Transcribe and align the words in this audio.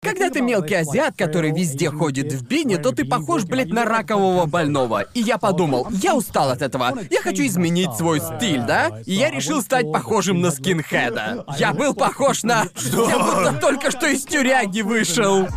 Когда 0.00 0.30
ты 0.30 0.40
мелкий 0.40 0.76
азиат, 0.76 1.16
который 1.18 1.50
везде 1.50 1.90
ходит 1.90 2.32
в 2.32 2.46
бини, 2.46 2.76
то 2.76 2.92
ты 2.92 3.04
похож, 3.04 3.44
блядь, 3.44 3.70
на 3.70 3.84
ракового 3.84 4.46
больного. 4.46 5.02
И 5.12 5.20
я 5.20 5.38
подумал, 5.38 5.88
я 5.90 6.14
устал 6.14 6.50
от 6.50 6.62
этого. 6.62 6.96
Я 7.10 7.20
хочу 7.20 7.44
изменить 7.44 7.92
свой 7.94 8.20
стиль, 8.20 8.62
да? 8.64 9.00
И 9.06 9.14
я 9.14 9.28
решил 9.30 9.60
стать 9.60 9.90
похожим 9.92 10.40
на 10.40 10.52
скинхеда. 10.52 11.44
Я 11.58 11.72
был 11.72 11.94
похож 11.94 12.44
на... 12.44 12.66
Я 12.76 13.18
будто 13.18 13.58
только 13.60 13.90
что 13.90 14.06
из 14.06 14.24
тюряги 14.24 14.82
вышел. 14.82 15.48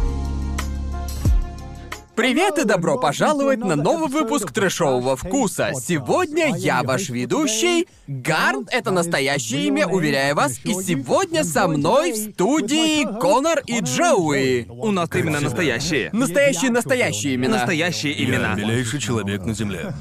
Привет 2.22 2.60
и 2.60 2.66
добро 2.66 3.00
пожаловать 3.00 3.62
на 3.62 3.76
новый 3.76 4.08
выпуск 4.08 4.52
трэшового 4.52 5.16
вкуса. 5.16 5.72
Сегодня 5.74 6.56
я 6.56 6.84
ваш 6.84 7.10
ведущий. 7.10 7.88
Гарн— 8.06 8.68
это 8.72 8.92
настоящее 8.92 9.66
имя, 9.66 9.88
уверяю 9.88 10.36
вас. 10.36 10.60
И 10.64 10.72
сегодня 10.76 11.44
со 11.44 11.68
мной 11.68 12.12
в 12.12 12.18
студии 12.18 13.06
Конор 13.20 13.64
и 13.66 13.80
Джоуи. 13.80 14.68
У 14.70 14.92
нас 14.92 15.10
именно 15.16 15.40
настоящие. 15.40 16.12
Настоящие-настоящие 16.14 17.34
имена. 17.34 17.58
Настоящие 17.58 18.14
Я 18.14 18.26
имена. 18.26 18.54
милейший 18.54 19.00
человек 19.00 19.44
на 19.44 19.56
земле. 19.56 19.92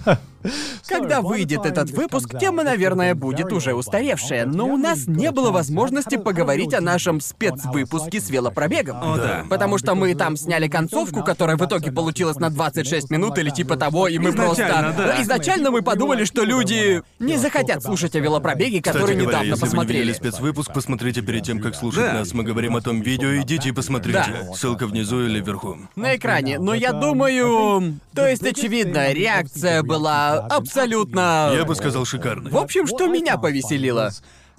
Когда 0.87 1.21
выйдет 1.21 1.67
этот 1.67 1.91
выпуск, 1.91 2.39
тема, 2.39 2.62
наверное, 2.65 3.15
будет 3.15 3.53
уже 3.53 3.75
устаревшая, 3.75 4.47
но 4.47 4.66
у 4.66 4.77
нас 4.77 5.07
не 5.07 5.30
было 5.30 5.51
возможности 5.51 6.16
поговорить 6.16 6.75
о 6.75 6.80
нашем 6.80 7.21
спецвыпуске 7.21 8.21
с 8.21 8.30
велопробегом. 8.30 8.97
О, 9.03 9.16
да. 9.16 9.45
Потому 9.49 9.79
что 9.79 9.95
мы 9.95 10.15
там 10.15 10.37
сняли 10.37 10.69
концовку, 10.69 11.23
которая 11.23 11.57
в 11.57 11.65
итоге 11.65 11.93
получилась 11.93 12.37
на 12.37 12.51
26 12.51 13.11
минут 13.11 13.39
или 13.39 13.51
типа 13.51 13.77
того, 13.77 14.09
и 14.09 14.19
мы 14.19 14.30
Изначально, 14.30 14.93
просто... 14.93 15.15
да. 15.16 15.23
Изначально 15.23 15.71
мы 15.71 15.83
подумали, 15.83 16.25
что 16.25 16.45
люди 16.45 17.02
не 17.19 17.37
захотят 17.37 17.83
слушать 17.83 18.15
о 18.16 18.21
велопробеге, 18.21 18.80
Кстати 18.80 18.97
который 18.97 19.16
говоря, 19.16 19.29
недавно 19.41 19.49
если 19.51 19.61
вы 19.61 19.66
не 19.66 19.71
посмотрели. 19.71 19.99
видели 20.01 20.13
спецвыпуск, 20.15 20.73
посмотрите 20.73 21.23
перед 21.23 21.43
тем, 21.45 21.61
как 21.61 21.75
слушать 21.75 22.05
Да. 22.05 22.13
нас. 22.15 22.33
Мы 22.33 22.43
говорим 22.45 22.77
о 22.77 22.80
том 22.80 23.01
видео, 23.02 23.41
идите 23.43 23.69
и 23.69 23.73
посмотрите. 23.73 24.25
Да. 24.47 24.55
Ссылка 24.55 24.87
внизу 24.87 25.21
или 25.25 25.41
вверху. 25.41 25.77
На 25.97 26.16
экране, 26.16 26.59
но 26.59 26.75
я 26.75 26.93
думаю... 26.93 27.99
То 28.15 28.27
есть, 28.27 28.43
очевидно, 28.45 29.13
реакция 29.13 29.83
была 29.83 30.30
абсолютно... 30.39 31.53
Я 31.55 31.65
бы 31.65 31.75
сказал 31.75 32.05
шикарный. 32.05 32.51
В 32.51 32.57
общем, 32.57 32.87
что 32.87 33.07
меня 33.07 33.37
повеселило? 33.37 34.11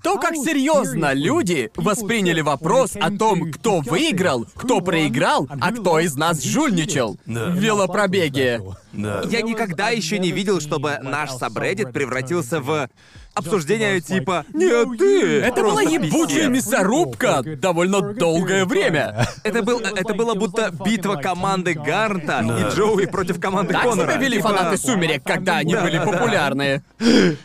То, 0.03 0.17
как 0.17 0.35
серьезно 0.35 1.13
люди 1.13 1.69
восприняли 1.75 2.41
вопрос 2.41 2.95
о 2.99 3.11
том, 3.11 3.51
кто 3.51 3.81
выиграл, 3.81 4.47
кто 4.55 4.81
проиграл, 4.81 5.47
а 5.59 5.71
кто 5.71 5.99
из 5.99 6.15
нас 6.15 6.41
жульничал 6.43 7.19
Да. 7.27 7.49
в 7.49 7.55
велопробеге. 7.55 8.61
Да. 8.93 9.21
Я 9.29 9.41
никогда 9.43 9.89
еще 9.89 10.17
не 10.17 10.31
видел, 10.31 10.59
чтобы 10.59 10.97
наш 11.03 11.29
сабреддит 11.31 11.93
превратился 11.93 12.59
в 12.61 12.89
обсуждение 13.33 14.01
типа 14.01 14.45
«Нет, 14.53 14.87
ты!» 14.97 15.39
Это 15.41 15.61
была 15.63 15.81
ебучая 15.81 16.47
мясорубка 16.49 17.41
довольно 17.43 18.01
долгое 18.13 18.65
время. 18.65 19.27
Это, 19.43 19.61
был, 19.63 19.79
это 19.79 20.13
было 20.13 20.33
будто 20.35 20.71
битва 20.85 21.15
команды 21.15 21.73
Гарнта 21.73 22.39
и 22.41 22.75
Джоуи 22.75 23.05
против 23.05 23.39
команды 23.39 23.73
Так 23.73 23.83
Конора. 23.83 24.07
себя 24.11 24.17
вели 24.17 24.37
Типа, 24.37 24.49
фанаты 24.49 24.77
«Сумерек», 24.77 25.23
когда 25.23 25.57
они 25.57 25.75
были 25.75 25.97
популярны. 25.99 26.83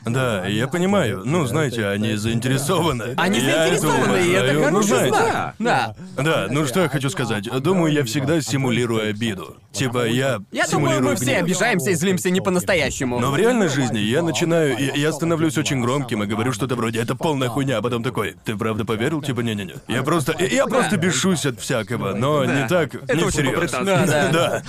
Да, 0.05 0.47
я 0.47 0.69
понимаю. 0.69 1.23
Ну, 1.25 1.45
знаете, 1.47 1.87
они 1.89 2.15
заинтересованы. 2.17 3.15
Они 3.17 3.39
Я 3.41 3.67
заинтересованы, 3.69 4.17
и 4.27 4.31
это. 4.33 4.53
Ну, 4.55 4.65
хороший 4.65 4.87
знаете. 4.89 5.09
знак. 5.17 5.55
Да. 5.59 5.95
Да, 6.17 6.47
ну 6.51 6.67
что 6.67 6.81
я 6.83 6.89
хочу 6.89 7.11
сказать. 7.11 7.45
Думаю, 7.63 7.93
я 7.93 8.05
всегда 8.05 8.41
симулирую 8.41 9.09
обиду. 9.11 9.57
Типа, 9.73 10.07
я 10.07 10.41
Я 10.53 10.67
думаю, 10.67 11.03
мы 11.03 11.17
все 11.17 11.25
гнев. 11.27 11.43
обижаемся 11.43 11.91
и 11.91 11.95
злимся 11.95 12.31
не 12.31 12.41
по-настоящему. 12.41 13.19
Но 13.21 13.31
в 13.31 13.37
реальной 13.37 13.69
жизни 13.69 13.99
я 13.99 14.23
начинаю, 14.23 14.77
я, 14.79 14.95
я 14.95 15.13
становлюсь 15.13 15.59
очень 15.59 15.76
громким 15.81 16.23
и 16.23 16.27
говорю 16.27 16.53
что-то 16.53 16.77
вроде 16.77 17.01
«это 17.01 17.15
полная 17.15 17.49
хуйня», 17.49 17.79
а 17.79 17.83
потом 17.83 18.03
такой 18.03 18.37
«ты 18.45 18.57
правда 18.57 18.85
поверил?» 18.85 19.23
Типа 19.23 19.41
«не-не-не». 19.41 19.75
Я 19.89 20.03
просто, 20.03 20.35
я, 20.39 20.67
просто 20.67 20.97
бешусь 20.97 21.47
от 21.47 21.61
всякого, 21.61 22.15
но 22.15 22.45
не 22.45 22.69
так, 22.69 22.95
не 22.95 23.23
очень 23.23 23.31
всерьез. 23.31 23.71
Да, 23.73 24.33
Да, 24.33 24.63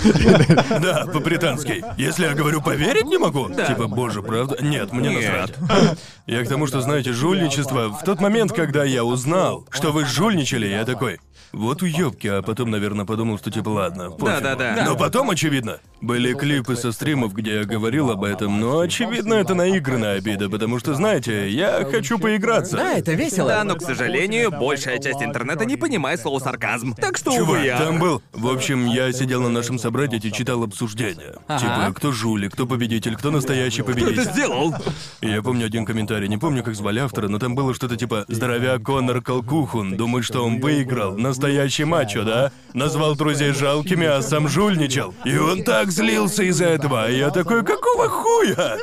да, 0.80 1.06
по-британски. 1.12 1.84
Если 1.98 2.26
я 2.26 2.34
говорю 2.34 2.62
«поверить 2.62 3.06
не 3.06 3.18
могу», 3.18 3.50
типа 3.50 3.88
«боже, 3.88 4.22
правда?» 4.22 4.58
Нет, 4.62 4.92
мне 4.94 5.10
насрать. 5.10 5.54
Я 6.26 6.44
к 6.44 6.48
тому, 6.50 6.68
что, 6.68 6.82
знаете, 6.82 7.14
жульничество, 7.14 7.90
в 7.90 8.04
тот 8.04 8.20
момент, 8.20 8.52
когда 8.52 8.84
я 8.84 9.04
узнал, 9.04 9.66
что 9.72 9.92
вы 9.92 10.06
жульничали, 10.06 10.68
я 10.68 10.86
такой... 10.86 11.20
Вот 11.54 11.82
уёбки, 11.82 12.28
а 12.28 12.42
потом, 12.42 12.72
наверное, 12.72 13.06
подумал, 13.06 13.38
что 13.38 13.50
типа 13.50 13.70
ладно, 13.70 14.12
пофигу. 14.12 14.26
Да-да-да. 14.42 14.84
Но 14.86 14.98
потом, 14.98 15.30
очевидно, 15.30 15.80
были 16.02 16.34
клипы 16.34 16.76
со 16.76 16.92
стримов, 16.92 17.34
где 17.34 17.56
я 17.56 17.64
говорил 17.66 18.12
об 18.12 18.24
этом, 18.24 18.60
но, 18.60 18.80
очевидно, 18.80 19.36
это 19.36 19.54
наигранная 19.56 20.18
обида, 20.18 20.50
потому 20.50 20.80
что, 20.80 20.94
знаете, 20.94 21.50
я 21.50 21.86
хочу 21.90 22.20
поиграться. 22.20 22.78
Да, 22.78 22.94
это 22.94 23.14
весело. 23.14 23.50
Да, 23.50 23.64
но, 23.64 23.76
к 23.76 23.82
сожалению, 23.82 24.52
большая 24.52 25.00
часть 25.00 25.22
интернета 25.22 25.66
не 25.66 25.76
понимает 25.76 26.20
слово 26.20 26.40
сарказм. 26.40 26.94
Так 26.94 27.18
что, 27.18 27.32
увы, 27.32 27.46
Чувак, 27.46 27.64
я... 27.64 27.78
там 27.78 28.00
был... 28.00 28.22
В 28.34 28.48
общем, 28.48 28.86
я 28.86 29.12
сидел 29.12 29.42
на 29.42 29.50
нашем 29.50 29.80
собратье 29.80 30.20
и 30.20 30.32
читал 30.32 30.64
обсуждения. 30.64 31.36
Ага. 31.48 31.60
Типа, 31.60 31.94
кто 31.96 32.12
жулик, 32.12 32.54
кто 32.54 32.66
победитель, 32.66 33.16
кто 33.16 33.32
настоящий 33.32 33.82
Кто 33.82 33.94
победитель. 33.94 34.22
это 34.22 34.32
сделал? 34.32 34.76
Я 35.22 35.42
помню 35.42 35.66
один 35.66 35.86
комментарий, 35.86 36.28
не 36.28 36.38
помню, 36.38 36.64
как 36.64 36.76
звали 36.76 37.00
автора, 37.00 37.28
но 37.28 37.40
там 37.40 37.56
было 37.56 37.74
что-то 37.74 37.96
типа 37.96 38.26
«Здоровяк 38.28 38.84
Конор 38.84 39.22
Колкухун 39.22 39.98
думает, 39.98 40.26
что 40.26 40.46
он 40.46 40.60
выиграл. 40.60 41.18
Настоящий 41.18 41.84
мачо, 41.84 42.24
да? 42.24 42.52
Назвал 42.74 43.16
друзей 43.16 43.54
жалкими, 43.54 44.06
а 44.06 44.22
сам 44.22 44.48
жульничал. 44.48 45.14
И 45.26 45.38
он 45.38 45.64
так 45.64 45.87
злился 45.92 46.44
из-за 46.44 46.66
этого. 46.66 47.10
Я 47.10 47.30
такой, 47.32 47.64
какого 47.64 48.10
хуя? 48.10 48.78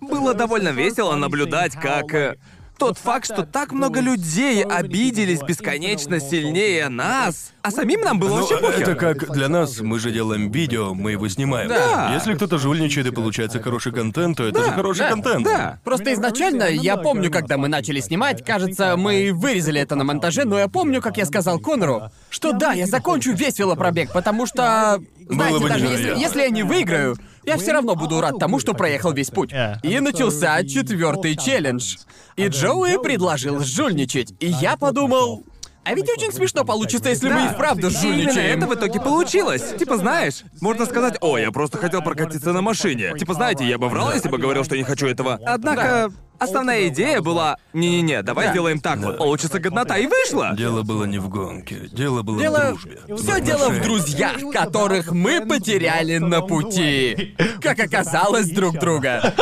Было 0.00 0.34
довольно 0.34 0.70
весело 0.70 1.14
наблюдать, 1.16 1.74
как 1.74 2.14
э, 2.14 2.36
тот 2.78 2.98
факт, 2.98 3.26
что 3.26 3.46
так 3.46 3.72
много 3.72 4.00
людей 4.00 4.64
обиделись 4.64 5.40
бесконечно 5.40 6.18
сильнее 6.20 6.88
нас, 6.88 7.52
а 7.62 7.70
самим 7.70 8.00
нам 8.00 8.18
было 8.18 8.30
Ну, 8.30 8.36
вообще 8.40 8.56
похер. 8.58 8.82
это 8.82 8.94
как 8.96 9.30
для 9.32 9.48
нас, 9.48 9.80
мы 9.80 9.98
же 10.00 10.10
делаем 10.10 10.50
видео, 10.50 10.94
мы 10.94 11.12
его 11.12 11.28
снимаем. 11.28 11.68
Да. 11.68 12.12
Если 12.14 12.34
кто-то 12.34 12.58
жульничает 12.58 13.06
и 13.06 13.10
получается 13.12 13.62
хороший 13.62 13.92
контент, 13.92 14.36
то 14.36 14.44
это 14.44 14.64
же 14.64 14.70
хороший 14.72 15.00
да, 15.00 15.10
контент. 15.10 15.44
Да. 15.44 15.78
Просто 15.84 16.12
изначально, 16.12 16.64
я 16.64 16.96
помню, 16.96 17.30
когда 17.30 17.56
мы 17.56 17.68
начали 17.68 18.00
снимать, 18.00 18.44
кажется, 18.44 18.96
мы 18.96 19.30
вырезали 19.32 19.80
это 19.80 19.94
на 19.94 20.04
монтаже, 20.04 20.44
но 20.44 20.58
я 20.58 20.68
помню, 20.68 21.00
как 21.00 21.16
я 21.18 21.24
сказал 21.26 21.60
Конору, 21.60 22.10
что 22.30 22.52
да, 22.52 22.72
я 22.72 22.86
закончу 22.86 23.32
весь 23.32 23.58
велопробег, 23.58 24.12
потому 24.12 24.46
что, 24.46 25.00
знаете, 25.28 25.60
бы 25.60 25.68
даже 25.68 25.84
если, 25.84 25.96
невероятно. 25.96 26.20
если 26.20 26.40
я 26.40 26.50
не 26.50 26.62
выиграю, 26.64 27.16
я 27.44 27.56
все 27.56 27.72
равно 27.72 27.94
буду 27.94 28.20
рад 28.20 28.38
тому, 28.38 28.58
что 28.60 28.74
проехал 28.74 29.12
весь 29.12 29.30
путь. 29.30 29.52
И 29.82 30.00
начался 30.00 30.64
четвертый 30.64 31.36
челлендж. 31.36 31.96
И 32.36 32.46
Джоуи 32.48 33.02
предложил 33.02 33.60
жульничать, 33.60 34.32
и 34.40 34.46
я 34.46 34.76
подумал... 34.76 35.44
А 35.84 35.94
ведь 35.94 36.08
очень 36.08 36.32
смешно 36.32 36.64
получится, 36.64 37.08
если 37.08 37.28
мы 37.28 37.46
и 37.46 37.48
вправду 37.48 37.88
Именно 37.88 38.00
жульничаем. 38.00 38.58
это 38.58 38.68
в 38.68 38.74
итоге 38.74 39.00
получилось. 39.00 39.74
Типа, 39.76 39.96
знаешь, 39.96 40.44
можно 40.60 40.86
сказать, 40.86 41.16
о, 41.20 41.38
я 41.38 41.50
просто 41.50 41.76
хотел 41.76 42.02
прокатиться 42.02 42.52
на 42.52 42.62
машине. 42.62 43.12
Типа, 43.18 43.34
знаете, 43.34 43.64
я 43.64 43.78
бы 43.78 43.88
врал, 43.88 44.12
если 44.12 44.28
бы 44.28 44.38
говорил, 44.38 44.62
что 44.62 44.76
не 44.76 44.84
хочу 44.84 45.08
этого. 45.08 45.40
Однако, 45.44 46.12
основная 46.42 46.88
идея 46.88 47.20
была, 47.20 47.56
не-не-не, 47.72 48.22
давай 48.22 48.50
сделаем 48.50 48.80
так, 48.80 48.98
вот 48.98 49.18
получится 49.18 49.58
годнота, 49.58 49.98
и 49.98 50.06
вышло. 50.06 50.54
Дело 50.56 50.82
было 50.82 51.04
не 51.04 51.18
в 51.18 51.28
гонке, 51.28 51.88
дело 51.92 52.22
было 52.22 52.36
в 52.36 52.40
Дело... 52.40 52.58
дружбе. 52.68 52.98
Все 53.16 53.40
дело 53.40 53.58
в 53.58 53.62
отношениях. 53.78 53.84
друзьях, 53.84 54.52
которых 54.52 55.12
мы 55.12 55.44
потеряли 55.46 56.18
на 56.18 56.42
пути. 56.42 57.36
Как 57.60 57.78
оказалось 57.80 58.50
друг 58.50 58.78
друга. 58.78 59.34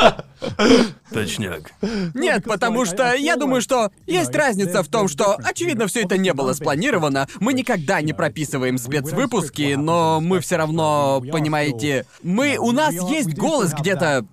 Точняк. 1.12 1.72
Нет, 2.14 2.44
потому 2.44 2.84
что 2.84 3.14
я 3.14 3.36
думаю, 3.36 3.60
что 3.60 3.90
есть 4.06 4.34
разница 4.34 4.82
в 4.82 4.88
том, 4.88 5.08
что, 5.08 5.36
очевидно, 5.44 5.86
все 5.86 6.02
это 6.02 6.16
не 6.16 6.32
было 6.32 6.52
спланировано. 6.52 7.28
Мы 7.40 7.52
никогда 7.52 8.00
не 8.00 8.12
прописываем 8.12 8.78
спецвыпуски, 8.78 9.74
но 9.74 10.20
мы 10.20 10.40
все 10.40 10.56
равно, 10.56 11.22
понимаете, 11.32 12.06
мы 12.22 12.56
у 12.58 12.72
нас 12.72 12.94
есть 13.10 13.36
голос 13.36 13.72
где-то 13.74 14.24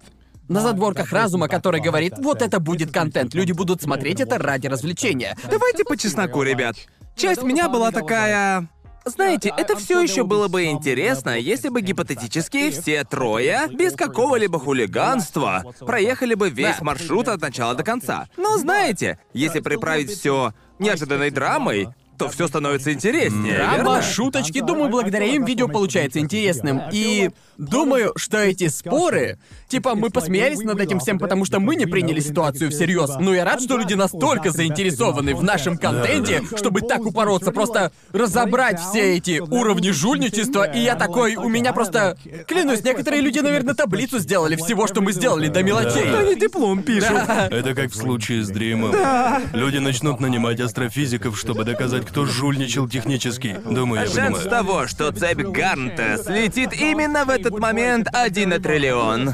на 0.47 0.61
задворках 0.61 1.11
разума, 1.11 1.47
который 1.47 1.81
говорит, 1.81 2.13
вот 2.17 2.41
это 2.41 2.59
будет 2.59 2.91
контент, 2.91 3.33
люди 3.33 3.51
будут 3.51 3.81
смотреть 3.81 4.19
это 4.19 4.37
ради 4.37 4.67
развлечения. 4.67 5.37
Давайте 5.49 5.83
по 5.83 5.97
чесноку, 5.97 6.43
ребят. 6.43 6.75
Часть 7.15 7.43
меня 7.43 7.69
была 7.69 7.91
такая... 7.91 8.69
Знаете, 9.05 9.53
это 9.55 9.77
все 9.77 10.01
еще 10.01 10.25
было 10.25 10.49
бы 10.49 10.65
интересно, 10.65 11.29
если 11.39 11.69
бы 11.69 11.79
гипотетически 11.79 12.71
все 12.71 13.05
трое, 13.05 13.61
без 13.71 13.93
какого-либо 13.93 14.59
хулиганства, 14.59 15.63
проехали 15.79 16.33
бы 16.33 16.49
весь 16.49 16.81
маршрут 16.81 17.29
от 17.29 17.39
начала 17.39 17.73
до 17.73 17.83
конца. 17.83 18.27
Но 18.35 18.57
знаете, 18.57 19.17
если 19.33 19.61
приправить 19.61 20.11
все 20.11 20.53
неожиданной 20.77 21.31
драмой, 21.31 21.87
то 22.17 22.29
все 22.29 22.47
становится 22.47 22.91
интереснее, 22.93 23.55
Драма, 23.55 23.75
верно? 23.75 24.01
шуточки, 24.01 24.59
думаю, 24.59 24.89
благодаря 24.89 25.25
им 25.25 25.45
видео 25.45 25.67
получается 25.67 26.19
интересным. 26.19 26.81
И 26.91 27.29
думаю, 27.57 28.13
что 28.15 28.37
эти 28.37 28.67
споры... 28.67 29.37
Типа, 29.67 29.95
мы 29.95 30.09
посмеялись 30.09 30.59
над 30.59 30.79
этим 30.79 30.99
всем, 30.99 31.19
потому 31.19 31.43
что 31.43 31.59
мы 31.59 31.75
не 31.75 31.85
приняли 31.85 32.21
ситуацию 32.21 32.71
всерьез. 32.71 33.17
Но 33.19 33.33
я 33.33 33.43
рад, 33.43 33.61
что 33.61 33.77
люди 33.77 33.95
настолько 33.95 34.51
заинтересованы 34.51 35.35
в 35.35 35.43
нашем 35.43 35.77
контенте, 35.77 36.41
чтобы 36.55 36.81
так 36.81 37.05
упороться, 37.05 37.51
просто 37.51 37.91
разобрать 38.13 38.79
все 38.79 39.17
эти 39.17 39.39
уровни 39.39 39.91
жульничества. 39.91 40.63
И 40.63 40.79
я 40.79 40.95
такой, 40.95 41.35
у 41.35 41.49
меня 41.49 41.73
просто... 41.73 42.17
Клянусь, 42.47 42.83
некоторые 42.83 43.21
люди, 43.21 43.39
наверное, 43.39 43.73
таблицу 43.73 44.19
сделали 44.19 44.55
всего, 44.55 44.87
что 44.87 45.01
мы 45.01 45.11
сделали, 45.11 45.49
до 45.49 45.63
мелочей. 45.63 46.15
Они 46.15 46.35
диплом 46.35 46.81
пишут. 46.81 47.17
Да. 47.27 47.47
Это 47.51 47.75
как 47.75 47.91
в 47.91 47.95
случае 47.95 48.43
с 48.43 48.49
Дримом. 48.49 48.95
Люди 49.53 49.77
начнут 49.77 50.21
нанимать 50.21 50.61
астрофизиков, 50.61 51.37
чтобы 51.37 51.65
доказать 51.65 52.06
кто 52.07 52.25
жульничал 52.25 52.87
технически. 52.87 53.59
Думаю, 53.69 54.01
я 54.01 54.07
Шанс 54.07 54.39
понимаю. 54.39 54.49
того, 54.49 54.87
что 54.87 55.11
цепь 55.11 55.41
Гарнта 55.41 56.17
слетит 56.17 56.73
именно 56.73 57.25
в 57.25 57.29
этот 57.29 57.59
момент 57.59 58.07
один 58.13 58.49
на 58.49 58.59
триллион. 58.59 59.33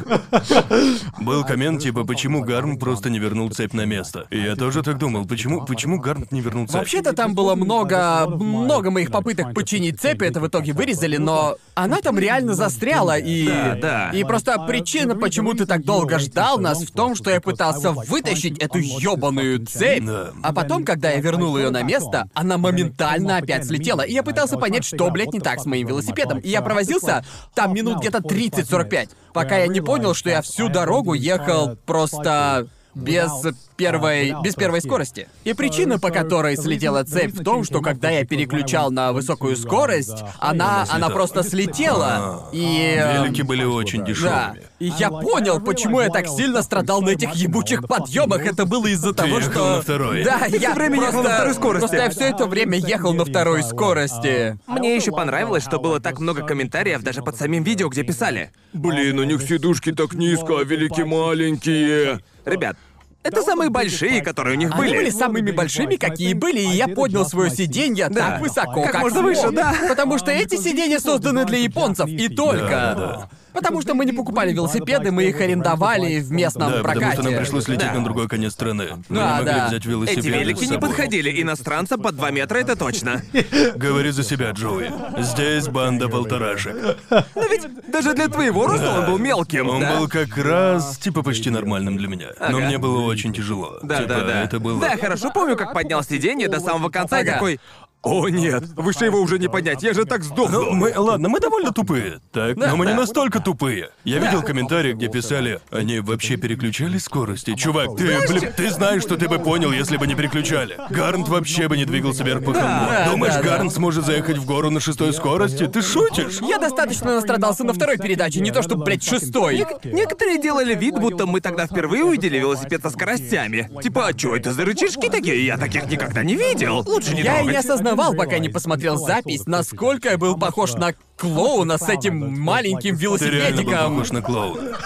Был 1.19 1.43
коммент 1.43 1.81
типа, 1.81 2.03
почему 2.03 2.41
Гарн 2.41 2.77
просто 2.77 3.09
не 3.09 3.19
вернул 3.19 3.49
цепь 3.51 3.73
на 3.73 3.85
место. 3.85 4.25
И 4.31 4.39
я 4.39 4.55
тоже 4.55 4.81
так 4.81 4.97
думал, 4.97 5.25
почему, 5.25 5.65
почему 5.65 5.99
Гарн 5.99 6.25
не 6.31 6.41
вернул 6.41 6.65
цепь? 6.65 6.75
Вообще-то 6.75 7.13
там 7.13 7.35
было 7.35 7.55
много, 7.55 8.27
много 8.27 8.89
моих 8.91 9.11
попыток 9.11 9.53
починить 9.53 10.01
цепи, 10.01 10.25
это 10.25 10.39
в 10.39 10.47
итоге 10.47 10.73
вырезали, 10.73 11.17
но 11.17 11.57
она 11.75 11.97
там 11.97 12.17
реально 12.17 12.53
застряла, 12.55 13.17
и... 13.17 13.47
Да, 13.47 13.77
да. 13.81 14.09
И 14.11 14.23
просто 14.23 14.57
причина, 14.67 15.15
почему 15.15 15.53
ты 15.53 15.65
так 15.65 15.83
долго 15.83 16.19
ждал 16.19 16.59
нас, 16.59 16.83
в 16.83 16.91
том, 16.91 17.15
что 17.15 17.29
я 17.29 17.39
пытался 17.39 17.91
вытащить 17.91 18.57
эту 18.57 18.79
ёбаную 18.79 19.65
цепь. 19.65 20.03
Да. 20.03 20.31
А 20.41 20.53
потом, 20.53 20.83
когда 20.83 21.11
я 21.11 21.19
вернул 21.19 21.57
ее 21.57 21.69
на 21.69 21.83
место, 21.83 22.27
она 22.33 22.57
моментально 22.63 23.37
опять 23.37 23.65
слетела. 23.67 24.01
И 24.01 24.13
я 24.13 24.23
пытался 24.23 24.57
понять, 24.57 24.85
что, 24.85 25.11
блядь, 25.11 25.33
не 25.33 25.39
так 25.39 25.59
с 25.59 25.65
моим 25.65 25.87
велосипедом. 25.87 26.39
И 26.39 26.49
я 26.49 26.61
провозился 26.61 27.23
там 27.53 27.73
минут 27.73 27.99
где-то 27.99 28.19
30-45, 28.19 29.09
пока 29.33 29.57
я 29.57 29.67
не 29.67 29.81
понял, 29.81 30.13
что 30.13 30.29
я 30.29 30.41
всю 30.41 30.69
дорогу 30.69 31.13
ехал 31.13 31.75
просто 31.85 32.67
без 32.95 33.31
первой, 33.75 34.35
без 34.43 34.55
первой 34.55 34.81
скорости. 34.81 35.27
И 35.43 35.53
причина, 35.53 35.99
по 35.99 36.09
которой 36.09 36.55
слетела 36.57 37.03
цепь, 37.03 37.33
в 37.33 37.43
том, 37.43 37.63
что 37.63 37.81
когда 37.81 38.09
я 38.09 38.25
переключал 38.25 38.91
на 38.91 39.11
высокую 39.13 39.55
скорость, 39.57 40.23
она, 40.39 40.85
она 40.89 41.09
просто 41.09 41.43
слетела. 41.43 42.49
И... 42.51 42.95
э, 42.97 43.23
Велики 43.23 43.41
были 43.41 43.63
очень 43.63 43.99
Да. 44.01 44.05
дешевыми. 44.05 44.61
И 44.79 44.87
я 44.99 45.09
понял, 45.09 45.59
почему 45.59 46.01
я 46.01 46.09
так 46.09 46.27
сильно 46.27 46.61
страдал 46.61 47.01
на 47.01 47.09
этих 47.09 47.33
ебучих 47.35 47.87
подъемах. 47.87 48.45
Это 48.45 48.65
было 48.65 48.87
из-за 48.87 49.13
того, 49.13 49.37
ехал 49.39 49.51
что. 49.51 49.75
на 49.75 49.81
второй. 49.81 50.23
Да, 50.23 50.45
я 50.45 50.73
время 50.73 50.95
ехал 50.97 51.11
просто... 51.11 51.29
на 51.29 51.35
второй 51.35 51.53
скорости. 51.53 51.87
Просто 51.87 52.03
я 52.03 52.09
все 52.09 52.23
это 52.29 52.45
время 52.45 52.77
ехал 52.77 53.13
на 53.13 53.25
второй 53.25 53.63
скорости. 53.63 54.57
Мне 54.67 54.95
еще 54.95 55.11
понравилось, 55.11 55.63
что 55.63 55.79
было 55.79 55.99
так 55.99 56.19
много 56.19 56.45
комментариев 56.45 57.01
даже 57.01 57.21
под 57.21 57.37
самим 57.37 57.63
видео, 57.63 57.89
где 57.89 58.03
писали. 58.03 58.51
Блин, 58.73 59.19
у 59.19 59.23
них 59.23 59.41
сидушки 59.41 59.91
так 59.91 60.13
низко, 60.13 60.59
а 60.59 60.63
велики 60.63 61.01
маленькие. 61.01 62.19
Ребят, 62.45 62.77
это 63.23 63.41
самые 63.41 63.69
большие, 63.69 64.21
которые 64.21 64.57
у 64.57 64.59
них 64.59 64.71
Они 64.71 64.79
были. 64.81 64.95
были 64.97 65.09
самыми 65.09 65.51
большими, 65.51 65.95
какие 65.95 66.33
были, 66.33 66.59
и 66.59 66.75
я 66.75 66.87
поднял 66.89 67.25
свое 67.25 67.49
сиденье 67.49 68.09
Да. 68.09 68.31
так 68.31 68.41
высоко, 68.41 68.83
Как 68.83 68.91
как, 68.91 69.01
можно 69.01 69.19
смог. 69.19 69.29
выше, 69.35 69.51
да. 69.51 69.73
Потому 69.87 70.17
что 70.17 70.31
эти 70.31 70.55
сиденья 70.57 70.99
созданы 70.99 71.45
для 71.45 71.59
японцев, 71.59 72.07
и 72.07 72.27
только. 72.27 72.67
Да, 72.69 72.95
да. 72.95 73.29
Потому 73.53 73.81
что 73.81 73.93
мы 73.93 74.05
не 74.05 74.11
покупали 74.11 74.51
велосипеды, 74.53 75.11
мы 75.11 75.25
их 75.25 75.39
арендовали 75.39 76.19
в 76.19 76.31
местном 76.31 76.71
Да, 76.71 76.77
прокате. 76.79 76.99
потому 76.99 77.13
что 77.13 77.23
нам 77.23 77.39
пришлось 77.41 77.67
лететь 77.67 77.87
Да. 77.93 77.99
на 77.99 78.03
другой 78.03 78.27
конец 78.27 78.53
страны. 78.53 78.87
Мы 79.09 79.15
Да, 79.17 79.21
не 79.25 79.37
могли 79.37 79.45
да. 79.53 79.67
взять 79.67 79.85
велосипед. 79.85 80.17
Эти 80.25 80.27
велики 80.27 80.65
с 80.65 80.69
не 80.71 80.77
подходили 80.79 81.41
иностранцам 81.41 82.01
под 82.01 82.15
2 82.15 82.31
метра, 82.31 82.57
это 82.57 82.75
точно. 82.75 83.21
Говори 83.75 84.11
за 84.11 84.23
себя, 84.23 84.51
Джоуи. 84.51 84.91
Здесь 85.19 85.67
банда 85.67 86.09
полторашек. 86.09 86.97
Но 87.09 87.45
ведь 87.49 87.67
даже 87.87 88.13
для 88.13 88.27
твоего 88.27 88.67
роста 88.67 88.99
он 88.99 89.05
был 89.05 89.17
мелким, 89.17 89.69
Он 89.69 89.81
да? 89.81 89.97
был 89.97 90.07
как 90.07 90.35
раз 90.37 90.97
типа 90.97 91.21
почти 91.23 91.49
нормальным 91.49 91.97
для 91.97 92.07
меня. 92.07 92.27
Но 92.49 92.59
мне 92.59 92.77
было 92.77 93.01
очень 93.01 93.33
тяжело. 93.33 93.79
Да, 93.83 93.97
Типа, 93.97 94.09
да, 94.09 94.21
да. 94.21 94.43
Это 94.43 94.59
было. 94.59 94.79
Да, 94.79 94.97
хорошо 94.97 95.31
помню, 95.31 95.55
как 95.55 95.73
поднял 95.73 96.03
сиденье 96.03 96.47
до 96.47 96.59
самого 96.59 96.89
конца 96.89 97.19
и 97.19 97.23
Ага. 97.23 97.33
такой. 97.33 97.59
О 98.03 98.27
нет, 98.27 98.65
выше 98.75 99.05
его 99.05 99.21
уже 99.21 99.39
не 99.39 99.47
поднять, 99.47 99.81
я 99.81 99.93
же 99.93 100.03
так 100.03 100.23
сдохну. 100.23 100.61
Ну, 100.61 100.71
мы, 100.71 100.93
ладно, 100.93 101.29
мы 101.29 101.39
довольно 101.39 101.71
тупые, 101.71 102.19
так? 102.33 102.57
Да, 102.57 102.71
но 102.71 102.75
мы 102.75 102.85
не 102.85 102.91
да. 102.91 102.99
настолько 102.99 103.39
тупые. 103.39 103.91
Я 104.03 104.19
видел 104.19 104.41
комментарии, 104.41 104.91
где 104.91 105.07
писали, 105.07 105.61
они 105.71 106.01
вообще 106.01 106.35
переключали 106.35 106.97
скорости. 106.97 107.55
Чувак, 107.55 107.95
ты, 107.95 108.27
блин, 108.27 108.51
ты 108.57 108.69
знаешь, 108.71 109.03
что 109.03 109.15
ты 109.15 109.29
бы 109.29 109.39
понял, 109.39 109.71
если 109.71 109.95
бы 109.95 110.05
не 110.05 110.15
переключали. 110.15 110.77
Гарнт 110.89 111.29
вообще 111.29 111.69
бы 111.69 111.77
не 111.77 111.85
двигался 111.85 112.25
вверх 112.25 112.43
по 112.43 112.53
холму. 112.53 112.87
Да, 112.89 113.09
Думаешь, 113.09 113.35
да, 113.35 113.41
да. 113.41 113.47
Гарнт 113.47 113.71
сможет 113.71 114.05
заехать 114.05 114.37
в 114.37 114.45
гору 114.45 114.69
на 114.69 114.81
шестой 114.81 115.13
скорости? 115.13 115.65
Ты 115.67 115.81
шутишь? 115.81 116.39
Я 116.41 116.59
достаточно 116.59 117.15
настрадался 117.15 117.63
на 117.63 117.71
второй 117.71 117.97
передаче, 117.97 118.41
не 118.41 118.51
то 118.51 118.61
что, 118.63 118.75
блядь, 118.75 119.03
шестой. 119.03 119.65
Некоторые 119.85 120.41
делали 120.41 120.75
вид, 120.75 120.95
будто 120.95 121.25
мы 121.25 121.39
тогда 121.39 121.67
впервые 121.67 122.03
увидели 122.03 122.37
велосипед 122.37 122.81
со 122.81 122.89
скоростями. 122.89 123.71
Типа, 123.81 124.07
а 124.07 124.13
чё 124.13 124.35
это 124.35 124.51
за 124.51 124.65
рычажки 124.65 125.09
такие? 125.09 125.45
Я 125.45 125.57
таких 125.57 125.89
никогда 125.89 126.21
не 126.21 126.35
видел. 126.35 126.83
Лучше 126.85 127.15
не 127.15 127.21
Я 127.21 127.39
и 127.39 127.45
не 127.45 127.53
трогать. 127.53 127.92
Осознавал, 127.93 128.13
пока 128.13 128.39
не 128.39 128.49
посмотрел 128.49 128.97
запись, 128.97 129.45
насколько 129.45 130.09
я 130.09 130.17
был 130.17 130.37
похож 130.37 130.73
на 130.73 130.93
клоуна 131.23 131.77
с 131.77 131.87
этим 131.89 132.39
маленьким 132.41 132.97
Ты 132.97 133.03
реально 133.29 133.63
был 133.63 133.71
велосипедиком. 133.71 133.93
похож 133.93 134.11
на 134.11 134.21
клоуна. 134.21 134.77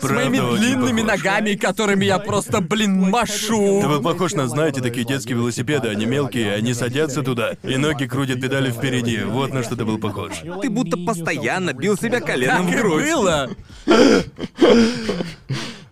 С 0.00 0.10
моими 0.10 0.38
очень 0.38 0.58
длинными 0.58 1.02
похож. 1.02 1.18
ногами, 1.18 1.54
которыми 1.54 2.04
я 2.06 2.18
просто, 2.18 2.60
блин, 2.60 3.10
машу. 3.10 3.80
Ты 3.82 3.88
был 3.88 4.02
похож 4.02 4.32
на, 4.32 4.48
знаете, 4.48 4.80
такие 4.80 5.04
детские 5.06 5.36
велосипеды, 5.36 5.88
они 5.88 6.06
мелкие, 6.06 6.54
они 6.54 6.74
садятся 6.74 7.22
туда, 7.22 7.52
и 7.62 7.76
ноги 7.76 8.06
крутят 8.06 8.40
педали 8.40 8.70
впереди. 8.70 9.18
Вот 9.24 9.52
на 9.52 9.62
что 9.62 9.76
ты 9.76 9.84
был 9.84 9.98
похож. 9.98 10.32
Ты 10.62 10.70
будто 10.70 10.96
постоянно 10.96 11.72
бил 11.72 11.96
себя 11.96 12.20
коленом 12.20 12.66
Так 12.66 12.74
в 12.74 12.78
и 12.78 12.80
грудь. 12.80 13.04
было. 13.04 13.50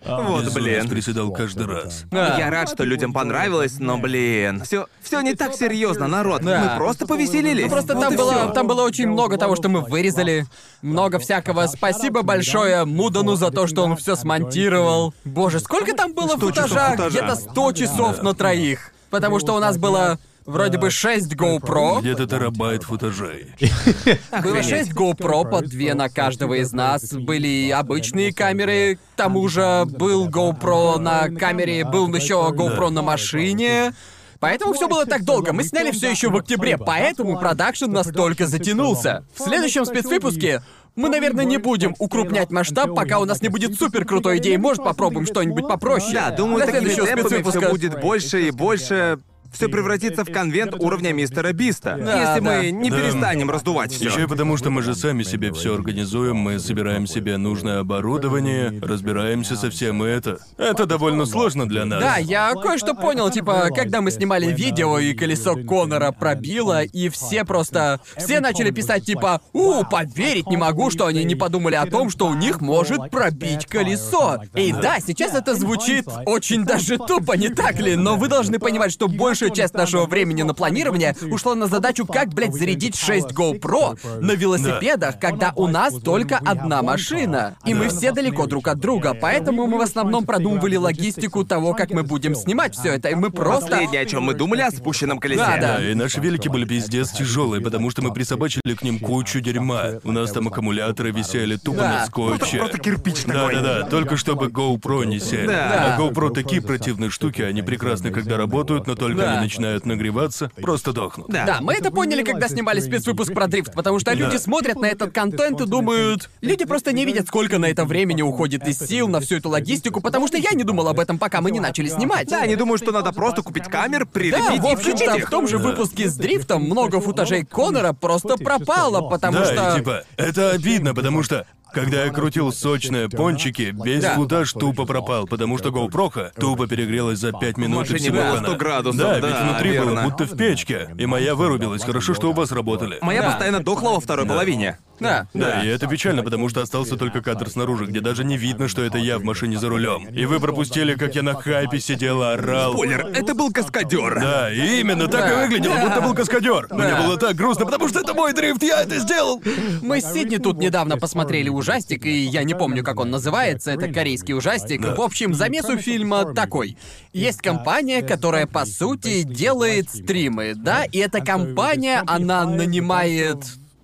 Вот, 0.03 0.43
Безумец 0.45 0.53
блин. 0.81 0.89
приседал 0.89 1.31
каждый 1.31 1.67
раз. 1.67 2.05
Да. 2.11 2.35
Я 2.37 2.49
рад, 2.49 2.69
что 2.69 2.83
людям 2.83 3.13
понравилось, 3.13 3.75
но, 3.79 3.97
блин, 3.97 4.61
все, 4.65 4.87
все 5.01 5.21
не 5.21 5.35
так 5.35 5.53
серьезно, 5.53 6.07
народ. 6.07 6.41
Да. 6.41 6.71
Мы 6.73 6.77
просто 6.77 7.05
повеселились. 7.05 7.65
Ну, 7.65 7.69
просто 7.69 7.93
Вот 7.93 8.01
там 8.01 8.13
и 8.13 8.17
было, 8.17 8.33
всё. 8.33 8.49
там 8.49 8.67
было 8.67 8.81
очень 8.81 9.07
много 9.07 9.37
того, 9.37 9.55
что 9.55 9.69
мы 9.69 9.81
вырезали. 9.91 10.47
Много 10.81 11.19
всякого. 11.19 11.67
Спасибо 11.67 12.23
большое 12.23 12.85
Мудану 12.85 13.35
за 13.35 13.51
то, 13.51 13.67
что 13.67 13.83
он 13.83 13.95
все 13.97 14.15
смонтировал. 14.15 15.13
Боже, 15.25 15.59
сколько 15.59 15.93
там 15.93 16.13
было 16.13 16.37
100 16.37 16.51
часов 16.51 16.69
футажа? 16.69 17.09
Где-то 17.09 17.35
100 17.35 17.71
часов 17.73 18.23
на 18.23 18.33
троих. 18.33 18.91
Потому 19.11 19.39
что 19.39 19.55
у 19.55 19.59
нас 19.59 19.77
было 19.77 20.17
вроде 20.45 20.77
бы 20.77 20.89
6 20.89 21.33
GoPro. 21.33 22.01
Где-то 22.01 22.25
терабайт 22.25 22.83
футажей. 22.83 23.47
Было 24.43 24.63
6 24.63 24.91
GoPro, 24.93 25.49
по 25.49 25.61
две 25.61 25.93
на 25.93 26.09
каждого 26.09 26.55
из 26.55 26.71
нас. 26.71 27.13
Были 27.13 27.47
и 27.47 27.71
обычные 27.71 28.33
камеры. 28.33 28.95
К 28.95 29.17
тому 29.17 29.47
же 29.49 29.85
был 29.85 30.29
GoPro 30.29 30.97
на 30.97 31.29
камере, 31.29 31.85
был 31.85 32.07
еще 32.15 32.35
GoPro 32.55 32.89
на 32.89 33.01
машине. 33.01 33.93
Поэтому 34.41 34.73
все 34.73 34.87
было 34.87 35.05
так 35.05 35.23
долго. 35.23 35.53
Мы 35.53 35.63
сняли 35.63 35.91
все 35.91 36.09
еще 36.09 36.29
в 36.29 36.35
октябре, 36.35 36.75
поэтому 36.77 37.39
продакшн 37.39 37.91
настолько 37.91 38.47
затянулся. 38.47 39.23
В 39.35 39.43
следующем 39.43 39.85
спецвыпуске 39.85 40.63
мы, 40.95 41.09
наверное, 41.09 41.45
не 41.45 41.57
будем 41.57 41.95
укрупнять 41.99 42.49
масштаб, 42.49 42.95
пока 42.95 43.19
у 43.19 43.25
нас 43.25 43.41
не 43.43 43.49
будет 43.49 43.77
супер 43.77 44.03
крутой 44.03 44.39
идеи. 44.39 44.55
Может, 44.55 44.83
попробуем 44.83 45.27
что-нибудь 45.27 45.67
попроще. 45.67 46.13
Да, 46.13 46.31
думаю, 46.31 46.57
Для 46.57 46.65
такими 46.65 46.89
следующего 46.89 47.05
темпами 47.05 47.27
спецвыпуска. 47.27 47.59
все 47.59 47.69
будет 47.69 48.01
больше 48.01 48.47
и 48.47 48.51
больше. 48.51 49.19
Все 49.51 49.67
превратится 49.67 50.23
в 50.23 50.31
конвент 50.31 50.73
уровня 50.79 51.13
мистера 51.13 51.51
Биста. 51.53 51.97
Да, 51.99 52.19
если 52.19 52.43
да. 52.43 52.61
мы 52.61 52.71
не 52.71 52.89
Да. 52.89 52.97
перестанем 52.97 53.49
раздувать 53.49 53.91
все. 53.91 54.05
Еще 54.05 54.23
и 54.23 54.27
потому, 54.27 54.57
что 54.57 54.69
мы 54.69 54.81
же 54.81 54.95
сами 54.95 55.23
себе 55.23 55.51
все 55.51 55.75
организуем, 55.75 56.37
мы 56.37 56.59
собираем 56.59 57.05
себе 57.07 57.37
нужное 57.37 57.79
оборудование, 57.79 58.79
разбираемся 58.81 59.55
со 59.55 59.69
всем 59.69 60.03
и 60.03 60.07
это. 60.07 60.39
Это 60.57 60.85
довольно 60.85 61.25
сложно 61.25 61.67
для 61.67 61.85
нас. 61.85 62.01
Да, 62.01 62.17
я 62.17 62.53
кое-что 62.53 62.93
понял, 62.93 63.29
типа, 63.29 63.69
когда 63.75 64.01
мы 64.01 64.11
снимали 64.11 64.51
видео, 64.51 64.99
и 64.99 65.13
колесо 65.13 65.55
Конора 65.55 66.11
пробило, 66.11 66.83
и 66.83 67.09
все 67.09 67.43
просто... 67.45 67.99
Все 68.17 68.39
начали 68.39 68.71
писать, 68.71 69.05
типа, 69.05 69.41
«У, 69.53 69.83
поверить 69.83 70.47
не 70.47 70.57
могу, 70.57 70.89
что 70.91 71.05
они 71.07 71.23
не 71.23 71.35
подумали 71.35 71.75
о 71.75 71.85
том, 71.85 72.09
что 72.09 72.27
у 72.27 72.33
них 72.33 72.61
может 72.61 73.09
пробить 73.09 73.65
колесо». 73.65 74.41
И 74.55 74.71
да, 74.71 74.99
сейчас 74.99 75.33
это 75.33 75.55
звучит 75.55 76.05
очень 76.25 76.63
даже 76.63 76.97
тупо, 76.97 77.33
не 77.33 77.49
так 77.49 77.79
ли? 77.79 77.95
Но 77.95 78.15
вы 78.15 78.27
должны 78.27 78.59
понимать, 78.59 78.91
что 78.91 79.07
большую 79.41 79.55
часть 79.55 79.73
нашего 79.73 80.05
времени 80.05 80.43
на 80.43 80.53
планирование 80.53 81.15
ушло 81.31 81.55
на 81.55 81.65
задачу, 81.65 82.05
как, 82.05 82.29
блядь, 82.29 82.53
зарядить 82.53 82.95
6 82.95 83.31
GoPro 83.31 83.97
на 84.21 84.33
велосипедах, 84.33 85.19
когда 85.19 85.51
у 85.55 85.67
нас 85.67 85.95
только 85.95 86.37
одна 86.37 86.81
машина. 86.83 87.55
И 87.65 87.73
мы 87.73 87.89
все 87.89 88.11
далеко 88.11 88.45
друг 88.45 88.67
от 88.67 88.79
друга, 88.79 89.15
поэтому 89.19 89.65
мы 89.65 89.79
в 89.79 89.81
основном 89.81 90.25
продумывали 90.25 90.75
логистику 90.75 91.43
того, 91.43 91.73
как 91.73 91.89
мы 91.91 92.03
будем 92.03 92.35
снимать 92.35 92.75
все 92.75 92.93
это, 92.93 93.09
и 93.09 93.15
мы 93.15 93.31
просто... 93.31 93.71
Последнее, 93.71 94.01
о 94.01 94.05
чем 94.05 94.23
мы 94.23 94.33
думали, 94.33 94.61
о 94.61 94.69
спущенном 94.71 95.17
колесе. 95.19 95.41
Да, 95.41 95.57
да. 95.57 95.77
Да, 95.77 95.89
и 95.89 95.93
наши 95.95 96.19
велики 96.19 96.47
были 96.47 96.65
пиздец 96.65 97.11
тяжелые, 97.11 97.61
потому 97.61 97.89
что 97.89 98.01
мы 98.01 98.13
присобачили 98.13 98.75
к 98.75 98.83
ним 98.83 98.99
кучу 98.99 99.39
дерьма. 99.39 99.99
У 100.03 100.11
нас 100.11 100.31
там 100.31 100.47
аккумуляторы 100.49 101.11
висели 101.11 101.55
тупо 101.55 101.79
Да. 101.79 101.89
на 101.99 102.05
скотче. 102.05 102.57
Просто 102.57 102.77
кирпич 102.77 103.23
Да, 103.25 103.33
такой. 103.33 103.55
да, 103.55 103.61
да, 103.61 103.83
только 103.87 104.17
чтобы 104.17 104.47
GoPro 104.47 105.05
не 105.05 105.19
сели. 105.19 105.47
Да. 105.47 105.95
А 105.95 105.99
GoPro 105.99 106.31
такие 106.31 106.61
противные 106.61 107.09
штуки, 107.09 107.41
они 107.41 107.61
прекрасны, 107.61 108.11
когда 108.11 108.37
работают, 108.37 108.87
но 108.87 108.95
только 108.95 109.21
Да. 109.31 109.37
они 109.39 109.45
начинают 109.47 109.85
нагреваться, 109.85 110.51
просто 110.61 110.93
дохнут. 110.93 111.27
Да. 111.29 111.45
Да, 111.45 111.57
мы 111.61 111.73
это 111.73 111.91
поняли, 111.91 112.23
когда 112.23 112.47
снимали 112.47 112.79
спецвыпуск 112.79 113.33
про 113.33 113.47
дрифт, 113.47 113.73
потому 113.73 113.99
что 113.99 114.13
люди 114.13 114.33
Да. 114.33 114.39
смотрят 114.39 114.77
на 114.77 114.85
этот 114.85 115.13
контент 115.13 115.61
и 115.61 115.65
думают... 115.65 116.29
Люди 116.41 116.65
просто 116.65 116.91
не 116.93 117.05
видят, 117.05 117.27
сколько 117.27 117.57
на 117.59 117.65
это 117.65 117.85
времени 117.85 118.21
уходит 118.21 118.67
из 118.67 118.79
сил, 118.79 119.07
на 119.07 119.19
всю 119.19 119.35
эту 119.37 119.49
логистику, 119.49 120.01
потому 120.01 120.27
что 120.27 120.37
я 120.37 120.51
не 120.51 120.63
думал 120.63 120.87
об 120.87 120.99
этом, 120.99 121.17
пока 121.17 121.41
мы 121.41 121.51
не 121.51 121.59
начали 121.59 121.87
снимать. 121.87 122.27
Да, 122.29 122.41
они 122.41 122.55
думают, 122.55 122.81
что 122.81 122.91
надо 122.91 123.11
просто 123.11 123.41
купить 123.41 123.65
камер, 123.65 124.05
Да, 124.05 124.11
прилепить 124.11 124.61
в 124.61 124.65
и 124.65 124.75
включить 124.75 124.93
общем-то, 124.93 125.17
их. 125.17 125.27
в 125.27 125.29
том 125.29 125.47
же 125.47 125.57
выпуске 125.57 126.09
с 126.09 126.15
дрифтом 126.15 126.63
много 126.63 126.99
футажей 127.01 127.45
Конора 127.45 127.93
просто 127.93 128.37
пропало, 128.37 129.09
потому 129.09 129.39
да, 129.39 129.45
что... 129.45 129.73
и 129.73 129.79
типа, 129.79 130.03
это 130.17 130.51
обидно, 130.51 130.93
потому 130.93 131.23
что 131.23 131.45
Когда 131.73 132.05
я 132.05 132.11
крутил 132.11 132.51
сочные 132.51 133.07
пончики, 133.09 133.73
весь 133.83 134.01
Да. 134.03 134.15
футаж 134.15 134.51
тупо 134.53 134.85
пропал, 134.85 135.25
потому 135.25 135.57
что 135.57 135.69
GoPro 135.69 136.31
тупо 136.39 136.67
перегрелась 136.67 137.19
за 137.19 137.31
пять 137.31 137.57
минут 137.57 137.87
и 137.89 137.93
машине 137.93 137.99
всего 137.99 138.15
было 138.17 138.35
хана. 138.35 138.47
100 138.49 138.55
градусов, 138.57 138.99
Да, 139.01 139.15
ведь 139.19 139.35
внутри 139.39 139.79
было 139.79 139.85
верно. 139.91 140.03
будто 140.03 140.25
в 140.25 140.35
печке. 140.37 140.89
И 140.97 141.05
моя 141.05 141.35
вырубилась. 141.35 141.83
Хорошо, 141.83 142.13
что 142.13 142.29
у 142.29 142.33
вас 142.33 142.51
работали. 142.51 142.97
Моя 143.01 143.21
Да. 143.21 143.29
постоянно 143.29 143.63
дохла 143.63 143.91
во 143.91 143.99
второй 143.99 144.25
половине. 144.25 144.77
Да. 145.01 145.27
Да, 145.33 145.63
и 145.63 145.67
это 145.67 145.87
печально, 145.87 146.23
потому 146.23 146.47
что 146.47 146.61
остался 146.61 146.95
только 146.95 147.21
кадр 147.21 147.49
снаружи, 147.49 147.85
где 147.85 147.99
даже 148.01 148.23
не 148.23 148.37
видно, 148.37 148.67
что 148.67 148.83
это 148.83 148.97
я 148.99 149.17
в 149.17 149.23
машине 149.23 149.57
за 149.57 149.67
рулем. 149.67 150.07
И 150.07 150.25
вы 150.25 150.39
пропустили, 150.39 150.93
как 150.95 151.15
я 151.15 151.23
на 151.23 151.33
хайпе 151.33 151.79
сидел, 151.79 152.21
орал. 152.21 152.73
Спойлер, 152.73 153.07
это 153.07 153.33
был 153.33 153.51
каскадер. 153.51 154.19
Да, 154.19 154.51
именно 154.53 155.07
так 155.07 155.21
Да. 155.21 155.43
и 155.43 155.47
выглядело, 155.47 155.75
Да. 155.75 155.87
будто 155.87 156.01
был 156.01 156.13
каскадер. 156.13 156.67
Мне 156.69 156.89
Да. 156.91 157.01
было 157.01 157.17
так 157.17 157.35
грустно, 157.35 157.65
потому 157.65 157.87
что 157.89 157.99
это 158.01 158.13
мой 158.13 158.33
дрифт, 158.33 158.61
я 158.63 158.81
это 158.83 158.99
сделал. 158.99 159.41
Мы 159.81 159.99
с 160.01 160.11
Сидни 160.13 160.37
тут 160.37 160.57
недавно 160.59 160.97
посмотрели 160.97 161.49
ужастик, 161.49 162.05
и 162.05 162.11
я 162.11 162.43
не 162.43 162.53
помню, 162.53 162.83
как 162.83 162.99
он 162.99 163.09
называется, 163.09 163.71
это 163.71 163.87
корейский 163.91 164.33
ужастик. 164.35 164.81
Да. 164.81 164.93
В 164.95 165.01
общем, 165.01 165.33
замес 165.33 165.65
у 165.65 165.77
фильма 165.77 166.33
такой. 166.35 166.77
Есть 167.11 167.41
компания, 167.41 168.01
которая, 168.03 168.45
по 168.45 168.65
сути, 168.65 169.23
делает 169.23 169.89
стримы, 169.89 170.53
да? 170.55 170.83
И 170.85 170.99
эта 170.99 171.21
компания, 171.21 172.03
она 172.05 172.45
нанимает 172.45 173.37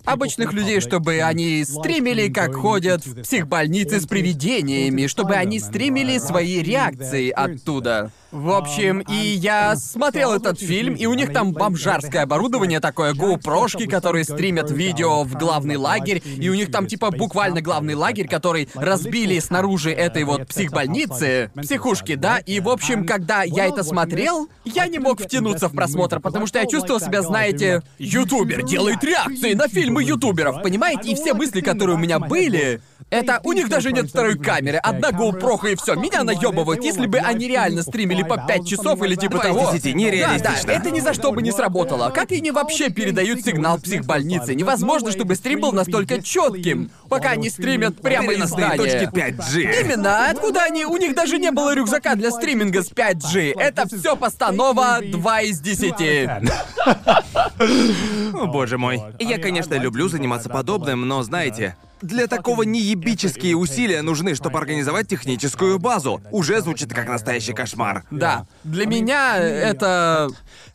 обычных 0.04 0.52
людей, 0.52 0.80
чтобы 0.80 1.20
они 1.20 1.64
стримили, 1.64 2.28
как 2.28 2.54
ходят 2.54 3.04
в 3.06 3.22
психбольницы 3.22 4.00
с 4.00 4.06
привидениями, 4.06 5.06
чтобы 5.06 5.34
они 5.34 5.60
стримили 5.60 6.18
свои 6.18 6.62
реакции 6.62 7.30
оттуда. 7.30 8.10
В 8.30 8.50
общем, 8.50 9.00
и 9.00 9.14
я 9.14 9.74
смотрел 9.74 10.34
этот 10.34 10.60
фильм, 10.60 10.94
и 10.94 11.06
у 11.06 11.14
них 11.14 11.32
там 11.32 11.52
бомжарское 11.52 12.24
оборудование 12.24 12.78
такое, 12.78 13.14
GoPro-шки, 13.14 13.86
которые 13.86 14.24
стримят 14.24 14.70
видео 14.70 15.22
в 15.22 15.32
главный 15.32 15.76
лагерь, 15.76 16.22
и 16.22 16.46
у 16.50 16.54
них 16.54 16.70
там 16.70 16.86
типа 16.86 17.10
буквально 17.10 17.62
главный 17.62 17.94
лагерь, 17.94 18.28
который 18.28 18.68
разбили 18.74 19.38
снаружи 19.38 19.92
этой 19.92 20.24
вот 20.24 20.46
психбольницы, 20.46 21.50
психушки, 21.56 22.16
да, 22.16 22.36
и 22.36 22.60
в 22.60 22.68
общем, 22.68 23.06
когда 23.06 23.44
я 23.44 23.64
это 23.64 23.82
смотрел, 23.82 24.50
я 24.66 24.86
не 24.88 24.98
мог 24.98 25.22
втянуться 25.22 25.68
в 25.68 25.72
просмотр, 25.72 26.20
потому 26.20 26.46
что 26.46 26.58
я 26.58 26.66
чувствовал 26.66 27.00
себя, 27.00 27.22
знаете, 27.22 27.82
ютубер 27.98 28.62
делает 28.62 29.02
реакции 29.02 29.54
на 29.54 29.68
фильмы 29.68 30.04
ютуберов, 30.04 30.62
понимаете, 30.62 31.12
и 31.12 31.14
все 31.14 31.32
мысли, 31.32 31.62
которые 31.62 31.96
у 31.96 31.98
меня 31.98 32.18
были, 32.18 32.82
это 33.10 33.40
у 33.44 33.54
них 33.54 33.70
даже 33.70 33.90
нет 33.90 34.10
второй 34.10 34.38
камеры, 34.38 34.76
одна 34.76 35.10
GoPro 35.10 35.72
и 35.72 35.76
все. 35.76 35.94
Меня 35.94 36.24
наебывают, 36.24 36.84
если 36.84 37.06
бы 37.06 37.18
они 37.18 37.48
реально 37.48 37.82
стримили 37.82 38.17
по 38.22 38.36
5 38.38 38.66
часов 38.66 39.02
или 39.02 39.14
типа 39.14 39.38
Два 39.38 39.48
из 39.50 39.56
того. 39.56 39.72
десяти, 39.72 39.94
нереалистично. 39.94 40.56
Да, 40.66 40.66
да, 40.66 40.72
это 40.74 40.90
ни 40.90 41.00
за 41.00 41.14
что 41.14 41.32
бы 41.32 41.42
не 41.42 41.52
сработало. 41.52 42.10
Как 42.10 42.32
они 42.32 42.50
вообще 42.50 42.90
передают 42.90 43.42
сигнал 43.42 43.78
психбольницы? 43.78 44.54
Невозможно, 44.54 45.10
чтобы 45.12 45.34
стрим 45.34 45.60
был 45.60 45.72
настолько 45.72 46.22
четким, 46.22 46.90
пока 47.08 47.30
они 47.30 47.50
стримят 47.50 48.00
прямо 48.00 48.32
из 48.32 48.36
Переносные 48.50 48.66
здания. 48.66 48.82
точки 49.06 49.14
5G. 49.14 49.84
Именно, 49.84 50.30
откуда 50.30 50.62
они? 50.64 50.84
У 50.84 50.96
них 50.96 51.14
даже 51.14 51.38
не 51.38 51.50
было 51.50 51.74
рюкзака 51.74 52.14
для 52.14 52.30
стриминга 52.30 52.82
с 52.82 52.90
5G. 52.90 53.54
Это 53.58 53.86
все 53.88 54.16
постанова 54.16 55.00
2 55.02 55.40
из 55.42 55.60
10. 55.60 55.94
О, 58.34 58.46
боже 58.46 58.78
мой. 58.78 59.02
Я, 59.18 59.38
конечно, 59.38 59.74
люблю 59.74 60.08
заниматься 60.08 60.48
подобным, 60.48 61.06
но 61.06 61.22
знаете, 61.22 61.76
для 62.02 62.26
такого 62.26 62.62
неебические 62.62 63.56
усилия 63.56 64.02
нужны, 64.02 64.34
чтобы 64.34 64.58
организовать 64.58 65.08
техническую 65.08 65.78
базу. 65.78 66.20
Уже 66.30 66.60
звучит 66.60 66.92
как 66.92 67.08
настоящий 67.08 67.52
кошмар. 67.52 68.04
Да, 68.10 68.46
для 68.64 68.86
меня 68.86 69.36
это... 69.36 70.28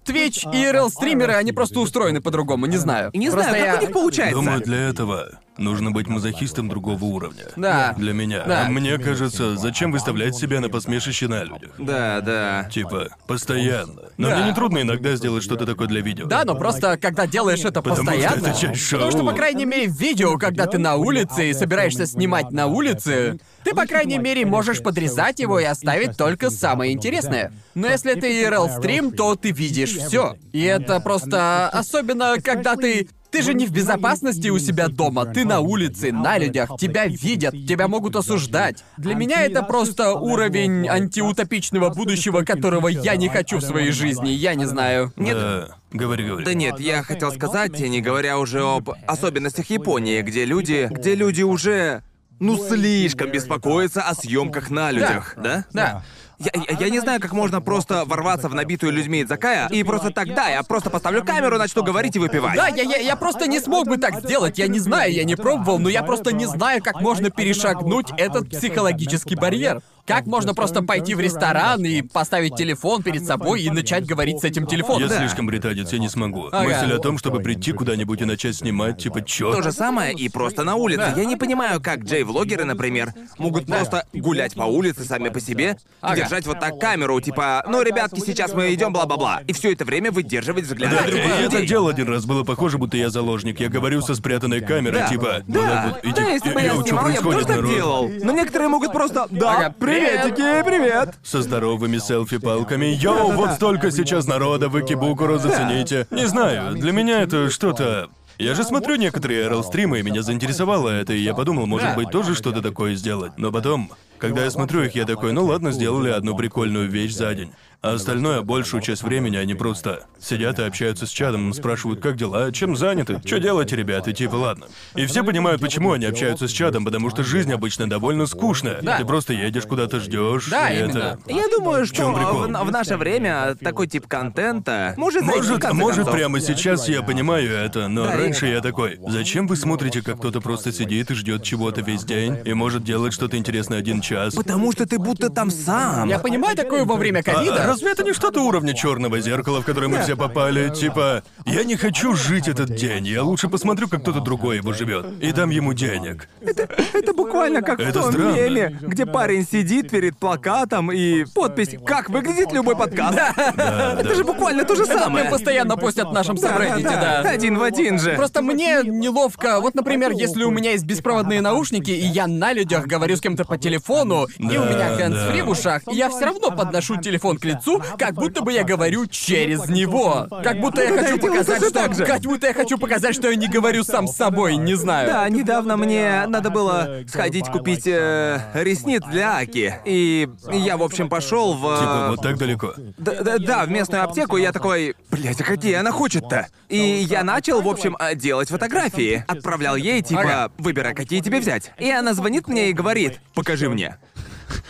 Twitch 0.06 0.52
и 0.54 0.64
RL-стримеры, 0.66 1.34
они 1.34 1.52
просто 1.52 1.80
устроены 1.80 2.22
по-другому, 2.22 2.66
не 2.66 2.78
знаю. 2.78 3.12
Не 3.14 3.30
Просто 3.30 3.50
знаю, 3.52 3.66
как 3.66 3.74
я- 3.74 3.80
у 3.80 3.82
них 3.82 3.92
получается. 3.94 4.36
Думаю, 4.36 4.62
для 4.62 4.78
этого 4.90 5.30
нужно 5.58 5.92
быть 5.92 6.08
мазохистом 6.08 6.68
другого 6.68 7.04
уровня. 7.06 7.46
Да. 7.56 7.94
Для 7.98 8.14
меня. 8.14 8.44
Да. 8.46 8.66
А 8.66 8.70
мне 8.70 8.98
кажется, 8.98 9.56
зачем 9.56 9.92
выставлять 9.92 10.36
себя 10.36 10.60
на 10.62 10.70
посмешище 10.70 11.28
на 11.28 11.44
людях? 11.44 11.72
Да, 11.78 12.22
да. 12.22 12.68
Типа, 12.72 13.10
постоянно. 13.28 14.02
Но 14.18 14.30
Да. 14.30 14.38
мне 14.38 14.46
не 14.50 14.56
трудно 14.56 14.82
иногда 14.82 15.16
сделать 15.16 15.44
что-то 15.44 15.66
такое 15.66 15.88
для 15.88 16.02
видео. 16.02 16.26
Да, 16.26 16.44
но 16.44 16.56
просто 16.56 16.98
когда 16.98 17.28
делаешь 17.28 17.60
это 17.60 17.82
Потому 17.82 17.96
что 17.96 18.06
постоянно. 18.06 18.48
это 18.48 18.60
часть 18.60 18.82
шоу. 18.82 19.00
Потому 19.00 19.12
что, 19.12 19.24
по 19.32 19.36
крайней 19.36 19.66
мере, 19.66 19.88
в 19.88 20.00
видео, 20.00 20.38
когда 20.38 20.66
ты 20.66 20.78
на 20.80 20.96
улице 20.96 21.50
и 21.50 21.54
собираешься 21.54 22.06
снимать 22.08 22.52
на 22.52 22.66
улице, 22.68 23.38
ты, 23.64 23.74
по 23.76 23.86
крайней 23.86 24.18
мере, 24.18 24.46
можешь 24.46 24.82
подрезать 24.82 25.40
его 25.40 25.60
и 25.60 25.64
оставить 25.66 26.18
только 26.18 26.50
самое 26.50 26.92
интересное. 26.94 27.52
Но 27.76 27.88
если 27.88 28.12
это 28.18 28.28
IRL 28.28 28.70
стрим, 28.80 29.12
то 29.12 29.36
ты 29.36 29.52
видишь 29.52 29.93
все. 30.00 30.36
И 30.52 30.62
это 30.62 31.00
просто 31.00 31.70
особенно, 31.70 32.36
когда 32.42 32.76
ты. 32.76 33.08
Ты 33.32 33.42
же 33.42 33.56
не 33.56 33.66
в 33.66 33.72
безопасности 33.72 34.50
у 34.50 34.60
себя 34.60 34.90
дома, 34.90 35.26
ты 35.26 35.44
на 35.44 35.60
улице, 35.60 36.12
на 36.12 36.38
людях, 36.38 36.70
тебя 36.80 37.08
видят, 37.08 37.52
тебя 37.68 37.88
могут 37.88 38.16
осуждать. 38.16 38.84
Для 38.98 39.16
меня 39.16 39.42
это 39.42 39.64
просто 39.64 40.14
уровень 40.14 40.88
антиутопичного 40.88 41.90
будущего, 41.90 42.44
которого 42.44 42.90
я 42.90 43.16
не 43.16 43.30
хочу 43.30 43.58
в 43.58 43.64
своей 43.64 43.92
жизни, 43.92 44.30
я 44.30 44.54
не 44.54 44.66
знаю. 44.66 45.12
Нет. 45.16 45.36
Да. 45.36 45.78
Говори, 45.92 46.28
говори. 46.28 46.46
Да 46.46 46.54
нет, 46.54 46.80
я 46.80 47.02
хотел 47.02 47.32
сказать, 47.32 47.80
не 47.80 48.02
говоря 48.02 48.38
уже 48.38 48.62
об 48.62 48.92
особенностях 49.08 49.68
Японии, 49.72 50.22
где 50.22 50.46
люди, 50.46 50.88
где 50.92 51.16
люди 51.16 51.42
уже, 51.42 52.04
ну, 52.40 52.56
слишком 52.56 53.32
беспокоятся 53.32 54.04
о 54.04 54.14
съемках 54.14 54.70
на 54.70 54.92
людях, 54.92 55.34
да? 55.38 55.66
Да. 55.74 56.04
Я, 56.40 56.52
я- 56.80 56.90
не 56.90 57.00
знаю, 57.00 57.20
как 57.20 57.32
можно 57.34 57.62
просто 57.62 58.06
ворваться 58.06 58.50
в 58.50 58.56
набитую 58.56 58.92
людьми 58.92 59.22
Идзакая 59.24 59.68
и 59.70 59.84
просто 59.84 60.12
тогда 60.12 60.50
я 60.50 60.64
просто 60.64 60.90
поставлю 60.90 61.24
камеру, 61.24 61.58
начну 61.58 61.84
говорить 61.84 62.16
и 62.16 62.20
выпивать. 62.20 62.56
Да, 62.56 62.68
я, 62.68 62.84
я, 62.84 62.98
я 62.98 63.16
просто 63.16 63.48
не 63.48 63.60
смог 63.60 63.88
бы 63.88 63.98
так 63.98 64.20
сделать. 64.22 64.58
Я 64.58 64.68
не 64.68 64.80
знаю, 64.80 65.14
я 65.14 65.24
не 65.24 65.36
пробовал, 65.36 65.80
но 65.80 65.90
я 65.90 66.04
просто 66.04 66.32
не 66.32 66.46
знаю, 66.46 66.82
как 66.84 67.02
можно 67.02 67.30
перешагнуть 67.30 68.08
этот 68.18 68.50
психологический 68.50 69.36
барьер. 69.36 69.82
Как 70.06 70.26
можно 70.26 70.54
просто 70.54 70.82
пойти 70.82 71.16
в 71.16 71.22
ресторан 71.22 71.82
и 71.86 72.02
поставить 72.02 72.56
телефон 72.58 73.04
перед 73.04 73.26
собой 73.26 73.62
и 73.62 73.70
начать 73.70 74.06
говорить 74.06 74.42
с 74.42 74.44
этим 74.44 74.68
телефоном? 74.68 75.02
Я 75.04 75.08
Да. 75.08 75.18
слишком 75.18 75.48
британец, 75.48 75.94
я 75.94 76.00
не 76.00 76.10
смогу. 76.10 76.50
Ага. 76.52 76.64
Мысль 76.68 76.94
о 76.94 77.00
том, 77.00 77.18
чтобы 77.18 77.40
прийти 77.40 77.72
куда-нибудь 77.72 78.22
и 78.22 78.26
начать 78.26 78.56
снимать, 78.58 78.98
типа, 79.02 79.22
чё? 79.22 79.54
То 79.54 79.62
же 79.62 79.72
самое 79.72 80.14
и 80.14 80.28
просто 80.28 80.64
на 80.66 80.76
улице. 80.76 81.14
Да. 81.16 81.22
Я 81.22 81.26
не 81.26 81.38
понимаю, 81.38 81.82
как 81.82 82.00
Джей-влогеры, 82.00 82.66
например, 82.66 83.14
могут 83.38 83.66
просто 83.66 84.06
гулять 84.14 84.56
по 84.56 84.64
улице 84.64 85.06
сами 85.06 85.30
по 85.30 85.40
себе, 85.40 85.78
Ага. 86.02 86.18
держать 86.18 86.46
вот 86.48 86.60
так 86.60 86.80
камеру, 86.80 87.20
типа, 87.22 87.64
ну, 87.70 87.82
ребятки, 87.82 88.20
сейчас 88.20 88.54
мы 88.54 88.74
идем, 88.74 88.92
бла-бла-бла. 88.92 89.42
И 89.48 89.54
все 89.54 89.72
это 89.72 89.86
время 89.86 90.12
выдерживать 90.12 90.66
взгляд 90.66 90.92
Да, 90.92 91.06
я 91.06 91.36
это 91.46 91.54
людей. 91.56 91.68
делал 91.68 91.88
один 91.88 92.10
раз, 92.10 92.26
было 92.26 92.44
похоже, 92.44 92.78
будто 92.78 92.98
я 92.98 93.10
заложник. 93.10 93.62
Я 93.62 93.70
говорю 93.70 94.02
со 94.02 94.16
спрятанной 94.16 94.60
камерой, 94.60 95.00
Да. 95.00 95.08
типа, 95.08 95.44
вот 95.48 95.54
Да, 95.56 95.62
так 95.70 95.86
вот, 95.94 96.00
иди, 96.04 96.14
да, 96.22 96.30
если 96.30 96.54
бы 96.54 96.62
я 96.62 96.70
чё 96.74 96.84
снимал, 96.84 97.08
я 97.10 97.22
бы 97.22 97.32
тоже 97.32 97.46
так 97.46 97.66
делал. 97.68 98.10
Но 98.22 98.34
некоторые 98.34 98.68
могут 98.68 98.92
просто, 98.92 99.28
да, 99.32 99.54
Ага. 99.58 99.76
Приветики, 99.94 100.64
привет. 100.64 101.16
Со 101.24 101.42
здоровыми 101.42 101.98
селфи-палками. 101.98 102.86
Йоу, 102.86 103.32
вот 103.32 103.52
столько 103.54 103.92
сейчас 103.92 104.28
народа, 104.28 104.70
вы 104.70 104.84
Кибукуру 104.84 105.38
зацените. 105.38 106.08
Не 106.12 106.26
знаю, 106.26 106.76
для 106.76 106.92
меня 106.92 107.22
это 107.22 107.50
что-то... 107.50 108.10
Я 108.40 108.56
же 108.56 108.64
смотрю 108.64 108.96
некоторые 108.96 109.48
RL-стримы, 109.48 110.00
и 110.00 110.04
меня 110.04 110.24
заинтересовало 110.24 110.90
это, 110.90 111.14
и 111.14 111.20
я 111.20 111.36
подумал, 111.36 111.68
может 111.68 111.96
быть, 111.96 112.10
тоже 112.10 112.34
что-то 112.34 112.64
такое 112.64 112.96
сделать. 112.96 113.34
Но 113.38 113.52
потом, 113.52 113.92
когда 114.18 114.44
я 114.44 114.50
смотрю 114.50 114.82
их, 114.82 114.96
я 114.96 115.06
такой, 115.06 115.34
ну 115.34 115.46
ладно, 115.46 115.72
сделали 115.72 116.10
одну 116.10 116.36
прикольную 116.36 116.90
вещь 116.90 117.14
за 117.14 117.36
день. 117.36 117.52
А 117.84 117.96
остальное, 117.96 118.42
большую 118.44 118.82
часть 118.82 119.04
времени, 119.04 119.36
они 119.36 119.56
просто 119.56 120.06
сидят 120.18 120.58
и 120.58 120.64
общаются 120.64 121.06
с 121.06 121.10
чадом, 121.10 121.52
спрашивают, 121.54 122.00
как 122.00 122.16
дела, 122.16 122.50
чем 122.54 122.78
заняты, 122.78 123.22
что 123.26 123.42
делаете, 123.42 123.76
ребята, 123.76 124.12
и 124.12 124.14
типа, 124.14 124.36
ладно. 124.36 124.68
И 124.96 125.06
все 125.06 125.22
понимают, 125.22 125.60
почему 125.60 125.92
они 125.92 126.06
общаются 126.06 126.48
с 126.48 126.52
чадом, 126.52 126.86
потому 126.86 127.10
что 127.10 127.24
жизнь 127.24 127.52
обычно 127.52 127.90
довольно 127.90 128.26
скучная. 128.26 128.80
Да. 128.82 128.98
Ты 129.00 129.04
просто 129.06 129.34
едешь 129.34 129.66
куда-то, 129.66 130.00
ждешь, 130.00 130.48
Да, 130.50 130.70
и 130.70 130.80
именно. 130.80 130.90
это... 130.98 131.20
Я 131.28 131.50
думаю, 131.50 131.86
что 131.86 132.14
прикол? 132.14 132.44
в, 132.44 132.68
в 132.68 132.72
наше 132.72 132.96
время 132.96 133.56
такой 133.62 133.88
тип 133.88 134.08
контента 134.08 134.94
может 134.96 135.26
зайти 135.26 135.40
в 135.42 135.44
Может, 135.50 135.62
конце 135.62 135.76
может, 135.78 135.96
концов. 135.98 136.16
прямо 136.16 136.40
сейчас 136.40 136.88
я 136.88 137.02
понимаю 137.02 137.52
это, 137.52 137.90
но 137.90 138.06
Да, 138.06 138.16
раньше 138.16 138.48
я 138.48 138.62
такой. 138.62 138.98
Зачем 139.10 139.46
вы 139.46 139.58
смотрите, 139.58 140.02
как 140.02 140.20
кто-то 140.20 140.40
просто 140.40 140.72
сидит 140.72 141.12
и 141.12 141.16
ждет 141.16 141.44
чего-то 141.44 141.82
весь 141.82 142.06
день 142.06 142.38
и 142.46 142.54
может 142.54 142.86
делать 142.86 143.12
что-то 143.12 143.36
интересное 143.36 143.80
один 143.80 144.00
час? 144.00 144.36
Потому 144.36 144.72
что 144.72 144.86
ты 144.86 144.98
будто 144.98 145.30
там 145.30 145.52
сам. 145.52 146.08
Я 146.08 146.20
понимаю 146.20 146.56
такое 146.56 146.86
во 146.86 146.96
время 146.96 147.20
А 147.20 147.24
ковида. 147.24 147.73
Разве 147.74 147.92
это 147.92 148.04
не 148.04 148.14
что-то 148.14 148.42
уровня 148.42 148.74
черного 148.74 149.20
зеркала, 149.20 149.62
в 149.62 149.66
которое 149.66 149.88
мы 149.88 150.02
все 150.02 150.16
попали? 150.16 150.70
Типа, 150.70 151.24
я 151.46 151.64
не 151.64 151.76
хочу 151.76 152.14
жить 152.14 152.48
этот 152.48 152.76
день, 152.76 153.08
я 153.08 153.24
лучше 153.24 153.50
посмотрю, 153.50 153.88
как 153.88 154.02
кто-то 154.02 154.20
другой 154.20 154.58
его 154.58 154.74
живет, 154.74 155.06
и 155.22 155.32
дам 155.32 155.50
ему 155.50 155.74
денег. 155.74 156.30
Это 156.42 157.14
буквально 157.14 157.62
как 157.62 157.80
Это 157.80 158.00
в 158.00 158.04
том 158.04 158.12
странно. 158.12 158.36
меме, 158.36 158.78
где 158.82 159.06
парень 159.06 159.46
сидит 159.50 159.90
перед 159.90 160.18
плакатом 160.18 160.92
и 160.92 161.26
подпись 161.26 161.76
«Как 161.86 162.10
выглядит 162.10 162.52
любой 162.54 162.76
подкаст». 162.76 163.16
Да, 163.16 163.34
Это 164.00 164.10
да. 164.10 164.16
же 164.16 164.24
буквально 164.24 164.64
то 164.66 164.76
же 164.76 164.84
Это 164.84 165.00
самое. 165.00 165.26
мы 165.26 165.32
постоянно 165.32 165.76
постят 165.78 166.10
в 166.10 166.14
нашем 166.14 166.38
сабреддите, 166.38 166.90
да. 166.90 167.22
Один 167.22 167.58
в 167.58 167.64
один 167.64 168.00
же. 168.00 168.14
Просто 168.16 168.42
мне 168.42 168.82
неловко. 168.84 169.60
Вот, 169.62 169.74
например, 169.76 170.12
если 170.12 170.44
у 170.44 170.52
меня 170.52 170.72
есть 170.72 170.86
беспроводные 170.86 171.42
наушники, 171.42 171.92
и 171.92 172.06
я 172.06 172.28
на 172.28 172.54
людях 172.54 172.86
говорю 172.86 173.16
с 173.16 173.22
кем-то 173.22 173.46
по 173.46 173.58
телефону, 173.58 174.28
и 174.38 174.44
у 174.58 174.64
Да, 174.64 174.70
меня 174.70 174.96
хэндсфри 174.96 175.40
да. 175.40 175.46
в 175.46 175.50
ушах, 175.50 175.82
я 175.88 176.10
все 176.10 176.26
равно 176.26 176.52
подношу 176.52 176.98
телефон 176.98 177.38
к 177.38 177.46
лицу. 177.46 177.63
Лицу, 177.64 177.82
как 177.98 178.14
будто 178.14 178.42
бы 178.42 178.54
я 178.54 178.64
говорю 178.64 179.06
через 179.08 179.68
него. 179.70 180.28
Как 180.44 180.60
будто 180.60 180.84
я 180.84 181.02
хочу 181.02 181.18
показать, 181.20 181.64
что... 181.64 182.06
Как 182.06 182.22
будто 182.22 182.48
я 182.48 182.54
хочу 182.54 182.78
показать, 182.78 183.16
что 183.16 183.30
я 183.30 183.36
не 183.36 183.48
говорю 183.48 183.84
сам 183.84 184.08
с 184.08 184.16
собой, 184.16 184.56
не 184.58 184.76
знаю. 184.76 185.10
Да, 185.10 185.30
недавно 185.30 185.78
мне 185.78 186.26
надо 186.28 186.50
было 186.50 187.04
сходить 187.08 187.48
купить 187.48 187.88
э, 187.88 188.40
ресниц 188.54 189.04
для 189.10 189.38
Аки. 189.38 189.76
И 189.86 190.30
я, 190.52 190.78
в 190.78 190.84
общем, 190.84 191.10
пошел 191.10 191.54
в... 191.54 191.80
Типа, 191.80 192.08
вот 192.12 192.22
так 192.22 192.38
далеко. 192.38 192.74
Да, 192.98 193.22
да, 193.22 193.38
да, 193.38 193.66
в 193.66 193.70
местную 193.70 194.04
аптеку 194.04 194.38
я 194.38 194.52
такой, 194.52 194.96
блять, 195.12 195.40
а 195.42 195.44
какие 195.44 195.74
она 195.74 195.92
хочет-то? 195.92 196.48
И 196.70 196.78
я 196.78 197.24
начал, 197.24 197.62
в 197.62 197.68
общем, 197.68 197.96
э, 198.00 198.16
делать 198.16 198.50
фотографии. 198.50 199.24
Отправлял 199.28 199.76
ей, 199.76 200.02
типа, 200.02 200.52
выбирай, 200.58 200.94
какие 200.94 201.22
тебе 201.22 201.40
взять. 201.40 201.72
И 201.78 201.90
она 201.90 202.14
звонит 202.14 202.48
мне 202.48 202.70
и 202.70 202.74
говорит, 202.74 203.20
покажи 203.34 203.70
мне. 203.70 203.98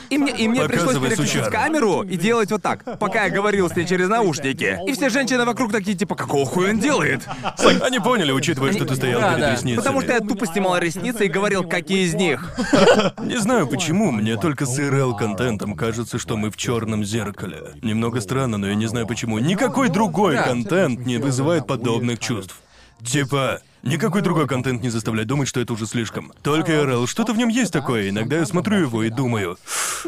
И 0.09 0.17
мне, 0.17 0.31
и 0.31 0.47
мне 0.47 0.63
пришлось 0.65 0.81
Показывай, 0.95 1.09
переключить 1.09 1.33
сучара. 1.45 1.51
камеру 1.51 2.03
и 2.03 2.17
делать 2.17 2.51
вот 2.51 2.61
так, 2.61 2.99
пока 2.99 3.23
я 3.25 3.29
говорил 3.31 3.69
с 3.69 3.75
ней 3.75 3.85
через 3.87 4.07
наушники. 4.09 4.79
И 4.87 4.93
все 4.93 5.09
женщины 5.09 5.43
вокруг 5.45 5.71
такие, 5.71 5.97
типа, 5.97 6.15
какого 6.15 6.45
хуя 6.45 6.69
он 6.69 6.79
делает? 6.79 7.27
Они 7.81 7.99
поняли, 7.99 8.31
учитывая, 8.31 8.73
что 8.73 8.85
ты 8.85 8.95
стоял 8.95 9.19
Да, 9.21 9.29
перед 9.33 9.41
да. 9.41 9.51
ресницами. 9.53 9.77
Потому 9.77 10.01
что 10.01 10.13
я 10.13 10.19
тупо 10.19 10.45
снимал 10.45 10.77
ресницы 10.77 11.25
и 11.25 11.29
говорил, 11.29 11.63
какие 11.63 12.05
из 12.05 12.13
них. 12.13 12.55
Не 13.23 13.37
знаю 13.37 13.67
почему, 13.67 14.11
мне 14.11 14.37
только 14.37 14.65
с 14.65 14.77
ИРЛ-контентом 14.79 15.75
кажется, 15.75 16.19
что 16.19 16.37
мы 16.37 16.51
в 16.51 16.57
черном 16.57 17.03
зеркале. 17.03 17.71
Немного 17.81 18.21
странно, 18.21 18.57
но 18.57 18.67
я 18.67 18.75
не 18.75 18.85
знаю 18.87 19.07
почему. 19.07 19.39
Никакой 19.39 19.89
другой 19.89 20.35
Да. 20.35 20.43
контент 20.43 21.05
не 21.05 21.17
вызывает 21.17 21.65
подобных 21.65 22.19
чувств. 22.19 22.55
Типа, 23.03 23.61
никакой 23.83 24.21
другой 24.21 24.47
контент 24.47 24.81
не 24.81 24.89
заставляет 24.89 25.27
думать, 25.27 25.47
что 25.47 25.59
это 25.59 25.73
уже 25.73 25.85
слишком. 25.85 26.31
Только 26.41 26.71
ИРЛ, 26.73 27.07
что-то 27.07 27.33
в 27.33 27.37
нем 27.37 27.49
есть 27.49 27.71
такое. 27.71 28.09
Иногда 28.09 28.37
я 28.37 28.45
смотрю 28.45 28.79
его 28.79 29.03
и 29.03 29.09
думаю, 29.09 29.57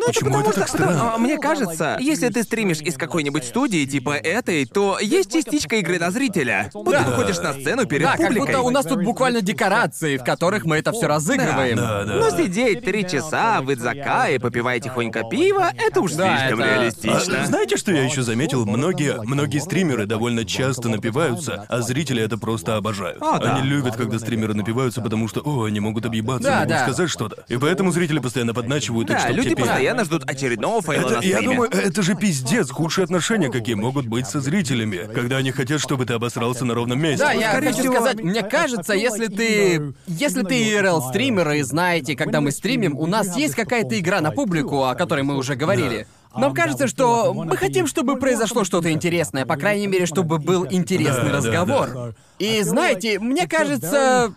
почему 0.06 0.40
это, 0.40 0.52
так 0.52 0.68
потому- 0.72 0.92
странно? 0.94 1.14
а, 1.16 1.18
Мне 1.18 1.38
кажется, 1.38 1.98
если 2.00 2.30
ты 2.30 2.44
стримишь 2.44 2.80
из 2.82 2.96
какой-нибудь 2.96 3.44
студии 3.44 3.86
типа 3.86 4.12
этой, 4.16 4.66
то 4.66 4.98
есть 5.00 5.32
частичка 5.32 5.76
игры 5.78 6.00
на 6.00 6.12
зрителя. 6.12 6.70
Будто 6.74 6.92
Да. 6.92 7.04
выходишь 7.04 7.38
на 7.40 7.54
сцену 7.54 7.86
перед 7.86 8.04
Да, 8.04 8.12
как 8.12 8.28
публикой. 8.28 8.46
будто 8.48 8.62
у 8.62 8.70
нас 8.70 8.86
тут 8.86 9.04
буквально 9.04 9.42
декорации, 9.42 10.18
в 10.18 10.24
которых 10.24 10.66
мы 10.66 10.78
это 10.78 10.92
все 10.92 11.08
разыгрываем. 11.08 11.78
Да, 11.78 12.04
да. 12.06 12.16
Но 12.16 12.30
сидеть 12.30 12.84
три 12.86 13.08
часа 13.08 13.62
в 13.62 13.74
Идзака 13.74 14.30
и 14.30 14.38
попивая 14.40 14.80
тихонько 14.80 15.24
пиво, 15.30 15.70
это 15.76 16.02
уж 16.02 16.14
Да, 16.14 16.38
слишком 16.38 16.62
это- 16.62 16.76
реалистично. 16.76 17.42
А, 17.44 17.46
знаете, 17.46 17.78
что 17.78 17.92
я 17.92 18.04
еще 18.04 18.22
заметил? 18.24 18.66
Многие, 18.66 19.22
многие 19.24 19.60
стримеры 19.60 20.06
довольно 20.06 20.46
часто 20.46 20.90
напиваются, 20.90 21.66
а 21.70 21.82
зрители 21.82 22.22
это 22.24 22.38
просто 22.38 22.78
обожают. 22.78 23.22
О, 23.22 23.38
да. 23.40 23.56
Они 23.56 23.65
любят, 23.66 23.96
когда 23.98 24.18
стримеры 24.20 24.54
напиваются, 24.54 25.02
потому 25.02 25.28
что, 25.28 25.42
о, 25.42 25.66
они 25.66 25.80
могут 25.80 26.06
объебаться, 26.06 26.48
Да, 26.48 26.56
могут 26.56 26.70
да. 26.70 26.84
сказать 26.84 27.10
что-то. 27.10 27.44
И 27.50 27.58
поэтому 27.58 27.92
зрители 27.92 28.20
постоянно 28.20 28.54
подначивают 28.54 29.10
их, 29.10 29.16
Да, 29.18 29.22
чтоб 29.24 29.36
люди 29.36 29.50
те 29.50 29.56
пели. 29.56 29.66
постоянно 29.68 30.06
ждут 30.06 30.24
очередного 30.30 30.82
фейла 30.82 31.08
Это, 31.08 31.18
на 31.18 31.24
я 31.24 31.36
стриме. 31.38 31.54
думаю, 31.54 31.70
это 31.72 32.02
же 32.02 32.16
пиздец, 32.16 32.70
худшие 32.72 33.04
отношения, 33.04 33.50
какие 33.50 33.76
могут 33.76 34.06
быть 34.08 34.28
со 34.28 34.40
зрителями, 34.40 35.10
когда 35.14 35.38
они 35.38 35.52
хотят, 35.52 35.82
чтобы 35.82 36.06
ты 36.06 36.14
обосрался 36.14 36.66
на 36.66 36.74
ровном 36.74 37.00
месте. 37.02 37.26
Да, 37.26 37.32
я 37.34 37.52
Скорее 37.52 37.68
хочу 37.70 37.80
всего- 37.82 37.96
сказать, 37.96 38.22
мне 38.22 38.42
кажется, 38.44 38.94
если 38.94 39.28
ты... 39.28 39.94
Если 40.08 40.44
ты 40.44 40.56
IRL-стример 40.72 41.52
и 41.52 41.62
знаете, 41.64 42.16
когда 42.16 42.42
мы 42.42 42.52
стримим, 42.52 42.98
у 42.98 43.06
нас 43.08 43.36
есть 43.36 43.56
какая-то 43.56 44.00
игра 44.00 44.22
на 44.22 44.32
публику, 44.32 44.84
о 44.86 44.96
которой 44.96 45.24
мы 45.24 45.36
уже 45.38 45.56
говорили. 45.56 46.08
Нам 46.38 46.54
кажется, 46.54 46.88
что 46.88 47.34
мы 47.34 47.58
хотим, 47.58 47.88
чтобы 47.88 48.18
произошло 48.18 48.64
что-то 48.64 48.92
интересное, 48.92 49.46
по 49.46 49.56
крайней 49.56 49.88
мере, 49.88 50.06
чтобы 50.06 50.40
был 50.40 50.66
интересный 50.70 51.32
Да, 51.32 51.32
да, 51.32 51.38
разговор. 51.38 52.16
И 52.40 52.62
знаете, 52.64 53.20
мне 53.20 53.48
кажется... 53.48 54.34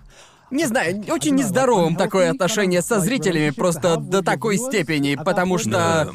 Не 0.51 0.65
знаю, 0.65 1.05
очень 1.11 1.35
нездоровым 1.35 1.95
такое 1.95 2.31
отношение 2.31 2.81
со 2.81 3.01
зрителями 3.01 3.51
просто 3.51 3.97
до 3.99 4.23
такой 4.23 4.57
степени, 4.57 5.15
потому 5.15 5.59
что... 5.59 6.11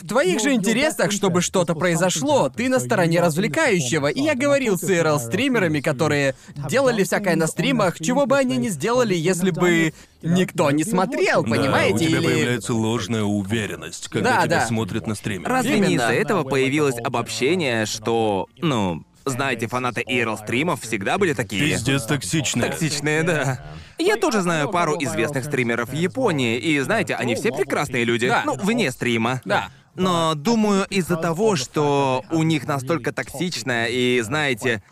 Да. 0.00 0.04
В 0.04 0.08
твоих 0.08 0.40
же 0.40 0.52
интересах, 0.52 1.12
чтобы 1.12 1.42
что-то 1.42 1.74
произошло, 1.74 2.48
ты 2.48 2.68
на 2.68 2.78
стороне 2.80 3.20
развлекающего. 3.20 4.08
И 4.08 4.20
я 4.20 4.34
говорил 4.34 4.78
с 4.78 4.82
IRL-стримерами, 4.84 5.80
которые 5.80 6.34
делали 6.68 7.02
всякое 7.04 7.36
на 7.36 7.46
стримах, 7.46 7.98
чего 8.00 8.26
бы 8.26 8.36
они 8.36 8.56
ни 8.56 8.68
сделали, 8.68 9.14
если 9.14 9.50
бы 9.50 9.92
никто 10.22 10.70
не 10.70 10.84
смотрел, 10.84 11.42
Да, 11.44 11.50
понимаете? 11.50 11.94
у 11.94 11.98
тебя 12.08 12.18
Или... 12.18 12.26
появляется 12.26 12.74
ложная 12.74 13.22
уверенность, 13.22 14.08
когда 14.08 14.36
Да, 14.36 14.42
тебя 14.46 14.60
да. 14.60 14.66
смотрят 14.66 15.06
на 15.06 15.14
стриме. 15.14 15.46
Разве 15.46 15.78
не 15.78 15.94
из-за 15.94 16.12
этого 16.12 16.44
появилось 16.44 16.96
обобщение, 17.02 17.86
что, 17.86 18.48
ну, 18.58 19.04
знаете, 19.24 19.66
фанаты 19.66 20.02
Ирл 20.06 20.38
стримов 20.38 20.82
всегда 20.82 21.18
были 21.18 21.32
такие? 21.32 21.60
Пиздец 21.72 22.04
токсичная. 22.04 22.70
Токсичные, 22.70 23.22
да. 23.22 23.60
Я 23.98 24.16
тоже 24.16 24.40
знаю 24.42 24.70
пару 24.70 24.96
известных 25.00 25.44
стримеров 25.44 25.90
в 25.90 25.94
Японии, 25.94 26.58
и 26.58 26.78
знаете, 26.80 27.14
они 27.14 27.34
все 27.34 27.50
прекрасные 27.52 28.04
люди. 28.04 28.28
Да. 28.28 28.42
Ну, 28.46 28.56
вне 28.56 28.90
стрима. 28.92 29.40
Да. 29.44 29.68
Но 29.96 30.34
думаю, 30.34 30.86
из-за 30.90 31.16
того, 31.16 31.56
что 31.56 32.24
у 32.30 32.42
них 32.42 32.66
настолько 32.66 33.12
токсичная 33.12 33.86
и, 33.86 34.20
знаете, 34.20 34.82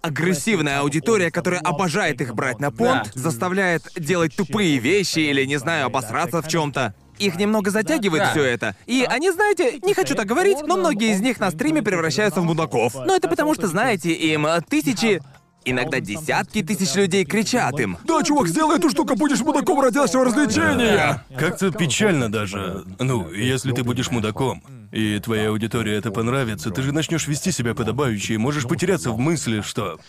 агрессивная 0.00 0.80
аудитория, 0.80 1.30
которая 1.30 1.60
обожает 1.60 2.20
их 2.20 2.34
брать 2.34 2.58
на 2.58 2.70
понт, 2.70 3.12
заставляет 3.14 3.84
делать 3.96 4.34
тупые 4.34 4.78
вещи 4.78 5.20
или, 5.20 5.44
не 5.44 5.58
знаю, 5.58 5.86
обосраться 5.86 6.42
в 6.42 6.48
чем-то. 6.48 6.94
Их 7.18 7.36
немного 7.36 7.70
затягивает 7.70 8.24
Да. 8.24 8.30
все 8.32 8.42
это. 8.42 8.74
И 8.86 9.06
они, 9.08 9.30
знаете, 9.30 9.78
не 9.84 9.94
хочу 9.94 10.14
так 10.16 10.26
говорить, 10.26 10.58
но 10.66 10.76
многие 10.76 11.12
из 11.12 11.20
них 11.20 11.38
на 11.38 11.50
стриме 11.52 11.80
превращаются 11.82 12.40
в 12.40 12.44
мудаков. 12.44 12.94
Но 12.96 13.14
это 13.14 13.28
потому 13.28 13.54
что, 13.54 13.68
знаете, 13.68 14.12
им 14.12 14.46
тысячи 14.68 15.22
Иногда 15.64 16.00
десятки 16.00 16.62
тысяч 16.62 16.94
людей 16.94 17.24
кричат 17.24 17.78
им. 17.78 17.98
Да, 18.04 18.22
чувак, 18.22 18.48
сделай 18.48 18.78
эту 18.78 18.90
штуку, 18.90 19.14
будешь 19.14 19.40
мудаком 19.40 19.80
ради 19.80 19.98
нашего 19.98 20.24
развлечения! 20.24 21.24
Как-то 21.36 21.70
печально 21.70 22.30
даже. 22.30 22.84
Ну, 22.98 23.30
если 23.32 23.72
ты 23.72 23.84
будешь 23.84 24.10
мудаком, 24.10 24.62
и 24.90 25.18
твоя 25.20 25.48
аудитория 25.48 25.94
это 25.94 26.10
понравится, 26.10 26.70
ты 26.70 26.82
же 26.82 26.92
начнешь 26.92 27.28
вести 27.28 27.52
себя 27.52 27.74
подобающе 27.74 28.34
и 28.34 28.38
можешь 28.38 28.66
потеряться 28.66 29.10
в 29.10 29.18
мысли, 29.18 29.60
что. 29.60 30.00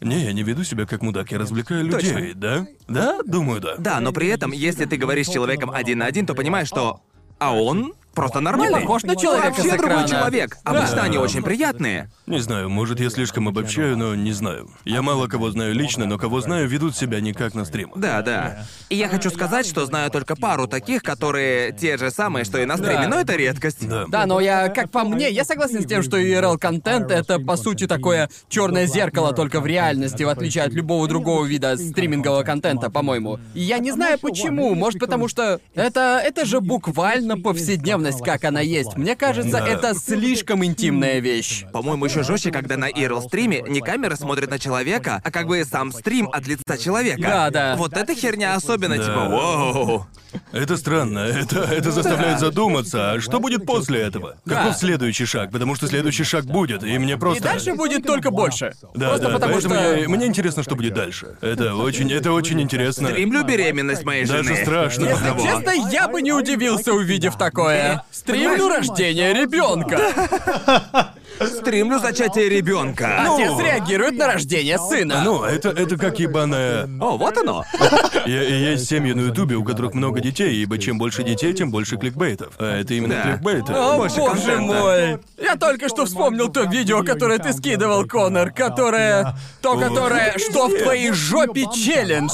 Не, 0.00 0.24
я 0.24 0.32
не 0.32 0.44
веду 0.44 0.62
себя 0.62 0.86
как 0.86 1.02
мудак, 1.02 1.32
я 1.32 1.38
развлекаю 1.38 1.84
людей, 1.84 2.32
да? 2.34 2.66
Да? 2.86 3.18
Думаю, 3.24 3.60
да. 3.60 3.76
Да, 3.78 4.00
но 4.00 4.12
при 4.12 4.28
этом, 4.28 4.52
если 4.52 4.84
ты 4.84 4.96
говоришь 4.96 5.26
с 5.26 5.32
человеком 5.32 5.70
один 5.70 5.98
на 5.98 6.06
один, 6.06 6.26
то 6.26 6.34
понимаешь, 6.34 6.68
что... 6.68 7.00
А 7.40 7.54
он 7.54 7.94
просто 8.18 8.40
нормальный. 8.40 8.78
Не 8.80 8.80
похож 8.82 9.02
на 9.04 9.16
человека 9.16 9.46
Вообще 9.48 9.62
с 9.62 9.78
другой 9.78 9.88
экрана. 9.88 10.08
человек. 10.08 10.58
Да. 10.64 10.70
Обычно 10.70 11.02
они 11.02 11.18
очень 11.18 11.42
приятные. 11.42 12.10
Не 12.26 12.40
знаю, 12.40 12.68
может, 12.68 13.00
я 13.00 13.10
слишком 13.10 13.48
обобщаю, 13.48 13.96
но 13.96 14.14
не 14.14 14.32
знаю. 14.32 14.68
Я 14.84 15.02
мало 15.02 15.26
кого 15.28 15.50
знаю 15.50 15.74
лично, 15.74 16.06
но 16.06 16.18
кого 16.18 16.40
знаю, 16.40 16.68
ведут 16.68 16.96
себя 16.96 17.20
не 17.20 17.32
как 17.32 17.54
на 17.54 17.64
стримах. 17.64 17.98
Да, 17.98 18.22
да. 18.22 18.64
И 18.88 18.96
я 18.96 19.08
хочу 19.08 19.30
сказать, 19.30 19.66
что 19.66 19.86
знаю 19.86 20.10
только 20.10 20.34
пару 20.36 20.66
таких, 20.66 21.02
которые 21.02 21.72
те 21.72 21.96
же 21.96 22.10
самые, 22.10 22.44
что 22.44 22.58
и 22.58 22.64
на 22.64 22.76
стриме, 22.76 23.02
Да. 23.02 23.08
но 23.08 23.20
это 23.20 23.36
редкость. 23.36 23.88
Да. 23.88 24.04
Да, 24.08 24.26
но 24.26 24.40
я, 24.40 24.68
как 24.68 24.90
по 24.90 25.04
мне, 25.04 25.30
я 25.30 25.44
согласен 25.44 25.82
с 25.82 25.86
тем, 25.86 26.02
что 26.02 26.18
IRL-контент— 26.18 27.10
это, 27.12 27.38
по 27.38 27.56
сути, 27.56 27.86
такое 27.86 28.28
черное 28.48 28.86
зеркало 28.86 29.32
только 29.32 29.60
в 29.60 29.66
реальности, 29.66 30.22
в 30.22 30.28
отличие 30.28 30.64
от 30.64 30.72
любого 30.72 31.06
другого 31.06 31.44
вида 31.44 31.76
стримингового 31.76 32.42
контента, 32.42 32.90
по-моему. 32.90 33.38
И 33.54 33.60
я 33.60 33.78
не 33.78 33.92
знаю 33.92 34.18
почему, 34.18 34.74
может 34.74 34.98
потому 35.00 35.28
что 35.28 35.60
это, 35.74 36.20
это 36.24 36.44
же 36.44 36.60
буквально 36.60 37.38
повседневность, 37.38 38.07
как 38.16 38.44
она 38.44 38.60
есть. 38.60 38.96
Мне 38.96 39.14
кажется, 39.16 39.58
Да. 39.58 39.66
это 39.68 39.94
слишком 39.94 40.64
интимная 40.64 41.18
вещь. 41.20 41.64
По-моему, 41.72 42.06
еще 42.06 42.22
жестче, 42.22 42.50
когда 42.50 42.76
на 42.76 42.86
Ирл 42.88 43.22
стриме 43.22 43.62
не 43.68 43.80
камера 43.80 44.16
смотрит 44.16 44.50
на 44.50 44.58
человека, 44.58 45.20
а 45.24 45.30
как 45.30 45.46
бы 45.46 45.64
сам 45.64 45.92
стрим 45.92 46.28
от 46.32 46.46
лица 46.46 46.76
человека. 46.78 47.20
Да, 47.22 47.50
да. 47.50 47.74
Вот 47.76 47.92
эта 47.96 48.14
херня 48.14 48.54
особенно, 48.54 48.96
Да. 48.96 49.02
типа, 49.04 49.28
воу. 49.28 50.06
Это 50.52 50.76
странно, 50.76 51.20
это, 51.20 51.60
это 51.60 51.90
заставляет 51.90 52.38
задуматься, 52.38 53.12
а 53.12 53.20
что 53.20 53.40
будет 53.40 53.64
после 53.64 54.00
этого? 54.02 54.36
Да. 54.44 54.56
Каков 54.56 54.76
следующий 54.76 55.24
шаг? 55.24 55.50
Потому 55.50 55.74
что 55.74 55.86
следующий 55.88 56.24
шаг 56.24 56.44
будет, 56.44 56.82
и 56.84 56.98
мне 56.98 57.14
И 57.14 57.16
просто... 57.16 57.42
дальше 57.42 57.74
будет 57.74 58.04
только 58.04 58.30
больше. 58.30 58.74
Да, 58.94 59.08
Просто 59.08 59.26
да, 59.28 59.32
потому 59.34 59.52
поэтому 59.54 59.74
что... 59.74 59.96
я- 59.96 60.08
мне 60.08 60.26
интересно, 60.26 60.62
что 60.62 60.76
будет 60.76 60.92
дальше. 60.94 61.36
Это 61.40 61.74
очень, 61.74 62.12
это 62.12 62.32
очень 62.32 62.60
интересно. 62.60 63.08
Стримлю 63.08 63.42
беременность 63.42 64.04
моей 64.04 64.26
жены. 64.26 64.42
Даже 64.50 64.62
страшно. 64.62 65.04
Если 65.06 65.24
того. 65.24 65.40
честно, 65.42 65.70
я 65.90 66.08
бы 66.08 66.20
не 66.20 66.32
удивился, 66.32 66.92
увидев 66.92 67.36
такое. 67.38 67.87
Стримлю 68.10 68.68
рождение 68.68 69.32
ребенка. 69.32 69.98
Стримлю 71.40 71.98
зачатие 71.98 72.48
ребенка. 72.48 73.34
Отец 73.34 73.58
реагирует 73.58 74.16
на 74.16 74.26
рождение 74.26 74.78
сына. 74.78 75.22
Ну, 75.24 75.42
это, 75.44 75.68
это 75.70 75.96
как 75.96 76.18
ебаная... 76.18 76.88
О, 77.00 77.16
вот 77.16 77.36
оно. 77.38 77.64
Я- 78.26 78.42
и 78.44 78.52
есть 78.72 78.88
семьи 78.88 79.12
на 79.12 79.22
Ютубе, 79.28 79.56
у 79.56 79.64
которых 79.64 79.94
много 79.94 80.20
детей, 80.20 80.54
ибо 80.62 80.78
чем 80.78 80.98
больше 80.98 81.22
детей, 81.22 81.52
тем 81.52 81.70
больше 81.70 81.96
кликбейтов. 81.96 82.54
А 82.58 82.80
это 82.80 82.94
именно 82.94 83.14
Да. 83.16 83.22
кликбейты. 83.32 83.72
О, 83.72 83.96
больше 83.98 84.16
боже 84.18 84.32
контента. 84.42 84.60
мой! 84.60 85.18
Я 85.42 85.56
только 85.56 85.88
что 85.88 86.04
вспомнил 86.06 86.48
то 86.48 86.62
видео, 86.62 87.02
которое 87.02 87.38
ты 87.38 87.52
скидывал, 87.52 88.04
Конор, 88.06 88.50
которое... 88.50 89.36
То, 89.62 89.76
которое 89.78 90.34
«Что 90.38 90.68
в 90.68 90.78
твоей 90.82 91.12
жопе 91.12 91.66
челлендж?» 91.74 92.32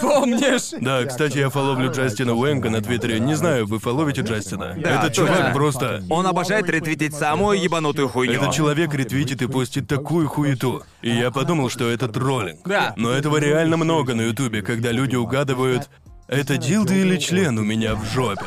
Помнишь? 0.00 0.70
Да, 0.80 1.04
кстати, 1.04 1.38
я 1.38 1.50
фоловлю 1.50 1.90
Джастина 1.92 2.34
Уэнга 2.34 2.70
на 2.70 2.80
Твиттере. 2.82 3.20
Не 3.20 3.34
знаю, 3.34 3.66
вы 3.66 3.78
фоловите 3.78 4.22
Джастина? 4.22 4.74
Да, 4.76 5.00
Этот 5.00 5.14
чувак 5.14 5.36
точно. 5.36 5.50
просто... 5.54 6.02
Он 6.10 6.26
обожает 6.26 6.68
ретвитить 6.68 7.14
самую 7.14 7.60
ебанутую 7.60 8.08
хуйню. 8.16 8.34
Этот 8.34 8.52
человек 8.52 8.94
ретвитит 8.94 9.42
и 9.42 9.46
постит 9.46 9.86
такую 9.86 10.28
хуету. 10.28 10.82
И 11.02 11.10
я 11.10 11.30
подумал, 11.30 11.68
что 11.68 11.88
это 11.88 12.08
троллинг. 12.08 12.60
Да. 12.64 12.94
Но 12.96 13.10
этого 13.10 13.36
реально 13.36 13.76
много 13.76 14.14
на 14.14 14.22
Ютубе, 14.22 14.62
когда 14.62 14.90
люди 14.90 15.16
угадывают, 15.16 15.90
это 16.26 16.56
дилда 16.56 16.94
или 16.94 17.18
член 17.18 17.58
у 17.58 17.62
меня 17.62 17.94
в 17.94 18.04
жопе. 18.06 18.46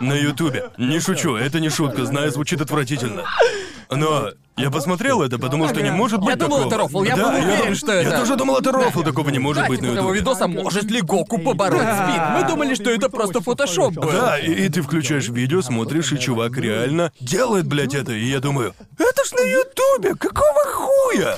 на 0.00 0.14
Ютубе. 0.14 0.70
Не 0.78 0.98
шучу, 1.00 1.36
это 1.36 1.60
не 1.60 1.68
шутка, 1.68 2.04
знаю, 2.04 2.30
звучит 2.32 2.60
отвратительно. 2.60 3.24
Но 3.96 4.30
я 4.56 4.70
посмотрел 4.70 5.22
это, 5.22 5.38
подумал, 5.38 5.68
что 5.68 5.80
не 5.82 5.90
может 5.90 6.20
быть 6.20 6.28
Я 6.30 6.36
думал, 6.36 6.58
такого. 6.58 6.68
это 6.68 6.78
рофл, 6.78 7.02
я 7.04 7.16
Да, 7.16 7.22
был 7.32 7.38
уверен, 7.38 7.74
что 7.74 7.92
это- 7.92 8.10
Я 8.10 8.18
тоже 8.18 8.36
думал, 8.36 8.58
это 8.58 8.70
рофл, 8.72 9.02
такого 9.02 9.30
не 9.30 9.38
может 9.40 9.62
Да, 9.64 9.68
быть 9.68 9.80
типа 9.80 9.92
на 9.92 9.96
того 9.98 10.12
видоса 10.12 10.46
«Может 10.46 10.84
ли 10.90 11.00
Гоку 11.00 11.38
побороть 11.38 11.80
спид?» 11.82 12.22
Мы 12.34 12.46
думали, 12.48 12.74
что 12.74 12.90
это 12.90 13.08
просто 13.08 13.40
фотошоп 13.40 13.94
был. 13.94 14.10
Да, 14.12 14.38
и, 14.38 14.52
и 14.52 14.68
ты 14.68 14.82
включаешь 14.82 15.28
видео, 15.28 15.60
смотришь, 15.62 16.12
и 16.12 16.18
чувак 16.18 16.56
реально 16.58 17.12
делает, 17.20 17.66
блядь, 17.66 17.94
это. 17.94 18.12
И 18.12 18.24
я 18.26 18.40
думаю, 18.40 18.74
это 18.98 19.24
ж 19.24 19.32
на 19.32 19.40
Ютубе, 19.40 20.14
какого 20.14 20.64
хуя? 20.66 21.36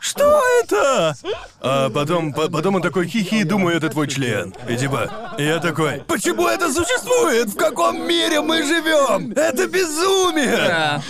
Что 0.00 0.40
это? 0.62 1.14
А 1.60 1.90
потом, 1.90 2.32
по- 2.32 2.48
потом 2.48 2.76
он 2.76 2.82
такой 2.82 3.06
хихи, 3.08 3.44
думаю, 3.44 3.76
это 3.76 3.88
твой 3.88 4.08
член. 4.08 4.54
И 4.68 4.76
типа, 4.76 5.34
я 5.38 5.58
такой, 5.58 6.02
почему 6.06 6.46
это 6.48 6.72
существует? 6.72 7.48
В 7.48 7.56
каком 7.56 8.06
мире 8.06 8.40
мы 8.40 8.62
живем? 8.62 9.32
Это 9.32 9.66
безумие! 9.66 11.02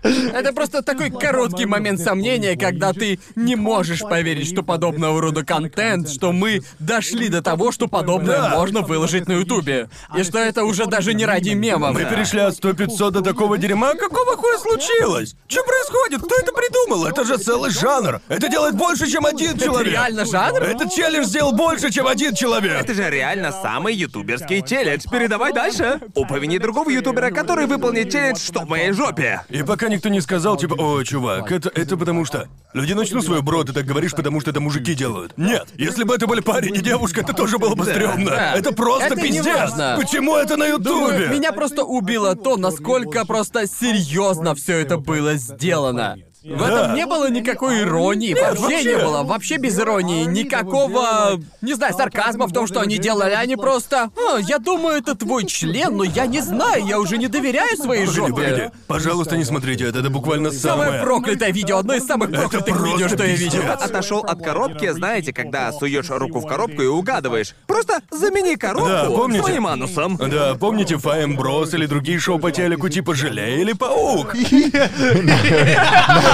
Это 0.00 0.52
просто 0.52 0.80
такой 0.82 1.10
короткий 1.10 1.66
момент 1.66 2.00
сомнения, 2.00 2.56
когда 2.56 2.92
ты 2.92 3.18
не 3.34 3.56
можешь 3.56 4.00
поверить, 4.00 4.48
что 4.48 4.62
подобного 4.62 5.20
рода 5.20 5.44
контент, 5.44 6.08
что 6.08 6.30
мы 6.32 6.62
дошли 6.78 7.28
до 7.28 7.42
того, 7.42 7.72
что 7.72 7.88
подобное 7.88 8.38
Да. 8.40 8.48
можно 8.50 8.82
выложить 8.82 9.26
на 9.26 9.32
Ютубе. 9.32 9.90
И 10.16 10.22
что 10.22 10.38
это 10.38 10.64
уже 10.64 10.86
даже 10.86 11.14
не 11.14 11.26
ради 11.26 11.50
мемов. 11.50 11.94
Мы 11.94 12.04
перешли 12.04 12.40
от 12.40 12.54
100-500 12.54 13.10
до 13.10 13.20
такого 13.22 13.58
дерьма. 13.58 13.94
Какого 13.94 14.36
хуя 14.36 14.56
случилось? 14.58 15.34
Что 15.48 15.64
происходит? 15.64 16.22
Кто 16.22 16.34
это 16.36 16.52
придумал? 16.52 17.06
Это 17.06 17.24
же 17.24 17.36
целый 17.38 17.57
жанр. 17.66 18.20
Это 18.28 18.48
делает 18.48 18.74
больше, 18.76 19.10
чем 19.10 19.26
один 19.26 19.58
человек. 19.58 19.92
реально 19.92 20.24
жанр? 20.24 20.62
Этот 20.62 20.92
челлендж 20.92 21.26
сделал 21.26 21.52
больше, 21.52 21.90
чем 21.90 22.06
один 22.06 22.34
человек. 22.34 22.80
Это 22.80 22.94
же 22.94 23.08
реально 23.10 23.52
самый 23.52 23.94
ютуберский 23.94 24.62
челлендж. 24.62 25.04
Передавай 25.10 25.52
дальше. 25.52 26.00
Упомяни 26.14 26.58
другого 26.58 26.90
ютубера, 26.90 27.30
который 27.30 27.66
выполнит 27.66 28.10
челлендж 28.10 28.38
«Что 28.38 28.60
в 28.60 28.68
моей 28.68 28.92
жопе?» 28.92 29.42
И 29.48 29.62
пока 29.62 29.88
никто 29.88 30.08
не 30.08 30.20
сказал, 30.20 30.56
типа, 30.56 30.74
о, 30.74 31.02
чувак, 31.02 31.50
это, 31.52 31.70
это 31.74 31.96
потому 31.96 32.24
что... 32.24 32.48
Люди 32.74 32.92
начнут 32.92 33.24
свой 33.24 33.40
бро, 33.40 33.64
ты 33.64 33.72
так 33.72 33.86
говоришь, 33.86 34.12
потому 34.14 34.40
что 34.40 34.50
это 34.50 34.60
мужики 34.60 34.94
делают. 34.94 35.32
Нет, 35.38 35.66
если 35.74 36.04
бы 36.04 36.14
это 36.14 36.26
были 36.26 36.40
парень 36.40 36.74
и 36.76 36.80
девушка, 36.80 37.22
это 37.22 37.32
тоже 37.32 37.58
было 37.58 37.74
бы 37.74 37.84
стрёмно. 37.84 38.30
Да. 38.30 38.54
Это 38.54 38.72
просто 38.72 39.06
Это 39.06 39.16
пиздец. 39.16 39.46
важно. 39.46 39.96
Почему 39.98 40.36
это 40.36 40.56
на 40.58 40.66
Ютубе? 40.66 41.28
Меня 41.28 41.52
просто 41.52 41.82
убило 41.82 42.36
то, 42.36 42.56
насколько 42.58 43.24
просто 43.24 43.66
серьезно 43.66 44.54
все 44.54 44.76
это 44.78 44.98
было 44.98 45.34
сделано. 45.34 46.16
В 46.44 46.62
этом 46.62 46.94
не 46.94 47.04
было 47.04 47.28
никакой 47.30 47.80
иронии, 47.82 48.32
вообще, 48.34 48.62
вообще. 48.62 48.84
не 48.84 48.96
было, 49.04 49.22
вообще 49.24 49.56
без 49.56 49.78
иронии, 49.78 50.24
никакого, 50.24 51.40
не 51.62 51.74
знаю, 51.74 51.94
сарказма 51.94 52.46
в 52.46 52.52
том, 52.52 52.66
что 52.66 52.80
они 52.80 52.96
делали, 52.98 53.32
они 53.32 53.56
просто, 53.56 54.10
«А, 54.16 54.38
я 54.38 54.58
думаю, 54.58 54.98
это 54.98 55.14
твой 55.14 55.44
член, 55.46 55.96
но 55.96 56.04
я 56.04 56.26
не 56.26 56.40
знаю, 56.40 56.86
я 56.86 57.00
уже 57.00 57.18
не 57.18 57.26
доверяю 57.28 57.76
своей 57.76 58.06
Погоди, 58.06 58.20
погоди. 58.32 58.48
жопе. 58.50 58.72
Пожалуйста, 58.86 59.36
не 59.36 59.44
смотрите 59.44 59.84
это, 59.88 59.98
это 59.98 60.10
буквально 60.10 60.50
Самое 60.52 60.88
самое... 60.90 61.02
проклятое 61.02 61.52
видео, 61.52 61.78
одно 61.78 61.94
из 61.94 62.06
самых 62.06 62.30
проклятых 62.30 62.76
просто 62.76 62.92
видео, 62.92 63.08
что 63.08 63.24
я 63.24 63.32
пиздец. 63.36 63.54
видел. 63.54 63.72
Отошел 63.72 64.20
от 64.20 64.42
коробки, 64.42 64.90
знаете, 64.92 65.32
когда 65.32 65.72
суешь 65.72 66.08
руку 66.08 66.40
в 66.40 66.46
коробку 66.46 66.82
и 66.82 66.86
угадываешь. 66.86 67.54
Просто 67.66 68.00
замени 68.10 68.56
коробку 68.56 68.88
Да, 68.88 69.04
помните? 69.10 69.42
своим 69.42 69.66
анусом. 69.66 70.16
Да, 70.16 70.54
помните 70.54 70.96
Файм 70.98 71.36
Брос 71.36 71.74
или 71.74 71.86
другие 71.86 72.18
шоу 72.18 72.38
по 72.38 72.50
телеку 72.52 72.88
типа 72.88 73.14
«Желе» 73.14 73.60
или 73.60 73.72
«Паук»? 73.72 74.34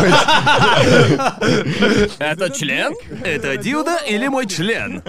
Это 2.19 2.51
член? 2.51 2.93
Это 3.23 3.57
дилда 3.57 3.99
или 4.07 4.29
мой 4.29 4.47
член? 4.47 5.03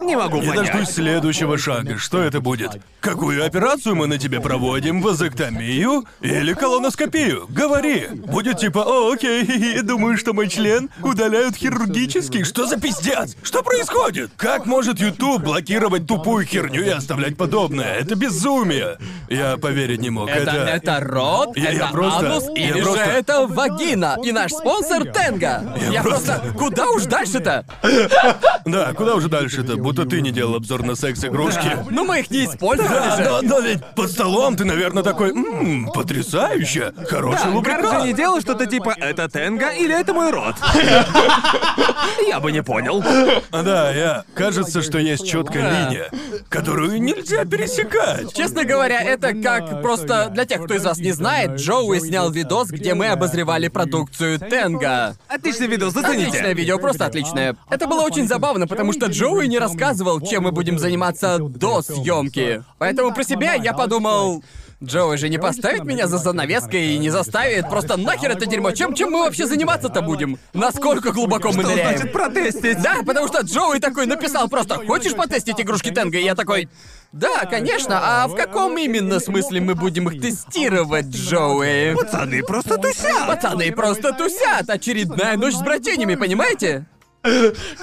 Не 0.00 0.16
могу 0.16 0.40
Я 0.42 0.50
понять. 0.52 0.72
дождусь 0.72 0.90
следующего 0.94 1.58
шага. 1.58 1.98
Что 1.98 2.20
это 2.22 2.40
будет? 2.40 2.72
Какую 3.00 3.44
операцию 3.44 3.94
мы 3.94 4.06
на 4.06 4.18
тебе 4.18 4.40
проводим? 4.40 5.00
Вазоктомию 5.02 6.04
или 6.20 6.52
колоноскопию? 6.54 7.46
Говори. 7.48 8.06
Будет 8.12 8.58
типа, 8.58 8.80
о, 8.80 9.12
окей, 9.12 9.80
думаю, 9.82 10.16
что 10.18 10.32
мой 10.32 10.48
член 10.48 10.90
удаляют 11.02 11.56
хирургически. 11.56 12.42
Что 12.44 12.66
за 12.66 12.78
пиздец? 12.80 13.36
Что 13.42 13.62
происходит? 13.62 14.30
Как 14.36 14.66
может 14.66 14.98
YouTube 15.00 15.42
блокировать 15.42 16.06
тупую 16.06 16.44
херню 16.46 16.82
и 16.84 16.88
оставлять 16.88 17.36
подобное? 17.36 17.94
Это 17.94 18.14
безумие. 18.14 18.98
Я 19.28 19.56
поверить 19.56 20.00
не 20.00 20.10
мог. 20.10 20.28
Это, 20.28 20.50
это 20.50 21.00
рот, 21.00 21.56
Я- 21.56 21.70
я 21.70 21.76
это 21.78 21.88
просто- 21.88 22.26
анус 22.26 22.44
я 22.56 22.68
или 22.70 22.80
просто- 22.82 23.04
же 23.04 23.10
это 23.10 23.46
вагина? 23.46 23.77
И 23.80 24.32
наш 24.32 24.52
спонсор 24.52 25.04
Тенга. 25.04 25.62
Я, 25.90 26.02
просто- 26.02 26.38
просто... 26.40 26.58
Куда 26.58 26.86
уж 26.90 27.04
дальше-то? 27.04 27.64
Да, 28.64 28.92
куда 28.92 29.14
уже 29.14 29.28
дальше-то? 29.28 29.76
Будто 29.76 30.04
ты 30.04 30.20
не 30.20 30.30
делал 30.30 30.56
обзор 30.56 30.82
на 30.82 30.94
секс-игрушки. 30.94 31.78
Ну 31.90 32.04
мы 32.04 32.20
их 32.20 32.30
не 32.30 32.44
использовали 32.44 32.92
Да, 32.92 33.16
же. 33.16 33.24
но, 33.24 33.40
но 33.42 33.60
ведь 33.60 33.78
под 33.94 34.10
столом 34.10 34.56
ты, 34.56 34.64
наверное, 34.66 35.02
такой, 35.02 35.32
ммм, 35.32 35.90
потрясающе, 35.92 36.92
хороший 37.08 37.44
Да, 37.44 37.50
лубрикант. 37.50 37.82
Гарджи 37.84 38.06
не 38.08 38.12
делал 38.12 38.40
что-то 38.42 38.66
типа 38.66 38.94
«это 38.98 39.26
Тенга 39.30 39.70
или 39.70 39.98
это 39.98 40.12
мой 40.12 40.30
рот?» 40.30 40.56
Я 42.26 42.40
бы 42.40 42.52
не 42.52 42.62
понял. 42.62 43.02
Да, 43.50 43.90
я. 43.90 44.24
Кажется, 44.34 44.82
что 44.82 44.98
есть 44.98 45.26
четкая 45.26 45.86
линия, 45.88 46.10
которую 46.48 47.00
нельзя 47.00 47.44
пересекать. 47.44 48.34
Честно 48.34 48.64
говоря, 48.64 49.00
это 49.00 49.32
как 49.34 49.82
просто 49.82 50.28
для 50.30 50.44
тех, 50.44 50.64
кто 50.64 50.74
из 50.74 50.84
вас 50.84 50.98
не 50.98 51.12
знает, 51.12 51.52
Джоуи 51.58 51.98
снял 52.00 52.30
видос, 52.30 52.68
где 52.68 52.94
мы 52.94 53.08
обозревали 53.08 53.67
продукцию 53.70 54.38
Тенга. 54.38 55.16
Отличный 55.28 55.66
видос, 55.66 55.96
Отличное 55.96 56.30
зацените. 56.30 56.54
видео, 56.54 56.78
просто 56.78 57.06
отличное. 57.06 57.56
Это 57.70 57.86
было 57.86 58.02
очень 58.02 58.26
забавно, 58.28 58.66
потому 58.66 58.92
что 58.92 59.06
Джоуи 59.06 59.46
не 59.46 59.58
рассказывал, 59.58 60.20
чем 60.20 60.44
мы 60.44 60.52
будем 60.52 60.78
заниматься 60.78 61.38
до 61.38 61.82
съемки. 61.82 62.62
Поэтому 62.78 63.12
про 63.14 63.24
себя 63.24 63.54
я 63.54 63.72
подумал. 63.72 64.42
Джоуи 64.82 65.16
же 65.16 65.28
не 65.28 65.38
поставит 65.38 65.84
меня 65.84 66.06
за 66.06 66.18
занавеской 66.18 66.94
и 66.94 66.98
не 66.98 67.10
заставит. 67.10 67.68
Просто 67.68 67.96
нахер 67.96 68.30
это 68.30 68.46
дерьмо. 68.46 68.70
Чем, 68.70 68.94
чем 68.94 69.10
мы 69.10 69.24
вообще 69.24 69.46
заниматься-то 69.46 70.02
будем? 70.02 70.38
Насколько 70.54 71.10
глубоко 71.10 71.48
мы 71.48 71.64
Что 71.64 71.72
ныряем? 71.72 71.96
значит 71.96 72.12
протестить? 72.12 72.80
Да, 72.80 72.98
потому 73.04 73.26
что 73.26 73.40
Джоуи 73.40 73.80
такой 73.80 74.06
написал 74.06 74.48
просто 74.48 74.76
«Хочешь 74.86 75.14
потестить 75.14 75.60
игрушки 75.60 75.90
Тенга?» 75.90 76.18
И 76.18 76.24
я 76.24 76.36
такой 76.36 76.68
«Да, 77.12 77.46
конечно, 77.46 78.00
а 78.02 78.28
в 78.28 78.34
каком 78.34 78.76
именно 78.76 79.18
смысле 79.18 79.62
мы 79.62 79.74
будем 79.74 80.10
их 80.10 80.20
тестировать, 80.20 81.06
Джоуи?» 81.06 81.94
Пацаны 81.94 82.42
просто 82.42 82.76
тусят. 82.76 83.26
Пацаны 83.26 83.72
просто 83.72 84.12
тусят! 84.12 84.68
Очередная 84.68 85.38
ночь 85.38 85.54
с 85.54 85.62
братьями, 85.62 86.16
понимаете? 86.16 86.86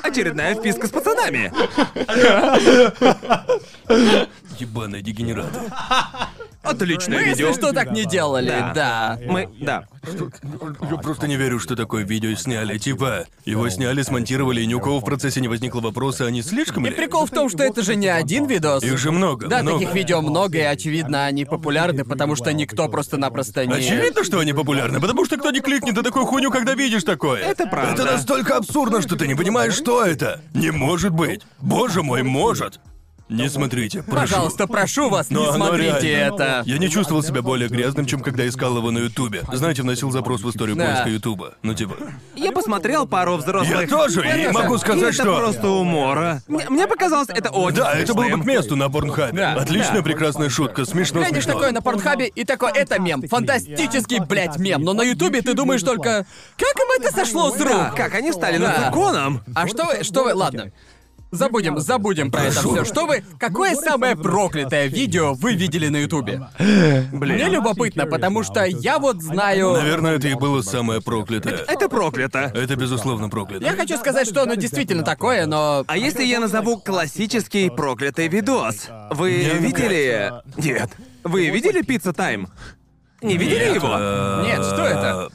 Очередная 0.03 0.55
вписка 0.55 0.87
с 0.87 0.91
пацанами. 0.91 1.51
Ебаные 4.59 5.01
дегенераты. 5.01 5.59
Отличное 6.63 7.19
Мы, 7.19 7.23
видео. 7.25 7.49
если 7.49 7.61
что, 7.61 7.73
так 7.73 7.91
не 7.91 8.05
делали, 8.05 8.49
Да. 8.49 8.71
да. 8.73 9.19
Мы, 9.27 9.47
да. 9.61 9.85
Я 10.89 10.97
просто 10.97 11.27
не 11.27 11.35
верю, 11.35 11.59
что 11.59 11.75
такое 11.75 12.03
видео 12.03 12.33
сняли. 12.35 12.79
Типа, 12.79 13.25
его 13.45 13.69
сняли, 13.69 14.01
смонтировали, 14.01 14.61
и 14.61 14.65
ни 14.65 14.73
у 14.73 14.79
кого 14.79 14.99
в 14.99 15.05
процессе 15.05 15.41
не 15.41 15.47
возникло 15.47 15.79
вопроса, 15.79 16.25
а 16.25 16.31
не 16.31 16.41
слишком 16.41 16.83
И 16.87 16.89
ли? 16.89 16.95
прикол 16.95 17.27
в 17.27 17.29
том, 17.29 17.49
что 17.49 17.61
это 17.63 17.83
же 17.83 17.95
не 17.95 18.07
один 18.07 18.47
видос. 18.47 18.83
Их 18.83 18.97
же 18.97 19.11
много, 19.11 19.47
Да, 19.47 19.61
много. 19.61 19.77
таких 19.79 19.93
видео 19.93 20.21
много, 20.21 20.57
и 20.57 20.61
очевидно, 20.61 21.25
они 21.27 21.45
популярны, 21.45 22.03
потому 22.03 22.35
что 22.35 22.51
никто 22.51 22.89
просто-напросто 22.89 23.63
не... 23.67 23.73
Очевидно, 23.73 24.23
что 24.23 24.39
они 24.39 24.53
популярны, 24.53 24.99
потому 24.99 25.23
что 25.25 25.37
кто 25.37 25.51
не 25.51 25.59
кликнет 25.59 25.95
на 25.95 26.01
такую 26.01 26.25
хуйню, 26.25 26.49
когда 26.49 26.73
видишь 26.73 27.03
такое. 27.03 27.41
Это 27.43 27.67
правда. 27.67 27.93
Это 27.93 28.11
настолько 28.11 28.57
абсурдно, 28.57 29.03
что 29.03 29.15
ты 29.15 29.24
не 29.27 29.35
понимаешь, 29.35 29.73
что 29.73 30.03
это. 30.03 30.41
Не 30.53 30.71
может 30.71 31.11
быть. 31.11 31.41
Боже 31.59 32.03
мой, 32.03 32.23
может. 32.23 32.79
Не 33.27 33.49
смотрите, 33.49 34.03
прошу. 34.03 34.19
Пожалуйста, 34.21 34.67
прошу 34.67 35.09
вас, 35.09 35.31
не 35.31 35.35
Но 35.35 35.49
оно 35.49 35.65
смотрите 35.65 36.07
реально. 36.07 36.35
это. 36.35 36.63
Я 36.67 36.77
не 36.77 36.89
чувствовал 36.91 37.23
себя 37.23 37.41
более 37.41 37.69
грязным, 37.69 38.05
чем 38.05 38.21
когда 38.21 38.47
искал 38.47 38.77
его 38.77 38.91
на 38.91 38.99
Ютубе. 38.99 39.41
Знаете, 39.51 39.81
вносил 39.81 40.11
запрос 40.11 40.41
в 40.41 40.49
историю 40.51 40.75
Да. 40.75 40.85
поиска 40.85 41.09
Ютуба. 41.09 41.55
Ну 41.63 41.73
типа. 41.73 41.95
Я 42.35 42.51
посмотрел 42.51 43.07
пару 43.07 43.37
взрослых... 43.37 43.81
Я 43.81 43.87
тоже, 43.87 44.21
и 44.43 44.47
могу 44.51 44.77
сказать, 44.77 45.15
это 45.15 45.23
что. 45.23 45.37
просто 45.39 45.67
умора. 45.69 46.43
Мне, 46.47 46.69
мне 46.69 46.85
показалось, 46.87 47.29
это 47.29 47.49
очень 47.49 47.77
Да, 47.77 47.93
это 47.93 48.13
было 48.13 48.23
бы 48.25 48.27
смешным. 48.29 48.43
к 48.43 48.45
месту 48.45 48.75
на 48.75 48.89
Порнхабе. 48.91 49.33
Да, 49.33 49.53
Отличная, 49.53 49.97
да. 49.97 50.03
прекрасная 50.03 50.49
шутка, 50.49 50.85
смешно, 50.85 51.21
Глянешь 51.21 51.35
смешно. 51.45 51.53
такое 51.53 51.71
на 51.71 51.81
Порнхабе, 51.81 52.27
и 52.27 52.43
такой, 52.45 52.71
это 52.73 52.99
мем. 53.01 53.23
Фантастический, 53.27 54.19
блядь, 54.19 54.57
мем. 54.59 54.83
Но 54.83 54.93
на 54.93 55.01
Ютубе 55.01 55.41
ты 55.41 55.55
думаешь 55.55 55.81
только, 55.81 56.27
как 56.57 56.75
им 56.75 57.01
это 57.01 57.11
сошло 57.11 57.49
с 57.49 57.59
рук? 57.59 57.95
как 57.95 58.13
они 58.13 58.31
стали 58.31 58.57
Да. 58.59 58.81
нарконом. 58.81 59.41
А 59.55 59.67
что 59.67 59.85
вы, 59.85 60.03
что 60.03 60.23
вы, 60.25 60.35
ладно. 60.35 60.71
Забудем, 61.35 61.79
забудем 61.79 62.31
про 62.31 62.43
это 62.45 62.59
все. 62.59 62.85
Что 62.85 63.05
вы, 63.05 63.23
какое 63.39 63.75
самое 63.75 64.15
проклятое 64.15 64.87
видео 64.87 65.33
вы 65.33 65.53
видели 65.53 65.89
на 65.89 65.97
Ютубе? 65.97 66.47
Мне 67.11 67.49
любопытно, 67.49 68.05
потому 68.05 68.43
что 68.43 68.63
я 68.65 68.99
вот 68.99 69.21
знаю... 69.21 69.73
Наверное, 69.73 70.15
это 70.15 70.27
и 70.27 70.33
было 70.33 70.61
самое 70.61 71.01
проклятое. 71.01 71.59
Это 71.67 71.89
проклято. 71.89 72.51
Это 72.53 72.75
безусловно 72.75 73.29
проклято. 73.29 73.63
Я 73.65 73.73
хочу 73.73 73.97
сказать, 73.97 74.27
что 74.27 74.43
оно 74.43 74.55
действительно 74.55 75.03
такое, 75.03 75.45
но... 75.45 75.83
А 75.87 75.97
если 75.97 76.23
я 76.23 76.39
назову 76.39 76.77
классический 76.77 77.69
проклятый 77.69 78.27
видос? 78.27 78.87
Вы 79.11 79.31
видели... 79.59 80.31
Нет. 80.57 80.91
Вы 81.23 81.49
видели 81.49 81.81
Пицца 81.81 82.13
Тайм? 82.13 82.47
Не 83.21 83.37
видели 83.37 83.73
его? 83.73 83.89
Э, 83.97 84.43
Нет, 84.45 84.63
что 84.63 84.83
это? 84.83 85.29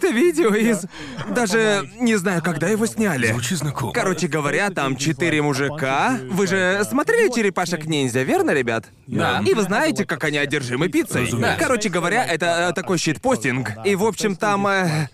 Это 0.00 0.14
видео 0.14 0.54
из... 0.54 0.86
Даже 1.28 1.86
не 1.98 2.16
знаю, 2.16 2.42
когда 2.42 2.68
его 2.68 2.86
сняли. 2.86 3.26
Звучит 3.26 3.58
знакомо. 3.58 3.92
Короче 3.92 4.28
говоря, 4.28 4.70
там 4.70 4.96
четыре 4.96 5.42
мужика. 5.42 6.18
Вы 6.30 6.46
же 6.46 6.82
смотрели 6.88 7.30
черепашек 7.30 7.84
ниндзя, 7.84 8.22
верно, 8.22 8.52
ребят? 8.52 8.86
Да. 9.06 9.42
И 9.46 9.52
вы 9.52 9.60
знаете, 9.62 10.06
как 10.06 10.24
они 10.24 10.38
одержимы 10.38 10.88
пиццей. 10.88 11.26
Разумеется. 11.26 11.58
Короче 11.60 11.90
говоря, 11.90 12.24
это 12.24 12.70
э, 12.70 12.72
такой 12.72 12.96
щитпостинг. 12.96 13.72
И, 13.84 13.94
в 13.94 14.04
общем, 14.04 14.36
там... 14.36 14.66
э, 14.66 15.08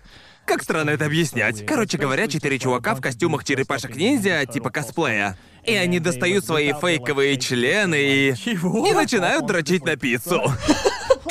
Как 0.45 0.63
странно 0.63 0.91
это 0.91 1.07
объяснять. 1.07 1.67
Короче 1.67 1.99
говоря, 1.99 2.29
четыре 2.29 2.61
чувака 2.61 2.95
в 2.95 3.01
костюмах 3.01 3.43
черепашек 3.43 3.97
ниндзя, 3.97 4.47
типа 4.47 4.71
косплея. 4.71 5.37
И 5.65 5.75
они 5.75 5.99
достают 5.99 6.45
свои 6.45 6.73
фейковые 6.73 7.39
члены 7.39 7.97
и... 8.01 8.35
Чего? 8.37 8.87
И 8.87 8.93
начинают 8.93 9.47
дрочить 9.47 9.85
на 9.85 9.97
пиццу. 9.97 10.41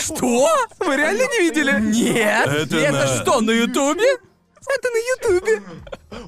Что? 0.05 0.47
Вы 0.79 0.95
реально 0.97 1.23
не 1.23 1.39
видели? 1.39 1.79
Нет! 1.79 2.47
Это 2.47 2.77
это 2.77 2.91
на- 2.91 3.07
что, 3.07 3.41
на 3.41 3.51
Ютубе? 3.51 4.05
Это 4.67 4.89
на 4.89 5.29
Ютубе. 5.37 5.61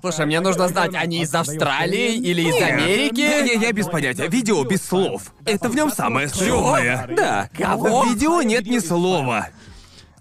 Слушай, 0.01 0.25
мне 0.27 0.39
нужно 0.39 0.67
знать, 0.67 0.93
они 0.93 1.21
из 1.21 1.33
Австралии 1.33 2.15
или 2.15 2.41
из 2.43 2.61
Америки? 2.61 3.21
Не, 3.21 3.63
я 3.63 3.71
без 3.71 3.87
понятия. 3.87 4.27
Видео 4.27 4.63
без 4.63 4.83
слов. 4.85 5.33
Это 5.45 5.69
в 5.69 5.75
нем 5.75 5.91
самое 5.91 6.27
стрёмное. 6.27 7.07
Да. 7.15 7.49
Кого? 7.57 8.01
В 8.03 8.09
видео 8.09 8.41
нет 8.43 8.67
ни 8.67 8.79
слова. 8.79 9.49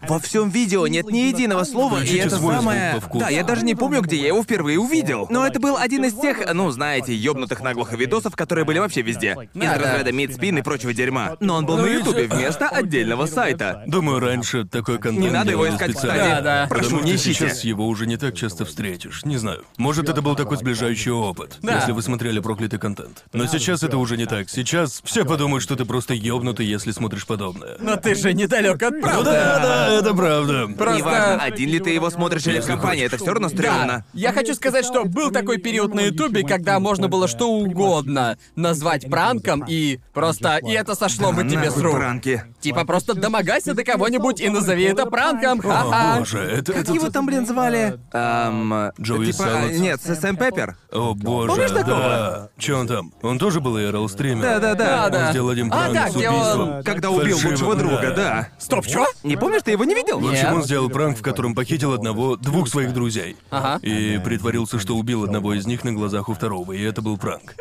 Во 0.02 0.18
всем 0.20 0.50
видео 0.50 0.86
нет 0.86 1.06
ни 1.10 1.18
единого 1.18 1.64
слова, 1.64 1.94
и 1.96 2.00
Включите 2.00 2.18
это 2.20 2.36
свой 2.36 2.54
звук 2.54 2.54
самое... 2.64 2.94
по 2.94 3.00
вкусу. 3.00 3.24
Да, 3.24 3.30
я 3.30 3.42
даже 3.44 3.64
не 3.64 3.74
помню, 3.74 4.02
где 4.02 4.16
я 4.16 4.28
его 4.28 4.42
впервые 4.42 4.78
увидел. 4.78 5.26
Но 5.30 5.46
это 5.46 5.58
был 5.58 5.76
один 5.76 6.04
из 6.04 6.14
тех, 6.14 6.52
ну, 6.52 6.70
знаете, 6.70 7.14
ёбнутых 7.14 7.60
наглухо 7.62 7.96
видосов, 7.96 8.36
которые 8.36 8.64
были 8.64 8.78
вообще 8.78 9.02
везде. 9.02 9.32
Из 9.32 9.48
Да, 9.60 9.74
да. 9.76 9.78
разряда 9.78 10.12
мидспин 10.12 10.58
и 10.58 10.62
прочего 10.62 10.92
дерьма. 10.92 11.36
Но 11.40 11.56
он 11.56 11.66
был 11.66 11.76
на 11.76 11.82
Ну 11.82 11.88
и 11.88 11.94
Ютубе 11.94 12.24
вместо 12.28 12.68
отдельного 12.68 13.26
сайта. 13.26 13.82
Думаю, 13.86 14.20
раньше 14.20 14.64
такой 14.64 14.98
контент 14.98 15.24
Не 15.24 15.30
надо 15.30 15.50
его 15.52 15.64
делали 15.64 15.76
искать, 15.76 15.90
специально. 15.92 16.22
кстати. 16.22 16.34
Да, 16.36 16.40
да. 16.42 16.66
Прошу, 16.68 16.84
Потому 16.84 17.02
не 17.02 17.16
что 17.16 17.30
ищите. 17.30 17.48
сейчас 17.48 17.64
его 17.64 17.86
уже 17.88 18.06
не 18.06 18.16
так 18.16 18.34
часто 18.36 18.64
встретишь. 18.64 19.24
Не 19.24 19.38
знаю. 19.38 19.64
Может, 19.78 20.08
это 20.08 20.20
был 20.22 20.36
такой 20.36 20.56
сближающий 20.58 21.10
опыт, 21.10 21.56
Да. 21.62 21.76
если 21.76 21.92
вы 21.92 22.02
смотрели 22.02 22.38
проклятый 22.40 22.78
контент. 22.78 23.24
Но 23.32 23.46
сейчас 23.46 23.82
это 23.82 23.96
уже 23.98 24.16
не 24.16 24.26
так. 24.26 24.50
Сейчас 24.50 25.00
все 25.04 25.24
подумают, 25.24 25.62
что 25.62 25.74
ты 25.74 25.84
просто 25.84 26.14
ёбнутый, 26.14 26.66
если 26.66 26.90
смотришь 26.92 27.26
подобное. 27.26 27.76
Но 27.80 27.96
ты 27.96 28.14
же 28.14 28.32
недалек 28.34 28.82
от 28.82 28.92
Ну 28.94 29.00
правды. 29.00 29.30
да, 29.30 29.85
да, 29.88 29.94
это 29.98 30.14
правда. 30.14 30.68
Просто- 30.76 30.98
Неважно, 30.98 31.42
один 31.42 31.70
ли 31.70 31.78
ты 31.80 31.90
его 31.90 32.10
смотришь 32.10 32.46
или 32.46 32.60
в 32.60 32.66
компании, 32.66 33.04
это 33.04 33.16
все 33.16 33.26
равно 33.32 33.48
Да, 33.48 33.54
стрёмно. 33.56 34.04
я 34.12 34.32
хочу 34.32 34.54
сказать, 34.54 34.84
что 34.84 35.04
был 35.04 35.30
такой 35.30 35.58
период 35.58 35.94
на 35.94 36.00
Ютубе, 36.00 36.42
когда 36.44 36.78
можно 36.80 37.08
было 37.08 37.28
что 37.28 37.48
угодно 37.50 38.38
назвать 38.54 39.08
пранком, 39.10 39.64
и 39.68 40.00
просто 40.12 40.58
и 40.58 40.72
это 40.72 40.94
сошло 40.94 41.32
бы 41.32 41.44
тебе 41.44 41.70
с 41.70 41.76
рук. 41.78 41.96
пранки. 41.96 42.42
Типа 42.60 42.84
просто 42.84 43.14
домогайся 43.14 43.74
до 43.74 43.84
кого-нибудь 43.84 44.40
и 44.40 44.48
назови 44.48 44.84
это 44.84 45.06
пранком. 45.06 45.60
О, 45.60 45.62
Ха-ха. 45.62 46.16
боже, 46.18 46.38
это... 46.40 46.72
Как 46.72 46.82
это- 46.82 46.92
его 46.94 47.10
там, 47.10 47.26
блин, 47.26 47.46
звали? 47.46 47.98
Эм... 48.12 48.90
Джоуи 49.00 49.26
типа, 49.32 49.44
а, 49.46 49.68
Нет, 49.70 50.00
Сэм 50.02 50.36
Пеппер. 50.36 50.76
О 50.92 51.14
боже, 51.14 51.48
Помнишь 51.48 51.70
да. 51.70 51.76
такого? 51.82 52.50
Че 52.58 52.74
он 52.74 52.86
там? 52.88 53.12
Он 53.22 53.38
тоже 53.38 53.60
был 53.60 53.76
IRL 53.76 54.08
стример. 54.08 54.42
Да-да-да. 54.42 55.08
Да, 55.08 55.08
да. 55.10 55.24
Он 55.26 55.30
сделал 55.30 55.50
один 55.50 55.66
А, 55.72 55.76
пранк 55.76 55.94
да, 55.94 56.08
с 56.08 56.14
где 56.14 56.28
он- 56.28 56.34
убийством. 56.36 56.82
Когда 56.84 57.10
убил 57.10 57.36
лучшего 57.44 57.74
друга, 57.76 58.02
да. 58.02 58.14
да. 58.16 58.48
Стоп, 58.58 58.86
чё? 58.86 59.06
Не 59.22 59.36
помнишь, 59.36 59.62
ты 59.62 59.75
его 59.76 59.84
не 59.84 59.94
видел? 59.94 60.18
В 60.20 60.28
общем, 60.28 60.52
он 60.52 60.62
сделал 60.64 60.88
пранк, 60.90 61.18
в 61.18 61.22
котором 61.22 61.54
похитил 61.54 61.92
одного, 61.92 62.36
двух 62.36 62.68
своих 62.68 62.92
друзей. 62.92 63.36
Ага. 63.50 63.78
И 63.86 64.18
притворился, 64.24 64.78
что 64.78 64.96
убил 64.96 65.24
одного 65.24 65.54
из 65.54 65.66
них 65.66 65.84
на 65.84 65.92
глазах 65.92 66.28
у 66.28 66.34
второго, 66.34 66.72
и 66.72 66.82
это 66.82 67.02
был 67.02 67.16
пранк. 67.18 67.54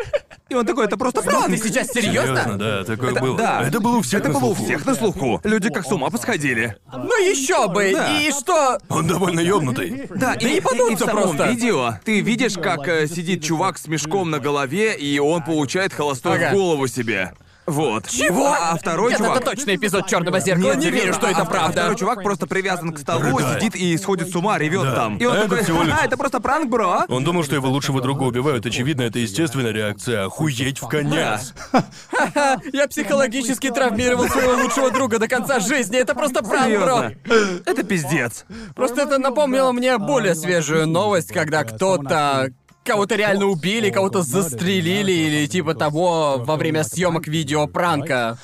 И 0.48 0.54
он 0.54 0.66
такой, 0.66 0.86
это 0.86 0.96
просто 0.96 1.22
Ты 1.22 1.30
пранк. 1.30 1.58
сейчас 1.58 1.88
Серьезно, 1.88 2.36
серьезно? 2.44 2.58
да, 2.58 2.84
такое 2.84 3.12
Это- 3.12 3.20
было. 3.22 3.38
да. 3.38 3.64
Это 3.68 3.80
было 3.80 3.98
у 3.98 4.02
всех 4.02 4.20
Это 4.22 4.30
на 4.30 4.40
было 4.40 4.50
у 4.50 4.54
всех 4.54 4.86
на 4.86 4.94
слуху. 4.94 5.42
Люди 5.44 5.70
как 5.70 5.86
с 5.86 5.92
ума 5.92 6.10
посходили. 6.12 6.76
Ну 6.94 7.30
еще 7.30 7.68
бы! 7.68 7.92
Да. 7.94 8.20
И 8.22 8.32
что? 8.32 8.78
Он 8.90 9.08
довольно 9.08 9.40
ёбнутый. 9.40 10.08
Да, 10.16 10.34
и, 10.36 10.46
и- 10.46 10.58
и 10.58 10.60
в 10.60 10.72
ебануться 10.72 11.06
самом 11.06 11.24
просто. 11.36 11.50
видео 11.50 11.96
ты 12.06 12.20
видишь, 12.22 12.54
как 12.54 12.88
э, 12.88 13.08
сидит 13.08 13.44
чувак 13.44 13.80
с 13.80 13.88
мешком 13.88 14.30
на 14.30 14.40
голове, 14.40 14.96
и 14.96 15.18
он 15.18 15.44
получает 15.44 15.94
холостой 15.94 16.36
Ага. 16.38 16.50
в 16.52 16.54
голову 16.54 16.88
себе. 16.88 17.34
Вот. 17.66 18.08
Чего? 18.08 18.54
А 18.54 18.78
второй 18.78 19.12
Нет, 19.12 19.20
чувак... 19.20 19.38
это 19.42 19.52
точно 19.52 19.76
эпизод 19.76 20.08
черного 20.08 20.40
зеркала. 20.40 20.74
Нет, 20.74 20.78
не 20.78 20.90
верю, 20.92 21.14
что 21.14 21.28
а- 21.28 21.32
это 21.32 21.42
а 21.42 21.46
правда. 21.46 21.72
Второй 21.82 21.96
чувак 21.96 22.24
просто 22.24 22.46
привязан 22.48 22.94
к 22.94 23.00
столу, 23.00 23.38
Рыдает. 23.38 23.60
сидит 23.60 23.76
и 23.76 23.98
сходит 23.98 24.30
с 24.30 24.36
ума, 24.36 24.58
ревет 24.60 24.84
Да. 24.84 24.96
там. 24.96 25.18
И 25.18 25.26
он 25.26 25.36
Это 25.36 25.50
такой, 25.50 25.64
всего 25.64 25.82
лишь- 25.84 25.96
а, 26.00 26.06
это 26.06 26.16
просто 26.16 26.40
пранк, 26.40 26.70
бро. 26.70 27.06
Он 27.10 27.24
думал, 27.24 27.44
что 27.44 27.56
его 27.56 27.68
лучшего 27.70 28.02
друга 28.02 28.24
убивают. 28.24 28.66
Очевидно, 28.66 29.02
это 29.04 29.18
естественная 29.20 29.72
реакция. 29.72 30.26
Охуеть 30.26 30.80
в 30.82 30.88
конец. 30.88 31.54
Я 32.72 32.88
психологически 32.88 33.70
травмировал 33.72 34.28
своего 34.28 34.62
лучшего 34.62 34.92
друга 34.92 35.20
до 35.20 35.28
конца 35.28 35.60
жизни. 35.60 35.98
Это 35.98 36.14
просто 36.14 36.44
пранк, 36.44 36.80
бро. 36.80 37.04
Это 37.66 37.84
пиздец. 37.84 38.46
Просто 38.76 39.02
это 39.02 39.18
напомнило 39.18 39.72
мне 39.72 39.98
более 39.98 40.36
свежую 40.36 40.88
новость, 40.88 41.32
когда 41.32 41.64
кто-то 41.64 42.50
кого-то 42.86 43.16
реально 43.16 43.48
убили, 43.48 43.90
кого-то 43.90 44.22
застрелили 44.22 45.12
или 45.12 45.48
типа 45.48 45.74
того 45.74 46.38
во 46.38 46.56
время 46.56 46.84
съемок 46.84 47.28
видео 47.28 47.68
пранка. 47.68 48.38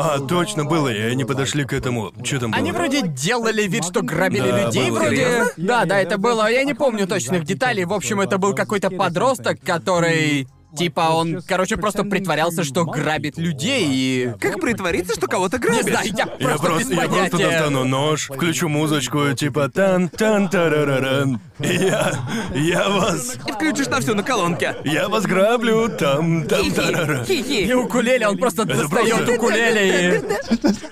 А, 0.00 0.20
точно 0.20 0.64
было, 0.64 0.88
и 0.92 1.00
они 1.00 1.24
подошли 1.24 1.64
к 1.64 1.72
этому. 1.72 2.12
Что 2.22 2.38
там 2.38 2.52
было? 2.52 2.60
Они 2.60 2.70
вроде 2.70 3.02
делали 3.02 3.62
вид, 3.64 3.84
что 3.84 4.00
грабили 4.00 4.48
Да, 4.48 4.66
людей, 4.66 4.90
было. 4.90 5.00
вроде. 5.00 5.16
Серьезно? 5.16 5.52
Да, 5.56 5.84
да, 5.86 6.00
это 6.00 6.18
было. 6.18 6.48
Я 6.48 6.62
не 6.62 6.74
помню 6.74 7.08
точных 7.08 7.42
деталей. 7.44 7.84
В 7.84 7.92
общем, 7.92 8.20
это 8.20 8.38
был 8.38 8.54
какой-то 8.54 8.90
подросток, 8.90 9.58
который. 9.60 10.46
Типа 10.76 11.10
он, 11.14 11.40
короче, 11.46 11.76
просто 11.76 12.04
притворялся, 12.04 12.62
что 12.62 12.84
грабит 12.84 13.38
людей 13.38 13.86
и. 13.90 14.32
Как 14.40 14.60
притвориться, 14.60 15.14
что 15.14 15.26
кого-то 15.26 15.56
Не 15.58 15.62
грабишь? 15.62 15.82
знаю, 15.84 16.08
я 16.16 16.24
Я 16.38 16.56
просто, 16.56 16.66
просто, 16.66 16.88
без 16.90 16.98
я 17.02 17.08
просто 17.08 17.38
достану 17.38 17.84
нож, 17.84 18.26
включу 18.30 18.68
музычку, 18.68 19.32
типа 19.34 19.68
тан 19.70 20.08
тан 20.10 20.48
тарараран. 20.48 21.40
Я, 21.58 22.12
я 22.54 22.88
вас, 22.88 23.36
И 23.46 23.50
включишь 23.52 23.88
на 23.88 24.00
всю 24.00 24.14
на 24.14 24.22
колонке. 24.22 24.76
я 24.84 25.08
вас 25.08 25.24
граблю, 25.24 25.88
там, 25.88 26.46
там, 26.46 26.70
тарара. 26.70 27.24
И 27.24 27.72
укулеле, 27.72 28.28
он 28.28 28.38
просто 28.38 28.64
достает 28.64 28.90
просто- 29.16 29.32
укулеле 29.34 30.20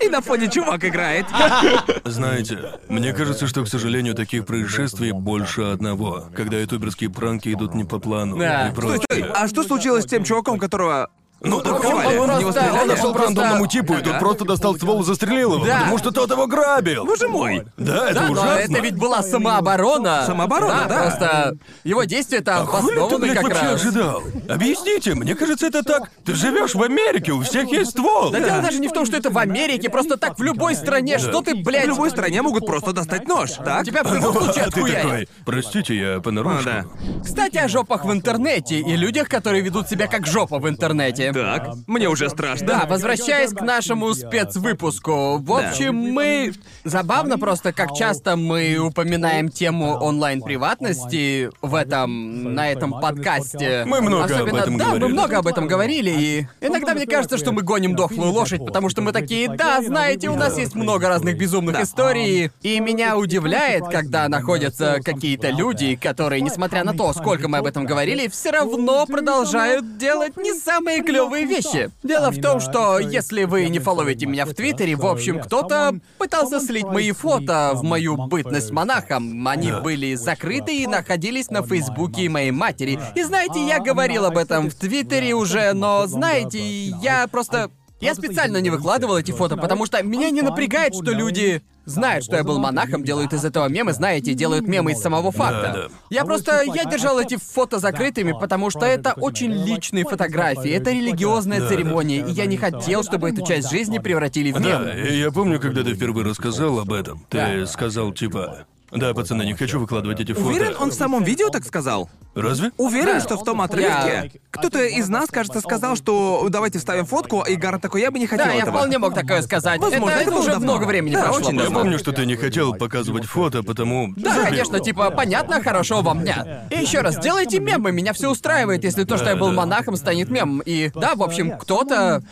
и. 0.00 0.06
И 0.06 0.08
на 0.08 0.20
фоне 0.20 0.48
чувак 0.48 0.84
играет. 0.84 1.26
Знаете, 2.04 2.58
мне 2.88 3.12
кажется, 3.12 3.46
что, 3.46 3.64
к 3.64 3.68
сожалению, 3.68 4.14
таких 4.14 4.46
происшествий 4.46 5.12
больше 5.12 5.62
одного, 5.62 6.24
когда 6.34 6.58
ютуберские 6.58 7.10
пранки 7.10 7.52
идут 7.52 7.74
не 7.74 7.84
по 7.84 7.98
плану 7.98 8.38
Да. 8.38 8.72
прочее. 8.74 9.30
а 9.34 9.48
что 9.48 9.62
случилось 9.66 10.05
с 10.05 10.07
тем 10.07 10.24
чуваком, 10.24 10.59
которого... 10.59 11.11
Ну, 11.42 11.61
так 11.61 11.85
он 11.85 11.94
он, 11.94 12.27
просто- 12.40 12.72
он 12.81 12.88
нашел 12.88 13.11
к 13.12 13.16
просто- 13.16 13.22
рандомному 13.42 13.66
типу, 13.66 13.94
и 13.94 14.03
тут 14.03 14.18
просто 14.18 14.44
достал 14.46 14.75
ствол 14.75 15.03
и 15.03 15.05
застрелил 15.05 15.55
его, 15.57 15.66
Да. 15.66 15.79
потому 15.81 15.99
что 15.99 16.11
тот 16.11 16.31
его 16.31 16.46
грабил. 16.46 17.05
Боже 17.05 17.29
мой. 17.29 17.62
Да, 17.77 18.07
это 18.11 18.14
Да, 18.20 18.27
но 18.27 18.33
ужасно. 18.33 18.59
это 18.59 18.81
ведь 18.81 18.96
была 18.96 19.22
самооборона. 19.22 20.25
Самооборона, 20.27 20.87
да. 20.88 21.03
Просто 21.03 21.57
его 21.85 22.05
действия-то 22.05 22.57
А 22.61 22.64
хули 22.64 22.94
ты, 22.94 23.01
обоснованы 23.01 23.18
блядь, 23.27 23.35
как 23.37 23.44
вообще 23.44 23.66
раз. 23.66 23.75
ожидал? 23.83 24.22
Объясните, 24.49 25.14
мне 25.14 25.35
кажется, 25.35 25.66
это 25.66 25.83
так. 25.83 26.11
Ты 26.25 26.35
живешь 26.35 26.75
в 26.75 26.83
Америке, 26.83 27.33
у 27.33 27.42
всех 27.42 27.70
есть 27.70 27.90
ствол. 27.90 28.31
Да 28.31 28.40
дело 28.40 28.62
даже 28.62 28.79
не 28.79 28.88
в 28.88 28.92
том, 28.92 29.05
что 29.07 29.16
это 29.18 29.31
в 29.31 29.38
Америке, 29.38 29.90
просто 29.90 30.16
так 30.16 30.38
в 30.38 30.42
любой 30.42 30.75
стране. 30.75 31.18
Что 31.18 31.42
ты, 31.42 31.55
блядь, 31.55 31.85
В 31.85 31.88
любой 31.88 32.11
стране 32.11 32.40
могут 32.42 32.66
просто 32.66 32.92
достать 32.92 33.29
нож, 33.29 33.51
так? 33.53 33.85
Тебя 33.85 34.03
в 34.03 34.12
любом 34.14 34.33
случае 34.33 34.64
А 34.64 34.70
ты 34.70 34.81
отхуярят. 34.81 35.03
такой, 35.03 35.29
простите, 35.44 35.94
я 35.96 36.20
понарошку. 36.20 36.68
А, 36.68 36.83
да. 36.83 37.22
Кстати, 37.22 37.59
о 37.59 37.68
жопах 37.68 38.05
в 38.05 38.12
интернете 38.12 38.81
и 38.81 38.96
людях, 38.96 39.29
которые 39.29 39.62
ведут 39.62 39.88
себя 39.88 40.07
как 40.07 40.27
жопа 40.27 40.59
в 40.59 40.68
интернете. 40.68 41.25
Так, 41.32 41.74
мне 41.86 42.08
уже 42.08 42.28
страшно. 42.30 42.66
Да, 42.66 42.86
возвращаясь 42.86 43.50
к 43.50 43.60
нашему 43.60 44.12
спецвыпуску. 44.14 45.38
В 45.38 45.52
общем, 45.52 45.94
мы... 45.94 46.52
Забавно 46.84 47.38
просто, 47.38 47.72
как 47.72 47.94
часто 47.94 48.36
мы 48.36 48.76
упоминаем 48.78 49.48
тему 49.48 49.94
онлайн-приватности 49.94 51.50
в 51.62 51.74
этом... 51.74 52.54
на 52.54 52.70
этом 52.70 53.00
подкасте. 53.00 53.84
Мы 53.86 54.00
много 54.00 54.24
об 54.24 54.32
Особенно... 54.32 54.58
этом 54.58 54.78
да, 54.78 54.84
мы 54.84 54.90
говорили. 54.98 55.12
много 55.12 55.38
об 55.38 55.46
этом 55.46 55.66
говорили, 55.66 56.10
и... 56.10 56.46
Иногда 56.60 56.94
мне 56.94 57.06
кажется, 57.06 57.38
что 57.38 57.52
мы 57.52 57.62
гоним 57.62 57.96
дохлую 57.96 58.32
лошадь, 58.32 58.64
потому 58.64 58.88
что 58.88 59.02
мы 59.02 59.12
такие, 59.12 59.48
да, 59.48 59.82
знаете, 59.82 60.28
у 60.28 60.36
нас 60.36 60.58
есть 60.58 60.74
много 60.74 61.08
разных 61.08 61.36
безумных 61.38 61.80
историй, 61.80 62.50
и 62.62 62.80
меня 62.80 63.16
удивляет, 63.16 63.84
когда 63.88 64.28
находятся 64.28 65.00
какие-то 65.04 65.50
люди, 65.50 65.96
которые, 65.96 66.40
несмотря 66.40 66.84
на 66.84 66.94
то, 66.94 67.12
сколько 67.12 67.48
мы 67.48 67.58
об 67.58 67.66
этом 67.66 67.86
говорили, 67.86 68.28
все 68.28 68.50
равно 68.50 69.06
продолжают 69.06 69.98
делать 69.98 70.36
не 70.36 70.54
самые 70.54 71.02
клевые 71.16 71.46
вещи. 71.46 71.90
Дело 72.02 72.31
в 72.31 72.40
том, 72.40 72.61
что 72.61 72.98
если 72.98 73.44
вы 73.44 73.68
не 73.68 73.79
фоловите 73.79 74.26
меня 74.26 74.44
в 74.44 74.55
Твиттере, 74.55 74.96
в 74.96 75.07
общем, 75.07 75.40
кто-то 75.40 75.98
пытался 76.18 76.61
слить 76.61 76.87
мои 76.87 77.12
фото 77.12 77.72
в 77.74 77.83
мою 77.83 78.16
бытность 78.16 78.70
монахом. 78.70 79.46
Они 79.46 79.72
были 79.72 80.14
закрыты 80.14 80.83
и 80.83 80.87
находились 80.87 81.50
на 81.50 81.62
Фейсбуке 81.62 82.29
моей 82.29 82.50
матери. 82.50 83.00
И 83.14 83.22
знаете, 83.22 83.64
я 83.66 83.81
говорил 83.81 84.24
об 84.24 84.37
этом 84.37 84.70
в 84.70 84.74
Твиттере 84.74 85.35
уже, 85.35 85.72
но 85.72 86.07
знаете, 86.07 86.61
я 86.61 87.26
просто... 87.29 87.70
Я 88.00 88.14
специально 88.14 88.59
не 88.59 88.70
выкладывал 88.70 89.16
эти 89.16 89.32
фото, 89.32 89.56
потому 89.56 89.87
что 89.87 90.02
меня 90.02 90.30
не 90.30 90.42
напрягает, 90.42 90.94
что 90.94 91.12
люди 91.12 91.62
знают, 91.87 92.24
что 92.24 92.37
я 92.37 92.44
был 92.44 92.59
монахом, 92.59 93.04
делают 93.04 93.32
из 93.32 93.44
этого 93.44 93.68
мемы, 93.68 93.92
знаете, 93.92 94.35
делают 94.35 94.66
мемы 94.66 94.92
из 94.92 94.98
самого 94.98 95.30
факта. 95.30 95.72
Да, 95.72 95.82
да. 95.88 95.94
Я 96.11 96.24
просто... 96.24 96.62
Я 96.62 96.85
держал 96.85 97.18
эти 97.18 97.37
фото 97.37 97.78
закрытыми, 97.78 98.32
потому 98.32 98.70
что 98.70 98.85
это 98.85 99.12
очень 99.14 99.52
личные 99.52 100.04
фотографии, 100.04 100.70
это 100.70 100.90
религиозная 100.90 101.61
Да, 101.61 101.68
церемония, 101.68 102.26
и 102.26 102.32
я 102.32 102.46
не 102.46 102.56
хотел, 102.56 103.02
чтобы 103.02 103.30
эту 103.30 103.46
часть 103.46 103.70
жизни 103.70 103.98
превратили 103.98 104.52
в 104.52 104.61
мем. 104.61 104.85
Да, 104.85 104.92
я 104.92 105.30
помню, 105.30 105.61
когда 105.61 105.82
ты 105.82 105.94
впервые 105.94 106.26
рассказал 106.26 106.80
об 106.80 106.92
этом. 106.92 107.24
Ты 107.30 107.66
сказал, 107.66 108.12
типа, 108.12 108.66
Да, 108.96 109.12
пацаны, 109.14 109.42
не 109.44 109.54
хочу 109.54 109.78
выкладывать 109.78 110.20
эти 110.20 110.32
фото. 110.32 110.46
Уверен, 110.46 110.74
он 110.80 110.90
в 110.90 110.94
самом 110.94 111.22
видео 111.24 111.48
так 111.50 111.64
сказал? 111.64 112.09
Разве? 112.35 112.70
Уверен, 112.76 113.14
Да. 113.14 113.20
что 113.20 113.37
в 113.37 113.44
том 113.44 113.61
отрывке 113.62 113.88
Я- 113.90 114.28
кто-то 114.50 114.85
из 114.85 115.09
нас, 115.09 115.28
кажется, 115.30 115.61
сказал, 115.61 115.96
что 115.96 116.46
давайте 116.50 116.78
вставим 116.78 117.06
фотку, 117.06 117.42
и 117.42 117.54
Гарн 117.56 117.80
такой, 117.80 118.02
я 118.02 118.11
бы 118.11 118.18
не 118.18 118.26
хотел 118.26 118.46
Да, 118.46 118.52
я 118.52 118.61
этого. 118.62 118.76
вполне 118.78 118.98
мог 118.98 119.14
такое 119.14 119.40
сказать. 119.42 119.80
Возможно, 119.80 120.11
это, 120.11 120.20
это 120.22 120.30
было 120.30 120.40
уже 120.40 120.50
давно. 120.50 120.72
много 120.72 120.85
времени 120.85 121.14
Да, 121.14 121.22
прошло. 121.24 121.38
очень 121.48 121.56
Я 121.59 121.62
давно. 121.64 121.78
помню, 121.80 121.98
что 121.98 122.12
ты 122.12 122.26
не 122.26 122.37
хотел 122.37 122.74
показывать 122.74 123.24
фото, 123.24 123.62
потому... 123.62 124.12
Да, 124.16 124.30
Забил. 124.35 124.44
конечно, 124.50 124.80
типа, 124.80 125.11
понятно, 125.11 125.62
хорошего 125.62 126.02
вам 126.02 126.20
дня. 126.22 126.66
И 126.70 126.78
еще 126.78 127.00
раз, 127.00 127.16
делайте 127.18 127.59
мемы, 127.59 127.92
меня 127.92 128.12
все 128.12 128.30
устраивает, 128.30 128.85
если 128.85 129.04
то, 129.04 129.16
что 129.16 129.30
я 129.30 129.37
был 129.37 129.52
монахом, 129.52 129.96
станет 129.96 130.28
мемом. 130.30 130.61
И 130.66 130.90
да, 130.94 131.14
в 131.14 131.22
общем, 131.22 131.56
кто-то 131.59 132.22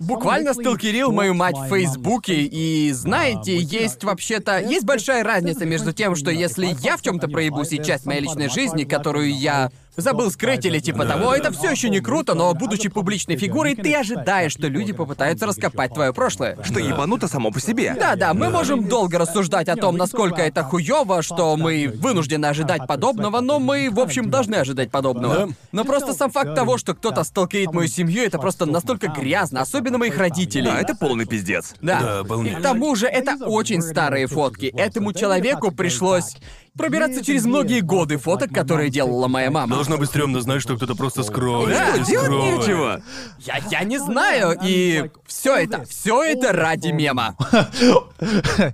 буквально 0.00 0.54
сталкерил 0.54 1.12
мою 1.12 1.34
мать 1.34 1.56
в 1.56 1.68
Фейсбуке, 1.68 2.42
и 2.42 2.90
знаете, 2.92 3.56
есть 3.56 4.02
вообще-то... 4.02 4.58
Есть 4.58 4.84
большая 4.84 5.22
разница 5.22 5.66
между 5.66 5.92
тем, 5.92 6.16
что 6.16 6.30
если 6.30 6.74
я 6.80 6.96
в 6.96 7.02
чем-то 7.02 7.28
проебусь 7.28 7.72
и 7.72 7.82
часть 7.82 8.06
моей 8.06 8.22
личной 8.22 8.48
жизни, 8.48 8.84
которую 8.84 9.32
я 9.38 9.70
забыл 9.96 10.30
скрыть 10.30 10.64
или 10.64 10.78
типа 10.78 11.04
того, 11.04 11.34
это 11.34 11.52
все 11.52 11.70
еще 11.70 11.90
не 11.90 12.00
круто, 12.00 12.34
но 12.34 12.52
будучи 12.54 12.88
публичной 12.88 13.36
фигурой, 13.36 13.74
ты 13.74 13.94
ожидаешь, 13.94 14.52
что 14.52 14.68
люди 14.68 14.92
попытаются 14.92 15.46
раскопать 15.46 15.92
твое 15.92 16.12
прошлое. 16.12 16.58
Что 16.64 16.78
ебануто 16.80 17.28
само 17.28 17.50
по 17.50 17.60
себе. 17.60 17.96
Да, 17.98 18.16
да, 18.16 18.34
мы 18.34 18.50
можем 18.50 18.88
долго 18.88 19.18
рассуждать 19.18 19.68
о 19.68 19.76
том, 19.76 19.96
насколько 19.96 20.42
это 20.42 20.62
хуёво, 20.62 21.22
что 21.22 21.56
мы 21.56 21.92
вынуждены 21.94 22.46
ожидать 22.46 22.86
подобного, 22.86 23.40
но 23.40 23.58
мы, 23.58 23.90
в 23.90 24.00
общем, 24.00 24.30
должны 24.30 24.56
ожидать 24.56 24.90
подобного. 24.90 25.50
Но 25.72 25.84
просто 25.84 26.12
сам 26.12 26.30
факт 26.30 26.54
того, 26.54 26.78
что 26.78 26.94
кто-то 26.94 27.24
сталкерит 27.24 27.72
мою 27.72 27.88
семью, 27.88 28.22
это 28.24 28.38
просто 28.38 28.66
настолько 28.66 29.08
грязно, 29.08 29.60
особенно 29.60 29.98
моих 29.98 30.16
родителей. 30.18 30.70
Да, 30.70 30.80
это 30.80 30.94
полный 30.94 31.26
пиздец. 31.26 31.74
Да. 31.80 32.00
Да, 32.00 32.24
полный. 32.24 32.50
И 32.50 32.54
к 32.54 32.62
тому 32.62 32.94
же 32.94 33.06
это 33.06 33.36
очень 33.44 33.82
старые 33.82 34.26
фотки. 34.26 34.66
Этому 34.66 35.12
человеку 35.12 35.70
пришлось 35.70 36.36
пробираться 36.76 37.24
через 37.24 37.44
многие 37.44 37.80
годы 37.80 38.16
фоток, 38.16 38.52
которые 38.52 38.90
делала 38.90 39.28
моя 39.28 39.50
мама. 39.50 39.74
Должно 39.74 39.98
быть 39.98 40.08
стрёмно 40.08 40.40
знать, 40.40 40.62
что 40.62 40.76
кто-то 40.76 40.94
просто 40.94 41.22
скроет. 41.22 41.70
Да, 41.76 41.96
и 41.96 42.04
Делать 42.04 42.26
скроет. 42.26 42.58
нечего. 42.60 43.02
Я, 43.40 43.58
я 43.70 43.84
не 43.84 43.98
знаю, 43.98 44.58
и 44.62 45.10
все 45.26 45.56
это, 45.56 45.84
все 45.84 46.22
это 46.22 46.52
ради 46.52 46.88
мема. 46.88 47.36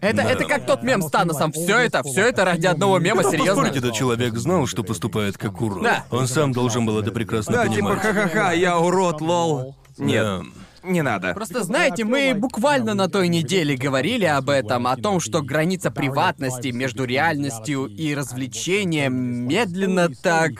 Это, 0.00 0.22
это 0.22 0.44
как 0.44 0.66
тот 0.66 0.82
мем 0.82 1.02
с 1.02 1.10
Таносом. 1.10 1.52
Все 1.52 1.78
это, 1.78 2.02
все 2.02 2.26
это 2.28 2.44
ради 2.44 2.66
одного 2.66 2.98
мема, 2.98 3.22
серьезно. 3.22 3.62
поспорить, 3.62 3.76
этот 3.76 3.94
человек 3.94 4.34
знал, 4.34 4.66
что 4.66 4.82
поступает 4.82 5.38
как 5.38 5.60
урод. 5.60 5.82
Да. 5.82 6.04
Он 6.10 6.26
сам 6.26 6.52
должен 6.52 6.84
был 6.84 6.98
это 6.98 7.10
прекрасно 7.12 7.52
Да, 7.54 7.62
типа, 7.68 7.74
понимать. 7.74 8.00
ха-ха-ха, 8.00 8.52
я 8.52 8.78
урод, 8.78 9.20
лол. 9.20 9.76
Нет, 9.98 10.24
Да. 10.24 10.42
Не 10.86 11.02
надо. 11.02 11.34
Просто 11.34 11.62
знаете, 11.64 12.04
мы 12.04 12.34
буквально 12.34 12.94
на 12.94 13.08
той 13.08 13.28
неделе 13.28 13.76
говорили 13.76 14.24
об 14.24 14.50
этом, 14.50 14.86
о 14.86 14.96
том, 14.96 15.20
что 15.20 15.42
граница 15.42 15.90
приватности 15.90 16.68
между 16.68 17.04
реальностью 17.04 17.86
и 17.86 18.14
развлечением 18.14 19.46
медленно 19.46 20.08
так 20.08 20.52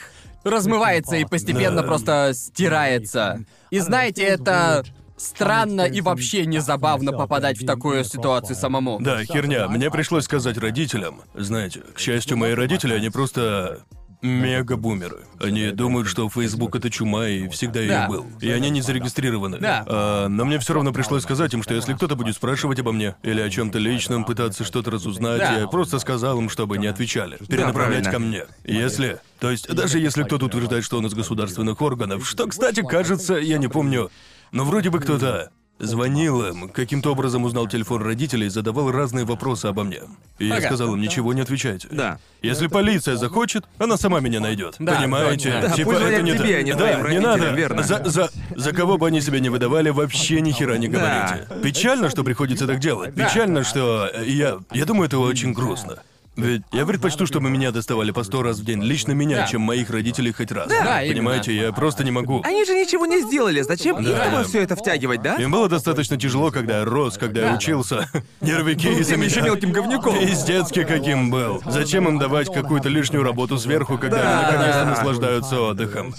размывается 0.44 1.16
и 1.16 1.24
постепенно 1.24 1.82
Да. 1.82 1.86
просто 1.86 2.32
стирается. 2.34 3.44
И 3.70 3.78
знаете, 3.80 4.22
это 4.22 4.84
странно 5.16 5.82
и 5.82 6.00
вообще 6.00 6.46
не 6.46 6.58
забавно 6.60 7.12
попадать 7.12 7.58
в 7.60 7.66
такую 7.66 8.04
ситуацию 8.04 8.54
самому. 8.54 8.98
Да, 9.00 9.24
херня. 9.24 9.66
Мне 9.68 9.90
пришлось 9.90 10.24
сказать 10.24 10.58
родителям. 10.58 11.22
Знаете, 11.34 11.80
к 11.94 11.98
счастью, 11.98 12.36
мои 12.36 12.52
родители, 12.52 12.94
они 12.94 13.10
просто 13.10 13.80
мега-бумеры. 14.22 15.24
Они 15.40 15.70
думают, 15.70 16.08
что 16.08 16.28
Facebook 16.30 16.74
это 16.76 16.90
чума 16.90 17.28
и 17.28 17.48
всегда 17.48 17.80
ее 17.80 17.88
Да. 17.88 18.08
был. 18.08 18.26
И 18.40 18.50
они 18.50 18.70
не 18.70 18.80
зарегистрированы. 18.80 19.58
Да. 19.58 19.84
А, 19.86 20.28
но 20.28 20.44
мне 20.44 20.58
все 20.58 20.74
равно 20.74 20.92
пришлось 20.92 21.22
сказать 21.22 21.52
им, 21.54 21.62
что 21.62 21.74
если 21.74 21.94
кто-то 21.94 22.16
будет 22.16 22.34
спрашивать 22.36 22.78
обо 22.80 22.92
мне 22.92 23.14
или 23.22 23.40
о 23.40 23.50
чем-то 23.50 23.78
личном, 23.78 24.24
пытаться 24.24 24.64
что-то 24.64 24.90
разузнать, 24.90 25.38
Да. 25.40 25.58
я 25.60 25.66
просто 25.66 25.98
сказал 25.98 26.38
им, 26.38 26.48
чтобы 26.48 26.78
не 26.78 26.86
отвечали. 26.86 27.36
Перенаправлять 27.48 28.04
правильно. 28.04 28.10
ко 28.12 28.18
мне. 28.18 28.44
Если. 28.64 29.18
То 29.40 29.50
есть, 29.50 29.68
даже 29.74 29.98
если 29.98 30.22
кто-то 30.22 30.46
утверждает, 30.46 30.84
что 30.84 30.98
он 30.98 31.06
из 31.06 31.14
государственных 31.14 31.80
органов, 31.82 32.26
что, 32.28 32.46
кстати, 32.46 32.82
кажется, 32.82 33.34
я 33.34 33.58
не 33.58 33.68
помню, 33.68 34.10
но 34.52 34.64
вроде 34.64 34.90
бы 34.90 35.00
кто-то 35.00 35.50
звонил 35.78 36.44
им, 36.46 36.68
каким-то 36.68 37.12
образом 37.12 37.44
узнал 37.44 37.66
телефон 37.68 38.02
родителей, 38.02 38.48
задавал 38.48 38.90
разные 38.90 39.24
вопросы 39.24 39.66
обо 39.66 39.84
мне. 39.84 40.00
И 40.38 40.46
я 40.46 40.54
Ага. 40.56 40.66
сказал 40.66 40.94
им, 40.94 41.00
ничего 41.00 41.32
не 41.34 41.40
отвечайте. 41.42 41.88
Да. 41.90 42.18
Если 42.42 42.66
полиция 42.66 43.16
захочет, 43.16 43.64
она 43.78 43.96
сама 43.96 44.20
меня 44.20 44.40
найдет. 44.40 44.76
Да, 44.78 44.96
Понимаете? 44.96 45.50
точно. 45.52 45.68
Да, 45.68 45.74
типа, 45.74 45.90
пусть 45.90 46.00
это 46.02 46.08
звонят 46.16 46.22
не 46.24 46.32
тебе, 46.38 46.52
та- 46.54 46.58
а 46.58 46.62
не 46.62 46.72
да, 46.72 46.78
твоим 46.78 46.96
не 46.98 47.02
родителям, 47.04 47.38
надо. 47.40 47.50
верно. 47.56 47.82
За, 47.82 48.02
за, 48.04 48.30
за 48.54 48.72
кого 48.72 48.98
бы 48.98 49.06
они 49.06 49.20
себя 49.20 49.38
не 49.40 49.48
выдавали, 49.48 49.90
вообще 49.90 50.40
ни 50.40 50.52
хера 50.52 50.76
не 50.78 50.88
Да. 50.88 50.98
говорите. 50.98 51.62
Печально, 51.62 52.10
что 52.10 52.24
приходится 52.24 52.66
так 52.66 52.78
делать. 52.78 53.14
Печально, 53.14 53.64
что 53.64 54.08
э, 54.12 54.24
я. 54.26 54.58
Я 54.72 54.84
думаю, 54.86 55.06
это 55.06 55.18
очень 55.18 55.52
грустно. 55.52 55.98
Ведь 56.36 56.62
я 56.72 56.84
предпочту, 56.86 57.26
чтобы 57.26 57.48
меня 57.50 57.70
доставали 57.72 58.10
по 58.10 58.22
сто 58.22 58.42
раз 58.42 58.58
в 58.58 58.64
день, 58.64 58.82
лично 58.82 59.12
меня, 59.12 59.38
Да. 59.38 59.46
чем 59.46 59.62
моих 59.62 59.90
родителей 59.90 60.32
хоть 60.32 60.52
раз. 60.52 60.68
Да, 60.68 61.00
Понимаете, 61.06 61.54
я 61.56 61.72
просто 61.72 62.04
не 62.04 62.10
могу. 62.10 62.42
Они 62.44 62.64
же 62.64 62.74
ничего 62.74 63.06
не 63.06 63.20
сделали, 63.22 63.62
зачем 63.62 64.02
Да. 64.04 64.40
им 64.40 64.44
все 64.44 64.62
это 64.62 64.76
втягивать, 64.76 65.22
да? 65.22 65.36
Им 65.36 65.50
было 65.50 65.68
достаточно 65.68 66.16
тяжело, 66.16 66.50
когда 66.50 66.78
я 66.80 66.84
рос, 66.84 67.16
когда 67.18 67.48
я 67.50 67.54
учился. 67.56 68.08
Нервики 68.40 68.86
из-за 68.86 69.12
тем 69.12 69.20
меня. 69.20 69.30
еще 69.30 69.42
мелким 69.42 69.72
говнюком. 69.72 70.18
Пиздецкий 70.18 70.84
каким 70.84 71.30
был. 71.30 71.62
Зачем 71.66 72.06
им 72.08 72.18
давать 72.18 72.52
какую-то 72.52 72.88
лишнюю 72.88 73.22
работу 73.24 73.58
сверху, 73.58 73.96
когда 73.98 74.16
Да. 74.22 74.40
они 74.48 74.52
наконец-то 74.56 74.84
наслаждаются 74.84 75.60
отдыхом? 75.60 76.14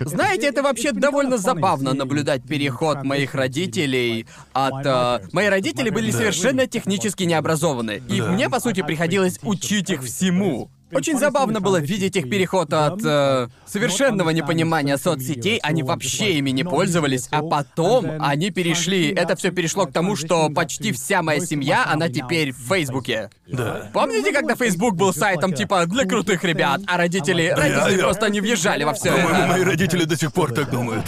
Знаете, 0.00 0.46
это 0.48 0.62
вообще 0.62 0.92
довольно 0.92 1.38
забавно 1.38 1.94
наблюдать 1.94 2.42
переход 2.42 3.04
моих 3.04 3.34
родителей 3.34 4.26
от... 4.52 4.84
э, 4.86 5.20
Мои 5.32 5.46
родители 5.48 5.90
были 5.90 6.10
совершенно 6.10 6.66
технически 6.66 7.24
необразованы, 7.24 8.02
и 8.08 8.20
Да. 8.20 8.28
мне, 8.32 8.48
по 8.48 8.60
сути, 8.60 8.82
приходилось 8.82 9.38
учить 9.52 9.90
их 9.90 10.02
всему. 10.02 10.70
Очень 10.92 11.18
забавно 11.18 11.60
было 11.60 11.78
видеть 11.78 12.16
их 12.16 12.28
переход 12.28 12.72
от 12.72 13.00
э, 13.04 13.48
совершенного 13.66 14.30
непонимания 14.30 14.96
соцсетей, 14.96 15.58
они 15.62 15.82
вообще 15.82 16.34
ими 16.34 16.50
не 16.50 16.64
пользовались, 16.64 17.28
а 17.30 17.42
потом 17.42 18.06
они 18.20 18.50
перешли, 18.50 19.12
это 19.12 19.36
все 19.36 19.50
перешло 19.50 19.86
к 19.86 19.92
тому, 19.92 20.16
что 20.16 20.48
почти 20.50 20.92
вся 20.92 21.22
моя 21.22 21.40
семья, 21.40 21.86
она 21.90 22.08
теперь 22.08 22.52
в 22.52 22.58
Фейсбуке. 22.68 23.30
Да. 23.46 23.90
Помните, 23.92 24.32
когда 24.32 24.54
Facebook 24.54 24.94
был 24.94 25.12
сайтом 25.12 25.52
типа 25.52 25.86
для 25.86 26.04
крутых 26.04 26.44
ребят, 26.44 26.80
а 26.86 26.96
родители, 26.96 27.52
родители 27.54 27.96
я- 27.96 28.02
просто 28.04 28.28
не 28.30 28.40
въезжали 28.40 28.84
во 28.84 28.94
все 28.94 29.10
По-моему, 29.12 29.30
это? 29.30 29.46
мои 29.46 29.62
родители 29.64 30.04
до 30.04 30.16
сих 30.16 30.32
пор 30.32 30.52
так 30.52 30.70
думают. 30.70 31.04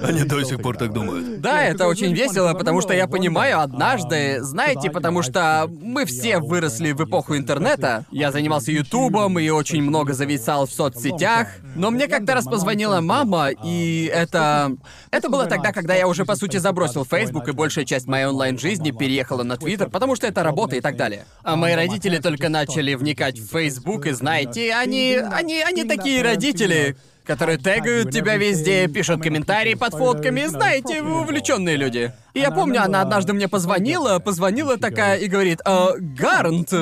Они 0.00 0.24
до 0.24 0.42
сих 0.44 0.60
пор 0.62 0.76
так 0.76 0.92
думают. 0.92 1.40
Да, 1.40 1.62
это 1.62 1.86
очень 1.86 2.12
весело, 2.14 2.54
потому 2.54 2.80
что 2.80 2.94
я 2.94 3.06
понимаю 3.06 3.60
однажды, 3.60 4.42
знаете, 4.42 4.90
потому 4.90 5.22
что 5.22 5.70
мы 5.82 6.04
все 6.06 6.38
выросли 6.38 6.92
в 6.92 7.04
эпоху 7.04 7.36
интернета. 7.36 8.04
Я 8.10 8.32
занимался 8.32 8.72
Ютубом 8.90 9.38
и 9.38 9.48
очень 9.50 9.82
много 9.82 10.12
зависал 10.14 10.66
в 10.66 10.72
соцсетях. 10.72 11.48
Но 11.76 11.90
мне 11.90 12.08
как-то 12.08 12.34
раз 12.34 12.44
позвонила 12.44 13.00
мама, 13.00 13.50
и 13.50 14.10
это... 14.12 14.76
Это 15.12 15.28
было 15.28 15.46
тогда, 15.46 15.72
когда 15.72 15.94
я 15.94 16.08
уже, 16.08 16.24
по 16.24 16.34
сути, 16.34 16.56
забросил 16.56 17.04
Facebook, 17.04 17.48
и 17.48 17.52
большая 17.52 17.84
часть 17.84 18.06
моей 18.06 18.26
онлайн-жизни 18.26 18.90
переехала 18.90 19.44
на 19.44 19.56
Твиттер, 19.56 19.88
потому 19.90 20.16
что 20.16 20.26
это 20.26 20.42
работа 20.42 20.76
и 20.76 20.80
так 20.80 20.96
далее. 20.96 21.24
А 21.44 21.54
мои 21.56 21.74
родители 21.74 22.18
только 22.18 22.48
начали 22.48 22.94
вникать 22.94 23.38
в 23.38 23.48
Facebook, 23.48 24.06
и 24.06 24.10
знаете, 24.10 24.74
они... 24.74 25.20
Они, 25.30 25.62
они 25.62 25.84
такие 25.84 26.22
родители, 26.22 26.96
которые 27.24 27.58
тегают 27.58 28.10
тебя 28.10 28.36
везде, 28.36 28.88
пишут 28.88 29.22
комментарии 29.22 29.74
под 29.74 29.94
фотками, 29.94 30.46
знаете, 30.46 31.02
вы 31.02 31.20
увлеченные 31.20 31.76
люди. 31.76 32.12
И 32.34 32.40
я 32.40 32.50
помню, 32.50 32.82
она 32.82 33.02
однажды 33.02 33.32
мне 33.34 33.46
позвонила, 33.46 34.18
позвонила 34.18 34.76
такая 34.78 35.18
и 35.18 35.28
говорит, 35.28 35.60
«А, 35.64 35.92
Гарнт, 35.96 36.72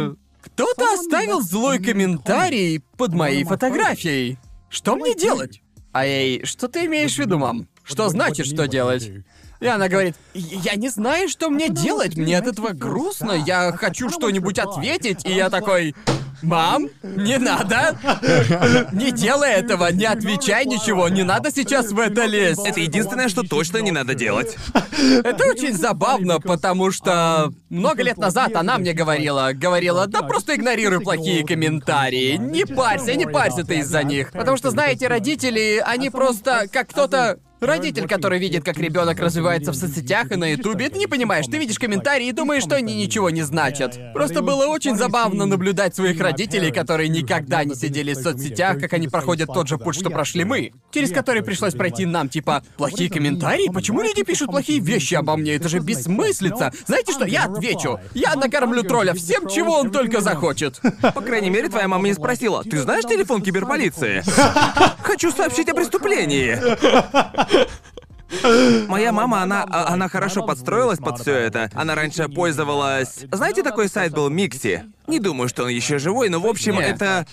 кто-то 0.54 0.94
оставил 0.94 1.40
злой 1.40 1.78
комментарий 1.78 2.82
под 2.96 3.12
моей 3.12 3.44
фотографией. 3.44 4.38
Что 4.68 4.96
мне 4.96 5.14
делать? 5.14 5.62
А 5.92 6.04
ей, 6.04 6.44
что 6.44 6.68
ты 6.68 6.87
имеешь 6.87 7.14
в 7.14 7.18
виду, 7.18 7.38
мам? 7.38 7.68
Что 7.82 8.08
значит, 8.08 8.46
что 8.46 8.66
делать? 8.66 9.11
И 9.61 9.66
она 9.66 9.88
говорит, 9.88 10.14
я 10.34 10.74
не 10.76 10.88
знаю, 10.88 11.28
что 11.28 11.50
мне 11.50 11.68
делать, 11.68 12.16
мне 12.16 12.38
от 12.38 12.46
этого 12.46 12.70
грустно, 12.70 13.32
я 13.32 13.72
хочу 13.72 14.08
что-нибудь 14.08 14.58
ответить, 14.58 15.24
и 15.24 15.32
я 15.32 15.50
такой, 15.50 15.96
мам, 16.42 16.88
не 17.03 17.38
надо, 17.38 17.96
не 18.92 19.11
делай 19.11 19.53
этого, 19.53 19.90
не 19.92 20.05
отвечай 20.05 20.64
ничего, 20.66 21.09
не 21.09 21.22
надо 21.22 21.51
сейчас 21.51 21.90
в 21.92 21.98
это 21.98 22.24
лезть. 22.24 22.66
Это 22.66 22.81
единственное, 22.81 23.29
что 23.29 23.42
точно 23.42 23.79
не 23.79 23.90
надо 23.90 24.14
делать. 24.14 24.57
Это 25.24 25.46
очень 25.46 25.77
забавно, 25.77 26.40
потому 26.40 26.90
что 26.90 27.53
много 27.68 28.03
лет 28.03 28.18
назад 28.18 28.57
она 28.57 28.79
мне 28.79 28.92
говорила, 28.92 29.51
говорила, 29.53 30.07
да 30.07 30.22
просто 30.22 30.55
игнорируй 30.55 31.01
плохие 31.01 31.44
комментарии, 31.44 32.37
не 32.37 32.64
парься, 32.64 33.14
не 33.14 33.27
парься 33.27 33.64
ты 33.64 33.79
из-за 33.79 34.03
них. 34.03 34.33
Потому 34.33 34.57
что, 34.57 34.70
знаете, 34.70 35.09
родители, 35.09 35.83
они 35.85 36.11
просто, 36.11 36.66
как 36.72 36.88
кто-то... 36.88 37.38
Родитель, 37.61 38.07
который 38.07 38.38
видит, 38.38 38.64
как 38.64 38.79
ребенок 38.79 39.18
развивается 39.18 39.73
в 39.73 39.75
соцсетях 39.75 40.31
и 40.31 40.37
на 40.37 40.53
Ютубе, 40.53 40.88
ты 40.88 40.99
не 40.99 41.09
понимаешь, 41.09 41.47
ты 41.47 41.59
видишь 41.59 41.79
комментарии 41.79 42.29
и 42.29 42.33
думаешь, 42.33 42.62
что 42.62 42.77
они 42.77 42.94
ничего 42.94 43.31
не 43.31 43.42
значат. 43.42 43.99
Просто 44.14 44.42
было 44.42 44.67
очень 44.67 44.96
забавно 44.96 45.44
наблюдать 45.44 45.94
своих 45.94 46.21
родителей, 46.21 46.71
которые 46.71 47.09
никогда 47.09 47.65
не 47.65 47.75
сидели 47.75 48.15
в 48.15 48.19
соцсетях, 48.19 48.79
как 48.79 48.92
они 48.92 49.09
проходят 49.09 49.52
тот 49.52 49.67
же 49.67 49.77
путь, 49.77 49.96
что 49.96 50.09
прошли 50.09 50.44
мы. 50.44 50.73
Через 50.92 51.11
который 51.11 51.42
пришлось 51.42 51.75
пройти 51.75 52.06
нам, 52.06 52.29
типа, 52.29 52.63
плохие 52.77 53.11
комментарии? 53.11 53.69
Почему 53.73 54.02
люди 54.02 54.23
пишут 54.23 54.50
плохие 54.50 54.79
вещи 54.79 55.15
обо 55.15 55.37
мне? 55.37 55.54
Это 55.54 55.69
же 55.69 55.81
бессмыслица. 55.81 56.73
Знаете 56.87 57.13
что, 57.13 57.25
я 57.25 57.44
отвечу. 57.44 57.98
Я 58.15 58.37
накормлю 58.37 58.85
тролля 58.85 59.15
всем, 59.15 59.48
чего 59.48 59.79
он 59.79 59.90
только 59.90 60.21
захочет. 60.21 60.81
По 61.00 61.21
крайней 61.21 61.50
мере, 61.50 61.69
твоя 61.69 61.88
мама 61.88 62.06
не 62.06 62.15
спросила, 62.15 62.63
ты 62.63 62.79
знаешь 62.79 63.04
телефон 63.04 63.42
киберполиции? 63.42 64.23
Хочу 65.02 65.33
сообщить 65.33 65.69
о 65.69 65.75
преступлении. 65.75 66.56
Моя 68.88 69.11
мама, 69.11 69.42
она, 69.42 69.65
а, 69.71 69.92
она 69.92 70.09
хорошо 70.09 70.44
подстроилась 70.44 70.99
под 70.99 71.21
все 71.21 71.35
это. 71.35 71.71
Она 71.75 71.94
раньше 71.94 72.29
пользовалась... 72.29 73.25
Знаете, 73.33 73.63
такой 73.63 73.88
сайт 73.88 74.13
был 74.13 74.29
Микси? 74.29 74.85
Не 75.07 75.19
думаю, 75.19 75.49
что 75.49 75.65
он 75.65 75.71
еще 75.71 75.99
живой, 75.99 76.29
но 76.29 76.38
в 76.38 76.46
общем 76.46 76.75
Не. 76.75 76.83
это 76.83 77.27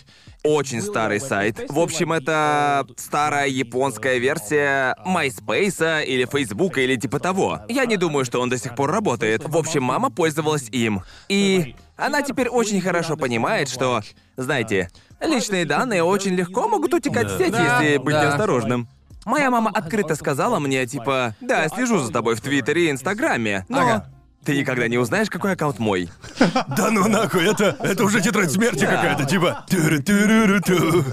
очень 0.43 0.81
старый 0.81 1.19
сайт. 1.19 1.69
В 1.69 1.79
общем, 1.79 2.13
это 2.13 2.87
старая 2.97 3.47
японская 3.47 4.19
версия 4.19 4.95
MySpace 5.05 6.05
или 6.05 6.25
Facebook 6.25 6.77
или 6.77 6.95
типа 6.95 7.19
того. 7.19 7.61
Я 7.67 7.85
не 7.85 7.97
думаю, 7.97 8.23
что 8.23 8.39
он 8.39 8.49
до 8.49 8.57
сих 8.57 8.75
пор 8.75 8.91
работает. 8.91 9.43
В 9.45 9.57
общем, 9.57 9.83
мама 9.83 10.09
пользовалась 10.11 10.69
им. 10.71 11.01
И 11.27 11.75
она 11.97 12.21
теперь 12.21 12.47
очень 12.47 12.79
хорошо 12.79 13.17
понимает, 13.17 13.69
что, 13.69 14.01
знаете, 14.37 14.89
личные 15.19 15.65
данные 15.65 16.03
очень 16.03 16.35
легко 16.35 16.69
могут 16.69 16.93
утекать 16.93 17.27
в 17.27 17.37
сеть, 17.37 17.53
если 17.53 17.97
быть 17.97 18.15
неосторожным. 18.15 18.87
Моя 19.25 19.49
мама 19.49 19.71
открыто 19.73 20.15
сказала 20.15 20.59
мне, 20.59 20.85
типа, 20.85 21.35
да, 21.41 21.67
слежу 21.67 21.99
за 21.99 22.11
тобой 22.13 22.35
в 22.35 22.41
Твиттере 22.41 22.87
и 22.87 22.91
Инстаграме, 22.91 23.65
но 23.67 23.81
Ага. 23.81 24.05
Ты 24.45 24.57
никогда 24.57 24.87
не 24.87 24.97
узнаешь, 24.97 25.29
какой 25.29 25.53
аккаунт 25.53 25.79
мой. 25.79 26.09
Да 26.77 26.89
ну 26.91 27.07
нахуй, 27.07 27.45
это, 27.45 27.75
это 27.79 28.03
уже 28.03 28.21
тетрадь 28.21 28.51
смерти 28.51 28.85
какая-то, 28.85 29.25
типа... 29.25 29.65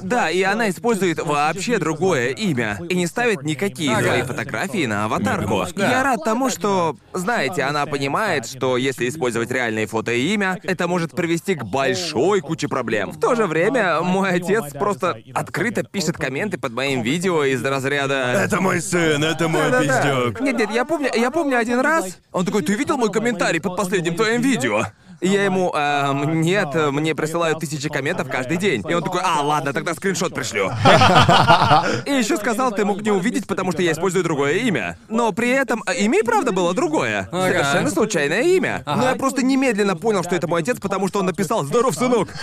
Да, 0.03 0.31
и 0.31 0.43
она 0.43 0.71
использует 0.71 1.19
вообще 1.23 1.79
другое 1.79 2.29
имя 2.29 2.79
и 2.89 2.95
не 2.95 3.07
ставит 3.07 3.43
никакие 3.43 3.93
Ага. 3.93 4.03
свои 4.07 4.23
фотографии 4.23 4.87
на 4.87 5.05
аватарку. 5.05 5.67
Да. 5.75 5.91
Я 5.91 6.03
рад 6.03 6.25
тому, 6.25 6.51
что, 6.51 6.97
знаете, 7.13 7.63
она 7.63 7.87
понимает, 7.87 8.47
что 8.47 8.77
если 8.77 9.09
использовать 9.09 9.51
реальные 9.51 9.87
фото 9.87 10.13
и 10.13 10.35
имя, 10.35 10.59
это 10.63 10.89
может 10.89 11.13
привести 11.13 11.55
к 11.55 11.65
большой 11.65 12.41
куче 12.41 12.69
проблем. 12.69 13.13
В 13.13 13.21
то 13.21 13.35
же 13.35 13.47
время 13.47 14.01
мой 14.01 14.31
отец 14.31 14.73
просто 14.73 15.19
открыто 15.35 15.83
пишет 15.83 16.17
комменты 16.17 16.59
под 16.59 16.73
моим 16.73 17.03
видео 17.03 17.45
из 17.45 17.65
разряда. 17.65 18.33
Это 18.45 18.61
мой 18.61 18.81
сын, 18.81 19.23
это 19.23 19.49
мой 19.49 19.71
Да-да-да. 19.71 20.03
пиздюк. 20.25 20.41
Нет, 20.41 20.59
нет, 20.59 20.71
я 20.71 20.85
помню, 20.85 21.11
я 21.15 21.31
помню 21.31 21.59
один 21.59 21.81
раз. 21.81 22.19
Он 22.33 22.45
такой, 22.45 22.63
ты 22.63 22.75
видел 22.75 22.97
мой 22.97 23.11
комментарий 23.23 23.61
под 23.61 23.77
последним 23.77 24.17
твоим 24.17 24.43
видео? 24.43 24.87
И 25.23 25.29
Я 25.29 25.45
ему, 25.45 25.73
эм, 25.73 26.41
нет, 26.41 26.75
мне 26.75 27.15
присылают 27.15 27.61
тысячи 27.61 27.89
комментов 27.89 28.29
каждый 28.29 28.57
день. 28.57 28.83
И 28.89 28.93
он 28.93 29.05
такой, 29.05 29.21
а, 29.25 29.41
ладно, 29.41 29.73
тогда 29.73 29.95
скриншот 29.95 30.35
пришлю. 30.35 30.67
И 32.07 32.11
еще 32.11 32.37
сказал, 32.37 32.73
ты 32.73 32.85
мог 32.85 33.03
не 33.03 33.13
увидеть, 33.13 33.47
потому 33.47 33.71
что 33.71 33.83
я 33.83 33.93
использую 33.93 34.25
другое 34.25 34.55
имя. 34.55 34.99
Но 35.09 35.31
при 35.31 35.51
этом 35.51 35.85
э, 35.87 35.95
имя 35.99 36.19
и 36.19 36.23
правда 36.23 36.51
было 36.51 36.75
другое. 36.75 37.29
Совершенно 37.31 37.91
случайное 37.91 38.43
имя. 38.43 38.83
Но 38.85 39.11
я 39.11 39.15
просто 39.15 39.43
немедленно 39.45 39.95
понял, 39.95 40.25
что 40.25 40.35
это 40.35 40.49
мой 40.49 40.63
отец, 40.63 40.79
потому 40.81 41.07
что 41.07 41.21
он 41.21 41.27
написал 41.27 41.63
«Здоров, 41.65 41.95
сынок». 41.95 42.29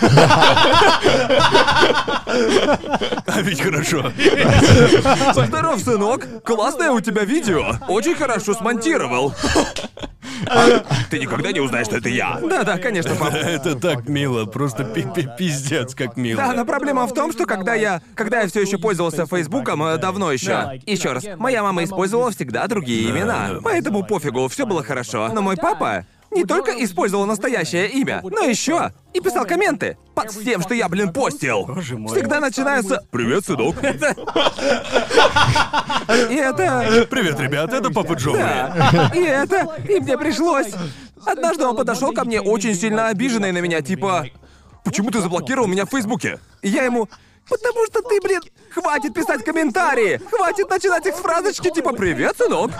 А 3.26 3.42
ведь 3.42 3.60
хорошо. 3.60 4.12
Здоров, 5.34 5.80
сынок! 5.80 6.26
Классное 6.44 6.90
у 6.90 7.00
тебя 7.00 7.24
видео! 7.24 7.74
Очень 7.88 8.14
хорошо 8.14 8.54
смонтировал. 8.54 9.34
Ты 11.10 11.18
никогда 11.18 11.52
не 11.52 11.60
узнаешь, 11.60 11.86
что 11.86 11.96
это 11.96 12.08
я. 12.08 12.38
Да-да, 12.70 12.82
конечно, 12.82 13.14
пап. 13.14 13.34
Это 13.34 13.74
так 13.74 14.08
мило, 14.08 14.46
просто 14.46 14.84
пи 14.84 15.04
пи 15.14 15.28
пиздец, 15.36 15.94
как 15.94 16.16
мило. 16.16 16.40
Да, 16.40 16.52
но 16.52 16.64
проблема 16.64 17.06
в 17.06 17.14
том, 17.14 17.32
что 17.32 17.46
когда 17.46 17.74
я, 17.74 18.00
когда 18.14 18.42
я 18.42 18.48
все 18.48 18.60
еще 18.60 18.78
пользовался 18.78 19.26
Фейсбуком, 19.26 19.82
э, 19.82 19.98
давно 19.98 20.30
еще. 20.30 20.50
Да. 20.50 20.74
Еще 20.86 21.12
раз, 21.12 21.24
моя 21.36 21.62
мама 21.62 21.84
использовала 21.84 22.30
всегда 22.30 22.66
другие 22.68 23.10
имена, 23.10 23.58
поэтому 23.62 24.04
пофигу, 24.04 24.48
все 24.48 24.66
было 24.66 24.82
хорошо. 24.82 25.28
Но 25.32 25.42
мой 25.42 25.56
папа 25.56 26.04
не 26.30 26.44
только 26.44 26.72
использовал 26.84 27.26
настоящее 27.26 27.88
имя, 27.88 28.20
но 28.22 28.40
еще 28.44 28.92
и 29.12 29.20
писал 29.20 29.44
комменты 29.44 29.96
под 30.14 30.30
всем, 30.30 30.62
что 30.62 30.74
я, 30.74 30.88
блин, 30.88 31.12
постил. 31.12 31.66
Всегда 31.80 32.40
начинается 32.40 33.04
«Привет, 33.10 33.44
сынок». 33.44 33.76
И 36.30 36.34
это... 36.34 37.06
Привет, 37.10 37.40
ребята, 37.40 37.76
это 37.76 37.90
Папа 37.90 38.12
Джоуи. 38.12 38.38
Да. 38.38 39.10
И 39.14 39.20
это... 39.20 39.76
И 39.88 40.00
мне 40.00 40.16
пришлось... 40.16 40.68
Однажды 41.26 41.66
он 41.66 41.76
подошел 41.76 42.12
ко 42.12 42.24
мне 42.24 42.40
очень 42.40 42.74
сильно 42.74 43.08
обиженный 43.08 43.52
на 43.52 43.58
меня, 43.58 43.82
типа... 43.82 44.26
Почему 44.82 45.10
ты 45.10 45.20
заблокировал 45.20 45.68
меня 45.68 45.84
в 45.84 45.90
Фейсбуке? 45.90 46.40
И 46.62 46.68
я 46.68 46.84
ему... 46.84 47.08
Потому 47.48 47.84
что 47.86 48.00
ты, 48.02 48.20
блин, 48.20 48.40
хватит 48.72 49.12
писать 49.12 49.44
комментарии! 49.44 50.20
Хватит 50.30 50.70
начинать 50.70 51.04
их 51.06 51.16
с 51.16 51.18
фразочки 51.18 51.70
типа 51.70 51.92
«Привет, 51.94 52.36
сынок!» 52.36 52.70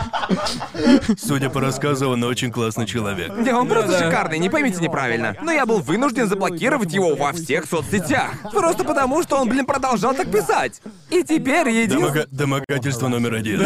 Судя 1.18 1.50
по 1.50 1.60
рассказу, 1.60 2.08
он 2.10 2.22
очень 2.22 2.52
классный 2.52 2.86
человек. 2.86 3.32
Не, 3.36 3.52
он 3.52 3.68
просто 3.68 3.98
шикарный, 3.98 4.38
не 4.38 4.48
поймите 4.48 4.80
неправильно. 4.80 5.36
Но 5.42 5.50
я 5.50 5.66
был 5.66 5.80
вынужден 5.80 6.28
заблокировать 6.28 6.92
его 6.92 7.16
во 7.16 7.32
всех 7.32 7.66
соцсетях. 7.66 8.30
Просто 8.52 8.84
потому, 8.84 9.22
что 9.24 9.38
он, 9.38 9.48
блин, 9.48 9.66
продолжал 9.66 10.14
так 10.14 10.30
писать. 10.30 10.80
И 11.10 11.24
теперь 11.24 11.68
единственный... 11.68 12.10
Домога- 12.10 12.26
Домогательство 12.30 13.08
номер 13.08 13.34
один. 13.34 13.60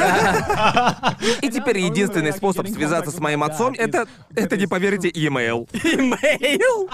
И 1.43 1.51
теперь 1.51 1.79
единственный 1.81 2.33
способ 2.33 2.67
связаться 2.69 3.11
с 3.11 3.19
моим 3.19 3.43
отцом— 3.43 3.75
это... 3.77 4.07
Это, 4.35 4.57
не 4.57 4.67
поверите, 4.67 5.09
e-mail. 5.09 5.69
Имейл? 5.85 6.89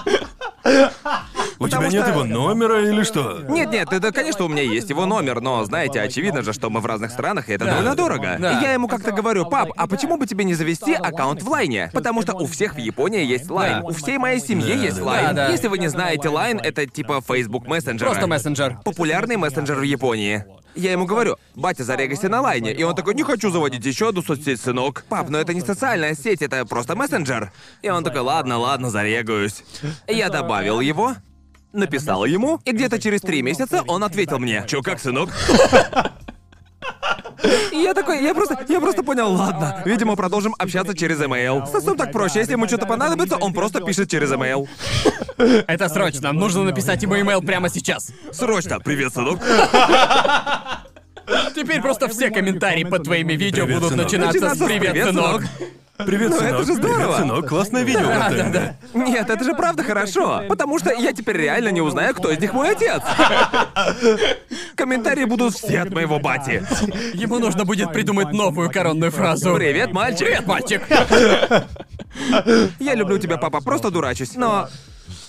У 1.59 1.67
тебя 1.67 1.87
нет 1.87 2.07
его 2.07 2.23
номера 2.23 2.81
или 2.81 3.03
что? 3.03 3.39
Нет-нет, 3.49 3.90
это, 3.93 4.11
конечно, 4.11 4.45
у 4.45 4.47
меня 4.47 4.61
есть 4.63 4.89
его 4.89 5.05
номер, 5.05 5.41
но, 5.41 5.63
знаете, 5.65 6.01
очевидно 6.01 6.41
же, 6.41 6.53
что 6.53 6.69
мы 6.69 6.79
в 6.79 6.85
разных 6.85 7.11
странах, 7.11 7.49
и 7.49 7.53
это 7.53 7.65
довольно 7.65 7.95
дорого. 7.95 8.37
Да. 8.39 8.59
И 8.59 8.63
я 8.63 8.73
ему 8.73 8.87
как-то 8.87 9.11
говорю, 9.11 9.45
пап, 9.45 9.69
а 9.75 9.87
почему 9.87 10.17
бы 10.17 10.25
тебе 10.27 10.43
не 10.43 10.53
завести 10.53 10.93
аккаунт 10.93 11.41
в 11.41 11.49
Line 11.49 11.76
е? 11.76 11.89
Потому 11.93 12.21
что 12.21 12.33
у 12.35 12.45
всех 12.45 12.75
в 12.75 12.77
Японии 12.77 13.23
есть 13.25 13.49
Line, 13.49 13.81
Да. 13.81 13.87
у 13.87 13.91
всей 13.91 14.17
моей 14.17 14.39
семьи 14.39 14.73
Да, 14.73 14.83
есть 14.83 14.97
да. 14.97 15.03
Line. 15.03 15.25
Да, 15.27 15.33
да. 15.33 15.49
Если 15.49 15.67
вы 15.67 15.77
не 15.77 15.87
знаете, 15.87 16.29
Line — 16.29 16.63
это 16.63 16.85
типа 16.85 17.21
Facebook 17.27 17.67
мессенджер. 17.67 18.07
Просто 18.07 18.27
мессенджер. 18.27 18.77
Популярный 18.83 19.37
мессенджер 19.37 19.77
в 19.79 19.83
Японии. 19.83 20.45
Я 20.73 20.93
ему 20.93 21.05
говорю, 21.05 21.35
батя, 21.53 21.83
зарегайся 21.83 22.29
на 22.29 22.39
лайне. 22.39 22.71
И 22.71 22.81
он 22.83 22.95
такой, 22.95 23.13
не 23.13 23.23
хочу 23.23 23.51
заводить 23.51 23.85
еще 23.85 24.07
одну 24.07 24.21
соцсеть, 24.21 24.61
сынок. 24.61 25.03
Пап, 25.09 25.29
но 25.29 25.37
это 25.37 25.53
не 25.53 25.59
социальная 25.59 26.15
сеть, 26.15 26.41
это 26.41 26.65
просто 26.65 26.95
мессенджер. 26.95 27.51
И 27.81 27.89
он 27.89 28.05
такой, 28.05 28.21
ладно, 28.21 28.57
ладно, 28.57 28.89
зарегаюсь. 28.89 29.63
Я 30.07 30.29
добавил 30.29 30.79
его, 30.79 31.15
написал 31.73 32.25
ему, 32.25 32.59
и 32.65 32.71
где-то 32.71 32.99
через 32.99 33.21
три 33.21 33.41
месяца 33.41 33.83
он 33.87 34.03
ответил 34.03 34.39
мне. 34.39 34.63
Чё, 34.67 34.81
как, 34.81 34.99
сынок? 34.99 35.29
И 37.71 37.77
я 37.83 37.93
такой, 37.93 38.23
я 38.23 38.33
просто, 38.33 38.65
я 38.67 38.79
просто 38.79 39.03
понял, 39.03 39.31
ладно. 39.33 39.81
Видимо, 39.85 40.15
продолжим 40.15 40.55
общаться 40.59 40.95
через 40.95 41.19
email. 41.19 41.65
С 41.69 41.75
отцом 41.75 41.97
так 41.97 42.11
проще, 42.11 42.39
если 42.39 42.53
ему 42.53 42.67
что-то 42.67 42.85
понадобится, 42.85 43.37
он 43.37 43.53
просто 43.53 43.81
пишет 43.81 44.09
через 44.09 44.31
email. 44.31 44.67
Это 45.67 45.89
срочно. 45.89 46.33
Нужно 46.33 46.63
написать 46.63 47.01
ему 47.03 47.19
имейл 47.19 47.41
прямо 47.41 47.69
сейчас. 47.69 48.11
Срочно, 48.31 48.79
привет, 48.79 49.13
сынок. 49.13 49.39
Теперь 51.55 51.81
просто 51.81 52.07
все 52.09 52.29
комментарии 52.29 52.83
под 52.83 53.03
твоими 53.03 53.33
видео 53.33 53.65
Привет, 53.65 53.79
будут 53.79 53.91
сынок. 53.91 54.05
начинаться 54.05 54.39
с 54.39 54.41
Начинаться 54.41 54.63
с 54.63 54.67
«Привет, 54.67 54.91
«Привет, 54.91 55.07
сынок». 55.07 55.43
Сынок». 56.01 56.05
Привет, 56.07 56.29
Ну, 56.31 56.37
сынок. 56.37 56.53
это 56.53 56.63
же 56.65 56.73
здорово. 56.75 56.97
Привет, 56.97 57.15
сынок. 57.17 57.47
Классное 57.47 57.83
видео, 57.83 58.01
Да, 58.07 58.29
да, 58.29 58.49
да. 58.49 58.75
Нет, 58.93 59.29
это 59.29 59.43
же 59.43 59.53
правда 59.53 59.83
хорошо, 59.83 60.43
потому 60.49 60.79
что 60.79 60.91
я 60.93 61.13
теперь 61.13 61.37
реально 61.37 61.69
не 61.69 61.81
узнаю, 61.81 62.13
кто 62.15 62.31
из 62.31 62.39
них 62.39 62.53
мой 62.53 62.71
отец. 62.71 63.01
Комментарии 64.75 65.25
будут 65.25 65.53
все 65.55 65.81
от 65.81 65.89
моего 65.91 66.19
бати. 66.19 66.63
Ему 67.13 67.39
нужно 67.39 67.65
будет 67.65 67.91
придумать 67.93 68.31
новую 68.31 68.71
коронную 68.71 69.11
фразу. 69.11 69.55
Привет, 69.55 69.91
мальчик. 69.93 70.27
Привет, 70.27 70.47
мальчик. 70.47 70.81
Я 72.79 72.95
люблю 72.95 73.17
тебя, 73.17 73.37
папа, 73.37 73.61
просто 73.61 73.91
дурачусь. 73.91 74.35
Но 74.35 74.67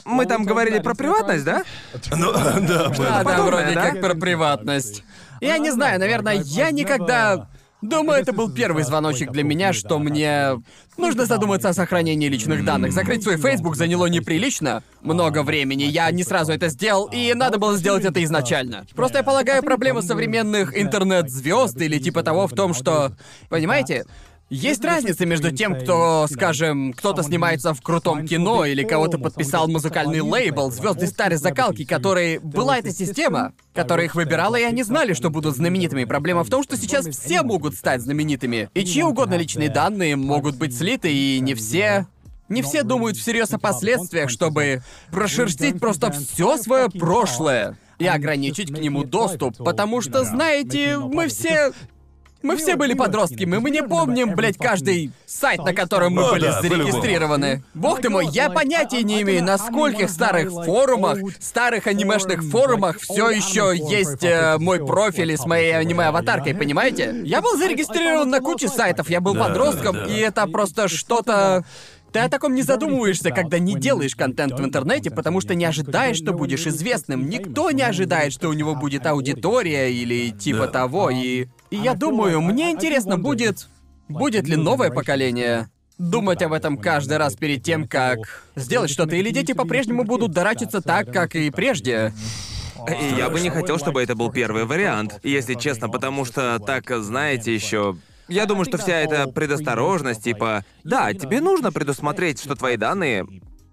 мы 0.05 0.27
там 0.27 0.45
говорили 0.45 0.79
про 0.81 0.95
приватность, 0.95 1.45
да? 1.45 1.63
Ну, 2.11 2.33
да, 2.33 2.59
Да, 2.61 3.23
да, 3.25 3.43
вроде 3.43 3.73
да? 3.75 3.91
как 3.91 4.01
про 4.01 4.15
приватность. 4.15 5.05
Я 5.41 5.59
не 5.59 5.71
знаю, 5.71 5.99
наверное, 5.99 6.41
я 6.45 6.71
никогда... 6.71 7.49
Думаю, 7.83 8.21
это 8.21 8.33
был 8.33 8.49
первый 8.49 8.85
звоночек 8.85 9.33
для 9.33 9.43
меня, 9.43 9.73
что 9.73 9.99
мне 9.99 10.63
нужно 10.97 11.27
задуматься 11.27 11.69
о 11.69 11.75
сохранении 11.75 12.29
личных 12.29 12.65
данных. 12.65 12.93
Закрыть 12.93 13.25
свой 13.25 13.39
Facebook 13.39 13.75
заняло 13.75 14.07
неприлично 14.07 14.85
много 15.01 15.43
времени. 15.43 15.83
Я 15.83 16.09
не 16.13 16.23
сразу 16.23 16.53
это 16.53 16.69
сделал, 16.69 17.09
и 17.13 17.35
надо 17.35 17.59
было 17.59 17.77
сделать 17.77 18.05
это 18.05 18.23
изначально. 18.23 18.87
Просто 18.95 19.19
я 19.19 19.25
полагаю, 19.25 19.65
проблема 19.65 20.01
современных 20.01 20.81
интернет-звезд 20.81 21.77
или 21.81 21.99
типа 21.99 22.23
того 22.23 22.47
в 22.47 22.53
том, 22.53 22.73
что... 22.73 23.13
Понимаете? 23.49 24.07
Есть 24.53 24.85
разница 24.85 25.25
между 25.25 25.51
тем, 25.51 25.75
кто, 25.75 26.27
скажем, 26.31 26.93
кто-то 26.93 27.23
снимается 27.23 27.73
в 27.73 27.81
крутом 27.81 28.27
кино 28.27 28.67
или 28.67 28.83
кого-то 28.85 29.17
подписал 29.17 29.67
музыкальный 29.67 30.21
лейбл, 30.21 30.71
звезды 30.71 31.07
старой 31.07 31.39
закалки, 31.39 31.87
которые... 31.87 32.39
Была 32.39 32.77
эта 32.77 32.91
система, 32.91 33.55
которая 33.73 34.05
их 34.05 34.15
выбирала, 34.15 34.57
и 34.57 34.63
они 34.63 34.83
знали, 34.83 35.15
что 35.15 35.31
будут 35.31 35.57
знаменитыми. 35.57 36.05
Проблема 36.05 36.45
в 36.45 36.51
том, 36.51 36.63
что 36.63 36.77
сейчас 36.77 37.07
все 37.07 37.41
могут 37.41 37.77
стать 37.77 38.03
знаменитыми. 38.03 38.69
И 38.75 38.85
чьи 38.85 39.03
угодно 39.03 39.37
личные 39.37 39.71
данные 39.71 40.17
могут 40.17 40.57
быть 40.57 40.77
слиты, 40.77 41.11
и 41.11 41.41
не 41.41 41.55
все... 41.55 42.07
Не 42.51 42.61
все 42.61 42.83
думают 42.83 43.17
всерьез 43.17 43.55
о 43.55 43.59
последствиях, 43.59 44.29
чтобы 44.29 44.83
прошерстить 45.11 45.81
просто 45.81 46.11
все 46.11 46.59
свое 46.59 46.91
прошлое 46.91 47.79
и 47.99 48.07
ограничить 48.07 48.69
к 48.71 48.79
нему 48.79 49.05
доступ, 49.05 49.57
потому 49.57 50.03
что, 50.03 50.25
знаете, 50.25 50.99
мы 50.99 51.29
все 51.29 51.73
мы 52.43 52.57
все 52.57 52.77
были 52.77 52.95
подростками, 52.95 53.57
мы 53.59 53.71
не 53.71 53.83
помним, 53.83 54.35
блядь, 54.35 54.57
каждый 54.59 55.13
сайт, 55.27 55.65
на 55.65 55.73
котором 55.75 56.13
мы 56.15 56.23
Ну 56.23 56.31
были 56.33 56.47
да, 56.47 56.61
зарегистрированы. 56.61 57.63
Бог 57.75 58.01
ты 58.01 58.11
мой, 58.11 58.27
я 58.29 58.51
понятия 58.51 59.03
не 59.03 59.23
имею, 59.23 59.45
на 59.45 59.59
скольких 59.59 60.11
старых 60.11 60.51
форумах, 60.51 61.19
старых 61.41 61.87
анимешных 61.87 62.43
форумах 62.43 62.99
все 63.01 63.31
еще 63.31 63.73
есть 63.77 64.23
э, 64.25 64.59
мой 64.59 64.85
профиль 64.85 65.37
с 65.37 65.47
моей 65.47 65.77
аниме-аватаркой, 65.77 66.55
понимаете? 66.55 67.23
Я 67.25 67.41
был 67.41 67.57
зарегистрирован 67.57 68.29
на 68.29 68.41
куче 68.41 68.69
сайтов, 68.69 69.09
я 69.11 69.21
был 69.21 69.35
Да, 69.35 69.45
подростком, 69.49 69.95
да. 69.95 70.05
и 70.07 70.19
это 70.19 70.47
просто 70.47 70.89
что-то... 70.89 71.65
Ты 72.13 72.19
о 72.19 72.29
таком 72.29 72.55
не 72.55 72.61
задумываешься, 72.61 73.31
когда 73.31 73.59
не 73.59 73.75
делаешь 73.75 74.15
контент 74.15 74.53
в 74.53 74.63
интернете, 74.63 75.11
потому 75.11 75.41
что 75.41 75.55
не 75.55 75.65
ожидаешь, 75.65 76.19
что 76.19 76.35
будешь 76.35 76.67
известным. 76.67 77.27
Никто 77.31 77.71
не 77.71 77.81
ожидает, 77.83 78.35
что 78.35 78.49
у 78.49 78.53
него 78.53 78.75
будет 78.75 79.07
аудитория 79.07 79.91
или 79.91 80.29
типа 80.31 80.67
Да. 80.67 80.73
того, 80.73 81.09
и... 81.09 81.47
И 81.73 81.77
я 81.77 81.95
думаю, 81.95 82.43
мне 82.43 82.71
интересно 82.71 83.19
будет... 83.19 83.67
Будет 84.09 84.47
ли 84.47 84.57
новое 84.57 84.91
поколение 84.91 85.71
думать 85.97 86.43
об 86.43 86.53
этом 86.53 86.77
каждый 86.77 87.17
раз 87.17 87.35
перед 87.35 87.63
тем, 87.63 87.89
как 87.89 88.19
сделать 88.57 88.91
что-то, 88.91 89.17
или 89.17 89.31
дети 89.31 89.53
по-прежнему 89.53 90.05
будут 90.05 90.33
дурачиться 90.33 90.83
так, 90.83 91.11
как 91.11 91.35
и 91.35 91.51
прежде. 91.51 92.13
И 93.01 93.15
я 93.17 93.31
бы 93.31 93.41
не 93.41 93.49
хотел, 93.49 93.79
чтобы 93.79 94.03
это 94.03 94.15
был 94.15 94.31
первый 94.31 94.67
вариант, 94.67 95.21
если 95.23 95.55
честно, 95.55 95.89
потому 95.89 96.27
что 96.27 96.59
так, 96.59 96.91
знаете, 97.03 97.55
еще. 97.55 97.97
Я 98.29 98.45
думаю, 98.45 98.67
что 98.67 98.77
вся 98.77 98.99
эта 98.99 99.29
предосторожность, 99.29 100.25
типа, 100.25 100.67
да, 100.85 101.15
тебе 101.15 101.41
нужно 101.41 101.73
предусмотреть, 101.73 102.39
что 102.41 102.55
твои 102.55 102.77
данные 102.77 103.27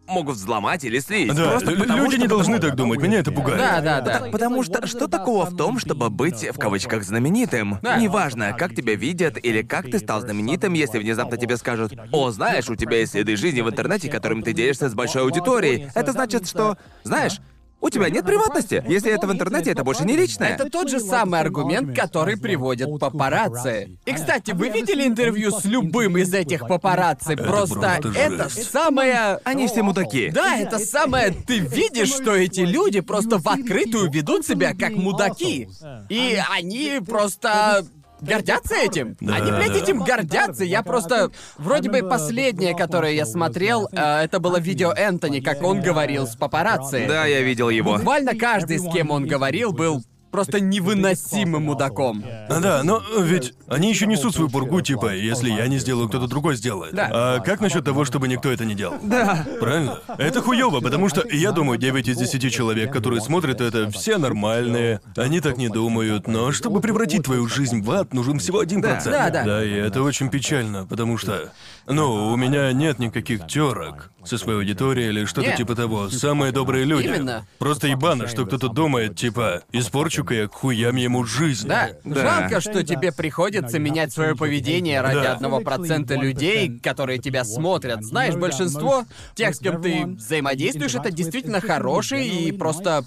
могут 0.09 0.35
взломать 0.35 0.83
или 0.83 0.99
слить. 0.99 1.33
Да, 1.33 1.51
Просто 1.51 1.71
потому, 1.71 2.03
люди 2.03 2.13
что- 2.15 2.21
не 2.21 2.27
должны 2.27 2.59
так 2.59 2.75
думать, 2.75 2.99
меня 3.01 3.19
это 3.19 3.31
пугает. 3.31 3.57
Да, 3.57 3.81
да, 3.81 4.01
да. 4.01 4.27
Потому 4.31 4.63
что 4.63 4.85
что 4.87 5.07
такого 5.07 5.45
в 5.45 5.55
том, 5.55 5.79
чтобы 5.79 6.09
быть 6.09 6.47
в 6.51 6.57
кавычках 6.57 7.03
знаменитым? 7.03 7.77
Да. 7.81 7.97
Неважно, 7.97 8.53
как 8.53 8.75
тебя 8.75 8.95
видят 8.95 9.37
или 9.41 9.61
как 9.61 9.85
ты 9.89 9.99
стал 9.99 10.21
знаменитым, 10.21 10.73
если 10.73 10.99
внезапно 10.99 11.37
тебе 11.37 11.57
скажут: 11.57 11.93
О, 12.11 12.31
знаешь, 12.31 12.69
у 12.69 12.75
тебя 12.75 12.97
есть 12.97 13.11
следы 13.13 13.35
жизни 13.35 13.61
в 13.61 13.69
интернете, 13.69 14.09
которыми 14.09 14.41
ты 14.41 14.53
делишься 14.53 14.89
с 14.89 14.93
большой 14.93 15.21
аудиторией. 15.23 15.89
Это 15.95 16.11
значит, 16.11 16.47
что, 16.47 16.77
знаешь, 17.03 17.39
у 17.81 17.89
тебя 17.89 18.09
нет 18.09 18.25
приватности. 18.25 18.83
Если 18.87 19.11
это 19.11 19.27
в 19.27 19.31
интернете, 19.31 19.71
это 19.71 19.83
больше 19.83 20.05
не 20.05 20.15
личное. 20.15 20.49
Это 20.49 20.69
тот 20.69 20.89
же 20.89 20.99
самый 20.99 21.39
аргумент, 21.39 21.95
который 21.95 22.37
приводят 22.37 22.89
папарацци. 22.99 23.97
И, 24.05 24.13
кстати, 24.13 24.51
вы 24.51 24.69
видели 24.69 25.07
интервью 25.07 25.51
с 25.51 25.65
любым 25.65 26.17
из 26.17 26.33
этих 26.33 26.67
папарацци? 26.67 27.35
Просто 27.35 27.79
просто 27.79 28.09
это 28.15 28.49
жесть. 28.49 28.71
самое... 28.71 29.39
Они 29.43 29.67
все 29.67 29.83
мудаки. 29.83 30.29
Да, 30.29 30.57
это 30.57 30.79
самое... 30.79 31.31
Ты 31.31 31.59
видишь, 31.59 32.09
что 32.09 32.35
эти 32.35 32.61
люди 32.61 32.99
просто 33.01 33.37
в 33.37 33.47
открытую 33.47 34.11
ведут 34.11 34.45
себя 34.45 34.73
как 34.73 34.91
мудаки. 34.91 35.69
И 36.09 36.39
они 36.51 36.99
просто... 37.05 37.85
Гордятся 38.21 38.75
этим? 38.75 39.15
Да, 39.19 39.35
Они, 39.35 39.51
блядь, 39.51 39.73
да. 39.73 39.77
этим 39.77 39.99
гордятся. 40.03 40.63
Я 40.63 40.83
просто... 40.83 41.31
Вроде 41.57 41.89
бы 41.89 42.07
последнее, 42.07 42.75
которое 42.75 43.13
я 43.13 43.25
смотрел, 43.25 43.87
э, 43.91 44.23
это 44.23 44.39
было 44.39 44.59
видео 44.59 44.91
Энтони, 44.91 45.39
как 45.39 45.63
он 45.63 45.81
говорил 45.81 46.27
с 46.27 46.35
папарацци. 46.35 47.05
Да, 47.07 47.25
я 47.25 47.41
видел 47.41 47.69
его. 47.69 47.97
Буквально 47.97 48.35
каждый, 48.35 48.79
с 48.79 48.91
кем 48.91 49.11
он 49.11 49.25
говорил, 49.25 49.71
был 49.71 50.03
просто 50.31 50.59
невыносимым 50.59 51.63
мудаком. 51.63 52.23
А, 52.49 52.59
Да, 52.59 52.83
но 52.83 53.01
ведь 53.19 53.53
они 53.67 53.89
еще 53.89 54.05
несут 54.07 54.35
свою 54.35 54.49
пургу, 54.49 54.81
типа, 54.81 55.13
если 55.13 55.49
я 55.49 55.67
не 55.67 55.77
сделаю, 55.79 56.07
кто-то 56.09 56.27
другой 56.27 56.55
сделает. 56.55 56.93
Да. 56.93 57.09
А 57.11 57.39
как 57.39 57.61
насчет 57.61 57.83
того, 57.85 58.05
чтобы 58.05 58.27
никто 58.27 58.51
это 58.51 58.65
не 58.65 58.75
делал? 58.75 58.97
Да. 59.01 59.45
Правильно? 59.59 59.99
Это 60.17 60.41
хуево, 60.41 60.79
потому 60.81 61.09
что 61.09 61.23
я 61.29 61.51
думаю, 61.51 61.79
9 61.79 62.07
из 62.07 62.17
10 62.17 62.51
человек, 62.53 62.91
которые 62.91 63.21
смотрят 63.21 63.61
это, 63.61 63.89
все 63.91 64.17
нормальные, 64.17 65.01
они 65.15 65.39
так 65.41 65.57
не 65.57 65.69
думают, 65.69 66.27
но 66.27 66.51
чтобы 66.51 66.81
превратить 66.81 67.23
твою 67.23 67.47
жизнь 67.47 67.81
в 67.81 67.91
ад, 67.91 68.13
нужен 68.13 68.39
всего 68.39 68.59
один 68.59 68.81
процент. 68.81 69.15
Да, 69.15 69.29
да. 69.29 69.43
Да, 69.43 69.63
и 69.63 69.71
это 69.71 70.03
очень 70.03 70.29
печально, 70.29 70.85
потому 70.85 71.17
что, 71.17 71.51
ну, 71.87 72.31
у 72.31 72.35
меня 72.35 72.71
нет 72.71 72.99
никаких 72.99 73.47
терок 73.47 74.11
со 74.25 74.37
своей 74.37 74.59
аудиторией 74.59 75.09
или 75.09 75.25
что-то 75.25 75.47
Нет. 75.47 75.57
типа 75.57 75.75
того. 75.75 76.09
Самые 76.09 76.51
добрые 76.51 76.85
люди. 76.85 77.07
Именно. 77.07 77.45
Просто 77.57 77.87
ебано, 77.87 78.27
что 78.27 78.45
кто-то 78.45 78.67
думает, 78.69 79.15
типа, 79.15 79.63
испорчу-ка 79.71 80.33
я 80.33 80.47
к 80.47 80.53
хуям 80.53 80.95
ему 80.95 81.23
жизнь. 81.23 81.67
Да, 81.67 81.89
Да. 82.03 82.39
жалко, 82.49 82.61
что 82.61 82.83
тебе 82.83 83.11
приходится 83.11 83.79
менять 83.79 84.11
свое 84.13 84.35
поведение 84.35 85.01
ради 85.01 85.21
Да. 85.21 85.33
одного 85.33 85.59
процента 85.61 86.15
людей, 86.15 86.79
которые 86.79 87.19
тебя 87.19 87.43
смотрят. 87.43 88.03
Знаешь, 88.03 88.35
большинство 88.35 89.05
тех, 89.35 89.55
с 89.55 89.59
кем 89.59 89.81
ты 89.81 90.05
взаимодействуешь, 90.05 90.95
это 90.95 91.11
действительно 91.11 91.61
хорошие 91.61 92.27
и 92.27 92.51
просто 92.51 93.03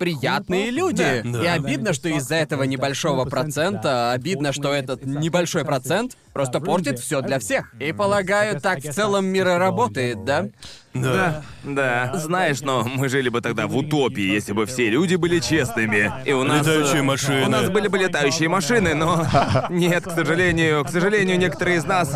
приятные 0.00 0.70
люди. 0.70 1.20
Да. 1.22 1.44
И 1.44 1.46
обидно, 1.46 1.92
что 1.92 2.08
из-за 2.08 2.36
этого 2.36 2.62
небольшого 2.62 3.26
процента, 3.26 4.12
обидно, 4.12 4.52
что 4.54 4.72
этот 4.72 5.04
небольшой 5.04 5.64
процент 5.66 6.16
просто 6.32 6.58
портит 6.58 6.98
все 6.98 7.20
для 7.20 7.38
всех. 7.38 7.74
И 7.78 7.92
полагаю, 7.92 8.58
так 8.60 8.78
в 8.78 8.92
целом 8.92 9.26
мир 9.26 9.46
и 9.46 9.52
работает, 9.52 10.24
да? 10.24 10.46
Да. 10.94 11.42
Да, 11.62 12.12
знаешь, 12.14 12.62
но 12.62 12.82
мы 12.82 13.10
жили 13.10 13.28
бы 13.28 13.42
тогда 13.42 13.66
в 13.66 13.76
утопии, 13.76 14.22
если 14.22 14.52
бы 14.52 14.64
все 14.64 14.88
люди 14.88 15.16
были 15.16 15.38
честными. 15.38 16.10
И 16.24 16.32
у 16.32 16.44
нас... 16.44 16.66
Летающие 16.66 17.02
машины. 17.02 17.46
У 17.46 17.50
нас 17.50 17.68
были 17.68 17.88
бы 17.88 17.98
летающие 17.98 18.48
машины, 18.48 18.94
но... 18.94 19.26
Нет, 19.70 20.04
к 20.04 20.10
сожалению, 20.12 20.82
к 20.84 20.88
сожалению, 20.88 21.38
некоторые 21.38 21.76
из 21.76 21.84
нас 21.84 22.08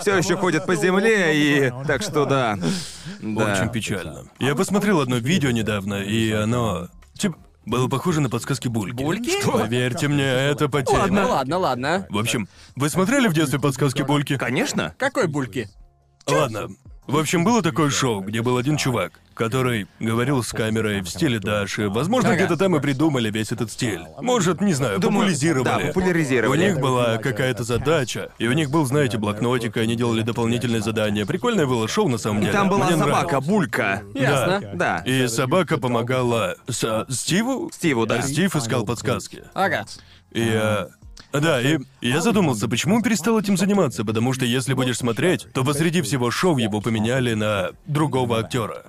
все 0.00 0.16
еще 0.16 0.36
ходят 0.36 0.64
по 0.64 0.76
земле, 0.76 1.32
и... 1.34 1.72
Так 1.88 2.02
что 2.02 2.24
да. 2.24 2.56
Да. 3.20 3.52
Очень 3.52 3.70
печально. 3.72 4.26
Я 4.38 4.54
посмотрел 4.54 5.00
одно 5.00 5.16
видео 5.16 5.50
недавно, 5.50 5.94
и 6.02 6.30
оно... 6.30 6.88
Было 7.64 7.88
похоже 7.88 8.20
на 8.20 8.28
подсказки 8.28 8.68
Бульки. 8.68 8.96
Бульки? 9.02 9.42
Поверьте 9.44 10.08
мне, 10.08 10.24
это 10.24 10.68
по 10.68 10.82
теме. 10.82 10.98
Ладно, 10.98 11.28
ладно, 11.28 11.58
ладно. 11.58 12.06
В 12.10 12.18
общем, 12.18 12.48
вы 12.74 12.88
смотрели 12.88 13.28
в 13.28 13.34
детстве 13.34 13.60
подсказки 13.60 14.02
Бульки? 14.02 14.36
Конечно. 14.36 14.94
Какой 14.98 15.28
бульки? 15.28 15.68
Ладно. 16.26 16.70
В 17.12 17.18
общем, 17.18 17.44
было 17.44 17.60
такое 17.62 17.90
шоу, 17.90 18.22
где 18.22 18.40
был 18.40 18.56
один 18.56 18.78
чувак, 18.78 19.20
который 19.34 19.86
говорил 20.00 20.42
с 20.42 20.50
камерой 20.50 21.02
в 21.02 21.08
стиле 21.10 21.38
Даши. 21.38 21.90
Возможно, 21.90 22.30
Ага. 22.30 22.38
где-то 22.38 22.56
там 22.56 22.74
и 22.74 22.80
придумали 22.80 23.30
весь 23.30 23.52
этот 23.52 23.70
стиль. 23.70 24.00
Может, 24.18 24.62
не 24.62 24.72
знаю, 24.72 24.98
Думаю, 24.98 25.24
популяризировали. 25.26 25.64
да, 25.64 25.78
популяризировали. 25.88 26.58
У 26.58 26.62
них 26.62 26.80
была 26.80 27.18
какая-то 27.18 27.64
задача, 27.64 28.30
и 28.38 28.48
у 28.48 28.52
них 28.52 28.70
был, 28.70 28.86
знаете, 28.86 29.18
блокнотик, 29.18 29.76
и 29.76 29.80
они 29.80 29.94
делали 29.94 30.22
дополнительные 30.22 30.80
задания. 30.80 31.26
Прикольное 31.26 31.66
было 31.66 31.86
шоу 31.86 32.08
на 32.08 32.16
самом 32.16 32.40
деле. 32.40 32.52
Там 32.52 32.70
была 32.70 32.86
Мне 32.86 32.96
собака, 32.96 33.24
нравилось. 33.26 33.46
Булька. 33.46 34.02
Ясно. 34.14 34.70
Да. 34.74 34.98
И 35.04 35.26
собака 35.28 35.76
помогала 35.76 36.56
с- 36.66 37.04
Стиву? 37.10 37.70
Стиву, 37.74 38.06
да. 38.06 38.22
Стив 38.22 38.56
искал 38.56 38.86
подсказки. 38.86 39.44
Ага. 39.52 39.84
И 40.30 40.40
я... 40.40 40.88
Да, 41.32 41.60
и 41.60 41.78
я 42.00 42.20
задумался, 42.20 42.68
почему 42.68 42.96
он 42.96 43.02
перестал 43.02 43.38
этим 43.38 43.56
заниматься, 43.56 44.04
потому 44.04 44.32
что 44.32 44.44
если 44.44 44.74
будешь 44.74 44.98
смотреть, 44.98 45.46
то 45.52 45.64
посреди 45.64 46.02
всего 46.02 46.30
шоу 46.30 46.58
его 46.58 46.80
поменяли 46.80 47.34
на 47.34 47.70
другого 47.86 48.38
актера. 48.38 48.84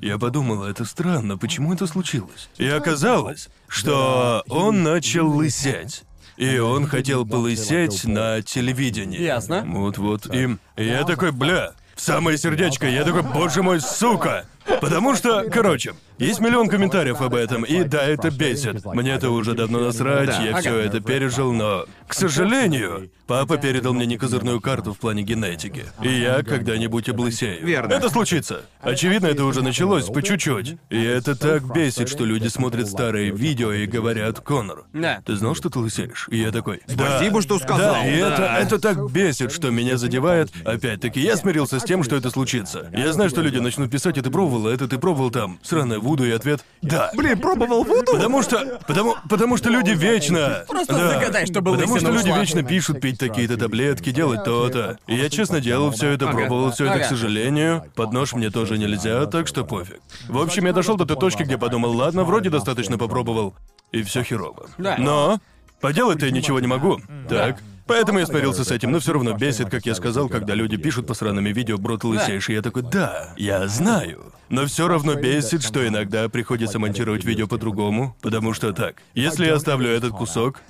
Я 0.00 0.18
подумал, 0.18 0.64
это 0.64 0.84
странно, 0.84 1.36
почему 1.36 1.74
это 1.74 1.86
случилось? 1.86 2.48
И 2.56 2.66
оказалось, 2.66 3.48
что 3.66 4.44
он 4.48 4.82
начал 4.82 5.28
лысеть. 5.28 6.04
И 6.36 6.58
он 6.58 6.86
хотел 6.86 7.26
полысеть 7.26 8.04
на 8.04 8.42
телевидении. 8.42 9.20
Ясно. 9.20 9.64
Вот-вот. 9.66 10.32
И 10.32 10.56
я 10.76 11.02
такой, 11.02 11.32
бля, 11.32 11.72
в 11.96 12.00
самое 12.00 12.38
сердечко, 12.38 12.88
я 12.88 13.04
такой, 13.04 13.22
боже 13.22 13.64
мой, 13.64 13.80
сука! 13.80 14.46
Потому 14.80 15.14
что, 15.14 15.44
короче, 15.50 15.94
есть 16.18 16.40
миллион 16.40 16.68
комментариев 16.68 17.20
об 17.20 17.34
этом, 17.34 17.64
и 17.64 17.84
да, 17.84 18.02
это 18.02 18.30
бесит. 18.30 18.84
Мне 18.84 19.12
это 19.12 19.30
уже 19.30 19.54
давно 19.54 19.80
насрать, 19.80 20.34
я 20.44 20.56
все 20.58 20.76
это 20.78 21.00
пережил, 21.00 21.52
но, 21.52 21.86
к 22.06 22.14
сожалению, 22.14 23.10
папа 23.26 23.56
передал 23.56 23.94
мне 23.94 24.06
некозырную 24.06 24.60
карту 24.60 24.92
в 24.94 24.98
плане 24.98 25.22
генетики. 25.22 25.84
И 26.02 26.08
я 26.20 26.42
когда-нибудь 26.42 27.08
облысею. 27.08 27.64
Верно. 27.64 27.92
Это 27.92 28.08
случится. 28.10 28.62
Очевидно, 28.80 29.26
это 29.26 29.44
уже 29.44 29.62
началось 29.62 30.06
по 30.06 30.22
чуть-чуть. 30.22 30.76
И 30.90 31.02
это 31.02 31.36
так 31.36 31.62
бесит, 31.74 32.08
что 32.08 32.24
люди 32.24 32.48
смотрят 32.48 32.88
старые 32.88 33.30
видео 33.30 33.72
и 33.72 33.86
говорят, 33.86 34.40
Конор, 34.40 34.84
Да. 34.92 35.22
ты 35.24 35.36
знал, 35.36 35.54
что 35.54 35.70
ты 35.70 35.78
лысеешь? 35.78 36.28
И 36.30 36.38
я 36.38 36.50
такой, 36.50 36.82
да. 36.88 37.18
Спасибо, 37.18 37.42
что 37.42 37.58
сказал, 37.58 37.94
Да, 37.94 38.06
и 38.06 38.20
да. 38.20 38.58
это, 38.58 38.74
это 38.74 38.78
так 38.78 39.10
бесит, 39.10 39.52
что 39.52 39.70
меня 39.70 39.96
задевает. 39.96 40.50
Опять-таки, 40.64 41.20
я 41.20 41.36
смирился 41.36 41.78
с 41.80 41.84
тем, 41.84 42.02
что 42.02 42.16
это 42.16 42.30
случится. 42.30 42.90
Я 42.92 43.12
знаю, 43.12 43.30
что 43.30 43.40
люди 43.42 43.58
начнут 43.58 43.90
писать, 43.90 44.18
это 44.18 44.30
пробовал, 44.30 44.57
а 44.66 44.72
это 44.72 44.88
ты 44.88 44.98
пробовал 44.98 45.30
там. 45.30 45.58
Сраная 45.62 45.98
Вуду, 45.98 46.24
и 46.24 46.30
ответ— 46.30 46.64
да. 46.82 47.10
Блин, 47.14 47.38
пробовал 47.40 47.84
Вуду? 47.84 48.12
Потому 48.12 48.42
что... 48.42 48.80
Потому, 48.86 49.16
потому 49.28 49.56
что 49.56 49.70
люди 49.70 49.90
вечно... 49.90 50.64
Просто 50.68 50.94
Да. 50.94 51.10
загадай, 51.10 51.46
что 51.46 51.60
был 51.60 51.74
Потому 51.74 51.98
что 51.98 52.10
люди 52.10 52.28
вечно 52.28 52.62
пишут 52.62 53.00
пить 53.00 53.18
такие-то 53.18 53.56
таблетки, 53.56 54.10
делать 54.10 54.44
то-то. 54.44 54.98
И 55.06 55.14
я 55.14 55.28
честно 55.28 55.60
делал 55.60 55.90
все 55.90 56.10
это, 56.10 56.26
пробовал 56.28 56.70
все 56.72 56.86
это, 56.86 57.00
к 57.00 57.06
сожалению. 57.06 57.84
Под 57.94 58.12
нож 58.12 58.32
мне 58.32 58.50
тоже 58.50 58.78
нельзя, 58.78 59.26
так 59.26 59.46
что 59.48 59.64
пофиг. 59.64 60.00
В 60.28 60.38
общем, 60.38 60.66
я 60.66 60.72
дошел 60.72 60.96
до 60.96 61.06
той 61.06 61.16
точки, 61.16 61.42
где 61.42 61.58
подумал, 61.58 61.92
ладно, 61.92 62.24
вроде 62.24 62.50
достаточно 62.50 62.98
попробовал. 62.98 63.54
И 63.92 64.02
все 64.02 64.22
херово. 64.22 64.66
Но 64.76 65.38
поделать-то 65.80 66.26
я 66.26 66.32
ничего 66.32 66.60
не 66.60 66.66
могу. 66.66 67.00
Так. 67.28 67.58
Поэтому 67.88 68.18
я 68.18 68.26
смирился 68.26 68.64
с 68.64 68.70
этим, 68.70 68.92
но 68.92 69.00
все 69.00 69.14
равно 69.14 69.32
бесит, 69.32 69.70
как 69.70 69.86
я 69.86 69.94
сказал, 69.94 70.28
когда 70.28 70.54
люди 70.54 70.76
пишут 70.76 71.06
по 71.06 71.14
сраными 71.14 71.48
видео 71.48 71.78
«Бро, 71.78 71.96
ты 71.96 72.06
лысеешь», 72.06 72.50
и 72.50 72.52
я 72.52 72.60
такой 72.60 72.82
«Да, 72.82 73.32
я 73.38 73.66
знаю». 73.66 74.34
Но 74.50 74.66
все 74.66 74.88
равно 74.88 75.14
бесит, 75.14 75.62
что 75.62 75.86
иногда 75.86 76.28
приходится 76.28 76.78
монтировать 76.78 77.24
видео 77.24 77.48
по-другому, 77.48 78.14
потому 78.20 78.52
что 78.52 78.74
так, 78.74 79.02
если 79.14 79.46
я 79.46 79.54
оставлю 79.54 79.88
этот 79.88 80.12
кусок, 80.12 80.60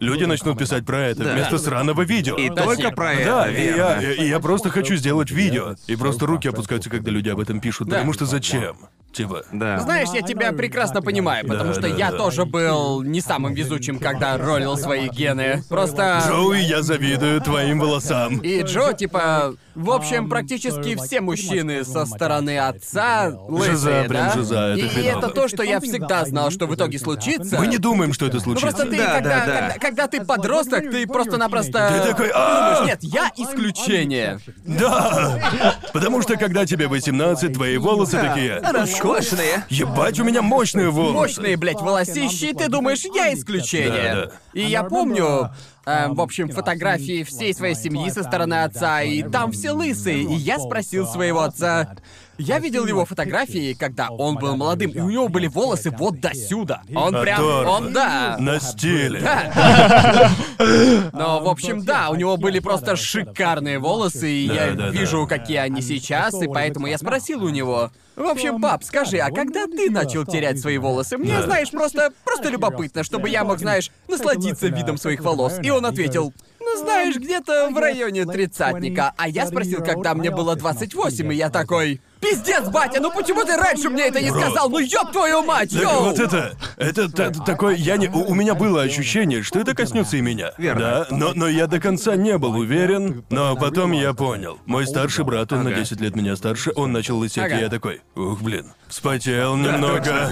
люди 0.00 0.24
начнут 0.24 0.58
писать 0.58 0.84
про 0.84 0.98
это 1.08 1.24
Да. 1.24 1.32
вместо 1.34 1.58
сраного 1.58 2.02
видео. 2.02 2.36
И 2.36 2.50
только 2.50 2.90
про 2.90 3.14
это, 3.14 3.24
Да, 3.30 3.50
и 3.50 3.54
верно. 3.54 4.00
я, 4.00 4.12
и 4.14 4.28
я 4.28 4.40
просто 4.40 4.70
хочу 4.70 4.96
сделать 4.96 5.30
видео. 5.30 5.76
И 5.86 5.96
просто 5.96 6.26
руки 6.26 6.48
опускаются, 6.48 6.90
когда 6.90 7.10
люди 7.10 7.28
об 7.28 7.38
этом 7.40 7.60
пишут, 7.60 7.88
Да. 7.88 7.96
потому 7.96 8.12
что 8.12 8.26
зачем? 8.26 8.76
Типа. 9.12 9.42
Да. 9.52 9.80
Знаешь, 9.80 10.08
я 10.14 10.22
тебя 10.22 10.52
прекрасно 10.52 11.02
понимаю, 11.02 11.44
потому 11.44 11.70
Да, 11.70 11.72
что 11.72 11.82
да, 11.82 11.88
я 11.88 12.12
да. 12.12 12.16
тоже 12.16 12.44
был 12.44 13.02
не 13.02 13.20
самым 13.20 13.54
везучим, 13.54 13.98
когда 13.98 14.38
ролил 14.38 14.76
свои 14.76 15.08
гены. 15.08 15.64
Просто... 15.68 16.22
Джоуи, 16.28 16.60
я 16.60 16.82
завидую 16.82 17.40
твоим 17.40 17.80
волосам. 17.80 18.38
И 18.38 18.62
Джо, 18.62 18.92
типа, 18.92 19.54
в 19.74 19.90
общем, 19.90 20.28
практически 20.28 20.94
все 20.94 21.20
мужчины 21.20 21.82
со 21.84 22.06
стороны 22.06 22.56
отца 22.60 23.32
лысые, 23.48 23.70
Жиза, 23.72 24.04
прям 24.08 24.26
да? 24.28 24.32
жиза, 24.34 24.56
это 24.68 24.78
и, 24.78 24.82
и 24.84 24.88
хреново. 24.88 25.18
это 25.18 25.28
то, 25.34 25.48
что 25.48 25.64
я 25.64 25.80
всегда 25.80 26.24
знал, 26.24 26.52
что 26.52 26.66
в 26.68 26.74
итоге 26.76 26.98
случится. 27.00 27.58
Мы 27.58 27.66
не 27.66 27.78
думаем, 27.78 28.12
что 28.12 28.26
это 28.26 28.36
Ну 28.36 28.42
случится. 28.42 28.68
просто 28.76 28.90
ты, 28.92 28.96
Да, 28.96 29.14
когда, 29.14 29.28
да, 29.30 29.46
да. 29.46 29.74
Когда, 29.80 29.89
когда 29.90 30.06
ты 30.06 30.24
подросток, 30.24 30.90
ты 30.90 31.06
просто-напросто... 31.06 32.00
Ты 32.02 32.10
такой, 32.10 32.30
«А!» 32.32 32.74
думаешь, 32.74 32.86
нет, 32.86 32.98
я 33.02 33.30
исключение. 33.36 34.38
Да! 34.64 35.76
Потому 35.92 36.22
что 36.22 36.36
когда 36.36 36.64
тебе 36.64 36.86
18, 36.86 37.52
твои 37.52 37.76
волосы 37.76 38.18
такие. 38.18 38.60
Роскошные. 38.60 39.64
Ебать, 39.68 40.18
у 40.20 40.24
меня 40.24 40.42
мощные 40.42 40.90
волосы. 40.90 41.14
Мощные, 41.14 41.56
блядь, 41.56 41.80
волосищи, 41.80 42.50
и 42.50 42.54
ты 42.54 42.68
думаешь, 42.68 43.04
я 43.04 43.34
исключение. 43.34 44.14
Да, 44.14 44.26
да. 44.26 44.32
И 44.52 44.62
я 44.62 44.84
помню, 44.84 45.50
э, 45.86 46.08
в 46.08 46.20
общем, 46.20 46.48
фотографии 46.50 47.24
всей 47.24 47.52
своей 47.52 47.74
семьи 47.74 48.10
со 48.10 48.22
стороны 48.22 48.62
отца, 48.62 49.02
и 49.02 49.22
там 49.22 49.52
все 49.52 49.72
лысые. 49.72 50.22
И 50.22 50.34
я 50.34 50.58
спросил 50.58 51.06
своего 51.06 51.42
отца. 51.42 51.96
Я 52.40 52.58
видел 52.58 52.86
его 52.86 53.04
фотографии, 53.04 53.74
когда 53.74 54.08
он 54.08 54.36
был 54.36 54.56
молодым, 54.56 54.90
и 54.90 55.00
у 55.00 55.10
него 55.10 55.28
были 55.28 55.46
волосы 55.46 55.90
вот 55.90 56.20
до 56.20 56.34
сюда. 56.34 56.82
Он 56.94 57.12
прям, 57.20 57.42
он 57.66 57.92
да. 57.92 58.36
На 58.38 58.58
стиле. 58.58 59.20
Но, 61.12 61.40
в 61.40 61.48
общем, 61.48 61.84
да, 61.84 62.10
у 62.10 62.14
него 62.16 62.36
были 62.36 62.58
просто 62.58 62.96
шикарные 62.96 63.78
волосы, 63.78 64.30
и 64.30 64.48
Да, 64.48 64.54
я 64.54 64.70
да, 64.72 64.76
да. 64.86 64.88
вижу, 64.90 65.26
какие 65.26 65.58
они 65.58 65.82
сейчас, 65.82 66.34
и 66.40 66.46
поэтому 66.46 66.86
я 66.86 66.98
спросил 66.98 67.44
у 67.44 67.48
него. 67.48 67.90
В 68.16 68.24
общем, 68.26 68.60
пап, 68.60 68.84
скажи, 68.84 69.18
а 69.18 69.30
когда 69.30 69.66
ты 69.66 69.90
начал 69.90 70.24
терять 70.26 70.60
свои 70.60 70.78
волосы? 70.78 71.16
Мне, 71.16 71.36
Да. 71.38 71.42
знаешь, 71.44 71.70
просто, 71.70 72.12
просто 72.24 72.48
любопытно, 72.50 73.02
чтобы 73.04 73.28
я 73.28 73.44
мог, 73.44 73.58
знаешь, 73.58 73.90
насладиться 74.08 74.68
видом 74.68 74.98
своих 74.98 75.20
волос. 75.22 75.58
И 75.62 75.70
он 75.70 75.86
ответил, 75.86 76.32
ну 76.74 76.80
знаешь, 76.82 77.16
где-то 77.16 77.70
в 77.70 77.78
районе 77.78 78.24
тридцатника. 78.24 79.12
А 79.16 79.28
я 79.28 79.46
спросил, 79.46 79.82
когда 79.82 80.14
мне 80.14 80.30
было 80.30 80.56
28, 80.56 81.32
и 81.32 81.36
я 81.36 81.50
такой... 81.50 82.00
Пиздец, 82.20 82.68
батя, 82.68 83.00
ну 83.00 83.10
почему 83.10 83.44
ты 83.44 83.56
раньше 83.56 83.88
мне 83.88 84.02
это 84.08 84.20
не 84.20 84.30
Бро. 84.30 84.40
сказал? 84.42 84.68
Ну 84.68 84.78
ёб 84.78 85.10
твою 85.10 85.42
мать, 85.42 85.70
Так 85.70 85.80
йоу! 85.82 86.02
вот 86.04 86.18
это, 86.18 86.54
это, 86.76 87.10
та- 87.10 87.30
такое, 87.30 87.76
я 87.76 87.96
не, 87.96 88.08
у, 88.08 88.32
у 88.32 88.34
меня 88.34 88.54
было 88.54 88.82
ощущение, 88.82 89.42
что 89.42 89.58
это 89.58 89.74
коснется 89.74 90.18
и 90.18 90.20
меня. 90.20 90.52
Верно. 90.58 91.06
Да, 91.08 91.16
но, 91.16 91.32
но 91.34 91.48
я 91.48 91.66
до 91.66 91.80
конца 91.80 92.16
не 92.16 92.36
был 92.36 92.56
уверен, 92.56 93.24
но 93.30 93.56
потом 93.56 93.92
я 93.92 94.12
понял. 94.12 94.58
Мой 94.66 94.86
старший 94.86 95.24
брат, 95.24 95.50
он 95.54 95.64
на 95.64 95.70
Ага. 95.70 95.80
10 95.80 95.98
лет 96.02 96.14
меня 96.14 96.36
старше, 96.36 96.72
он 96.76 96.92
начал 96.92 97.16
лысеть, 97.16 97.38
Ага. 97.38 97.56
и 97.56 97.60
я 97.62 97.68
такой, 97.70 98.02
ух, 98.14 98.42
блин, 98.42 98.66
вспотел 98.90 99.56
немного. 99.56 100.28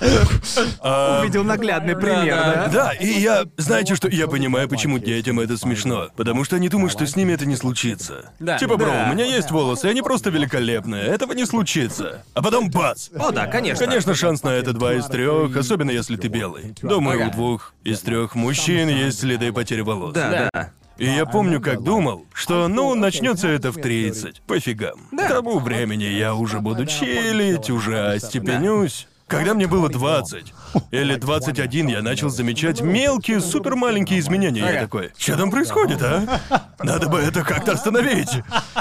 Увидел 1.20 1.44
наглядный 1.44 1.94
пример, 1.96 2.36
да? 2.36 2.68
Да, 2.72 2.92
и 2.92 3.06
я, 3.20 3.44
знаете 3.56 3.94
что, 3.94 4.08
я 4.08 4.26
понимаю, 4.26 4.68
почему 4.68 4.98
детям 4.98 5.40
это 5.40 5.56
смешно. 5.56 6.08
Потому 6.16 6.44
что 6.44 6.56
они 6.56 6.68
думают, 6.68 6.92
что 6.92 7.06
с 7.06 7.16
ними 7.16 7.32
это 7.32 7.46
не 7.46 7.56
случится. 7.56 8.32
Да. 8.38 8.58
Типа, 8.58 8.76
бро, 8.76 8.90
у 8.90 9.12
меня 9.12 9.24
есть 9.24 9.50
волосы, 9.50 9.86
они 9.86 10.02
просто 10.02 10.30
великолепные, 10.30 11.04
этого 11.04 11.32
не 11.32 11.46
случится. 11.46 12.24
А 12.34 12.42
потом 12.42 12.70
бац! 12.70 13.08
О, 13.18 13.30
да, 13.30 13.46
конечно. 13.46 13.86
Конечно, 13.86 14.14
шанс 14.14 14.42
на 14.42 14.50
это 14.50 14.72
два 14.72 14.94
из 14.94 15.06
трех, 15.06 15.56
особенно 15.56 15.90
если 15.90 16.16
ты 16.16 16.28
белый. 16.28 16.74
Думаю, 16.82 17.28
у 17.28 17.30
двух 17.30 17.74
из 17.84 18.00
трех 18.00 18.34
мужчин 18.34 18.88
есть 18.88 19.20
следы 19.20 19.52
потери 19.52 19.80
волос. 19.82 20.14
Да, 20.14 20.48
Да. 20.52 20.70
И 21.00 21.06
я 21.06 21.24
помню, 21.24 21.62
как 21.62 21.82
думал, 21.82 22.26
что, 22.34 22.68
ну, 22.68 22.94
начнется 22.94 23.48
это 23.48 23.72
в 23.72 23.76
30. 23.76 24.42
Пофигам. 24.42 25.08
К 25.10 25.28
тому 25.28 25.58
времени 25.58 26.04
я 26.04 26.34
уже 26.34 26.60
буду 26.60 26.84
чилить, 26.84 27.70
уже 27.70 28.12
остепенюсь. 28.12 29.08
Когда 29.30 29.54
мне 29.54 29.68
было 29.68 29.88
20 29.88 30.52
или 30.90 31.14
21, 31.14 31.86
я 31.86 32.02
начал 32.02 32.30
замечать 32.30 32.80
мелкие, 32.80 33.40
супер 33.40 33.76
маленькие 33.76 34.18
изменения. 34.18 34.60
Я 34.60 34.80
такой, 34.80 35.12
что 35.16 35.36
там 35.36 35.52
происходит, 35.52 36.02
а? 36.02 36.40
Надо 36.82 37.08
бы 37.08 37.18
это 37.20 37.44
как-то 37.44 37.72
остановить. 37.72 38.30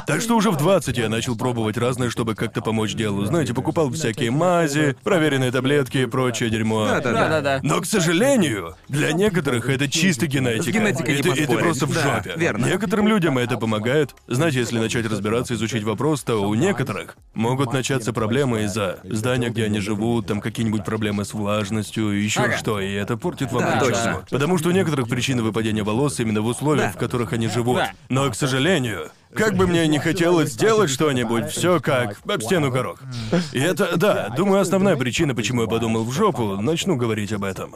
Так 0.08 0.22
что 0.22 0.36
уже 0.36 0.50
в 0.50 0.58
20 0.58 0.98
я 0.98 1.08
начал 1.08 1.38
пробовать 1.38 1.78
разное, 1.78 2.10
чтобы 2.10 2.34
как-то 2.34 2.62
помочь 2.62 2.96
делу. 2.96 3.26
Знаете, 3.26 3.54
покупал 3.54 3.92
всякие 3.92 4.32
мази, 4.32 4.98
проверенные 5.04 5.52
таблетки 5.52 6.00
и 6.00 6.06
прочее 6.08 6.50
дерьмо. 6.50 6.86
Да-да-да. 6.88 7.60
Но, 7.62 7.80
к 7.80 7.86
сожалению, 7.86 8.76
для 8.88 9.12
некоторых 9.12 9.70
это 9.70 9.88
чисто 9.88 10.26
генетика. 10.26 10.64
С 10.64 10.74
генетикой 10.74 11.14
и, 11.14 11.18
не 11.18 11.22
ты, 11.22 11.30
и 11.44 11.46
ты 11.46 11.58
просто 11.60 11.86
в 11.86 11.94
Да, 11.94 12.16
жопе. 12.24 12.34
верно. 12.38 12.66
Некоторым 12.66 13.08
людям 13.08 13.38
это 13.38 13.58
помогает. 13.58 14.16
Знаете, 14.28 14.60
если 14.60 14.80
начать 14.80 15.06
разбираться, 15.06 15.54
изучить 15.54 15.84
вопрос, 15.84 16.24
то 16.24 16.42
у 16.42 16.56
некоторых 16.56 17.18
могут 17.36 17.72
начаться 17.72 18.14
проблемы 18.14 18.64
из-за 18.64 19.00
здания, 19.04 19.50
где 19.50 19.66
они 19.66 19.80
живут, 19.80 20.26
там 20.26 20.39
какие-нибудь 20.42 20.84
проблемы 20.86 21.26
с 21.26 21.34
влажностью, 21.34 22.10
еще 22.22 22.42
Ага. 22.42 22.58
что, 22.58 22.80
и 22.80 22.92
это 22.94 23.18
портит 23.18 23.52
вам 23.52 23.62
Да, 23.64 23.72
прическу. 23.80 23.94
точно. 24.14 24.26
Потому 24.30 24.58
что 24.58 24.70
у 24.70 24.72
некоторых 24.72 25.08
причина 25.10 25.42
выпадения 25.44 25.84
волос 25.84 26.20
именно 26.20 26.42
в 26.42 26.46
условиях, 26.48 26.88
Да. 26.88 26.92
в 26.94 26.98
которых 26.98 27.34
они 27.34 27.48
живут. 27.48 27.78
Да. 27.78 27.92
Но, 28.10 28.30
к 28.30 28.36
сожалению, 28.36 29.10
как 29.34 29.56
бы 29.56 29.68
мне 29.68 29.88
не 29.88 30.00
хотелось 30.00 30.52
сделать 30.52 30.90
что-нибудь, 30.90 31.48
все 31.52 31.80
как 31.80 32.18
об 32.28 32.42
стену 32.42 32.72
горох. 32.72 33.02
И 33.54 33.60
это, 33.60 33.98
да, 33.98 34.30
думаю, 34.30 34.62
основная 34.62 34.96
причина, 34.96 35.36
почему 35.36 35.64
я 35.64 35.68
подумал 35.68 36.04
в 36.04 36.12
жопу, 36.12 36.58
начну 36.62 36.96
говорить 36.96 37.32
об 37.34 37.44
этом. 37.44 37.76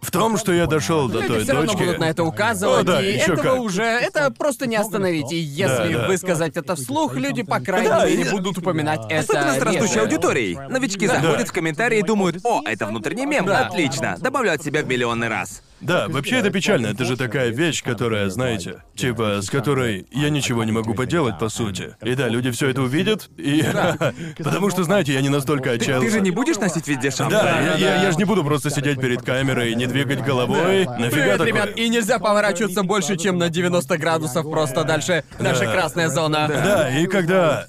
В 0.00 0.10
том, 0.12 0.38
что 0.38 0.52
я 0.52 0.66
дошел 0.66 1.08
до 1.08 1.16
Люди 1.20 1.26
той 1.28 1.42
все 1.42 1.52
равно 1.52 1.66
точки. 1.72 1.82
будут 1.84 1.98
на 1.98 2.04
это 2.08 2.22
указывать, 2.24 2.80
О, 2.80 2.84
да, 2.84 3.02
и 3.02 3.14
ещё 3.14 3.32
этого 3.34 3.54
как. 3.56 3.60
уже 3.60 3.82
это 3.82 4.30
просто 4.30 4.66
не 4.66 4.76
остановить. 4.76 5.32
И 5.32 5.36
если 5.36 5.92
Да, 5.92 6.00
да. 6.02 6.06
высказать 6.06 6.56
это 6.56 6.76
вслух, 6.76 7.14
люди, 7.16 7.42
по 7.42 7.58
крайней 7.60 7.88
Да, 7.88 8.06
мере, 8.08 8.22
и- 8.22 8.30
будут 8.30 8.58
упоминать 8.58 9.00
это. 9.10 9.18
Особенно 9.20 9.54
с 9.54 9.58
растущей 9.62 9.94
реже. 9.94 10.00
аудиторией. 10.00 10.58
Новички 10.68 11.06
заходят 11.06 11.48
в 11.48 11.52
комментарии 11.52 11.98
и 11.98 12.02
думают, 12.02 12.36
о, 12.44 12.62
это 12.64 12.86
внутренний 12.86 13.26
мем, 13.26 13.44
Да. 13.46 13.66
отлично, 13.66 14.16
добавляют 14.20 14.62
себя 14.62 14.82
в 14.82 14.86
миллионный 14.88 15.28
раз. 15.28 15.62
Да, 15.80 16.08
вообще 16.08 16.36
это 16.38 16.50
печально. 16.50 16.88
Это 16.88 17.04
же 17.04 17.16
такая 17.16 17.50
вещь, 17.50 17.84
которая, 17.84 18.30
знаете, 18.30 18.82
типа, 18.96 19.40
с 19.42 19.48
которой 19.48 20.08
я 20.10 20.28
ничего 20.28 20.64
не 20.64 20.72
могу 20.72 20.92
поделать, 20.94 21.38
по 21.38 21.48
сути. 21.48 21.94
И 22.02 22.14
да, 22.16 22.28
люди 22.28 22.50
все 22.50 22.68
это 22.70 22.82
увидят, 22.82 23.28
и... 23.36 23.64
Потому 24.38 24.70
что, 24.70 24.82
знаете, 24.84 25.12
я 25.12 25.20
не 25.20 25.28
настолько 25.28 25.70
отчаялся. 25.72 26.04
Ты 26.06 26.12
же 26.12 26.20
не 26.20 26.30
будешь 26.32 26.56
носить 26.56 26.88
везде 26.88 27.10
шапку? 27.12 27.30
Да, 27.32 27.60
я, 27.60 27.74
я- 27.76 28.02
я 28.02 28.10
же 28.10 28.18
не 28.18 28.24
буду 28.24 28.42
просто 28.44 28.70
сидеть 28.70 29.00
перед 29.00 29.22
камерой 29.22 29.70
и 29.70 29.74
не 29.76 29.86
двигать 29.88 30.22
головой. 30.22 30.84
Нафига 30.86 31.08
Привет, 31.10 31.32
такое? 31.38 31.46
ребят, 31.46 31.70
и 31.76 31.88
нельзя 31.88 32.18
поворачиваться 32.18 32.82
больше, 32.82 33.16
чем 33.16 33.38
на 33.38 33.48
90 33.48 33.98
градусов, 33.98 34.50
просто 34.50 34.84
дальше 34.84 35.24
наша 35.38 35.64
Да. 35.64 35.72
красная 35.72 36.08
зона. 36.08 36.46
Да, 36.48 36.90
и 36.90 37.06
когда... 37.06 37.66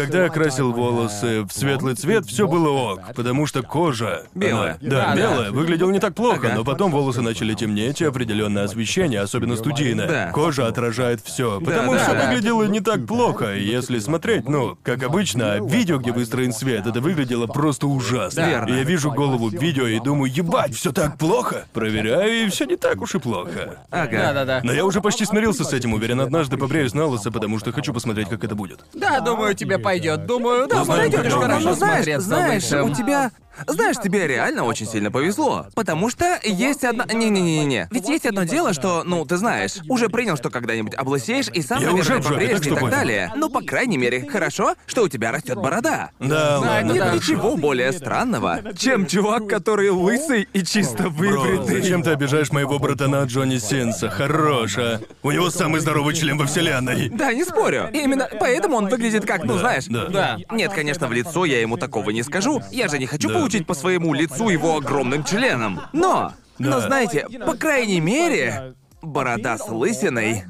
Когда 0.00 0.24
я 0.24 0.28
красил 0.30 0.72
волосы 0.72 1.42
в 1.42 1.52
светлый 1.52 1.94
цвет, 1.94 2.26
все 2.26 2.46
было 2.48 2.68
ок, 2.70 3.00
потому 3.14 3.46
что 3.46 3.62
кожа... 3.62 4.24
Белая. 4.34 4.72
она- 4.72 4.78
да, 4.80 4.88
Да, 4.90 5.06
да. 5.08 5.16
белая, 5.16 5.50
выглядела 5.50 5.90
не 5.90 6.00
так 6.00 6.14
плохо, 6.14 6.46
Ага. 6.48 6.54
но 6.56 6.64
потом 6.64 6.90
волосы 6.90 7.20
начали 7.20 7.54
темнеть, 7.54 8.00
и 8.00 8.04
определенное 8.04 8.64
освещение, 8.64 9.20
особенно 9.20 9.56
студийное. 9.56 10.08
Да. 10.08 10.30
Кожа 10.32 10.66
отражает 10.66 11.20
все. 11.22 11.60
Потому 11.60 11.92
да, 11.94 11.98
все 12.04 12.12
да. 12.14 12.26
выглядело 12.28 12.64
не 12.64 12.80
так 12.80 13.06
плохо, 13.06 13.54
и 13.54 13.64
если 13.64 13.98
смотреть, 13.98 14.48
ну, 14.48 14.76
как 14.82 15.02
обычно, 15.02 15.58
видео, 15.60 15.98
где 15.98 16.12
выстроен 16.12 16.52
свет, 16.52 16.86
это 16.86 17.00
выглядело 17.00 17.46
просто 17.46 17.86
ужасно. 17.86 18.42
Да. 18.42 18.48
Верно. 18.48 18.72
И 18.72 18.76
я 18.78 18.82
вижу 18.84 19.10
голову 19.10 19.48
в 19.50 19.54
видео 19.54 19.86
и 19.86 20.00
думаю, 20.00 20.32
ебать, 20.32 20.74
все 20.74 20.92
так 20.92 21.18
плохо. 21.18 21.66
Проверяю, 21.72 22.46
и 22.46 22.48
все 22.50 22.64
не 22.64 22.76
так 22.76 23.00
уж 23.02 23.14
и 23.14 23.18
плохо. 23.18 23.78
Ага. 23.90 24.10
Да-да-да. 24.18 24.60
Но 24.64 24.72
я 24.72 24.84
уже 24.84 25.00
почти 25.00 25.24
смирился 25.24 25.64
с 25.64 25.72
этим, 25.72 25.92
уверен, 25.94 26.20
однажды 26.20 26.56
побреюсь 26.56 26.94
на 26.94 27.06
лысо, 27.06 27.30
потому 27.30 27.58
что 27.58 27.72
хочу 27.72 27.92
посмотреть, 27.92 28.28
как 28.28 28.42
это 28.44 28.54
будет. 28.54 28.80
Да, 28.94 29.20
думаю, 29.20 29.54
тебе 29.54 29.78
пойдет. 29.90 30.26
Думаю, 30.26 30.66
да, 30.68 30.82
Узнаем, 30.82 31.10
подойдет 31.10 31.32
хорошо 31.32 31.68
будет. 31.68 31.78
знаешь, 31.78 32.22
знаешь, 32.22 32.72
у 32.72 32.94
тебя 32.94 33.30
Знаешь, 33.66 33.96
тебе 34.02 34.26
реально 34.26 34.64
очень 34.64 34.86
сильно 34.86 35.10
повезло. 35.10 35.66
Потому 35.74 36.10
что 36.10 36.38
есть 36.44 36.84
одна... 36.84 37.04
Не-не-не-не. 37.06 37.88
Ведь 37.90 38.08
есть 38.08 38.26
одно 38.26 38.44
дело, 38.44 38.72
что, 38.72 39.02
ну, 39.04 39.24
ты 39.24 39.36
знаешь, 39.36 39.76
уже 39.88 40.08
принял, 40.08 40.36
что 40.36 40.50
когда-нибудь 40.50 40.94
облысеешь 40.94 41.48
и 41.48 41.62
сам, 41.62 41.80
Я 41.80 41.90
наверное, 41.90 42.00
уже 42.02 42.18
в 42.18 42.22
жопе, 42.22 42.34
побреешь 42.34 42.52
так 42.52 42.60
и 42.60 42.64
что 42.64 42.74
так 42.74 42.80
понял. 42.80 42.94
далее. 42.96 43.32
Ну, 43.36 43.50
по 43.50 43.60
крайней 43.62 43.98
мере, 43.98 44.26
хорошо, 44.28 44.74
что 44.86 45.02
у 45.02 45.08
тебя 45.08 45.32
растет 45.32 45.56
борода. 45.56 46.10
Да, 46.18 46.58
ладно. 46.58 46.92
Нет 46.92 47.14
ничего 47.14 47.56
более 47.56 47.92
странного, 47.92 48.60
чем 48.76 49.06
чувак, 49.06 49.46
который 49.48 49.90
лысый 49.90 50.48
и 50.52 50.64
чисто 50.64 51.10
Бро, 51.10 51.42
выбритый. 51.42 51.80
зачем 51.82 52.02
ты 52.02 52.10
обижаешь 52.10 52.50
моего 52.52 52.78
братана 52.78 53.24
Джонни 53.24 53.58
Синса? 53.58 54.08
Хорош, 54.10 54.76
а? 54.78 55.00
У 55.22 55.30
него 55.30 55.50
самый 55.50 55.80
здоровый 55.80 56.14
член 56.14 56.38
во 56.38 56.46
вселенной. 56.46 57.08
Да, 57.10 57.32
не 57.32 57.44
спорю. 57.44 57.88
Именно 57.92 58.28
поэтому 58.38 58.76
он 58.76 58.88
выглядит 58.88 59.26
как, 59.26 59.44
ну 59.44 59.58
знаешь. 59.58 59.86
Да. 59.86 60.06
Да. 60.06 60.38
Нет, 60.50 60.72
конечно, 60.72 61.06
в 61.06 61.12
лицо 61.12 61.44
я 61.44 61.60
ему 61.60 61.76
такого 61.76 62.10
не 62.10 62.22
скажу. 62.22 62.62
Я 62.70 62.88
же 62.88 62.98
не 62.98 63.06
хочу 63.06 63.28
Да. 63.28 63.34
Получить 63.50 63.66
по 63.66 63.74
своему 63.74 64.14
лицу 64.14 64.48
его 64.48 64.76
огромным 64.76 65.24
членом. 65.24 65.80
Но, 65.92 66.32
но 66.58 66.80
Да. 66.80 66.86
знаете, 66.86 67.26
по 67.44 67.54
крайней 67.54 68.00
мере, 68.00 68.74
борода 69.02 69.58
с 69.58 69.68
лысиной 69.68 70.44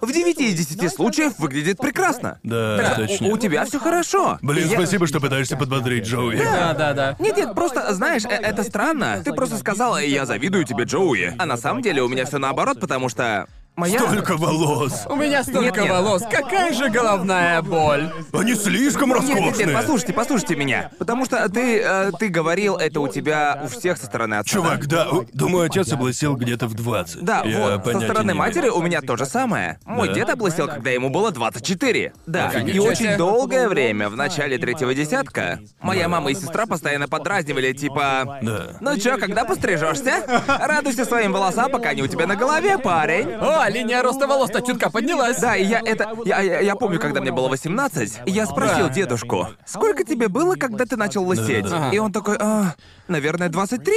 в 0.00 0.10
9 0.10 0.40
из 0.40 0.54
10 0.54 0.88
случаев 0.90 1.34
выглядит 1.38 1.76
прекрасно. 1.76 2.38
Да, 2.42 2.78
Так 2.78 2.86
что 2.94 3.06
точно. 3.06 3.26
у, 3.28 3.32
у 3.32 3.38
тебя 3.38 3.66
все 3.66 3.78
хорошо. 3.78 4.38
Блин, 4.40 4.66
Я- 4.68 4.76
спасибо, 4.78 5.06
что 5.06 5.20
пытаешься 5.20 5.58
подбодрить 5.58 6.06
Джоуи. 6.06 6.38
Да, 6.38 6.72
да, 6.72 6.94
да. 6.94 7.16
Нет, 7.18 7.36
нет, 7.36 7.54
просто, 7.54 7.92
знаешь, 7.92 8.24
э- 8.24 8.28
это 8.30 8.62
странно. 8.62 9.20
Ты 9.22 9.34
просто 9.34 9.58
сказала, 9.58 9.98
я 10.02 10.24
завидую 10.24 10.64
тебе, 10.64 10.84
Джоуи. 10.84 11.34
А 11.36 11.44
на 11.44 11.58
самом 11.58 11.82
деле 11.82 12.00
у 12.02 12.08
меня 12.08 12.24
все 12.24 12.38
наоборот, 12.38 12.80
потому 12.80 13.10
что 13.10 13.46
моя... 13.76 13.98
Столько 14.00 14.36
волос. 14.36 15.06
У 15.08 15.16
меня 15.16 15.42
столько 15.42 15.60
Нет, 15.60 15.76
нет. 15.76 15.90
волос. 15.90 16.22
Какая 16.30 16.72
же 16.72 16.88
головная 16.90 17.62
боль. 17.62 18.10
Они 18.32 18.54
слишком 18.54 19.10
Нет, 19.10 19.22
нет, 19.22 19.28
нет, 19.28 19.46
роскошные. 19.48 19.76
послушайте, 19.76 20.12
послушайте 20.12 20.56
меня. 20.56 20.90
Потому 20.98 21.24
что 21.24 21.48
ты, 21.48 21.80
э, 21.80 22.10
ты 22.18 22.28
говорил, 22.28 22.76
это 22.76 23.00
у 23.00 23.08
тебя 23.08 23.60
у 23.64 23.68
всех 23.68 23.96
со 23.98 24.06
стороны 24.06 24.34
отца. 24.34 24.50
Чувак, 24.50 24.86
да, 24.86 25.08
думаю, 25.32 25.66
отец 25.66 25.92
облысел 25.92 26.36
где-то 26.36 26.66
в 26.66 26.74
20. 26.74 27.22
Да, 27.22 27.42
Я 27.44 27.58
вот, 27.58 27.72
со 27.72 27.78
понятия 27.80 28.04
стороны 28.06 28.32
не 28.32 28.38
матери 28.38 28.68
у 28.68 28.82
меня 28.82 29.00
то 29.00 29.16
же 29.16 29.24
самое. 29.26 29.78
Мой 29.84 30.08
Да? 30.08 30.14
дед 30.14 30.30
облысел, 30.30 30.66
когда 30.68 30.90
ему 30.90 31.08
было 31.10 31.30
24. 31.30 32.12
Да, 32.26 32.48
Офигеть. 32.48 32.74
и 32.74 32.78
очень 32.80 33.16
долгое 33.16 33.68
время, 33.68 34.08
в 34.08 34.16
начале 34.16 34.58
третьего 34.58 34.94
десятка, 34.94 35.60
моя 35.80 36.08
мама 36.08 36.30
и 36.30 36.34
сестра 36.34 36.66
постоянно 36.66 37.08
подразнивали, 37.08 37.72
типа... 37.72 38.38
Да. 38.42 38.76
Ну 38.80 38.98
чё, 38.98 39.16
когда 39.18 39.44
пострижешься? 39.44 40.24
Радуйся 40.46 41.04
своим 41.04 41.32
волосам, 41.32 41.70
пока 41.70 41.90
они 41.90 42.02
у 42.02 42.06
тебя 42.06 42.26
на 42.26 42.36
голове, 42.36 42.78
парень. 42.78 43.32
О, 43.34 43.59
линия 43.68 44.02
роста 44.02 44.26
волос-то 44.26 44.60
чутка 44.62 44.90
поднялась. 44.90 45.38
Да, 45.40 45.56
и 45.56 45.64
я 45.64 45.80
это... 45.84 46.14
Я, 46.24 46.40
я, 46.40 46.60
я 46.60 46.74
помню, 46.76 46.98
когда 46.98 47.20
мне 47.20 47.32
было 47.32 47.48
18, 47.48 48.20
я 48.26 48.46
спросил 48.46 48.88
Да. 48.88 48.94
дедушку, 48.94 49.48
сколько 49.66 50.04
тебе 50.04 50.28
было, 50.28 50.54
когда 50.56 50.84
ты 50.86 50.96
начал 50.96 51.24
лысеть? 51.24 51.64
Да-да-да. 51.64 51.90
И 51.90 51.98
он 51.98 52.12
такой, 52.12 52.36
а, 52.40 52.74
наверное, 53.08 53.48
23? 53.48 53.94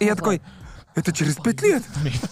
И 0.00 0.04
я 0.04 0.14
такой, 0.14 0.42
это 0.94 1.12
через 1.12 1.36
пять 1.36 1.62
лет? 1.62 1.82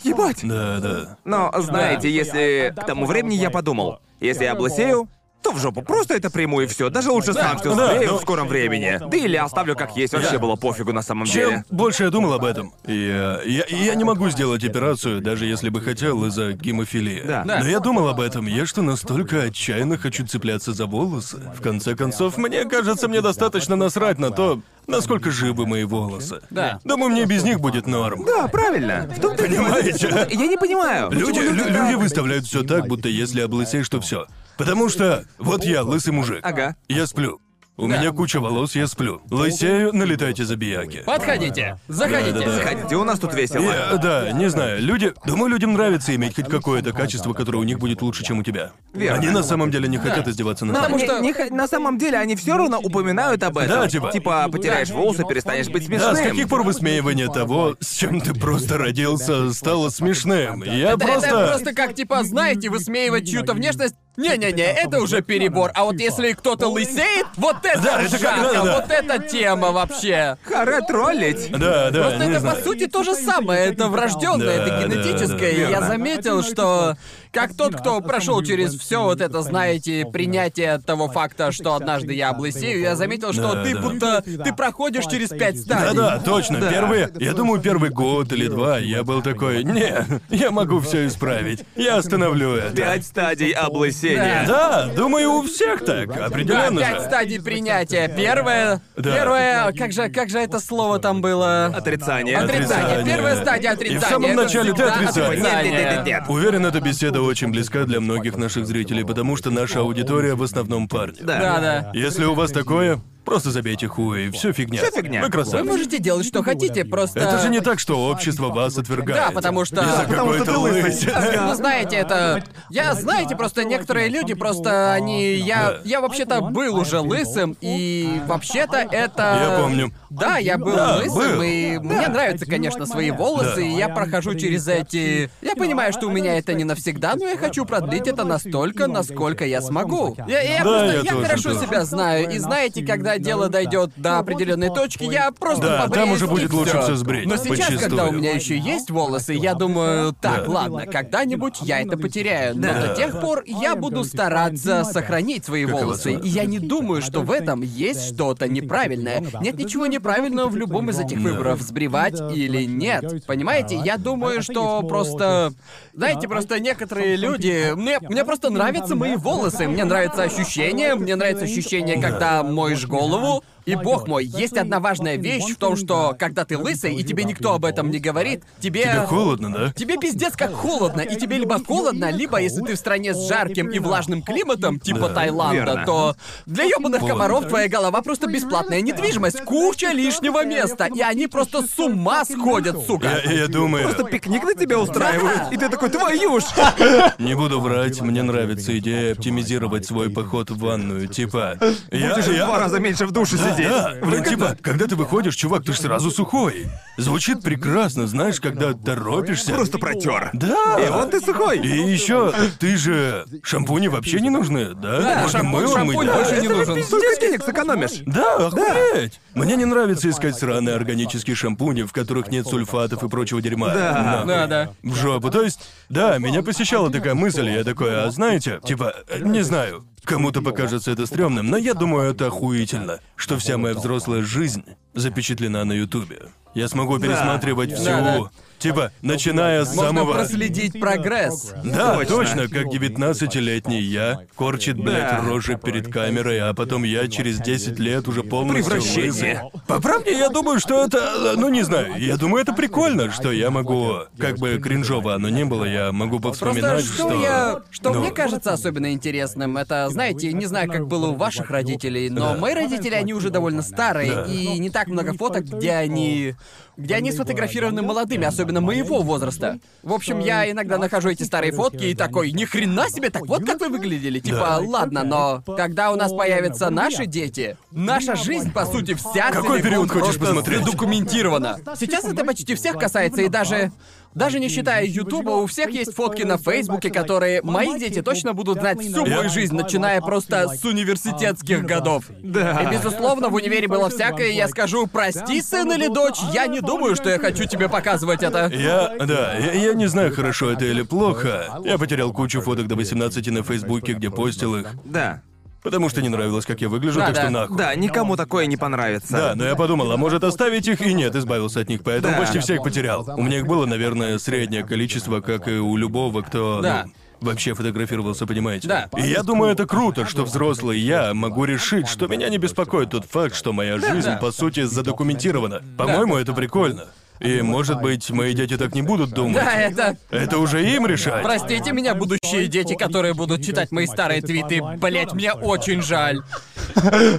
Ебать. 0.03 0.41
Да, 0.43 0.79
да. 0.81 1.17
Но, 1.25 1.53
знаете, 1.59 2.11
если 2.11 2.73
к 2.77 2.85
тому 2.87 3.07
времени 3.07 3.35
я 3.35 3.51
подумал, 3.51 4.01
если 4.21 4.45
я 4.45 4.53
облысею, 4.53 5.09
то 5.45 5.53
в 5.53 5.59
жопу 5.61 5.83
просто 5.83 6.15
это 6.15 6.31
приму 6.31 6.63
и 6.63 6.67
все. 6.67 6.89
Даже 6.91 7.11
лучше 7.11 7.35
сам 7.35 7.59
все 7.59 7.75
Да, 7.75 7.95
склею 7.95 8.17
в 8.17 8.23
скором 8.23 8.49
времени. 8.49 8.99
Да 8.99 9.17
или 9.17 9.37
оставлю 9.37 9.77
как 9.77 9.97
есть, 9.97 10.13
вообще 10.15 10.39
было 10.39 10.57
пофигу 10.57 10.93
на 10.93 11.03
самом 11.03 11.27
Чем 11.27 11.51
деле. 11.51 11.65
больше 11.71 12.05
я 12.05 12.11
думал 12.11 12.33
об 12.33 12.45
этом, 12.45 12.73
я, 12.87 13.41
я, 13.45 13.65
я 13.69 13.95
не 13.95 14.05
могу 14.05 14.29
сделать 14.31 14.65
операцию, 14.65 15.21
даже 15.21 15.45
если 15.47 15.69
бы 15.69 15.81
хотел 15.81 16.25
из-за 16.27 16.53
гемофилии. 16.53 17.23
Да. 17.27 17.45
Да. 17.45 17.61
Но 17.61 17.69
я 17.69 17.79
думал 17.81 18.09
об 18.09 18.21
этом, 18.21 18.47
я 18.47 18.65
что 18.67 18.81
настолько 18.83 19.43
отчаянно 19.43 19.99
хочу 19.99 20.27
цепляться 20.27 20.73
за 20.73 20.87
волосы. 20.87 21.39
В 21.55 21.61
конце 21.61 21.95
концов, 21.95 22.39
мне 22.39 22.65
кажется, 22.65 23.07
мне 23.09 23.21
достаточно 23.21 23.77
насрать 23.77 24.19
на 24.19 24.31
то, 24.31 24.61
насколько 24.87 25.31
живы 25.31 25.67
мои 25.67 25.85
волосы. 25.85 26.41
Да. 26.51 26.81
Думаю, 26.85 27.11
мне 27.11 27.27
без 27.27 27.43
них 27.45 27.61
будет 27.61 27.87
норм. 27.87 28.25
Да, 28.25 28.49
правильно. 28.49 29.09
В 29.15 29.21
том-то. 29.21 29.43
Понимаете? 29.45 30.27
Я 30.31 30.47
не 30.47 30.57
понимаю. 30.57 31.11
Люди, 31.11 31.39
лю- 31.41 31.69
люди 31.69 31.95
выставляют 31.95 32.47
все 32.47 32.63
так, 32.63 32.87
будто 32.87 33.09
если 33.09 33.41
облысеешь, 33.43 33.89
то 33.89 34.01
все. 34.01 34.27
Потому 34.57 34.89
что 34.89 35.25
вот 35.39 35.65
я, 35.65 35.83
лысый 35.83 36.13
мужик. 36.13 36.41
Ага. 36.43 36.77
Я 36.89 37.07
сплю. 37.07 37.41
У 37.77 37.89
меня 37.89 38.13
куча 38.13 38.39
волос, 38.39 38.77
я 38.77 38.87
сплю. 38.87 39.21
Лысею, 39.33 39.93
налетайте 39.93 40.45
забияки. 40.45 41.03
Подходите. 41.05 41.77
Заходите. 41.89 42.31
Да-да-да. 42.31 42.53
Заходите, 42.53 42.95
у 42.95 43.03
нас 43.03 43.19
тут 43.19 43.35
весело. 43.35 43.65
Я- 43.65 43.97
да, 43.97 44.31
не 44.31 44.49
знаю, 44.49 44.81
люди... 44.81 45.13
Думаю, 45.27 45.51
людям 45.51 45.73
нравится 45.73 46.15
иметь 46.15 46.37
хоть 46.37 46.47
какое-то 46.49 46.93
качество, 46.93 47.33
которое 47.33 47.59
у 47.59 47.65
них 47.65 47.81
будет 47.81 48.01
лучше, 48.01 48.23
чем 48.23 48.39
у 48.39 48.43
тебя. 48.45 48.71
Верно. 48.93 49.19
Они 49.19 49.29
на 49.31 49.43
самом 49.43 49.73
деле 49.73 49.89
не 49.89 49.99
хотят 49.99 50.29
издеваться 50.29 50.65
над 50.65 50.77
Потому 50.77 51.01
тобой. 51.01 51.21
не- 51.23 51.33
что- 51.33 51.43
не 51.43 51.49
х- 51.51 51.53
на 51.57 51.67
самом 51.67 51.99
деле 51.99 52.17
они 52.19 52.37
все 52.37 52.57
равно 52.57 52.79
упоминают 52.79 53.43
об 53.43 53.59
этом. 53.59 53.81
Да, 53.81 53.89
типа. 53.89 54.13
Типа, 54.13 54.47
потеряешь 54.53 54.91
волосы, 54.91 55.25
перестанешь 55.29 55.67
быть 55.69 55.87
смешным. 55.87 56.15
Да, 56.15 56.21
с 56.21 56.23
каких 56.23 56.49
пор 56.49 56.63
высмеивание 56.63 57.27
того, 57.27 57.75
с 57.81 57.93
чем 57.97 58.21
ты 58.21 58.35
просто 58.35 58.79
родился, 58.79 59.53
стало 59.53 59.89
смешным? 59.89 60.63
Я 60.63 60.97
Да 60.97 61.07
просто... 61.09 61.27
Это 61.27 61.47
просто 61.49 61.75
как, 61.75 61.95
типа, 61.97 62.23
знаете, 62.23 62.71
высмеивать 62.71 63.29
чью-то 63.29 63.53
внешность. 63.55 63.97
Не-не-не, 64.17 64.63
это 64.63 65.01
уже 65.01 65.23
перебор. 65.23 65.73
А 65.75 65.85
вот 65.85 65.97
если 65.99 66.33
кто-то 66.33 66.69
лысеет, 66.69 67.27
вот 67.37 67.57
это 67.65 67.81
Да, 67.83 68.03
это 68.03 68.11
как- 68.13 68.21
жарко, 68.21 68.43
да-да-да. 68.55 68.75
вот 68.81 68.91
эта 68.91 69.19
тема 69.29 69.73
вообще. 69.73 70.37
Харе 70.45 70.81
троллить. 70.87 71.51
Да, 71.51 71.91
да, 71.91 72.03
Просто 72.03 72.25
не 72.27 72.31
это, 72.31 72.41
знаю. 72.41 72.57
по 72.57 72.63
сути, 72.63 72.87
то 72.87 73.03
же 73.03 73.15
самое. 73.15 73.67
Это 73.67 73.89
врожденное, 73.89 74.47
Да, 74.47 74.53
это 74.53 74.67
да, 74.67 74.83
генетическое. 74.87 75.67
да. 75.67 75.71
Я 75.71 75.81
заметил, 75.83 76.43
что 76.45 76.97
как 77.35 77.55
тот, 77.57 77.75
кто 77.77 78.01
прошел 78.01 78.43
через 78.43 78.79
все 78.79 79.03
вот 79.03 79.21
это, 79.21 79.43
знаете, 79.43 80.07
принятие 80.13 80.79
того 80.79 81.09
факта, 81.09 81.53
что 81.53 81.75
однажды 81.75 82.15
я 82.15 82.31
облысею, 82.31 82.81
я 82.81 82.97
заметил, 82.97 83.33
что 83.33 83.55
Да, 83.55 83.65
ты 83.65 83.75
да. 83.75 83.81
будто 83.81 84.23
ты 84.23 84.53
проходишь 84.55 85.05
через 85.07 85.29
пять 85.31 85.59
стадий. 85.61 85.97
Да-да, 85.97 86.19
точно. 86.21 86.61
Да. 86.61 86.71
Первые, 86.71 87.11
я 87.19 87.33
думаю, 87.33 87.61
первый 87.61 87.91
год 87.91 88.33
или 88.33 88.47
два 88.47 88.79
я 88.79 89.03
был 89.05 89.23
такой, 89.23 89.65
не, 89.65 89.93
я 90.31 90.51
могу 90.51 90.81
все 90.81 91.07
исправить. 91.07 91.65
Я 91.77 91.97
остановлю 91.97 92.55
это. 92.55 92.77
Пять 92.77 93.05
стадий 93.07 93.51
облысения. 93.51 94.45
Да, 94.47 94.87
думаю, 94.95 95.31
у 95.33 95.43
всех 95.43 95.85
так, 95.85 96.15
Да, 96.15 96.27
определенно 96.27 96.81
пять 96.81 97.01
же. 97.01 97.05
стадий 97.07 97.41
принятия. 97.43 98.09
Первое. 98.09 98.81
Да. 98.97 99.15
Первое. 99.15 99.73
Как 99.73 99.93
же, 99.93 100.09
как 100.09 100.29
же 100.31 100.39
это 100.39 100.61
слово 100.61 100.99
там 100.99 101.21
было? 101.21 101.67
Отрицание. 101.67 102.37
Отрицание. 102.39 102.85
Отрицание. 102.85 103.05
Первая 103.15 103.37
стадия 103.37 103.71
отрицания. 103.73 103.99
И 104.01 104.05
в 104.05 104.09
самом 104.09 104.31
Это 104.31 104.43
начале 104.43 104.71
ты 104.73 104.77
всегда 104.77 104.95
отрицаешь. 104.95 105.29
отрицание. 105.29 105.73
Нет-нет-нет-нет. 105.73 106.23
Уверен, 106.29 106.67
эта 106.67 106.81
беседа 106.81 107.21
очень 107.25 107.51
близка 107.51 107.85
для 107.85 108.01
многих 108.01 108.37
наших 108.37 108.67
зрителей, 108.67 109.05
потому 109.05 109.37
что 109.37 109.51
наша 109.51 109.81
аудитория 109.81 110.35
в 110.35 110.43
основном 110.43 110.89
парни. 110.89 111.19
Да. 111.21 111.61
Да. 111.61 111.91
Если 111.95 112.25
у 112.25 112.35
вас 112.35 112.51
такое, 112.51 113.01
просто 113.25 113.51
забейте 113.51 113.89
хуй, 113.89 114.31
все 114.31 114.53
фигня. 114.53 114.81
Всё 114.83 114.91
фигня. 114.91 115.21
Вы 115.21 115.27
Вы 115.27 115.33
красавцы. 115.33 115.65
можете 115.65 115.99
делать, 115.99 116.27
что 116.27 116.43
хотите, 116.43 116.85
просто... 116.85 117.21
Это 117.21 117.39
же 117.39 117.49
не 117.49 117.61
так, 117.61 117.79
что 117.79 118.09
общество 118.09 118.49
вас 118.49 118.77
отвергает. 118.79 119.21
Да, 119.27 119.31
потому 119.33 119.65
что- 119.65 119.83
Из-за 119.83 120.03
потому 120.09 120.33
что 120.35 120.45
какой-то 120.45 120.53
ты 120.53 120.59
лысый. 120.59 120.83
лысины. 120.83 121.41
Ну, 121.47 121.55
знаете, 121.55 121.97
это... 121.97 122.45
Я, 122.71 122.95
знаете, 122.95 123.37
просто 123.37 123.65
некоторые 123.65 124.09
люди 124.09 124.35
просто, 124.35 124.93
они... 124.93 125.35
Я, 125.35 125.71
Да. 125.73 125.81
я 125.85 126.01
вообще-то 126.01 126.41
был 126.41 126.77
уже 126.77 127.01
лысым, 127.01 127.57
и 127.61 128.21
вообще-то 128.27 128.77
это... 128.79 129.51
Я 129.53 129.59
помню. 129.61 129.93
Да, 130.11 130.39
я 130.39 130.59
был 130.59 130.77
Да, 130.77 130.97
лысым, 130.97 131.15
был. 131.37 131.43
и 131.43 131.79
мне 131.79 132.07
нравятся, 132.09 132.47
конечно, 132.47 132.87
свои 132.87 133.11
волосы, 133.11 133.57
Да. 133.57 133.61
и 133.63 133.71
я 133.77 133.89
прохожу 133.89 134.35
через 134.35 134.69
эти... 134.69 135.31
Я 135.43 135.55
понимаю, 135.57 135.93
что 135.93 136.07
у 136.07 136.11
меня 136.11 136.39
это 136.39 136.53
не 136.55 136.65
навсегда, 136.65 137.15
но 137.17 137.27
я 137.27 137.37
хочу 137.37 137.65
продлить 137.65 138.07
это 138.07 138.25
настолько, 138.25 138.87
насколько 138.87 139.45
я 139.45 139.61
смогу. 139.61 140.17
Я, 140.29 140.41
я 140.41 140.59
Да, 140.59 140.63
просто... 140.65 140.87
я 140.87 140.93
Я, 141.01 141.11
тоже, 141.13 141.27
хорошо 141.27 141.53
тоже. 141.55 141.67
себя 141.67 141.85
знаю, 141.85 142.31
и 142.31 142.39
знаете, 142.39 142.85
когда 142.87 143.14
дело 143.19 143.49
дойдет 143.49 143.91
до 143.97 144.19
определенной 144.19 144.71
точки, 144.71 145.05
я 145.05 145.31
просто 145.33 145.63
Да, 145.63 145.83
побреюсь, 145.85 146.05
там 146.07 146.15
уже 146.15 146.25
и 146.27 146.29
будет 146.29 146.53
лучше 146.53 146.71
всё. 146.71 146.83
всё 146.83 146.97
сбрить, 146.97 147.27
Но 147.27 147.37
сейчас, 147.37 147.81
когда 147.81 148.07
у 148.07 148.13
меня 148.13 148.33
еще 148.33 148.57
есть 148.59 148.91
волосы, 148.91 149.35
я 149.35 149.55
думаю, 149.55 150.15
так, 150.21 150.45
Да. 150.47 150.51
ладно, 150.51 150.87
когда-нибудь 150.87 151.59
я 151.63 151.81
это 151.81 151.97
потеряю. 151.97 152.55
Но 152.57 152.63
Да. 152.69 152.87
до 152.89 152.95
тех 152.95 153.21
пор 153.21 153.43
я 153.47 153.77
буду 153.77 154.05
стараться 154.05 154.85
сохранить 154.85 155.45
свои 155.45 155.65
Каково 155.65 155.83
волосы. 155.85 156.13
И 156.13 156.29
я 156.29 156.45
не 156.45 156.59
думаю, 156.59 157.03
что 157.03 157.21
в 157.21 157.31
этом 157.31 157.63
есть 157.63 158.15
что-то 158.15 158.49
неправильное. 158.49 159.23
Нет 159.41 159.57
ничего 159.59 159.87
неправильного 159.87 160.49
в 160.49 160.57
любом 160.57 160.91
из 160.91 160.99
этих 160.99 161.19
выборов, 161.19 161.61
сбривать 161.63 162.21
или 162.35 162.65
нет. 162.65 163.25
Понимаете, 163.27 163.77
я 163.77 163.97
думаю, 163.97 164.43
что 164.43 164.83
просто... 164.83 165.53
Знаете, 165.93 166.29
просто 166.29 166.59
некоторые 166.61 167.17
люди... 167.17 167.73
Мне, 167.75 167.99
мне 168.01 168.25
просто 168.25 168.51
нравятся 168.51 168.95
мои 168.97 169.17
волосы, 169.17 169.69
мне 169.69 169.85
нравится 169.85 170.23
ощущение, 170.23 170.95
мне 170.95 171.17
нравится 171.17 171.45
ощущение, 171.45 172.01
когда 172.01 172.43
моешь 172.43 172.87
голову. 172.87 173.04
Oğlumu 173.05 173.41
И 173.67 173.75
бог 173.77 174.07
мой, 174.07 174.25
есть 174.25 174.57
одна 174.57 174.79
важная 174.81 175.17
вещь 175.17 175.55
в 175.55 175.57
том, 175.57 175.77
что 175.77 176.15
когда 176.19 176.45
ты 176.45 176.59
лысый, 176.59 176.95
и 176.95 177.03
тебе 177.03 177.25
никто 177.25 177.55
об 177.55 177.65
этом 177.65 177.91
не 177.91 177.99
говорит, 177.99 178.43
тебе... 178.61 178.83
Тебе 178.83 179.07
холодно, 179.07 179.51
да? 179.51 179.73
Тебе 179.73 179.97
пиздец 179.97 180.37
как 180.37 180.53
холодно, 180.53 181.01
и 181.01 181.17
тебе 181.17 181.39
либо 181.39 181.63
холодно, 181.65 182.11
либо 182.11 182.39
если 182.41 182.61
ты 182.61 182.75
в 182.75 182.79
стране 182.79 183.15
с 183.15 183.27
жарким 183.29 183.69
и 183.69 183.79
влажным 183.79 184.23
климатом, 184.23 184.79
типа 184.79 185.09
Да. 185.09 185.15
Таиланда, 185.15 185.55
Верно. 185.55 185.87
то 185.87 186.17
для 186.47 186.65
ёбаных 186.65 187.07
комаров 187.07 187.49
твоя 187.49 187.69
голова 187.69 188.03
просто 188.03 188.27
бесплатная 188.27 188.81
недвижимость, 188.83 189.43
куча 189.45 189.93
лишнего 189.93 190.45
места, 190.45 190.87
и 190.95 191.01
они 191.01 191.27
просто 191.27 191.63
с 191.67 191.79
ума 191.79 192.25
сходят, 192.25 192.77
сука. 192.87 193.23
Я, 193.25 193.33
я 193.33 193.49
думаю, 193.49 193.85
Просто 193.85 194.05
пикник 194.05 194.45
на 194.45 194.55
тебя 194.55 194.79
устраивают, 194.79 195.53
и 195.53 195.57
ты 195.57 195.69
такой, 195.69 195.89
твою 195.91 196.41
ж! 196.41 196.45
не 197.19 197.35
буду 197.35 197.61
врать, 197.61 198.01
мне 198.01 198.23
нравится 198.23 198.77
идея 198.79 199.13
оптимизировать 199.13 199.87
свой 199.87 200.11
поход 200.11 200.51
в 200.51 200.59
ванную, 200.59 201.09
типа... 201.09 201.59
Я, 201.91 202.15
Ты 202.15 202.23
же 202.23 202.33
в 202.33 202.37
я- 202.37 202.47
два 202.47 202.59
раза 202.59 202.79
меньше 202.79 203.07
в 203.07 203.13
душе 203.13 203.37
Да, 203.37 203.54
здесь. 203.55 203.69
Да, 203.69 203.95
блин, 204.03 204.25
типа, 204.25 204.57
когда 204.61 204.87
ты 204.87 204.97
выходишь, 204.97 205.35
чувак, 205.37 205.65
ты 205.65 205.73
ж 205.73 205.79
сразу 205.79 206.11
сухой. 206.11 206.67
Звучит 206.97 207.43
прекрасно, 207.43 208.07
знаешь, 208.07 208.41
когда 208.41 208.73
торопишься. 208.75 209.53
Просто 209.55 209.79
протер. 209.79 210.31
Да. 210.33 210.79
И 210.85 210.91
вот 210.91 211.11
ты 211.11 211.21
сухой. 211.21 211.59
И 211.59 211.91
еще, 211.91 212.33
ты 212.59 212.77
же 212.77 213.25
шампуни 213.43 213.89
вообще 213.89 214.21
не 214.21 214.31
нужны, 214.31 214.75
да? 214.75 215.01
Да, 215.01 215.23
Можно 215.23 215.39
шампунь- 215.41 215.43
мылом 215.51 215.73
шампунь 215.75 215.97
мыть. 216.07 216.15
больше 216.15 216.31
не 216.41 216.47
Это 216.47 216.55
же 216.55 216.67
нужен. 216.67 216.85
Столько 216.85 217.21
денег 217.21 217.45
сэкономишь. 217.45 218.03
Да, 218.07 218.37
охуеть! 218.47 219.21
Мне 219.35 219.57
не 219.57 219.65
нравится 219.65 220.09
искать 220.11 220.37
сраные 220.37 220.75
органические 220.77 221.35
шампуни, 221.37 221.83
в 221.83 221.93
которых 221.93 222.29
нет 222.29 222.47
сульфатов 222.47 223.03
и 223.03 223.09
прочего 223.09 223.41
дерьма. 223.43 223.73
Да. 223.75 223.93
Нахуй. 224.03 224.29
Да, 224.29 224.47
да. 224.47 224.73
В 224.83 224.95
жопу. 224.95 225.31
То 225.31 225.43
есть, 225.43 225.61
да, 225.89 226.19
меня 226.19 226.43
посещала 226.43 226.91
такая 226.91 227.15
мысль, 227.15 227.49
и 227.49 227.53
я 227.55 227.65
такой, 227.65 228.05
а 228.05 228.11
знаете, 228.11 228.61
типа, 228.65 228.95
э, 229.09 229.19
не 229.21 229.43
знаю, 229.43 229.85
кому-то 230.05 230.43
покажется 230.43 230.91
это 230.91 231.07
стрёмным, 231.07 231.49
но 231.49 231.57
я 231.57 231.75
думаю, 231.75 232.11
это 232.11 232.27
охуительно, 232.27 233.01
что 233.17 233.39
вся 233.39 233.59
моя 233.59 233.75
взрослая 233.75 234.23
жизнь 234.23 234.65
запечатлена 234.95 235.65
на 235.65 235.73
Ютубе. 235.73 236.29
Я 236.55 236.69
смогу 236.69 236.99
пересматривать 236.99 237.73
всю... 237.73 237.85
Да, 237.85 238.01
да. 238.01 238.31
Типа, 238.65 238.93
начиная 239.03 239.67
с 239.67 239.77
Можно 239.77 240.01
самого... 240.01 240.15
проследить 240.15 240.81
прогресс. 240.81 241.53
Да, 241.63 242.03
Точно. 242.07 242.49
как 242.49 242.69
19-летний 242.69 243.83
я 243.83 244.21
корчит, 244.37 244.79
блядь, 244.79 245.11
Да. 245.11 245.21
рожи 245.21 245.59
перед 245.63 245.93
камерой, 245.93 246.41
а 246.41 246.55
потом 246.55 246.83
я 246.85 247.07
через 247.09 247.41
10 247.41 247.79
лет 247.79 248.09
уже 248.09 248.23
полностью 248.23 248.65
Превращение. 248.65 249.51
По 249.67 249.83
правде, 249.83 250.17
я 250.17 250.31
думаю, 250.31 250.61
что 250.61 250.83
это... 250.87 251.35
Ну, 251.37 251.51
не 251.51 251.63
знаю, 251.63 251.99
я 251.99 252.17
думаю, 252.17 252.41
это 252.41 252.55
прикольно, 252.55 253.11
что 253.11 253.31
я 253.33 253.51
могу... 253.51 253.99
Как 254.17 254.39
бы 254.39 254.59
кринжово 254.59 255.15
оно 255.15 255.29
не 255.29 255.45
было, 255.45 255.67
я 255.67 255.93
могу 255.93 256.19
Просто 256.19 256.47
повспоминать, 256.47 256.87
что, 256.87 257.21
я... 257.21 257.61
Что 257.71 257.93
Ну. 257.93 258.01
мне 258.01 258.13
кажется 258.13 258.55
особенно 258.55 258.95
интересным, 258.95 259.59
это, 259.59 259.91
знаете, 259.91 260.33
не 260.33 260.47
знаю, 260.47 260.71
как 260.71 260.87
было 260.89 261.09
у 261.09 261.15
ваших 261.17 261.51
родителей, 261.51 262.09
но 262.09 262.35
мои 262.39 262.55
родители, 262.55 262.95
они 262.95 263.13
уже 263.13 263.29
довольно 263.29 263.61
старые, 263.61 264.25
и 264.27 264.59
не 264.59 264.71
так 264.71 264.87
много 264.87 265.13
фоток, 265.13 265.45
где 265.45 265.73
они... 265.73 266.35
Где 266.77 266.97
они 266.97 267.13
сфотографированы 267.13 267.83
молодыми, 267.83 268.25
особенно 268.25 268.54
моего 268.61 269.03
возраста. 269.03 269.59
В 269.83 269.93
общем, 269.93 270.19
я 270.19 270.51
иногда 270.51 270.79
нахожу 270.79 271.11
эти 271.11 271.23
старые 271.23 271.53
фотки 271.53 271.85
и 271.85 271.95
такой, 271.95 272.33
ни 272.33 272.45
хрена 272.45 272.89
себе, 272.89 273.11
так 273.11 273.27
вот 273.27 273.45
как 273.45 273.61
вы 273.61 273.69
выглядели. 273.69 274.21
Типа, 274.21 274.59
ладно, 274.61 275.05
но 275.05 275.43
когда 275.57 275.93
у 275.93 275.97
нас 275.97 276.13
появятся 276.13 276.71
наши 276.71 277.07
дети, 277.07 277.57
наша 277.71 278.17
жизнь, 278.17 278.53
по 278.53 278.67
сути, 278.67 278.95
вся 278.95 279.31
Какой 279.31 279.63
период 279.63 279.91
хочешь 279.91 280.19
посмотреть? 280.19 280.65
задокументирована. 280.65 281.59
Сейчас 281.79 282.05
это 282.05 282.25
почти 282.25 282.55
всех 282.55 282.79
касается, 282.79 283.23
и 283.23 283.29
даже... 283.29 283.73
Даже 284.15 284.39
не 284.39 284.49
считая 284.49 284.87
Ютуба, 284.87 285.31
у 285.31 285.47
всех 285.47 285.71
есть 285.71 285.95
фотки 285.95 286.23
на 286.23 286.39
Фейсбуке, 286.39 286.91
которые 286.91 287.43
мои 287.43 287.79
дети 287.79 288.01
точно 288.01 288.33
будут 288.33 288.61
знать 288.61 288.81
всю 288.81 289.05
мою 289.05 289.29
жизнь, 289.29 289.55
начиная 289.55 290.01
просто 290.01 290.49
с 290.49 290.65
университетских 290.65 291.65
годов. 291.65 292.05
Да. 292.23 292.63
И, 292.63 292.77
безусловно, 292.77 293.29
в 293.29 293.35
универе 293.35 293.69
было 293.69 293.91
всякое, 293.91 294.29
и 294.29 294.35
я 294.37 294.49
скажу, 294.49 294.87
прости, 294.87 295.43
сын 295.43 295.71
или 295.73 295.89
дочь, 295.89 296.19
я 296.33 296.47
не 296.47 296.61
думаю, 296.61 296.95
что 296.97 297.11
я 297.11 297.19
хочу 297.19 297.45
тебе 297.45 297.69
показывать 297.69 298.23
это. 298.23 298.51
Я, 298.55 298.95
да, 299.05 299.37
я, 299.37 299.53
я 299.53 299.75
не 299.75 299.87
знаю, 299.87 300.15
хорошо 300.15 300.51
это 300.51 300.65
или 300.65 300.83
плохо. 300.83 301.61
Я 301.65 301.79
потерял 301.79 302.13
кучу 302.13 302.41
фоток 302.41 302.69
до 302.69 302.77
18 302.77 303.27
на 303.29 303.43
Фейсбуке, 303.43 303.95
где 303.95 304.11
постил 304.11 304.57
их. 304.57 304.75
Да. 304.85 305.23
Потому 305.65 305.89
что 305.89 306.03
не 306.03 306.11
нравилось, 306.11 306.45
как 306.45 306.61
я 306.61 306.69
выгляжу, 306.69 307.01
Да, 307.01 307.07
так 307.07 307.15
да. 307.15 307.21
что 307.23 307.31
нахуй. 307.31 307.57
Да, 307.57 307.75
никому 307.75 308.17
такое 308.17 308.45
не 308.45 308.59
понравится. 308.59 309.13
Да, 309.13 309.33
но 309.35 309.45
я 309.47 309.57
подумал, 309.57 309.91
а 309.93 309.97
может 309.97 310.23
оставить 310.23 310.69
их? 310.69 310.83
И 310.83 310.93
нет, 310.93 311.17
избавился 311.17 311.61
от 311.61 311.71
них, 311.71 311.83
поэтому 311.83 312.13
Да. 312.15 312.21
почти 312.21 312.39
всех 312.39 312.63
потерял. 312.63 313.03
У 313.17 313.23
меня 313.23 313.39
их 313.39 313.47
было, 313.47 313.65
наверное, 313.65 314.19
среднее 314.19 314.63
количество, 314.63 315.23
как 315.23 315.49
и 315.49 315.53
у 315.53 315.75
любого, 315.79 316.21
кто 316.21 316.61
Да. 316.61 316.85
ну, 316.87 316.93
вообще 317.31 317.55
фотографировался, 317.55 318.27
понимаете? 318.27 318.69
Да. 318.69 318.91
И 318.99 319.09
я 319.09 319.23
думаю, 319.23 319.53
это 319.53 319.67
круто, 319.67 320.05
что 320.05 320.25
взрослый 320.25 320.79
я 320.79 321.15
могу 321.15 321.47
решить, 321.47 321.89
что 321.89 322.09
меня 322.09 322.29
не 322.29 322.37
беспокоит 322.37 322.91
тот 322.91 323.07
факт, 323.07 323.35
что 323.35 323.55
моя 323.55 323.79
жизнь, 323.79 324.11
да. 324.11 324.17
по 324.19 324.33
сути, 324.33 324.65
задокументирована. 324.65 325.63
По-моему, 325.79 326.17
это 326.17 326.35
прикольно. 326.35 326.89
И, 327.21 327.43
может 327.43 327.81
быть, 327.81 328.11
мои 328.11 328.35
дети 328.35 328.57
так 328.57 328.75
не 328.75 328.83
будут 328.83 329.11
думать. 329.11 329.43
Да, 329.43 329.53
это... 329.53 329.97
Это 330.11 330.39
уже 330.39 330.69
им 330.69 330.87
решать. 330.87 331.23
Простите 331.23 331.73
меня, 331.73 331.95
будущие 331.95 332.49
дети, 332.49 332.75
которые 332.75 333.15
будут 333.15 333.45
читать 333.45 333.71
мои 333.71 333.87
старые 333.87 334.21
твиты. 334.21 334.61
Блять, 334.79 335.13
мне 335.13 335.33
очень 335.33 335.81
жаль. 335.81 336.23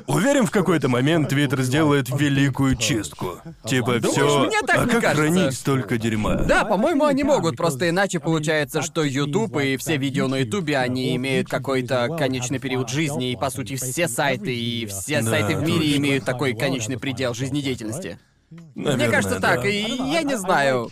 Уверен, 0.07 0.45
в 0.45 0.51
какой-то 0.51 0.89
момент 0.89 1.29
Твиттер 1.29 1.61
сделает 1.61 2.09
великую 2.09 2.75
чистку. 2.75 3.39
Типа 3.65 3.99
все. 4.01 4.45
Мне 4.45 4.61
так 4.61 4.77
а 4.77 4.85
не 4.85 4.91
как 4.91 5.01
кажется. 5.01 5.21
хранить 5.21 5.53
столько 5.53 5.97
дерьма? 5.97 6.35
Да, 6.35 6.65
по-моему, 6.65 7.05
они 7.05 7.23
могут, 7.23 7.55
просто 7.55 7.89
иначе 7.89 8.19
получается, 8.19 8.81
что 8.81 9.03
YouTube 9.03 9.57
и 9.57 9.77
все 9.77 9.97
видео 9.97 10.27
на 10.27 10.35
YouTube, 10.35 10.69
они 10.75 11.15
имеют 11.15 11.47
какой-то 11.47 12.15
конечный 12.17 12.59
период 12.59 12.89
жизни, 12.89 13.31
и 13.31 13.35
по 13.35 13.49
сути 13.49 13.75
все 13.75 14.07
сайты 14.07 14.53
и 14.53 14.85
все 14.85 15.21
Да, 15.21 15.29
сайты 15.31 15.55
в 15.55 15.61
мире 15.61 15.79
точно. 15.79 15.97
имеют 15.97 16.25
такой 16.25 16.53
конечный 16.53 16.99
предел 16.99 17.33
жизнедеятельности. 17.33 18.19
Мне 18.75 18.85
Наверное, 18.85 19.11
кажется 19.11 19.39
да. 19.39 19.55
так, 19.55 19.65
и 19.65 19.81
я 20.11 20.23
не 20.23 20.37
знаю. 20.37 20.89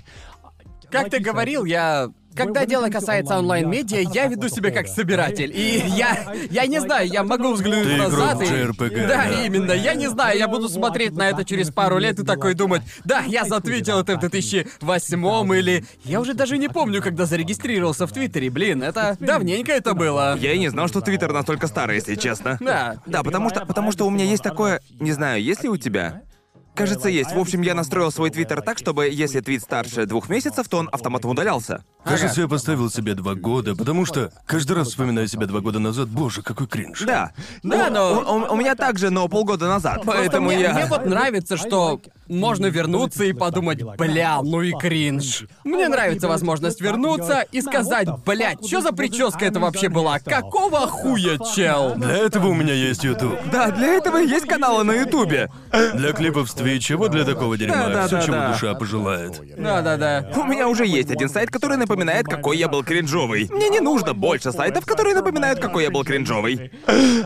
Как 0.93 1.09
ты 1.09 1.19
говорил, 1.19 1.65
я... 1.65 2.09
Когда 2.35 2.65
дело 2.65 2.89
касается 2.89 3.37
онлайн-медиа, 3.37 4.09
я 4.11 4.25
веду 4.27 4.49
себя 4.49 4.71
как 4.71 4.87
собиратель. 4.87 5.51
И 5.55 5.83
я... 5.87 6.33
Я 6.49 6.65
не 6.65 6.79
знаю, 6.79 7.07
я 7.07 7.23
могу 7.23 7.53
взглянуть 7.53 7.85
Ты 7.85 7.95
назад 7.97 8.41
игрок 8.41 8.43
и... 8.43 8.45
JRPG, 8.45 9.07
да, 9.07 9.25
да. 9.25 9.45
именно. 9.45 9.71
Я 9.71 9.93
не 9.93 10.07
знаю, 10.07 10.37
я 10.37 10.47
буду 10.47 10.69
смотреть 10.69 11.13
на 11.13 11.29
это 11.29 11.45
через 11.45 11.71
пару 11.71 11.97
лет 11.97 12.19
и 12.19 12.23
такой 12.23 12.53
думать, 12.53 12.81
да, 13.05 13.21
я 13.21 13.43
затвитил 13.43 13.99
это 13.99 14.17
в 14.17 14.19
2008 14.19 15.55
или... 15.55 15.85
Я 16.03 16.19
уже 16.21 16.33
даже 16.33 16.57
не 16.57 16.69
помню, 16.69 17.01
когда 17.01 17.25
зарегистрировался 17.25 18.07
в 18.07 18.11
Твиттере, 18.11 18.49
блин, 18.49 18.83
это... 18.83 19.15
Давненько 19.19 19.71
это 19.71 19.93
было. 19.93 20.37
Я 20.37 20.53
и 20.53 20.59
не 20.59 20.69
знал, 20.69 20.87
что 20.87 21.01
Твиттер 21.01 21.33
настолько 21.33 21.67
старый, 21.67 21.95
если 21.95 22.15
честно. 22.15 22.57
Да. 22.59 22.97
Да, 23.05 23.23
потому 23.23 23.49
что, 23.49 23.65
потому 23.65 23.91
что 23.91 24.05
у 24.05 24.09
меня 24.09 24.25
есть 24.25 24.43
такое... 24.43 24.79
Не 24.99 25.11
знаю, 25.11 25.41
есть 25.41 25.63
ли 25.63 25.69
у 25.69 25.77
тебя? 25.77 26.23
Кажется, 26.75 27.09
есть. 27.09 27.31
В 27.33 27.39
общем, 27.39 27.61
я 27.61 27.75
настроил 27.75 28.11
свой 28.11 28.29
твиттер 28.29 28.61
так, 28.61 28.77
чтобы 28.77 29.07
если 29.07 29.41
твит 29.41 29.61
старше 29.61 30.05
двух 30.05 30.29
месяцев, 30.29 30.67
то 30.67 30.77
он 30.77 30.89
автоматом 30.91 31.31
удалялся. 31.31 31.83
Кажется, 32.03 32.41
я 32.41 32.47
поставил 32.47 32.89
себе 32.89 33.13
два 33.13 33.35
года, 33.35 33.75
потому 33.75 34.05
что 34.05 34.31
каждый 34.45 34.73
раз 34.73 34.89
вспоминаю 34.89 35.27
себя 35.27 35.45
два 35.45 35.61
года 35.61 35.79
назад, 35.79 36.09
боже, 36.09 36.41
какой 36.41 36.67
кринж. 36.67 37.01
Да. 37.05 37.31
Да, 37.61 37.89
но- 37.89 38.47
У, 38.49 38.53
у- 38.53 38.55
меня 38.57 38.75
также, 38.75 39.09
но 39.09 39.27
полгода 39.27 39.67
назад. 39.67 40.01
Поэтому 40.05 40.47
мне, 40.47 40.61
я... 40.61 40.73
мне 40.73 40.85
вот 40.85 41.05
нравится, 41.05 41.55
что 41.57 42.01
можно 42.27 42.65
вернуться 42.67 43.23
и 43.23 43.33
подумать, 43.33 43.81
бля, 43.97 44.41
ну 44.41 44.61
и 44.61 44.71
кринж. 44.73 45.45
Мне 45.63 45.87
нравится 45.87 46.27
возможность 46.27 46.81
вернуться 46.81 47.45
и 47.51 47.61
сказать, 47.61 48.07
блядь, 48.25 48.65
что 48.65 48.81
за 48.81 48.91
прическа 48.91 49.45
это 49.45 49.59
вообще 49.59 49.89
была? 49.89 50.19
Какого 50.19 50.87
хуя, 50.87 51.37
чел? 51.55 51.93
Для 51.95 52.17
этого 52.17 52.47
у 52.47 52.53
меня 52.53 52.73
есть 52.73 53.03
YouTube. 53.03 53.37
Да, 53.51 53.71
для 53.71 53.87
этого 53.95 54.21
и 54.21 54.27
есть 54.27 54.45
каналы 54.47 54.83
на 54.83 54.91
Ютубе. 54.93 55.49
Для 55.93 56.11
клипов 56.13 56.49
с 56.49 56.53
Твича, 56.63 56.97
вот 56.97 57.11
для 57.11 57.25
такого 57.25 57.57
дерьма. 57.57 57.87
Да, 57.87 57.89
да, 57.89 58.07
Все, 58.07 58.15
да, 58.15 58.21
чего 58.21 58.35
да. 58.35 58.51
душа 58.51 58.73
пожелает. 58.73 59.41
Да-да-да. 59.57 60.31
У 60.35 60.43
меня 60.45 60.67
уже 60.67 60.85
есть 60.85 61.11
один 61.11 61.29
сайт, 61.29 61.49
который 61.49 61.77
напоминает, 61.77 62.25
какой 62.25 62.57
я 62.57 62.67
был 62.67 62.83
кринжовый. 62.83 63.49
Мне 63.51 63.69
не 63.69 63.79
нужно 63.79 64.13
больше 64.13 64.51
сайтов, 64.51 64.85
которые 64.85 65.15
напоминают, 65.15 65.59
какой 65.59 65.83
я 65.83 65.91
был 65.91 66.03
кринжовый. 66.03 66.71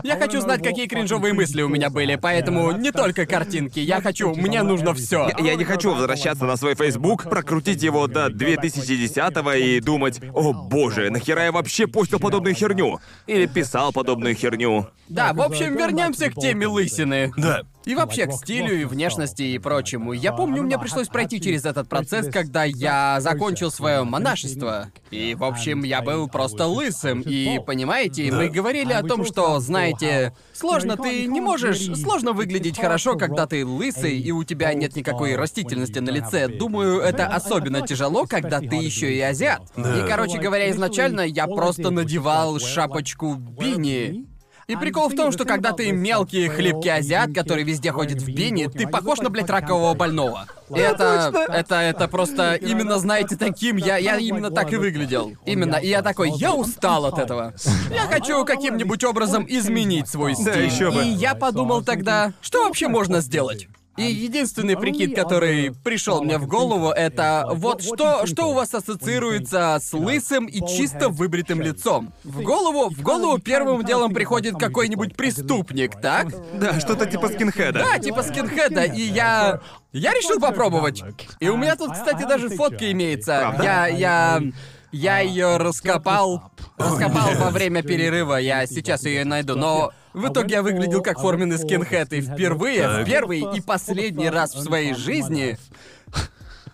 Я 0.02 0.16
хочу 0.16 0.40
знать, 0.40 0.62
какие 0.62 0.86
кринжовые 0.86 1.34
мысли 1.34 1.62
у 1.62 1.68
меня 1.68 1.90
были, 1.90 2.16
поэтому 2.16 2.72
не 2.72 2.92
только 2.92 3.26
картинки. 3.26 3.78
Я 3.80 4.00
хочу, 4.00 4.34
мне 4.34 4.62
нужно 4.62 4.94
все. 4.94 5.30
Я 5.38 5.54
не 5.54 5.64
хочу 5.64 5.92
возвращаться 5.92 6.44
на 6.44 6.56
свой 6.56 6.74
Facebook, 6.74 7.24
прокрутить 7.28 7.82
его 7.82 8.06
до 8.06 8.26
2010-го 8.26 9.52
и 9.52 9.80
думать, 9.80 10.20
о 10.34 10.52
боже, 10.52 11.10
нахера 11.10 11.44
я 11.44 11.52
вообще 11.52 11.86
постил 11.86 12.18
подобную 12.18 12.54
херню? 12.54 13.00
Или 13.26 13.46
писал 13.46 13.92
подобную 13.92 14.34
херню. 14.34 14.88
Да, 15.08 15.32
в 15.32 15.40
общем, 15.40 15.76
вернемся 15.76 16.30
к 16.30 16.34
теме 16.34 16.66
лысины. 16.66 17.32
Да. 17.36 17.62
И 17.84 17.94
вообще 17.94 18.26
к 18.26 18.32
стилю 18.32 18.80
и 18.80 18.84
внешности 18.84 19.42
и 19.42 19.58
прочему. 19.58 20.12
Я 20.12 20.32
помню, 20.32 20.62
мне 20.62 20.78
пришлось 20.78 21.08
пройти 21.08 21.40
через 21.40 21.64
этот 21.64 21.88
процесс, 21.88 22.28
когда 22.30 22.64
я 22.64 23.18
закончил 23.20 23.70
свое 23.70 24.04
монашество. 24.04 24.90
И, 25.10 25.34
в 25.34 25.44
общем, 25.44 25.84
я 25.84 26.02
был 26.02 26.28
просто 26.28 26.66
лысым. 26.66 27.22
И, 27.22 27.58
понимаете, 27.66 28.30
мы 28.30 28.48
говорили 28.48 28.92
о 28.92 29.02
том, 29.02 29.24
что, 29.24 29.58
знаете, 29.60 30.34
сложно, 30.52 30.96
ты 30.96 31.26
не 31.26 31.40
можешь... 31.40 31.78
Сложно 31.98 32.32
выглядеть 32.32 32.78
хорошо, 32.78 33.16
когда 33.16 33.46
ты 33.46 33.64
лысый, 33.64 34.18
и 34.18 34.30
у 34.32 34.44
тебя 34.44 34.74
нет 34.74 34.94
никакой 34.96 35.36
растительности 35.36 35.98
на 35.98 36.10
лице. 36.10 36.48
Думаю, 36.48 37.00
это 37.00 37.26
особенно 37.26 37.86
тяжело, 37.86 38.26
когда 38.26 38.60
ты 38.60 38.76
еще 38.76 39.14
и 39.14 39.20
азиат. 39.20 39.62
И, 39.76 40.06
короче 40.08 40.38
говоря, 40.38 40.70
изначально 40.70 41.22
я 41.22 41.46
просто 41.46 41.90
надевал 41.90 42.58
шапочку 42.60 43.34
бини. 43.34 44.27
И 44.68 44.76
прикол 44.76 45.08
в 45.08 45.16
том, 45.16 45.32
что 45.32 45.46
когда 45.46 45.72
ты 45.72 45.92
мелкий 45.92 46.46
хлипкий 46.46 46.90
азиат, 46.90 47.32
который 47.32 47.64
везде 47.64 47.90
ходит 47.90 48.20
в 48.20 48.26
бини, 48.26 48.66
ты 48.66 48.86
похож 48.86 49.18
на, 49.18 49.30
блядь, 49.30 49.48
ракового 49.48 49.94
больного. 49.94 50.46
И 50.68 50.78
это, 50.78 51.32
это, 51.48 51.76
это 51.76 52.06
просто 52.06 52.54
именно, 52.56 52.98
знаете, 52.98 53.36
таким 53.36 53.78
я, 53.78 53.96
я 53.96 54.18
именно 54.18 54.50
так 54.50 54.70
и 54.74 54.76
выглядел. 54.76 55.32
Именно. 55.46 55.76
И 55.76 55.88
я 55.88 56.02
такой, 56.02 56.32
я 56.32 56.52
устал 56.54 57.06
от 57.06 57.18
этого. 57.18 57.54
Я 57.90 58.02
хочу 58.02 58.44
каким-нибудь 58.44 59.02
образом 59.04 59.46
изменить 59.48 60.08
свой 60.08 60.34
стиль. 60.34 60.44
Да, 60.44 60.60
ещё 60.60 60.92
бы. 60.92 61.02
И 61.02 61.08
я 61.08 61.34
подумал 61.34 61.82
тогда, 61.82 62.34
что 62.42 62.64
вообще 62.64 62.88
можно 62.88 63.20
сделать? 63.20 63.68
И 63.98 64.04
единственный 64.04 64.76
прикид, 64.76 65.14
который 65.14 65.74
пришел 65.74 66.22
мне 66.22 66.38
в 66.38 66.46
голову, 66.46 66.90
это 66.90 67.48
вот 67.52 67.82
что, 67.82 68.26
что 68.26 68.50
у 68.50 68.52
вас 68.54 68.72
ассоциируется 68.72 69.78
с 69.82 69.92
лысым 69.92 70.46
и 70.46 70.60
чисто 70.60 71.08
выбритым 71.08 71.60
лицом? 71.60 72.12
В 72.22 72.42
голову, 72.42 72.90
в 72.90 73.02
голову 73.02 73.38
первым 73.38 73.84
делом 73.84 74.14
приходит 74.14 74.56
какой-нибудь 74.56 75.16
преступник, 75.16 76.00
так? 76.00 76.28
Да, 76.58 76.78
что-то 76.78 77.06
типа 77.06 77.28
скинхеда. 77.28 77.80
Да, 77.80 77.98
типа 77.98 78.22
скинхеда, 78.22 78.84
и 78.84 79.02
я... 79.02 79.60
Я 79.92 80.12
решил 80.12 80.38
попробовать. 80.38 81.02
И 81.40 81.48
у 81.48 81.56
меня 81.56 81.74
тут, 81.74 81.92
кстати, 81.92 82.22
даже 82.22 82.50
фотка 82.50 82.92
имеется. 82.92 83.38
Правда? 83.40 83.64
Я, 83.64 83.86
я... 83.86 84.42
Я 84.90 85.18
ее 85.20 85.56
раскопал. 85.58 86.50
Раскопал 86.76 87.34
во 87.36 87.50
время 87.52 87.82
перерыва. 87.82 88.36
Я 88.36 88.66
сейчас 88.66 89.04
ее 89.04 89.24
найду, 89.24 89.54
но 89.54 89.92
в 90.14 90.28
итоге 90.28 90.56
я 90.56 90.62
выглядел 90.62 91.02
как 91.02 91.18
форменный 91.20 91.58
скинхед, 91.58 92.12
и 92.12 92.20
впервые, 92.20 92.88
в 92.88 93.04
первый 93.04 93.44
и 93.56 93.60
последний 93.60 94.30
раз 94.30 94.54
в 94.54 94.62
своей 94.62 94.94
жизни 94.94 95.58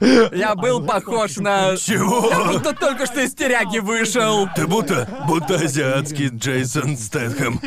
я 0.33 0.55
был 0.55 0.85
похож 0.85 1.37
на... 1.37 1.77
Чего? 1.77 2.29
Я 2.31 2.45
будто 2.53 2.73
только 2.75 3.07
что 3.07 3.21
из 3.21 3.35
теряги 3.35 3.79
вышел. 3.79 4.49
Ты 4.55 4.67
будто, 4.67 5.09
будто 5.27 5.57
азиатский 5.57 6.29
Джейсон 6.29 6.97
Стэтхэм. 6.97 7.61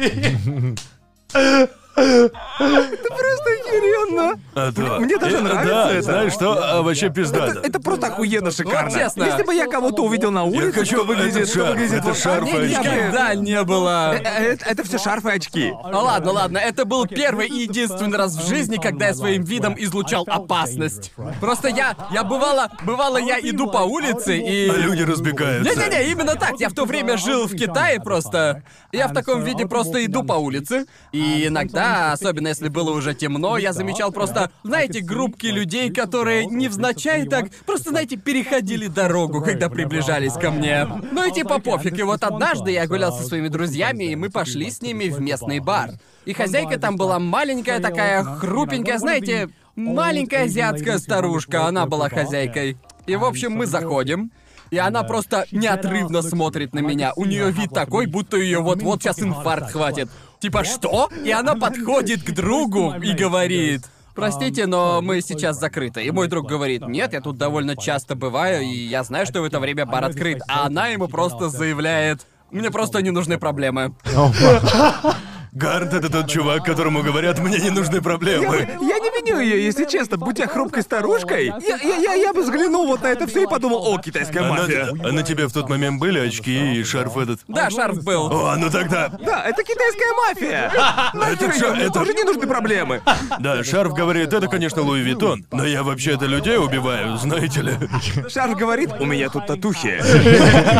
Просто 1.97 3.49
охеренно. 3.65 4.39
А 4.55 4.71
то... 4.71 4.99
Мне 4.99 5.17
даже 5.17 5.37
Э, 5.37 5.41
нравится 5.41 5.73
да, 5.73 5.91
это. 5.91 6.01
знаешь 6.03 6.33
что? 6.33 6.53
А 6.77 6.81
вообще 6.81 7.09
пиздато. 7.09 7.59
Это 7.61 7.79
просто 7.79 8.07
охуенно 8.07 8.51
шикарно. 8.51 8.89
Вот 8.89 8.99
честно. 8.99 9.23
Если 9.23 9.43
бы 9.43 9.53
я 9.53 9.67
кого-то 9.67 10.03
увидел 10.03 10.31
на 10.31 10.43
улице, 10.43 10.65
Я 10.67 10.71
хочу 10.71 10.95
кто 10.97 11.05
выглядит, 11.05 11.49
шарф, 11.49 11.69
выглядит 11.69 11.93
это 11.99 12.07
вот 12.07 12.17
шарф 12.17 12.47
и 12.53 12.57
очки. 12.57 12.69
Никогда 12.77 13.35
не 13.35 13.63
было. 13.63 14.13
Э, 14.15 14.21
э, 14.23 14.53
Это, 14.53 14.65
это 14.65 14.83
все 14.83 14.97
шарфы 14.97 15.29
и 15.29 15.31
очки. 15.33 15.71
Ну 15.91 15.99
ладно, 16.03 16.31
ладно, 16.31 16.57
это 16.59 16.85
был 16.85 17.05
первый 17.07 17.47
и 17.47 17.61
единственный 17.63 18.17
раз 18.17 18.35
в 18.35 18.47
жизни, 18.47 18.77
когда 18.77 19.07
я 19.07 19.13
своим 19.13 19.43
видом 19.43 19.75
излучал 19.77 20.23
опасность. 20.27 21.11
Просто 21.41 21.67
я, 21.69 21.95
я 22.11 22.23
бывало, 22.23 22.69
бывало 22.83 23.17
я 23.17 23.39
иду 23.39 23.67
по 23.71 23.79
улице 23.79 24.37
и... 24.37 24.69
А 24.69 24.77
люди 24.77 25.01
разбегаются. 25.03 25.73
Не-не-не, 25.75 26.11
именно 26.11 26.35
так. 26.35 26.59
Я 26.59 26.69
в 26.69 26.73
то 26.73 26.85
время 26.85 27.17
жил 27.17 27.47
в 27.47 27.55
Китае 27.55 27.99
просто. 27.99 28.63
Я 28.91 29.07
в 29.07 29.13
таком 29.13 29.43
виде 29.43 29.65
просто 29.65 30.03
иду 30.05 30.23
по 30.23 30.33
улице. 30.33 30.85
И 31.11 31.47
иногда, 31.47 31.86
особенно 32.13 32.47
если 32.49 32.69
было 32.69 32.91
уже 32.91 33.13
темно, 33.13 33.57
я 33.57 33.73
замечал 33.73 34.11
просто, 34.11 34.51
знаете, 34.63 35.01
группки 35.01 35.47
людей, 35.47 35.91
которые 35.91 36.45
невзначай 36.45 37.25
так, 37.27 37.49
просто, 37.65 37.89
знаете, 37.91 38.17
переходили 38.17 38.87
дорогу, 38.87 39.41
когда 39.41 39.69
приближались 39.69 40.33
ко 40.33 40.51
мне. 40.51 40.85
Ну 40.85 41.27
и 41.27 41.31
типа 41.31 41.59
пофиг. 41.59 41.97
И 41.97 42.03
вот 42.03 42.23
однажды 42.23 42.71
я 42.71 42.87
гулял 42.87 43.11
со 43.11 43.23
своими 43.23 43.47
друзьями, 43.47 44.05
и 44.05 44.15
мы 44.15 44.29
пошли 44.29 44.69
с 44.71 44.81
ними 44.81 45.09
в 45.09 45.19
местный 45.21 45.59
бар. 45.59 45.91
И 46.25 46.33
хозяйка 46.33 46.79
там 46.79 46.97
была 46.97 47.19
маленькая 47.19 47.79
такая, 47.79 48.23
хрупенькая, 48.23 48.97
знаете, 48.97 49.49
маленькая 49.75 50.45
азиатская 50.45 50.97
старушка, 50.97 51.65
она 51.65 51.85
была 51.85 52.09
хозяйкой. 52.09 52.77
И 53.05 53.15
в 53.15 53.23
общем 53.23 53.53
мы 53.53 53.65
заходим. 53.65 54.31
И 54.69 54.77
она 54.77 55.03
просто 55.03 55.45
неотрывно 55.51 56.21
смотрит 56.21 56.73
на 56.73 56.79
меня. 56.79 57.13
У 57.15 57.25
нее 57.25 57.51
вид 57.51 57.71
такой, 57.71 58.05
будто 58.05 58.37
ее 58.37 58.59
вот-вот 58.59 59.01
сейчас 59.01 59.21
инфаркт 59.21 59.71
хватит. 59.71 60.09
Типа 60.39 60.63
что? 60.63 61.09
И 61.23 61.31
она 61.31 61.55
подходит 61.55 62.23
к 62.23 62.31
другу 62.31 62.93
и 63.01 63.13
говорит. 63.13 63.83
Простите, 64.15 64.65
но 64.65 64.99
мы 65.03 65.21
сейчас 65.21 65.59
закрыты. 65.59 66.03
И 66.03 66.09
мой 66.09 66.27
друг 66.27 66.47
говорит, 66.47 66.87
нет, 66.87 67.13
я 67.13 67.21
тут 67.21 67.37
довольно 67.37 67.75
часто 67.75 68.15
бываю, 68.15 68.63
и 68.63 68.73
я 68.73 69.03
знаю, 69.03 69.27
что 69.27 69.41
в 69.41 69.43
это 69.43 69.59
время 69.59 69.85
бар 69.85 70.05
открыт. 70.05 70.41
А 70.47 70.65
она 70.65 70.87
ему 70.87 71.07
просто 71.07 71.49
заявляет, 71.49 72.25
мне 72.49 72.71
просто 72.71 73.03
не 73.03 73.11
нужны 73.11 73.37
проблемы. 73.37 73.93
Гард— 75.57 75.91
это 75.95 76.09
тот 76.11 76.29
чувак, 76.29 76.63
которому 76.63 77.01
говорят, 77.01 77.39
мне 77.39 77.57
не 77.57 77.71
нужны 77.71 77.99
проблемы. 77.99 78.57
Я 78.79 78.99
не 78.99 79.09
виню 79.09 79.39
ее, 79.39 79.65
если 79.65 79.85
честно, 79.85 80.15
будь 80.15 80.37
я 80.37 80.45
хрупкой 80.47 80.83
старушкой. 80.83 81.47
Я, 81.47 81.77
я, 81.77 81.95
я, 81.95 82.13
я 82.13 82.33
бы 82.33 82.43
взглянул 82.43 82.85
вот 82.85 83.01
на 83.01 83.07
это 83.07 83.25
все 83.25 83.41
и 83.41 83.47
подумал, 83.47 83.83
о, 83.87 83.97
китайская 83.99 84.43
мафия. 84.43 84.89
а 85.03 85.11
на 85.11 85.23
тебе 85.23 85.47
в 85.47 85.51
тот 85.53 85.67
момент 85.67 85.99
были 85.99 86.19
очки 86.19 86.75
и 86.75 86.83
шарф 86.83 87.17
этот? 87.17 87.39
Да, 87.47 87.71
шарф 87.71 88.03
был. 88.03 88.27
О, 88.31 88.55
ну 88.55 88.69
тогда... 88.69 89.09
Да, 89.09 89.43
это 89.45 89.63
китайская 89.63 90.13
мафия. 90.27 90.71
Это 91.37 91.71
мне 91.73 91.83
это- 91.85 91.93
тоже 91.93 92.13
не 92.13 92.23
нужны 92.23 92.45
проблемы. 92.45 93.01
Да, 93.39 93.63
шарф 93.63 93.93
говорит, 93.93 94.33
это, 94.33 94.47
конечно, 94.47 94.83
Луи 94.83 95.01
Виттон, 95.01 95.45
но 95.51 95.65
я 95.65 95.81
вообще-то 95.81 96.25
людей 96.25 96.57
убиваю, 96.57 97.17
знаете 97.17 97.61
ли. 97.61 97.73
Шарф 98.29 98.55
говорит, 98.55 98.91
у 98.99 99.05
меня 99.05 99.29
тут 99.29 99.47
татухи. 99.47 100.01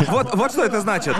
Вот, 0.08 0.36
вот 0.36 0.52
что 0.52 0.64
это 0.64 0.82
значит. 0.82 1.16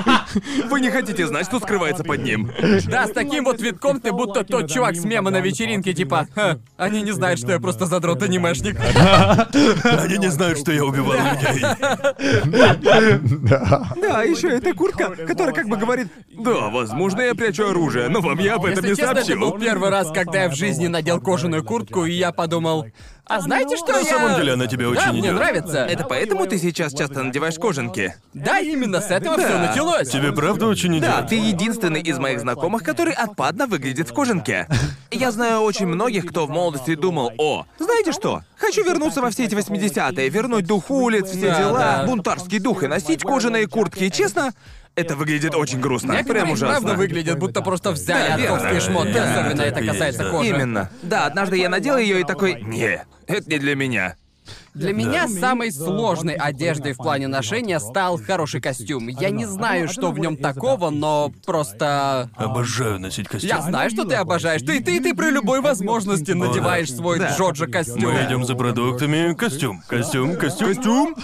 Вы 0.70 0.80
не 0.80 0.90
хотите 0.92 1.26
знать, 1.26 1.46
что 1.46 1.60
скрывается 1.60 2.04
под 2.04 2.24
ним. 2.24 2.52
Да, 2.88 3.08
с 3.08 3.12
таким 3.12 3.47
вот 3.48 3.62
витком 3.62 4.00
ты 4.00 4.12
будто 4.12 4.44
тот 4.44 4.70
чувак 4.70 4.96
с 4.96 5.04
мема 5.04 5.32
на 5.32 5.40
вечеринке, 5.40 5.94
типа, 5.94 6.28
«Ха, 6.36 6.60
они 6.78 7.02
не 7.02 7.12
знают, 7.12 7.40
что 7.40 7.52
я 7.52 7.60
просто 7.60 7.86
задрот 7.86 8.22
анимешник. 8.24 8.78
Они 9.84 10.18
не 10.18 10.28
знают, 10.28 10.60
что 10.60 10.72
я 10.72 10.84
убивал 10.86 11.14
людей. 11.14 11.64
Да, 14.02 14.24
еще 14.24 14.50
эта 14.50 14.74
куртка, 14.74 15.16
которая 15.16 15.54
как 15.54 15.68
бы 15.68 15.78
говорит, 15.78 16.08
да, 16.32 16.70
возможно, 16.70 17.22
я 17.22 17.36
прячу 17.36 17.70
оружие, 17.70 18.10
но 18.10 18.22
вам 18.22 18.40
я 18.40 18.56
об 18.56 18.66
этом 18.66 18.84
Если 18.84 18.90
не 18.90 18.96
честно, 18.96 19.20
это 19.20 19.36
был 19.36 19.50
сообщил. 19.50 19.68
первый 19.68 19.90
раз, 19.90 20.12
когда 20.12 20.44
я 20.44 20.50
в 20.50 20.56
жизни 20.56 20.88
надел 20.88 21.20
кожаную 21.20 21.64
куртку, 21.64 22.06
и 22.06 22.14
я 22.14 22.32
подумал, 22.32 22.86
а 23.30 23.42
знаете, 23.42 23.78
что 23.78 23.94
На 23.94 24.00
я... 24.00 24.06
самом 24.06 24.36
деле 24.36 24.54
она 24.54 24.68
тебе 24.68 24.86
Да, 24.86 24.92
очень 24.92 25.12
мне 25.12 25.20
идет. 25.22 25.34
нравится. 25.36 25.86
Это 25.86 26.04
поэтому 26.06 26.46
ты 26.46 26.58
сейчас 26.58 26.94
часто 26.94 27.24
надеваешь 27.24 27.56
кожанки? 27.56 28.16
Да, 28.34 28.60
именно 28.60 29.02
с 29.02 29.10
этого 29.12 29.38
все 29.38 29.48
Да. 29.50 29.68
началось. 29.68 30.10
Тебе 30.10 30.32
правда 30.32 30.68
очень 30.68 31.00
Да, 31.00 31.20
идет? 31.20 31.30
ты 31.30 31.36
единственный 31.36 32.02
из 32.02 32.18
моих 32.20 32.40
знакомых, 32.40 32.84
который 32.84 33.14
отпадно 33.14 33.68
выглядит 33.68 34.10
в 34.10 34.14
кожанке. 34.14 34.68
Я 35.12 35.32
знаю 35.32 35.62
очень 35.62 35.88
многих, 35.88 36.26
кто 36.26 36.46
в 36.46 36.50
молодости 36.50 36.96
думал, 36.96 37.32
о, 37.38 37.66
знаете 37.80 38.12
что, 38.12 38.42
хочу 38.58 38.84
вернуться 38.84 39.22
во 39.22 39.30
все 39.30 39.46
эти 39.46 39.56
80-е, 39.56 40.30
вернуть 40.30 40.66
дух 40.66 40.90
улиц, 40.90 41.30
все 41.30 41.50
Да, 41.52 41.58
дела, 41.60 41.80
да. 41.80 42.04
бунтарский 42.08 42.60
дух 42.60 42.84
и 42.84 42.88
носить 42.88 43.22
кожаные 43.24 43.68
куртки. 43.68 44.06
И 44.06 44.12
честно, 44.12 44.54
это 44.98 45.16
выглядит 45.16 45.54
очень 45.56 45.80
грустно. 45.80 46.14
Некоторые 46.14 46.44
Прям 46.44 46.54
ужасно. 46.54 46.82
правда 46.82 46.98
выглядят, 46.98 47.38
будто 47.38 47.62
просто 47.62 47.92
взяли 47.92 48.30
Да, 48.32 48.38
верно. 48.38 48.56
отцовские 48.56 48.82
шмотки, 48.82 49.14
Да, 49.14 49.32
особенно 49.32 49.58
так 49.58 49.68
это 49.68 49.80
и 49.80 49.84
есть, 49.84 49.94
касается 49.94 50.24
да. 50.24 50.30
кожи. 50.32 50.50
Именно. 50.50 50.90
Да, 51.04 51.26
однажды 51.28 51.58
я 51.58 51.70
надел 51.70 51.98
ее 51.98 52.22
и 52.22 52.24
такой, 52.24 52.62
не, 52.62 53.06
это 53.28 53.50
не 53.50 53.60
для 53.60 53.76
меня. 53.76 54.16
Для 54.78 54.94
меня 54.94 55.28
самой 55.28 55.72
сложной 55.72 56.36
одеждой 56.36 56.94
в 56.94 56.98
плане 56.98 57.28
ношения 57.28 57.80
стал 57.80 58.20
хороший 58.20 58.62
костюм. 58.62 59.08
Я 59.08 59.30
не 59.30 59.46
знаю, 59.46 59.90
что 59.90 60.12
в 60.12 60.20
нем 60.20 60.38
такого, 60.38 60.90
но 60.90 61.32
просто... 61.46 62.30
Обожаю 62.36 63.00
носить 63.00 63.28
костюм. 63.28 63.50
Я 63.50 63.62
знаю, 63.62 63.90
что 63.90 64.06
ты 64.06 64.16
обожаешь. 64.16 64.62
Ты, 64.62 64.82
ты, 64.82 65.02
ты 65.02 65.14
при 65.16 65.32
любой 65.32 65.62
возможности 65.62 66.32
надеваешь 66.32 66.94
свой 66.94 67.20
Да. 67.20 67.36
Джоджо 67.36 67.68
костюм. 67.68 68.04
Мы 68.04 68.26
идем 68.26 68.46
за 68.46 68.56
продуктами. 68.56 69.34
Костюм, 69.34 69.82
костюм, 69.88 70.36
костюм. 70.36 70.68
Костюм? 70.68 71.16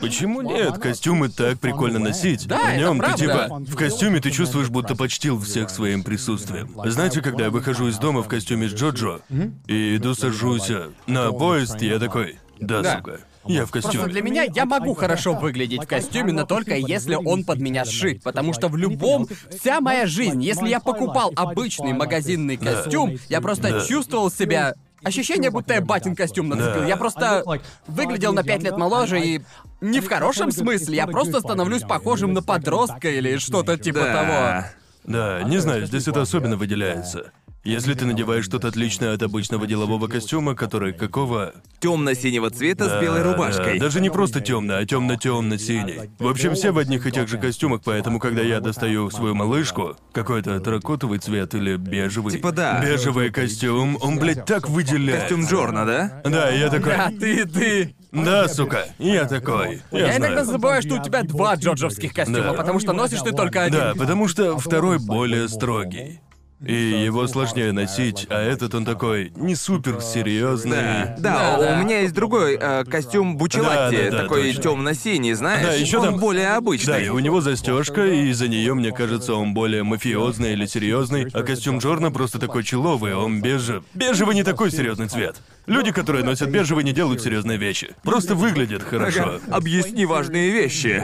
Почему 0.00 0.42
нет? 0.42 0.78
Костюмы 0.78 1.28
так 1.28 1.60
прикольно 1.60 1.98
носить. 1.98 2.46
Да, 2.46 2.58
в 2.58 2.64
это 2.68 2.76
нем 2.78 3.00
ты 3.00 3.14
типа 3.14 3.48
в 3.50 3.76
костюме 3.76 4.20
ты 4.20 4.30
чувствуешь, 4.30 4.68
будто 4.68 4.94
почтил 4.96 5.40
всех 5.40 5.70
своим 5.70 6.02
присутствием. 6.02 6.70
Знаете, 6.84 7.20
когда 7.20 7.44
я 7.44 7.50
выхожу 7.50 7.88
из 7.88 7.98
дома 7.98 8.22
в 8.22 8.28
костюме 8.28 8.68
с 8.68 8.72
Джоджо 8.72 9.20
и 9.66 9.96
иду 9.96 10.14
сажусь 10.14 10.70
э, 10.70 10.90
на 11.06 11.32
поезд, 11.32 11.80
я 11.82 11.98
такой, 11.98 12.31
да, 12.66 12.82
Да. 12.82 12.96
сука, 12.98 13.20
я 13.46 13.66
в 13.66 13.70
Просто 13.70 13.90
костюме. 13.90 14.12
для 14.12 14.22
меня 14.22 14.44
я 14.44 14.64
могу 14.66 14.94
хорошо 14.94 15.34
выглядеть 15.34 15.84
в 15.84 15.86
костюме, 15.86 16.32
но 16.32 16.44
только 16.46 16.76
если 16.76 17.14
он 17.14 17.44
под 17.44 17.58
меня 17.58 17.84
сшит. 17.84 18.22
Потому 18.22 18.52
что 18.54 18.68
в 18.68 18.76
любом... 18.76 19.26
Вся 19.50 19.80
моя 19.80 20.06
жизнь, 20.06 20.42
если 20.42 20.68
я 20.68 20.80
покупал 20.80 21.32
обычный 21.36 21.92
магазинный 21.92 22.56
костюм, 22.56 23.16
я 23.28 23.40
просто 23.40 23.70
Да. 23.70 23.86
чувствовал 23.86 24.30
себя... 24.30 24.74
Ощущение, 25.04 25.50
будто 25.50 25.74
я 25.74 25.80
батин 25.80 26.14
костюм 26.14 26.48
нацепил. 26.48 26.82
Да. 26.82 26.86
Я 26.86 26.96
просто 26.96 27.42
выглядел 27.88 28.32
на 28.32 28.44
пять 28.44 28.62
лет 28.62 28.76
моложе 28.76 29.20
и... 29.20 29.42
Не 29.80 29.98
в 30.00 30.08
хорошем 30.08 30.52
смысле, 30.52 30.94
я 30.94 31.08
просто 31.08 31.40
становлюсь 31.40 31.82
похожим 31.82 32.32
на 32.34 32.40
подростка 32.42 33.08
или 33.10 33.36
что-то 33.38 33.76
типа 33.76 33.98
того. 33.98 34.64
Да, 35.02 35.42
не 35.42 35.58
знаю, 35.58 35.86
здесь 35.86 36.06
это 36.06 36.22
особенно 36.22 36.56
выделяется. 36.56 37.32
Если 37.64 37.94
ты 37.94 38.06
надеваешь 38.06 38.44
что-то 38.44 38.68
отличное 38.68 39.14
от 39.14 39.22
обычного 39.22 39.68
делового 39.68 40.08
костюма, 40.08 40.56
который 40.56 40.92
какого... 40.92 41.52
Темно-синего 41.78 42.50
цвета 42.50 42.88
с 42.88 43.00
белой 43.00 43.22
Да, 43.22 43.32
рубашкой. 43.32 43.78
да, 43.78 43.84
даже 43.86 44.00
не 44.00 44.10
просто 44.10 44.40
темно, 44.40 44.78
а 44.78 44.84
темно-темно-синий. 44.84 46.10
В 46.18 46.26
общем, 46.26 46.54
все 46.54 46.72
в 46.72 46.78
одних 46.78 47.06
и 47.06 47.12
тех 47.12 47.28
же 47.28 47.38
костюмах, 47.38 47.82
поэтому, 47.84 48.18
когда 48.18 48.42
я 48.42 48.58
достаю 48.60 49.08
свою 49.10 49.36
малышку, 49.36 49.96
какой-то 50.12 50.58
терракотовый 50.58 51.20
цвет 51.20 51.54
или 51.54 51.76
бежевый. 51.76 52.32
Типа 52.32 52.50
да. 52.50 52.80
Бежевый 52.82 53.30
костюм, 53.30 53.96
он, 54.00 54.18
блядь, 54.18 54.44
так 54.44 54.68
выделяется. 54.68 55.28
Костюм 55.28 55.46
Джорна, 55.46 55.86
да? 55.86 56.20
Да, 56.24 56.50
я 56.50 56.68
такой. 56.68 56.94
А 56.96 57.10
ты, 57.10 57.46
ты... 57.46 57.94
Да, 58.10 58.48
сука, 58.48 58.86
я 58.98 59.24
такой. 59.26 59.82
Я, 59.92 60.08
Я 60.08 60.16
иногда 60.16 60.44
забываю, 60.44 60.82
что 60.82 60.96
у 60.96 61.02
тебя 61.02 61.22
два 61.22 61.54
джорджовских 61.54 62.12
костюма, 62.12 62.42
Да. 62.42 62.52
потому 62.54 62.80
что 62.80 62.92
носишь 62.92 63.22
ты 63.22 63.30
только 63.30 63.62
один. 63.62 63.78
Да, 63.78 63.94
потому 63.96 64.26
что 64.26 64.58
второй 64.58 64.98
более 64.98 65.48
строгий. 65.48 66.20
И 66.64 66.74
его 67.04 67.26
сложнее 67.26 67.72
носить, 67.72 68.26
а 68.30 68.40
этот 68.40 68.74
он 68.74 68.84
такой 68.84 69.32
не 69.36 69.54
супер 69.56 70.00
серьезный. 70.00 70.76
Да, 70.76 71.16
Да, 71.18 71.56
у 71.58 71.62
да. 71.62 71.82
меня 71.82 72.00
есть 72.00 72.14
другой 72.14 72.56
э, 72.60 72.84
костюм 72.84 73.36
Бучелатти, 73.36 73.96
Да, 73.96 74.02
да, 74.04 74.10
да, 74.10 74.22
такой 74.22 74.52
темно-синий, 74.54 75.32
знаешь? 75.34 75.66
Да, 75.66 75.72
еще 75.74 75.98
он 75.98 76.04
там- 76.04 76.18
более 76.18 76.46
Да, 76.46 76.56
обычный. 76.56 77.06
и 77.06 77.08
у 77.08 77.18
него 77.18 77.40
застежка, 77.40 78.06
и 78.06 78.28
из-за 78.30 78.46
нее, 78.48 78.74
мне 78.74 78.92
кажется, 78.92 79.34
он 79.34 79.54
более 79.54 79.82
мафиозный 79.82 80.52
или 80.52 80.66
серьезный, 80.66 81.26
а 81.32 81.42
костюм 81.42 81.78
Джорна 81.78 82.10
просто 82.12 82.38
такой 82.38 82.62
человый, 82.62 83.14
он 83.14 83.40
бежевый. 83.42 83.82
Бежевый 83.94 84.34
не 84.34 84.44
такой 84.44 84.70
серьезный 84.70 85.08
цвет. 85.08 85.36
Люди, 85.66 85.92
которые 85.92 86.24
носят 86.24 86.48
бежевый, 86.48 86.82
не 86.84 86.92
делают 86.92 87.22
серьезные 87.22 87.56
вещи. 87.58 87.94
Просто 88.02 88.34
выглядят 88.34 88.82
хорошо. 88.82 89.40
Объясни 89.50 90.06
важные 90.06 90.50
вещи. 90.50 91.02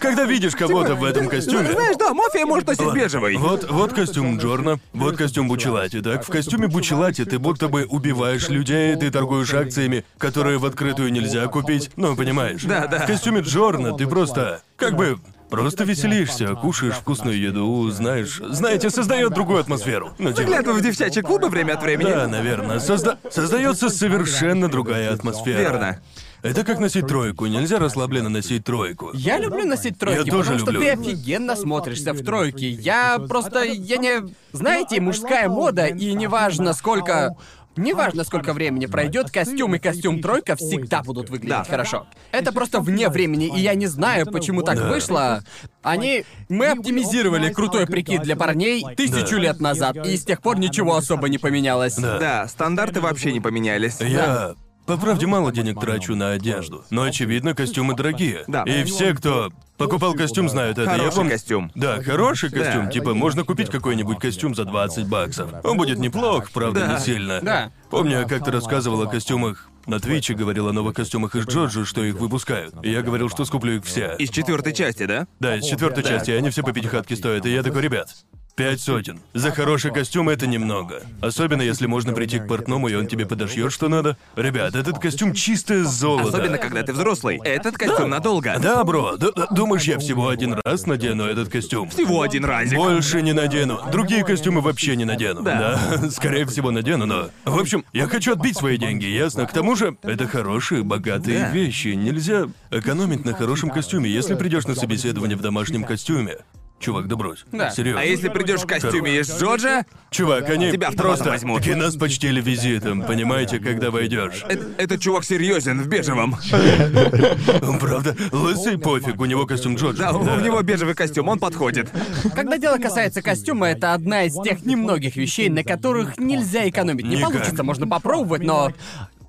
Когда 0.00 0.24
видишь 0.24 0.54
кого-то 0.56 0.94
в 0.94 1.04
этом 1.04 1.28
костюме. 1.28 1.72
Знаешь, 1.72 1.96
да, 1.96 2.12
мафия 2.14 2.44
может 2.46 2.66
носить 2.66 2.92
бежевый. 2.92 3.36
Вот, 3.36 3.70
вот 3.70 3.92
костюм 4.06 4.38
Джорна, 4.38 4.78
вот 4.92 5.16
костюм 5.16 5.48
Бучелати. 5.48 6.02
Так, 6.02 6.24
в 6.24 6.28
костюме 6.28 6.66
Бучелати 6.68 7.24
ты 7.24 7.38
будто 7.38 7.68
бы 7.68 7.84
убиваешь 7.84 8.48
людей, 8.48 8.94
ты 8.96 9.10
торгуешь 9.10 9.54
акциями, 9.54 10.04
которые 10.18 10.58
в 10.58 10.66
открытую 10.66 11.10
нельзя 11.12 11.46
купить. 11.46 11.90
Ну, 11.96 12.14
понимаешь? 12.16 12.62
Да, 12.64 12.86
да. 12.86 12.98
В 12.98 13.06
костюме 13.06 13.40
Джорна 13.40 13.96
ты 13.96 14.06
просто, 14.06 14.62
как 14.76 14.96
бы, 14.96 15.18
просто 15.48 15.84
веселишься, 15.84 16.54
кушаешь 16.54 16.94
вкусную 16.94 17.40
еду, 17.40 17.90
знаешь, 17.90 18.40
знаете, 18.46 18.90
создает 18.90 19.32
другую 19.32 19.60
атмосферу. 19.60 20.12
Ну, 20.18 20.30
типа, 20.30 20.42
Заглядывай 20.42 20.80
в 20.80 20.84
девчачьи 20.84 21.22
клубы 21.22 21.48
время 21.48 21.74
от 21.74 21.82
времени. 21.82 22.10
да, 22.10 22.26
наверное. 22.26 22.78
Созда... 22.80 23.18
Создается 23.30 23.88
совершенно 23.88 24.68
другая 24.68 25.12
атмосфера. 25.12 25.58
Верно. 25.58 26.00
Это 26.44 26.62
как 26.62 26.78
носить 26.78 27.06
тройку. 27.06 27.46
Нельзя 27.46 27.78
расслабленно 27.78 28.28
носить 28.28 28.64
тройку. 28.64 29.10
Я 29.14 29.38
люблю 29.38 29.64
носить 29.64 29.98
тройки, 29.98 30.26
Я 30.26 30.30
тоже 30.32 30.50
потому 30.52 30.58
что 30.58 30.70
люблю. 30.72 30.80
ты 30.80 30.90
офигенно 30.92 31.56
смотришься 31.56 32.12
в 32.12 32.22
тройке. 32.22 32.68
Я 32.68 33.18
просто, 33.28 33.62
я 33.62 33.96
не... 33.96 34.22
Знаете, 34.52 35.00
мужская 35.00 35.48
мода, 35.48 35.86
и 35.86 36.12
неважно 36.12 36.74
сколько... 36.74 37.34
Неважно, 37.76 38.22
сколько 38.22 38.52
времени 38.52 38.86
пройдет, 38.86 39.32
костюм 39.32 39.74
и 39.74 39.80
костюм 39.80 40.22
тройка 40.22 40.54
всегда 40.54 41.02
будут 41.02 41.28
выглядеть 41.28 41.48
Да. 41.48 41.64
хорошо. 41.64 42.06
Это 42.30 42.52
просто 42.52 42.78
вне 42.78 43.08
времени, 43.08 43.46
и 43.52 43.58
я 43.60 43.74
не 43.74 43.88
знаю, 43.88 44.26
почему 44.26 44.62
так 44.62 44.78
Да. 44.78 44.88
вышло. 44.90 45.42
Они... 45.82 46.24
Мы 46.48 46.66
оптимизировали 46.68 47.52
крутой 47.52 47.86
прикид 47.88 48.22
для 48.22 48.36
парней 48.36 48.84
тысячу 48.96 49.36
Да. 49.36 49.42
лет 49.42 49.60
назад, 49.60 49.96
и 50.06 50.16
с 50.16 50.24
тех 50.24 50.40
пор 50.40 50.58
ничего 50.58 50.94
особо 50.94 51.28
не 51.28 51.38
поменялось. 51.38 51.96
Да. 51.96 52.18
Да, 52.20 52.46
стандарты 52.48 53.00
вообще 53.00 53.32
не 53.32 53.40
поменялись. 53.40 53.96
Я, 54.00 54.54
по 54.86 54.96
правде, 54.96 55.26
мало 55.26 55.50
денег 55.52 55.80
трачу 55.80 56.14
на 56.14 56.32
одежду, 56.32 56.84
но 56.90 57.02
очевидно, 57.02 57.54
костюмы 57.54 57.94
дорогие. 57.94 58.44
Да. 58.46 58.62
И 58.64 58.84
все, 58.84 59.14
кто 59.14 59.50
покупал 59.78 60.14
костюм, 60.14 60.48
знают 60.48 60.78
это. 60.78 60.90
Я 60.90 60.96
Хороший 60.98 61.16
помню- 61.16 61.30
костюм. 61.30 61.72
Да, 61.74 62.02
хороший 62.02 62.50
костюм. 62.50 62.84
Да. 62.86 62.90
Типа, 62.90 63.14
можно 63.14 63.44
купить 63.44 63.70
какой-нибудь 63.70 64.18
костюм 64.18 64.54
за 64.54 64.64
20 64.64 65.08
баксов. 65.08 65.50
Он 65.64 65.76
будет 65.76 65.98
неплох, 65.98 66.50
правда, 66.50 66.80
Да. 66.80 66.94
не 66.94 67.00
сильно. 67.00 67.40
Да. 67.42 67.72
Помню, 67.90 68.20
я 68.20 68.24
как-то 68.24 68.50
рассказывал 68.52 69.02
о 69.02 69.06
костюмах 69.06 69.68
на 69.86 70.00
Твиче, 70.00 70.34
говорил 70.34 70.68
о 70.68 70.72
новых 70.72 70.94
костюмах 70.94 71.34
из 71.36 71.46
Джорджи, 71.46 71.84
что 71.84 72.02
их 72.02 72.14
выпускают. 72.16 72.74
И 72.82 72.90
я 72.90 73.02
говорил, 73.02 73.28
что 73.28 73.44
скуплю 73.44 73.74
их 73.76 73.84
все. 73.84 74.14
Из 74.18 74.30
четвертой 74.30 74.72
части, 74.72 75.04
да? 75.06 75.26
Да, 75.40 75.56
из 75.56 75.64
четвертой 75.64 76.02
части, 76.04 76.30
они 76.30 76.50
все 76.50 76.62
по 76.62 76.72
пятихатке 76.72 77.16
стоят. 77.16 77.44
И 77.46 77.52
я 77.52 77.62
такой, 77.62 77.82
ребят, 77.82 78.08
пять 78.56 78.80
сотен. 78.80 79.20
За 79.32 79.50
хороший 79.50 79.90
костюм 79.92 80.28
это 80.28 80.46
немного. 80.46 81.02
Особенно 81.20 81.62
если 81.62 81.86
можно 81.86 82.12
прийти 82.12 82.38
к 82.38 82.46
портному, 82.46 82.88
и 82.88 82.94
он 82.94 83.06
тебе 83.06 83.26
подошьет, 83.26 83.72
что 83.72 83.88
надо. 83.88 84.16
Ребят, 84.36 84.74
этот 84.74 84.98
костюм 84.98 85.32
чистое 85.34 85.84
золото. 85.84 86.28
Особенно, 86.28 86.58
когда 86.58 86.82
ты 86.82 86.92
взрослый. 86.92 87.40
Этот 87.44 87.76
костюм 87.76 88.10
надолго. 88.10 88.56
Да, 88.60 88.84
бро, 88.84 89.16
д- 89.16 89.32
д- 89.32 89.46
думаешь, 89.50 89.84
я 89.84 89.98
всего 89.98 90.28
один 90.28 90.56
раз 90.64 90.86
надену 90.86 91.24
этот 91.24 91.48
костюм? 91.48 91.88
Всего 91.90 92.22
один 92.22 92.44
разик. 92.44 92.76
Больше 92.78 93.22
не 93.22 93.32
надену. 93.32 93.80
Другие 93.90 94.24
костюмы 94.24 94.60
вообще 94.60 94.96
не 94.96 95.04
надену. 95.04 95.42
Да. 95.42 95.80
Да, 96.00 96.10
скорее 96.10 96.46
всего 96.46 96.70
надену, 96.70 97.06
но... 97.06 97.30
В 97.44 97.58
общем, 97.58 97.84
я 97.92 98.06
хочу 98.06 98.32
отбить 98.32 98.56
свои 98.56 98.76
деньги, 98.78 99.06
ясно? 99.06 99.46
К 99.46 99.52
тому 99.52 99.74
же, 99.76 99.96
это 100.02 100.26
хорошие, 100.28 100.82
богатые 100.82 101.40
Да. 101.40 101.50
вещи. 101.50 101.88
Нельзя 101.88 102.48
экономить 102.70 103.24
на 103.24 103.34
хорошем 103.34 103.70
костюме. 103.70 104.08
Если 104.10 104.34
придешь 104.34 104.66
на 104.66 104.74
собеседование 104.74 105.36
в 105.36 105.40
домашнем 105.40 105.84
костюме, 105.84 106.38
чувак, 106.80 107.08
да 107.08 107.16
брось. 107.16 107.44
Да. 107.52 107.70
Серьезно. 107.70 108.00
А 108.00 108.04
если 108.04 108.28
придешь 108.28 108.60
в 108.60 108.66
костюме 108.66 109.18
из 109.18 109.30
Джорджа, 109.40 109.84
Чувак, 110.10 110.48
они 110.50 110.70
Тебя 110.70 110.90
просто 110.92 111.30
возьмут. 111.30 111.58
таки 111.62 111.74
нас 111.74 111.96
почтили 111.96 112.40
визитом, 112.40 113.02
понимаете, 113.02 113.58
когда 113.58 113.90
войдешь. 113.90 114.44
э- 114.48 114.56
этот 114.78 115.00
чувак 115.00 115.24
серьезен 115.24 115.80
в 115.82 115.88
бежевом. 115.88 116.36
Он 117.62 117.78
правда 117.78 118.14
лысый 118.30 118.78
пофиг, 118.78 119.20
у 119.20 119.24
него 119.24 119.46
костюм 119.46 119.74
Джорджа. 119.76 120.12
Да, 120.12 120.12
у 120.12 120.22
у 120.22 120.40
него 120.40 120.62
бежевый 120.62 120.94
костюм, 120.94 121.28
он 121.28 121.38
подходит. 121.38 121.90
Когда 122.34 122.58
дело 122.58 122.78
касается 122.78 123.22
костюма, 123.22 123.68
это 123.68 123.94
одна 123.94 124.24
из 124.24 124.34
тех 124.42 124.64
немногих 124.64 125.16
вещей, 125.16 125.48
на 125.48 125.64
которых 125.64 126.18
нельзя 126.18 126.68
экономить. 126.68 127.04
Не 127.06 127.16
Никак. 127.16 127.32
получится, 127.32 127.64
можно 127.64 127.86
попробовать, 127.86 128.42
но... 128.42 128.72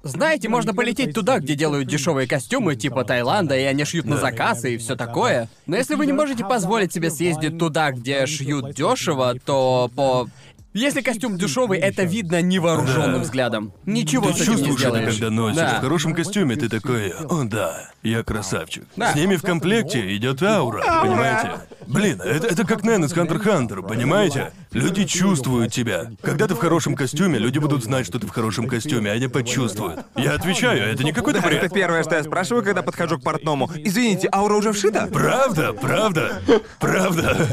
Знаете, 0.06 0.50
можно 0.50 0.74
полететь 0.74 1.16
туда, 1.16 1.40
где 1.40 1.56
делают 1.56 1.88
дешевые 1.88 2.28
костюмы, 2.28 2.76
типа 2.76 3.04
Таиланда, 3.04 3.58
и 3.58 3.64
они 3.64 3.86
шьют 3.86 4.06
на 4.06 4.18
заказ 4.18 4.64
и 4.64 4.78
все 4.78 4.96
такое. 4.96 5.50
Но 5.66 5.76
если 5.76 5.96
вы 5.96 6.06
не 6.06 6.14
можете 6.14 6.46
позволить 6.46 6.94
себе 6.94 7.10
съездить 7.10 7.58
туда, 7.58 7.92
где 7.92 8.28
шьют 8.28 8.76
дешево, 8.76 9.34
то 9.44 9.90
по. 9.96 10.28
Если 10.74 11.00
костюм 11.00 11.38
дешевый, 11.38 11.80
это 11.80 12.04
видно 12.04 12.42
невооруженным 12.42 13.14
Да. 13.14 13.20
взглядом. 13.20 13.72
Ничего 13.86 14.28
Ты 14.28 14.34
с 14.34 14.42
этим 14.42 14.52
не 14.52 14.58
чувствуешь 14.58 14.82
это, 14.82 14.90
сделаешь. 14.90 15.14
когда 15.14 15.30
носишь. 15.30 15.56
Да. 15.58 15.78
В 15.78 15.82
хорошем 15.82 16.14
костюме 16.14 16.56
ты 16.58 16.68
такой, 16.68 17.12
о 17.12 17.46
да, 17.46 17.92
я 18.04 18.24
красавчик. 18.24 18.84
Да. 18.98 19.14
С 19.14 19.16
ними 19.16 19.38
в 19.38 19.42
комплекте 19.42 20.14
идет 20.18 20.44
аура, 20.44 20.84
понимаете? 21.02 21.52
Блин, 21.88 22.20
это, 22.20 22.48
это 22.48 22.66
как 22.66 22.84
Нэн 22.84 23.06
из 23.06 23.14
Хантер 23.14 23.40
Хантер, 23.40 23.84
понимаете? 23.84 24.52
Люди 24.76 25.06
чувствуют 25.06 25.72
тебя. 25.72 26.12
Когда 26.22 26.48
ты 26.48 26.54
в 26.54 26.58
хорошем 26.58 26.96
костюме, 26.96 27.40
люди 27.40 27.60
будут 27.60 27.86
знать, 27.86 28.06
что 28.06 28.20
ты 28.20 28.28
в 28.28 28.32
хорошем 28.32 28.68
костюме, 28.68 29.10
они 29.10 29.30
почувствуют. 29.30 30.02
Я 30.18 30.34
отвечаю, 30.34 30.92
это 30.92 31.02
не 31.06 31.14
какой-то 31.14 31.42
Да, 31.42 31.48
это 31.48 31.60
бред. 31.60 31.74
первое, 31.74 32.04
что 32.04 32.16
я 32.16 32.24
спрашиваю, 32.24 32.62
когда 32.62 32.82
подхожу 32.82 33.18
к 33.18 33.24
портному. 33.24 33.72
Извините, 33.74 34.28
аура 34.34 34.56
уже 34.56 34.74
вшита? 34.74 35.08
Правда, 35.08 35.72
правда, 35.72 36.42
правда. 36.82 37.48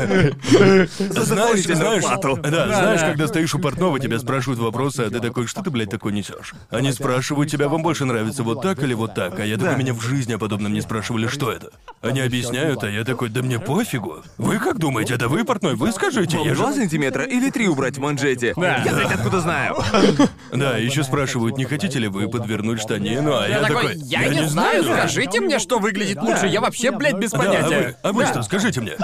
Знаешь, 0.99 1.63
знаешь, 1.63 2.03
да, 2.03 2.67
знаешь, 2.67 3.01
да. 3.01 3.09
когда 3.11 3.29
стоишь 3.29 3.55
у 3.55 3.61
портного, 3.61 4.01
тебя 4.01 4.19
спрашивают 4.19 4.59
вопросы, 4.59 5.03
а 5.03 5.11
ты 5.11 5.21
такой, 5.21 5.47
что 5.47 5.63
ты, 5.63 5.71
блядь, 5.71 5.91
такой 5.91 6.13
несешь? 6.13 6.55
Они 6.71 6.91
спрашивают 6.91 7.49
тебя, 7.49 7.69
вам 7.69 7.85
больше 7.85 8.05
нравится 8.05 8.43
вот 8.43 8.63
так 8.63 8.83
или 8.83 8.95
вот 8.95 9.15
так, 9.15 9.39
а 9.39 9.47
я 9.47 9.59
такой, 9.59 9.77
меня 9.77 9.95
в 9.95 10.01
жизни 10.01 10.33
о 10.33 10.39
подобном 10.39 10.73
не 10.73 10.81
спрашивали, 10.81 11.29
что 11.29 11.53
это. 11.53 11.71
Они 12.01 12.19
объясняют, 12.19 12.83
а 12.83 12.91
я 12.91 13.05
такой, 13.05 13.29
да 13.29 13.43
мне 13.43 13.61
пофигу. 13.61 14.25
Вы 14.39 14.59
как 14.59 14.79
думаете, 14.79 15.15
это 15.15 15.29
вы 15.29 15.45
портной? 15.45 15.77
Вы 15.77 15.93
скажите, 15.93 16.37
я 16.43 16.55
же... 16.55 16.63
Два 16.63 16.73
сантиметра 16.73 17.12
или 17.21 17.51
три 17.51 17.69
убрать 17.69 17.97
в 17.97 18.01
манжете? 18.01 18.55
Да. 18.57 18.83
Я, 18.85 18.93
блядь, 18.95 19.13
откуда 19.13 19.41
знаю? 19.41 19.77
Да, 20.53 20.77
еще 20.77 21.03
спрашивают, 21.03 21.57
не 21.57 21.65
хотите 21.65 21.99
ли 21.99 22.09
вы 22.09 22.29
подвернуть 22.29 22.81
штанину, 22.81 23.35
а 23.37 23.49
я, 23.49 23.61
Я 23.61 23.67
такой, 23.67 23.95
я, 23.97 24.29
не 24.29 24.45
знаю, 24.49 24.85
скажите 24.85 25.41
мне, 25.41 25.59
что 25.59 25.79
выглядит 25.79 26.21
лучше. 26.23 26.47
Я 26.47 26.61
вообще, 26.61 26.91
блядь, 26.91 27.15
без 27.15 27.31
Да, 27.31 27.39
а 27.39 27.41
вы, 27.43 27.47
понятия. 27.47 27.99
а 28.03 28.13
вы 28.13 28.23
Да. 28.25 28.29
что, 28.31 28.43
скажите 28.43 28.81
мне? 28.81 28.97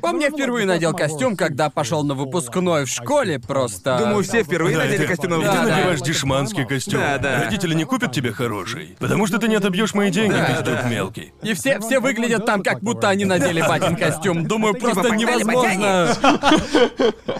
Помню, 0.00 0.22
я 0.22 0.30
впервые 0.30 0.66
надел 0.66 0.94
костюм, 0.94 1.36
когда 1.36 1.68
пошел 1.70 2.02
на 2.04 2.14
выпускной 2.14 2.84
в 2.84 2.88
школе, 2.88 3.38
просто. 3.38 3.98
Думаю, 3.98 4.24
все 4.24 4.42
впервые 4.42 4.76
Да, 4.76 4.84
надели 4.84 5.02
ты- 5.02 5.06
костюм 5.08 5.30
на 5.30 5.34
и 5.36 5.38
ты 5.40 5.44
Да, 5.46 5.54
да. 5.54 5.62
надеваешь 5.62 6.00
дешманский 6.00 6.64
костюм. 6.66 7.00
Да, 7.00 7.18
да. 7.18 7.44
Родители 7.44 7.74
не 7.74 7.84
купят 7.84 8.12
тебе 8.12 8.32
хороший, 8.32 8.96
потому 8.98 9.26
что 9.26 9.38
ты 9.38 9.48
не 9.48 9.56
отобьешь 9.56 9.94
мои 9.94 10.10
деньги, 10.10 10.32
Да, 10.34 10.44
пиздюк 10.46 10.82
да. 10.82 10.88
мелкий. 10.88 11.32
И 11.42 11.52
все, 11.54 11.80
все 11.80 12.00
выглядят 12.00 12.46
там, 12.46 12.62
как 12.62 12.80
будто 12.80 13.08
они 13.08 13.24
надели 13.24 13.60
батин 13.60 13.96
костюм. 13.96 14.46
Думаю, 14.46 14.74
просто 14.74 15.02
погнали, 15.02 15.20
невозможно. 15.42 16.16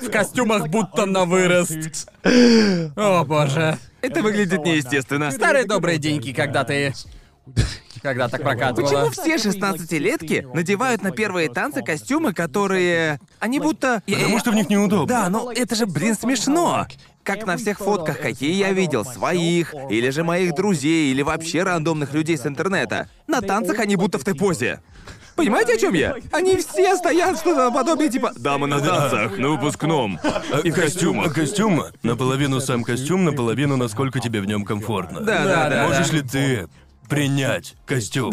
В 0.03 0.11
костюмах 0.11 0.69
будто 0.69 1.07
на 1.07 1.25
вырост. 1.25 2.09
О 2.97 3.25
боже. 3.25 3.79
Это 4.01 4.23
выглядит 4.23 4.65
неестественно. 4.65 5.31
Старые 5.31 5.65
добрые 5.65 5.99
деньги, 5.99 6.33
когда 6.33 6.65
ты... 6.65 6.93
Когда 8.03 8.29
так 8.29 8.43
прокатывало. 8.43 9.09
Почему 9.09 9.11
все 9.11 9.37
16-летки 9.37 10.47
надевают 10.55 11.03
на 11.03 11.11
первые 11.11 11.49
танцы 11.49 11.83
костюмы, 11.83 12.33
которые... 12.33 13.21
Они 13.39 13.61
будто... 13.61 14.03
Потому 14.07 14.39
что 14.39 14.51
в 14.51 14.55
них 14.55 14.69
неудобно. 14.69 15.07
Да, 15.07 15.29
но 15.29 15.53
это 15.53 15.75
же, 15.75 15.87
блин, 15.87 16.15
смешно. 16.15 16.87
Как 17.23 17.47
на 17.47 17.57
всех 17.57 17.79
фотках, 17.79 18.21
какие 18.21 18.55
я 18.55 18.73
видел, 18.73 19.05
своих, 19.05 19.75
или 19.91 20.09
же 20.11 20.25
моих 20.25 20.55
друзей, 20.55 21.11
или 21.11 21.23
вообще 21.23 21.63
рандомных 21.63 22.15
людей 22.15 22.39
с 22.39 22.47
интернета. 22.47 23.09
На 23.27 23.43
танцах 23.43 23.79
они 23.81 23.97
будто 23.97 24.19
в 24.19 24.25
той 24.25 24.35
позе. 24.35 24.81
Понимаете, 25.37 25.75
о 25.75 25.79
чем 25.79 25.95
я? 25.95 26.17
Они 26.33 26.57
все 26.57 26.97
стоят 26.97 27.39
что-то 27.39 27.71
наподобие 27.71 28.09
типа 28.09 28.33
«Дамы 28.37 28.67
на 28.67 28.81
танцах, 28.81 29.39
на 29.39 29.51
выпускном». 29.51 30.19
И 30.65 30.71
в 30.73 30.77
А 30.77 30.81
костюмах. 30.81 31.33
костюм 31.33 31.85
наполовину 32.03 32.61
сам 32.61 32.83
костюм, 32.83 33.25
наполовину 33.25 33.77
насколько 33.77 34.19
тебе 34.19 34.41
в 34.41 34.47
нем 34.47 34.65
комфортно. 34.65 35.21
Да, 35.21 35.45
да, 35.45 35.69
да. 35.69 35.87
Можешь 35.87 36.11
ли 36.13 36.23
ты 36.23 36.67
принять 37.09 37.75
костюм? 37.87 38.33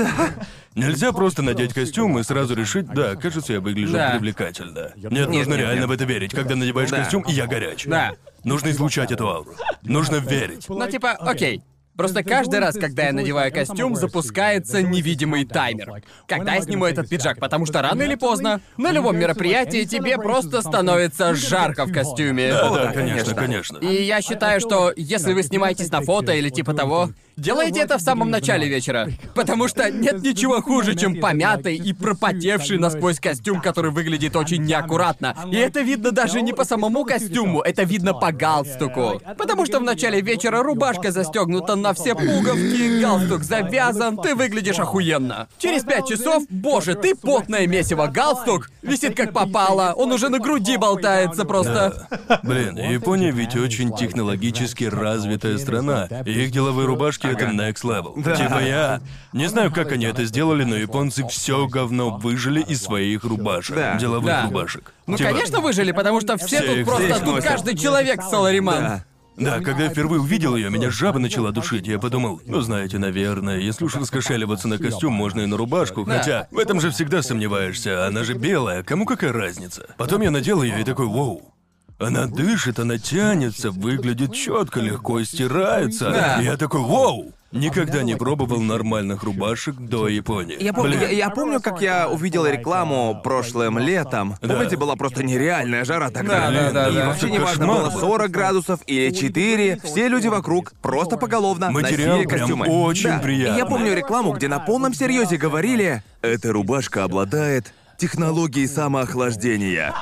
Нельзя 0.76 1.12
просто 1.14 1.42
надеть 1.42 1.74
костюм 1.74 2.20
и 2.20 2.24
сразу 2.24 2.54
решить, 2.56 2.88
да, 2.88 3.16
кажется, 3.16 3.54
я 3.54 3.62
выгляжу 3.62 3.94
Да. 3.94 4.12
привлекательно. 4.12 4.92
Нет, 4.96 5.12
Нет, 5.12 5.28
нужно 5.30 5.52
нет, 5.52 5.60
реально 5.60 5.80
нет. 5.82 5.90
в 5.90 5.92
это 5.92 6.04
верить. 6.04 6.32
Когда 6.34 6.56
надеваешь 6.56 6.90
Да. 6.90 6.98
костюм, 6.98 7.24
и 7.24 7.32
я 7.32 7.48
горяч. 7.48 7.86
Да. 7.86 8.12
Нужно 8.44 8.70
излучать 8.70 9.12
эту 9.12 9.28
ауру. 9.30 9.56
Нужно 9.84 10.18
верить. 10.18 10.66
Ну, 10.68 10.88
типа, 10.90 11.14
окей. 11.14 11.64
Просто 11.96 12.24
каждый 12.24 12.60
раз, 12.60 12.76
когда 12.76 13.06
я 13.06 13.14
надеваю 13.14 13.52
костюм, 13.54 13.96
запускается 13.96 14.82
невидимый 14.82 15.46
таймер. 15.46 16.04
Когда 16.28 16.56
я 16.56 16.62
сниму 16.62 16.86
этот 16.86 17.10
пиджак, 17.10 17.40
потому 17.40 17.66
что 17.66 17.82
рано 17.82 18.02
или 18.02 18.16
поздно 18.16 18.62
на 18.78 18.92
любом 18.92 19.18
мероприятии 19.18 19.86
тебе 19.86 20.18
просто 20.18 20.62
становится 20.62 21.34
жарко 21.36 21.86
в 21.86 21.94
костюме. 21.94 22.52
Да, 22.52 22.70
О, 22.70 22.76
да, 22.76 22.92
конечно. 22.92 23.34
конечно. 23.34 23.78
И 23.78 24.04
я 24.04 24.22
считаю, 24.22 24.60
что 24.60 24.92
если 24.96 25.34
вы 25.34 25.44
снимаетесь 25.44 25.92
на 25.92 26.02
фото 26.02 26.34
или 26.34 26.50
типа 26.50 26.74
того, 26.74 27.10
делайте 27.38 27.80
это 27.82 27.98
в 27.98 28.02
самом 28.02 28.30
начале 28.30 28.68
вечера. 28.68 29.10
Потому 29.36 29.68
что 29.68 29.90
нет 29.90 30.22
ничего 30.22 30.62
хуже, 30.62 30.96
чем 30.96 31.20
помятый 31.20 31.76
и 31.76 31.94
пропотевший 31.94 32.78
насквозь 32.78 33.20
костюм, 33.20 33.62
который 33.62 33.92
выглядит 33.92 34.36
очень 34.36 34.64
неаккуратно. 34.64 35.36
И 35.52 35.56
это 35.56 35.82
видно 35.82 36.12
даже 36.26 36.42
не 36.42 36.54
по 36.54 36.66
самому 36.66 37.06
костюму, 37.06 37.62
это 37.62 37.84
видно 37.84 38.14
по 38.14 38.32
галстуку. 38.32 39.22
Потому 39.38 39.66
что 39.66 39.80
в 39.80 39.84
начале 39.84 40.22
вечера 40.22 40.64
рубашка 40.64 41.12
застегнута 41.12 41.76
на 41.86 41.94
все 41.94 42.16
пуговки, 42.16 43.00
галстук 43.00 43.44
завязан, 43.44 44.18
ты 44.18 44.34
выглядишь 44.34 44.80
охуенно. 44.80 45.48
Через 45.60 45.84
пять 45.84 46.08
часов, 46.08 46.44
боже, 46.50 46.96
ты 46.96 47.16
потное 47.16 47.68
месиво, 47.68 48.08
галстук 48.08 48.70
висит 48.82 49.16
как 49.16 49.34
попало, 49.34 49.94
он 49.96 50.12
уже 50.12 50.30
на 50.30 50.40
груди 50.40 50.78
болтается 50.78 51.46
просто. 51.46 52.08
Блин, 52.44 52.78
Япония 52.78 53.32
ведь 53.32 53.56
очень 53.56 53.96
технологически 53.96 54.86
развитая 54.86 55.58
страна. 55.58 56.08
И 56.26 56.32
их 56.32 56.52
деловые 56.52 56.88
рубашки 56.88 57.28
это 57.28 57.46
next 57.46 57.84
level. 57.84 58.16
Типа 58.16 58.60
я. 58.64 59.02
Не 59.34 59.48
знаю, 59.48 59.72
как 59.72 59.92
они 59.92 60.06
это 60.06 60.26
сделали, 60.26 60.64
но 60.64 60.76
японцы 60.76 61.28
все 61.28 61.68
говно 61.68 62.18
выжили 62.18 62.62
из 62.62 62.82
своих 62.82 63.24
рубашек. 63.24 63.76
Да. 63.76 63.96
Деловых 63.96 64.26
Да. 64.26 64.44
рубашек. 64.46 64.94
Ну, 65.08 65.18
Типа, 65.18 65.32
конечно, 65.32 65.60
выжили, 65.60 65.92
потому 65.92 66.22
что 66.22 66.38
все, 66.38 66.62
Все 66.62 66.76
тут 66.78 66.86
просто, 66.86 67.20
тут 67.20 67.44
каждый 67.44 67.78
человек 67.78 68.24
салариман. 68.24 68.84
Да. 68.84 69.06
Да, 69.38 69.60
когда 69.60 69.84
я 69.84 69.90
впервые 69.90 70.22
увидел 70.22 70.56
ее, 70.56 70.70
меня 70.70 70.90
жаба 70.90 71.20
начала 71.20 71.52
душить. 71.52 71.88
Я 71.88 72.00
подумал, 72.00 72.42
ну 72.46 72.62
знаете, 72.62 72.98
наверное, 72.98 73.60
если 73.60 73.86
уж 73.86 73.96
раскошеливаться 73.96 74.68
на 74.68 74.78
костюм, 74.78 75.14
можно 75.14 75.42
и 75.42 75.46
на 75.46 75.58
рубашку. 75.58 76.06
Да. 76.06 76.18
Хотя 76.18 76.48
в 76.52 76.58
этом 76.58 76.80
же 76.80 76.92
всегда 76.92 77.22
сомневаешься, 77.22 78.08
она 78.08 78.24
же 78.24 78.34
белая, 78.34 78.84
кому 78.84 79.06
какая 79.06 79.34
разница? 79.34 79.88
Потом 79.98 80.22
я 80.22 80.32
надел 80.32 80.64
ее 80.64 80.82
и 80.82 80.84
такой, 80.84 81.08
вау. 81.08 81.54
Она 81.98 82.28
дышит, 82.28 82.80
она 82.80 82.98
тянется, 82.98 83.72
выглядит 83.72 84.34
четко, 84.34 84.82
легко 84.82 85.24
стирается. 85.24 86.12
Да. 86.12 86.42
И 86.42 86.46
я 86.46 86.58
такой, 86.58 86.82
вау! 86.82 87.32
Никогда 87.56 88.04
не 88.04 88.16
пробовал 88.16 88.60
нормальных 88.62 89.24
рубашек 89.24 89.76
до 89.76 90.08
Японии. 90.08 90.58
Я 90.62 90.74
помню, 90.74 90.98
Блин. 90.98 91.02
я, 91.04 91.10
я 91.10 91.30
помню, 91.30 91.62
как 91.62 91.82
я 91.82 92.10
увидел 92.10 92.46
рекламу 92.46 93.20
прошлым 93.24 93.80
летом. 93.80 94.36
Да. 94.42 94.56
Помните, 94.56 94.76
была 94.78 94.96
просто 94.96 95.24
нереальная 95.24 95.86
жара 95.86 96.10
тогда. 96.10 96.52
Да, 96.52 96.52
да, 96.52 96.72
да, 96.72 96.90
И 96.90 96.94
да. 96.96 97.06
вообще 97.08 97.26
Это 97.28 97.32
не 97.34 97.40
важно, 97.40 97.66
кошмар 97.66 97.82
было 97.84 97.90
был. 97.92 98.00
40 98.02 98.32
градусов 98.32 98.80
или 98.88 99.10
4, 99.12 99.80
все 99.84 100.08
люди 100.10 100.28
вокруг 100.28 100.74
просто 100.82 101.16
поголовно 101.18 101.72
Материал 101.72 102.18
носили 102.18 102.28
прям 102.28 102.40
костюмы. 102.42 102.68
очень 102.68 103.10
Да. 103.10 103.20
приятный. 103.20 103.58
Я 103.58 103.66
помню 103.66 103.94
рекламу, 103.96 104.34
где 104.34 104.48
на 104.50 104.60
полном 104.60 104.94
серьезе 104.94 105.38
говорили, 105.38 106.04
эта 106.22 106.52
рубашка 106.52 107.04
обладает 107.06 107.74
технологией 107.98 108.68
самоохлаждения. 108.68 109.94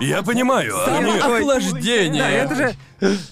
Я 0.00 0.22
понимаю, 0.22 0.74
они... 0.86 1.18
Охлаждение. 1.18 2.22
Да, 2.22 2.30
это 2.30 2.54
же, 2.54 2.76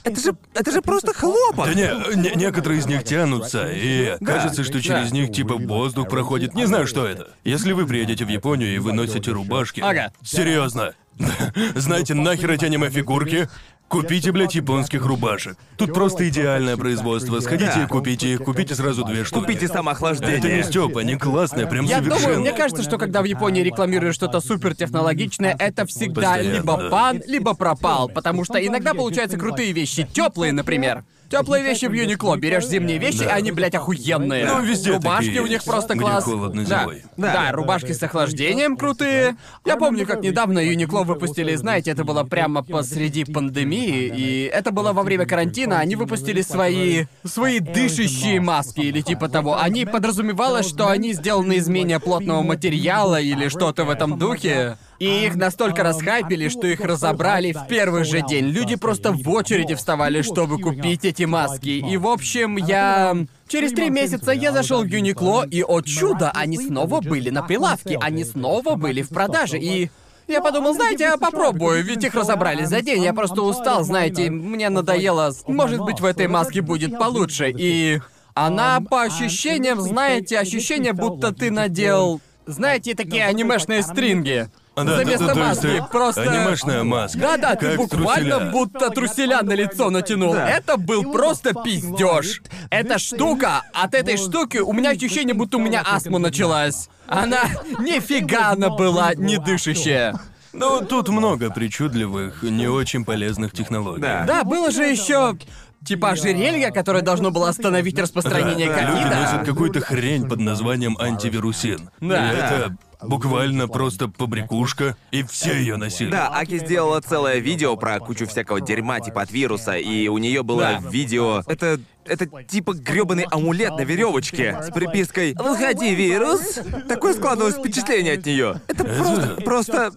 это 0.03 0.21
же, 0.21 0.37
это 0.55 0.71
же 0.73 0.83
просто 0.83 1.13
хлопок. 1.13 1.67
Да 1.67 1.75
не, 1.75 2.17
не- 2.17 2.35
некоторые 2.37 2.81
из 2.81 2.87
них 2.87 3.05
тянутся, 3.05 3.69
и 3.71 4.17
кажется, 4.25 4.65
что 4.65 4.81
через 4.81 5.13
них 5.13 5.33
типа 5.33 5.57
воздух 5.57 6.09
проходит. 6.09 6.55
Не 6.55 6.67
знаю, 6.67 6.87
что 6.87 7.07
это. 7.07 7.29
Если 7.45 7.73
вы 7.73 7.87
приедете 7.87 8.25
в 8.25 8.29
Японию 8.29 8.75
и 8.75 8.79
вы 8.79 8.93
носите 8.93 9.31
рубашки. 9.31 9.81
Ага. 9.81 10.13
Серьезно. 10.23 10.95
Знаете, 11.77 12.15
нахер 12.15 12.51
эти 12.51 12.65
аниме-фигурки? 12.65 13.49
Купите, 13.89 14.33
блядь, 14.33 14.55
японских 14.55 15.07
рубашек. 15.07 15.57
Тут 15.77 15.93
просто 15.95 16.29
идеальное 16.29 16.77
производство. 16.77 17.39
Сходите 17.41 17.73
Да. 17.77 17.85
и 17.85 17.87
купите 17.87 18.33
их, 18.33 18.43
купите 18.43 18.75
сразу 18.75 19.05
две 19.05 19.25
штуки. 19.25 19.41
Купите 19.45 19.69
самоохлаждение. 19.69 20.39
Это 20.39 20.51
не 20.53 20.63
Стёп, 20.65 20.97
они 20.97 21.17
классные, 21.17 21.67
прям 21.67 21.85
Я 21.85 21.99
совершенно. 21.99 22.21
думаю, 22.23 22.41
мне 22.41 22.53
кажется, 22.53 22.83
что 22.83 22.99
когда 22.99 23.23
в 23.23 23.25
Японии 23.25 23.63
рекламируют 23.63 24.17
что-то 24.17 24.41
супертехнологичное, 24.41 25.55
это 25.59 25.87
всегда 25.87 26.33
Постоянно, 26.33 26.57
либо 26.57 26.91
пан, 26.91 27.23
либо 27.27 27.55
пропал, 27.55 28.09
потому 28.09 28.45
что 28.45 28.59
иногда 28.65 28.95
получаются 28.95 29.39
крутые 29.39 29.73
вещи, 29.73 30.09
теплые, 30.13 30.53
например. 30.53 31.05
Теплые 31.35 31.65
вещи 31.65 31.87
в 31.87 31.93
Юникло. 31.93 32.37
Берешь 32.37 32.67
зимние 32.67 32.99
вещи, 32.99 33.25
Да. 33.25 33.35
они, 33.35 33.51
блядь, 33.51 33.75
охуенные. 33.75 34.47
Ну, 34.47 34.63
везде 34.63 34.93
Рубашки 34.93 35.27
такие 35.27 35.41
у 35.41 35.47
них 35.47 35.53
есть, 35.55 35.67
просто 35.67 35.97
класс. 35.97 36.25
холодно 36.25 36.65
да. 36.65 36.83
зимой. 36.83 37.03
Да. 37.17 37.33
Да. 37.33 37.53
рубашки 37.53 37.93
с 37.93 38.03
охлаждением 38.03 38.77
крутые. 38.77 39.37
Я 39.65 39.77
помню, 39.77 40.07
как 40.07 40.23
недавно 40.23 40.61
Юникло 40.61 41.03
выпустили, 41.03 41.55
знаете, 41.57 41.91
это 41.91 42.05
было 42.05 42.23
прямо 42.23 42.63
посреди 42.63 43.25
пандемии, 43.25 44.13
и 44.17 44.45
это 44.45 44.71
было 44.71 44.93
во 44.93 45.03
время 45.03 45.27
карантина, 45.27 45.81
они 45.81 45.97
выпустили 45.97 46.43
свои... 46.43 47.07
свои 47.25 47.59
дышащие 47.59 48.41
маски 48.41 48.81
или 48.81 49.01
типа 49.01 49.29
того. 49.29 49.59
Они 49.61 49.85
подразумевалось, 49.85 50.69
что 50.69 50.89
они 50.89 51.15
сделаны 51.15 51.55
из 51.55 51.69
менее 51.69 51.99
плотного 51.99 52.43
материала 52.43 53.21
или 53.21 53.49
что-то 53.49 53.85
в 53.85 53.91
этом 53.91 54.19
духе. 54.19 54.77
И 54.99 55.27
их 55.27 55.37
настолько 55.37 55.83
расхайпили, 55.83 56.49
что 56.49 56.67
их 56.67 56.81
разобрали 56.81 57.53
в 57.53 57.67
первый 57.69 58.05
же 58.05 58.23
день. 58.23 58.47
Люди 58.47 58.77
просто 58.77 59.13
в 59.13 59.29
очереди 59.29 59.75
вставали, 59.75 60.23
чтобы 60.23 60.59
купить 60.59 61.05
эти 61.05 61.25
маски. 61.25 61.69
И 61.69 61.97
в 61.97 62.07
общем, 62.07 62.57
я... 62.57 63.17
Через 63.49 63.73
три 63.73 63.91
месяца 63.91 64.33
я 64.33 64.53
зашел 64.53 64.83
в 64.83 64.87
Юникло, 64.87 65.47
и, 65.47 65.63
о 65.63 65.81
чудо, 65.83 66.31
они 66.31 66.57
снова 66.57 67.01
были 67.01 67.31
на 67.31 67.43
прилавке, 67.43 67.99
они 68.01 68.25
снова 68.25 68.77
были 68.77 69.03
в 69.03 69.09
продаже, 69.09 69.59
и... 69.59 69.91
Я 70.27 70.41
подумал, 70.41 70.73
знаете, 70.73 71.05
я 71.05 71.19
попробую, 71.19 71.85
ведь 71.85 72.03
их 72.03 72.15
разобрали 72.15 72.65
за 72.65 72.81
день, 72.81 73.05
я 73.05 73.13
просто 73.13 73.43
устал, 73.43 73.85
знаете, 73.85 74.31
мне 74.31 74.71
надоело, 74.71 75.35
может 75.47 75.81
быть, 75.81 76.01
в 76.01 76.05
этой 76.07 76.29
маске 76.29 76.63
будет 76.63 76.99
получше, 76.99 77.53
и... 77.55 78.01
Она, 78.33 78.81
по 78.81 79.03
ощущениям, 79.03 79.81
знаете, 79.81 80.39
ощущение, 80.39 80.93
будто 80.93 81.33
ты 81.33 81.51
надел... 81.51 82.21
Знаете, 82.47 82.95
такие 82.95 83.25
анимешные 83.25 83.83
стринги. 83.83 84.49
А, 84.77 84.83
да, 84.85 84.97
За 84.97 85.05
да, 85.05 85.05
место 85.05 85.27
да, 85.29 85.35
маски, 85.37 85.61
ты- 85.63 85.83
просто... 85.91 86.23
Анимешная 86.23 86.83
маска. 86.83 87.19
Да-да, 87.19 87.55
ты 87.55 87.67
Как 87.69 87.77
буквально 87.77 88.37
труселя. 88.39 88.51
будто 88.51 88.91
труселя 88.91 89.43
на 89.43 89.53
лицо 89.53 89.91
натянул. 89.91 90.35
Да. 90.35 90.49
Это 90.49 90.77
был 90.77 91.13
просто 91.13 91.53
пиздеж. 91.63 92.43
Эта 92.71 92.99
штука, 92.99 93.63
от 93.73 93.95
этой 93.95 94.17
штуки 94.17 94.59
у 94.59 94.73
меня 94.73 94.91
ощущение, 94.91 95.35
будто 95.35 95.59
у 95.59 95.61
меня 95.61 95.81
астма 95.87 96.19
началась. 96.19 96.89
Она 97.07 97.43
нифига 97.79 98.51
она 98.51 98.69
была 98.71 99.15
не 99.15 99.37
дышащая. 99.39 100.19
Ну, 100.53 100.85
тут 100.85 101.09
много 101.09 101.51
причудливых, 101.51 102.43
не 102.43 102.67
очень 102.69 103.05
полезных 103.05 103.53
технологий. 103.53 104.03
Да. 104.03 104.25
Да, 104.27 104.45
было 104.45 104.71
же 104.71 104.85
еще 104.85 105.37
типа 105.85 106.11
ожерелье, 106.11 106.71
которое 106.73 107.03
должно 107.03 107.31
было 107.31 107.49
остановить 107.49 107.99
распространение 107.99 108.69
Да, 108.69 108.81
Люди 108.83 109.03
ковида. 109.03 109.17
носят 109.21 109.47
какую-то 109.47 109.81
хрень 109.81 110.29
под 110.29 110.41
названием 110.41 110.97
антивирусин. 110.99 111.91
Да. 112.01 112.33
И 112.33 112.37
это 112.37 112.77
буквально 113.09 113.69
просто 113.69 114.09
побрякушка, 114.09 114.97
и 115.11 115.23
все 115.23 115.55
ее 115.55 115.77
носили. 115.77 116.11
Да, 116.11 116.31
Аки 116.33 116.59
сделала 116.59 117.01
целое 117.01 117.39
видео 117.39 117.77
про 117.77 117.99
кучу 118.01 118.27
всякого 118.27 118.61
дерьма 118.61 119.01
типа 119.01 119.23
от 119.23 119.31
вируса, 119.31 119.77
и 119.77 120.09
у 120.09 120.19
нее 120.19 120.43
было 120.43 120.81
Да. 120.83 120.89
видео. 120.91 121.43
Это 121.47 121.81
это 122.07 122.27
типа 122.27 122.75
грёбаный 122.75 123.25
амулет 123.31 123.77
на 123.79 123.81
веревочке 123.81 124.59
с 124.63 124.71
припиской 124.71 125.35
«Выходи, 125.39 125.95
вирус!» 125.95 126.59
Такое 126.87 127.15
складывалось 127.15 127.55
впечатление 127.57 128.15
от 128.19 128.27
нее. 128.27 128.61
Это 128.69 128.85
просто, 128.85 129.37
просто 129.43 129.93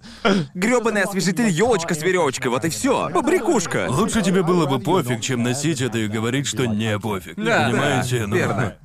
грёбаный 0.53 1.03
освежитель 1.03 1.49
елочка 1.49 1.93
с 1.95 2.01
веревочкой, 2.01 2.49
вот 2.49 2.63
и 2.63 2.69
все. 2.69 3.09
Побрякушка. 3.09 3.87
Лучше 3.89 4.21
тебе 4.21 4.41
было 4.43 4.65
бы 4.67 4.79
пофиг, 4.79 5.19
чем 5.19 5.43
носить 5.43 5.81
это 5.81 5.97
и 5.97 6.07
говорить, 6.07 6.47
что 6.47 6.65
не 6.65 6.97
пофиг. 6.97 7.35
Да, 7.35 7.67
Понимаете? 7.69 8.19
да, 8.21 8.27
Ну, 8.27 8.35
верно. 8.37 8.75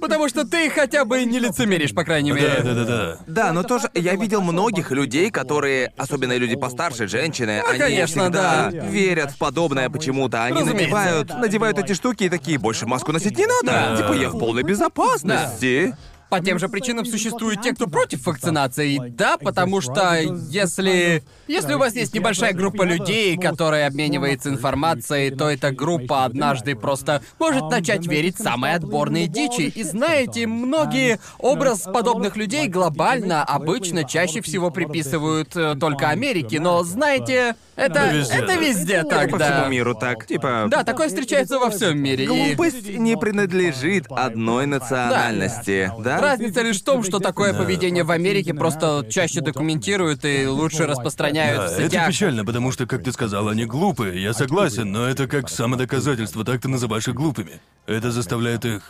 Потому 0.00 0.28
что 0.28 0.46
ты 0.46 0.70
хотя 0.70 1.04
бы 1.04 1.24
не 1.24 1.38
лицемеришь, 1.38 1.94
по 1.94 2.04
крайней 2.04 2.32
мере. 2.32 2.62
Да, 2.62 2.74
да, 2.74 2.74
да, 2.74 2.84
да. 2.84 3.18
Да, 3.26 3.52
но 3.52 3.62
тоже 3.62 3.90
я 3.94 4.14
видел 4.14 4.40
многих 4.40 4.90
людей, 4.90 5.30
которые, 5.30 5.92
особенно 5.96 6.36
люди 6.36 6.56
постарше, 6.56 7.06
женщины, 7.06 7.62
они 7.68 7.78
конечно, 7.78 8.24
всегда 8.24 8.70
да. 8.70 8.86
верят 8.86 9.32
в 9.32 9.38
подобное 9.38 9.90
почему-то. 9.90 10.44
Они 10.44 10.60
Разумеется. 10.60 10.82
надевают, 10.82 11.28
надевают 11.34 11.78
эти 11.78 11.92
штуки 11.92 12.24
и 12.24 12.28
такие, 12.28 12.58
больше 12.58 12.86
маску 12.86 13.12
носить 13.12 13.36
не 13.36 13.46
надо. 13.46 13.64
Да. 13.64 13.96
Типа 13.96 14.12
я 14.12 14.30
в 14.30 14.38
полной 14.38 14.62
безопасности. 14.62 15.94
По 16.30 16.40
тем 16.40 16.58
же 16.60 16.68
причинам 16.68 17.04
существуют 17.04 17.60
те, 17.60 17.72
кто 17.72 17.88
против 17.88 18.24
вакцинации. 18.24 18.98
Да, 19.10 19.36
потому 19.36 19.80
что 19.80 20.16
если... 20.50 21.22
Если 21.48 21.74
у 21.74 21.78
вас 21.78 21.94
есть 21.96 22.14
небольшая 22.14 22.52
группа 22.52 22.82
людей, 22.84 23.36
которая 23.36 23.88
обменивается 23.88 24.50
информацией, 24.50 25.30
то 25.34 25.50
эта 25.50 25.72
группа 25.72 26.24
однажды 26.24 26.76
просто 26.76 27.22
может 27.40 27.64
начать 27.64 28.06
верить 28.06 28.38
в 28.38 28.42
самые 28.42 28.76
отборные 28.76 29.26
дичи. 29.26 29.62
И 29.62 29.82
знаете, 29.82 30.46
многие 30.46 31.18
образ 31.38 31.80
подобных 31.80 32.36
людей 32.36 32.68
глобально 32.68 33.42
обычно 33.42 34.04
чаще 34.04 34.40
всего 34.40 34.70
приписывают 34.70 35.56
э, 35.56 35.74
только 35.74 36.08
Америке, 36.10 36.60
но 36.60 36.84
знаете, 36.84 37.56
это, 37.74 37.94
Да 37.94 38.12
везде, 38.12 38.34
это 38.36 38.54
везде 38.54 39.02
так, 39.02 39.30
По 39.30 39.38
да. 39.38 39.56
всему 39.56 39.70
миру 39.72 39.94
так. 39.94 40.26
Типа. 40.26 40.66
Да, 40.68 40.84
такое 40.84 41.08
встречается 41.08 41.58
во 41.58 41.70
всем 41.70 42.00
мире. 42.00 42.24
и- 42.24 42.26
Глупость 42.28 42.88
не 42.88 43.16
принадлежит 43.16 44.06
одной 44.08 44.66
национальности, 44.66 45.90
да? 45.98 46.19
Разница 46.20 46.62
лишь 46.62 46.80
в 46.80 46.84
том, 46.84 47.02
что 47.02 47.18
такое 47.18 47.52
поведение 47.54 48.04
в 48.04 48.10
Америке 48.10 48.54
просто 48.54 49.06
чаще 49.10 49.40
документируют 49.40 50.24
и 50.24 50.46
лучше 50.46 50.86
распространяют 50.86 51.58
Да, 51.60 51.68
в 51.68 51.72
это 51.72 51.88
сетях. 51.88 52.08
печально, 52.08 52.44
потому 52.44 52.72
что, 52.72 52.86
как 52.86 53.02
ты 53.02 53.12
сказал, 53.12 53.48
они 53.48 53.64
глупые, 53.64 54.22
я 54.22 54.32
согласен, 54.32 54.90
но 54.92 55.06
это 55.06 55.26
как 55.26 55.48
самодоказательство, 55.48 56.44
так 56.44 56.60
ты 56.60 56.68
называешь 56.68 57.08
их 57.08 57.14
глупыми. 57.14 57.60
Это 57.86 58.10
заставляет 58.12 58.64
их 58.64 58.82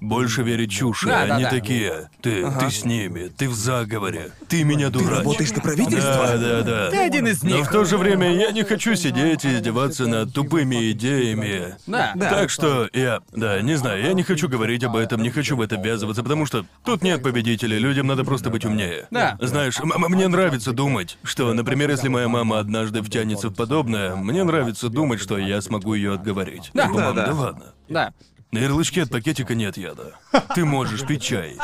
больше 0.00 0.42
верить 0.42 0.70
чуши, 0.70 1.06
Да, 1.06 1.26
да, 1.26 1.34
они 1.34 1.44
да. 1.44 1.50
такие. 1.50 2.10
Ты, 2.22 2.50
ты 2.58 2.70
с 2.70 2.84
ними, 2.84 3.28
ты 3.36 3.48
в 3.48 3.54
заговоре, 3.54 4.30
ты 4.48 4.62
меня 4.64 4.90
дурачишь. 4.90 5.18
работаешь 5.18 5.50
на 5.52 5.60
правительство? 5.60 6.12
Да, 6.28 6.36
да, 6.36 6.62
да. 6.62 6.90
Ты 6.90 6.98
один 6.98 7.26
из 7.26 7.42
Но 7.42 7.56
них. 7.56 7.68
в 7.68 7.72
то 7.72 7.84
же 7.84 7.98
время 7.98 8.32
я 8.34 8.50
не 8.52 8.62
хочу 8.64 8.94
сидеть 8.94 9.44
и 9.44 9.54
издеваться 9.54 10.06
над 10.06 10.32
тупыми 10.32 10.90
идеями. 10.92 11.74
Да. 11.86 12.12
Да. 12.14 12.30
Так 12.30 12.50
что 12.50 12.88
я, 12.92 13.20
да, 13.32 13.60
не 13.60 13.74
знаю, 13.76 14.02
я 14.02 14.12
не 14.12 14.22
хочу 14.22 14.48
говорить 14.48 14.84
об 14.84 14.96
этом, 14.96 15.22
не 15.22 15.30
хочу 15.30 15.56
в 15.56 15.60
это 15.60 15.76
ввязываться, 15.76 16.22
потому 16.22 16.46
что 16.46 16.64
тут 16.84 17.02
нет 17.02 17.22
победителей, 17.22 17.78
людям 17.78 18.06
надо 18.06 18.24
просто 18.24 18.50
быть 18.50 18.64
умнее. 18.64 19.06
Да. 19.10 19.36
Знаешь, 19.40 19.78
м- 19.80 19.92
м- 19.92 20.10
мне 20.12 20.28
нравится 20.28 20.72
думать, 20.72 21.18
что, 21.22 21.52
например, 21.52 21.90
если 21.90 22.08
моя 22.08 22.28
мама 22.28 22.58
однажды 22.58 23.02
втянется 23.02 23.48
в 23.48 23.54
подобное, 23.54 24.14
мне 24.16 24.44
нравится 24.44 24.88
думать, 24.88 25.20
что 25.20 25.38
я 25.38 25.60
смогу 25.60 25.94
ее 25.94 26.14
отговорить. 26.14 26.70
Да. 26.74 26.86
Типа, 26.86 26.94
«Мам, 27.00 27.14
Да, 27.14 27.22
да. 27.22 27.26
да 27.26 27.34
ладно. 27.34 27.64
Да. 27.88 28.12
На 28.50 28.60
ярлычке 28.60 29.02
от 29.02 29.10
пакетика 29.10 29.54
нет 29.54 29.76
яда. 29.76 30.14
Ты 30.54 30.64
можешь 30.64 31.06
пить 31.06 31.22
чай. 31.22 31.56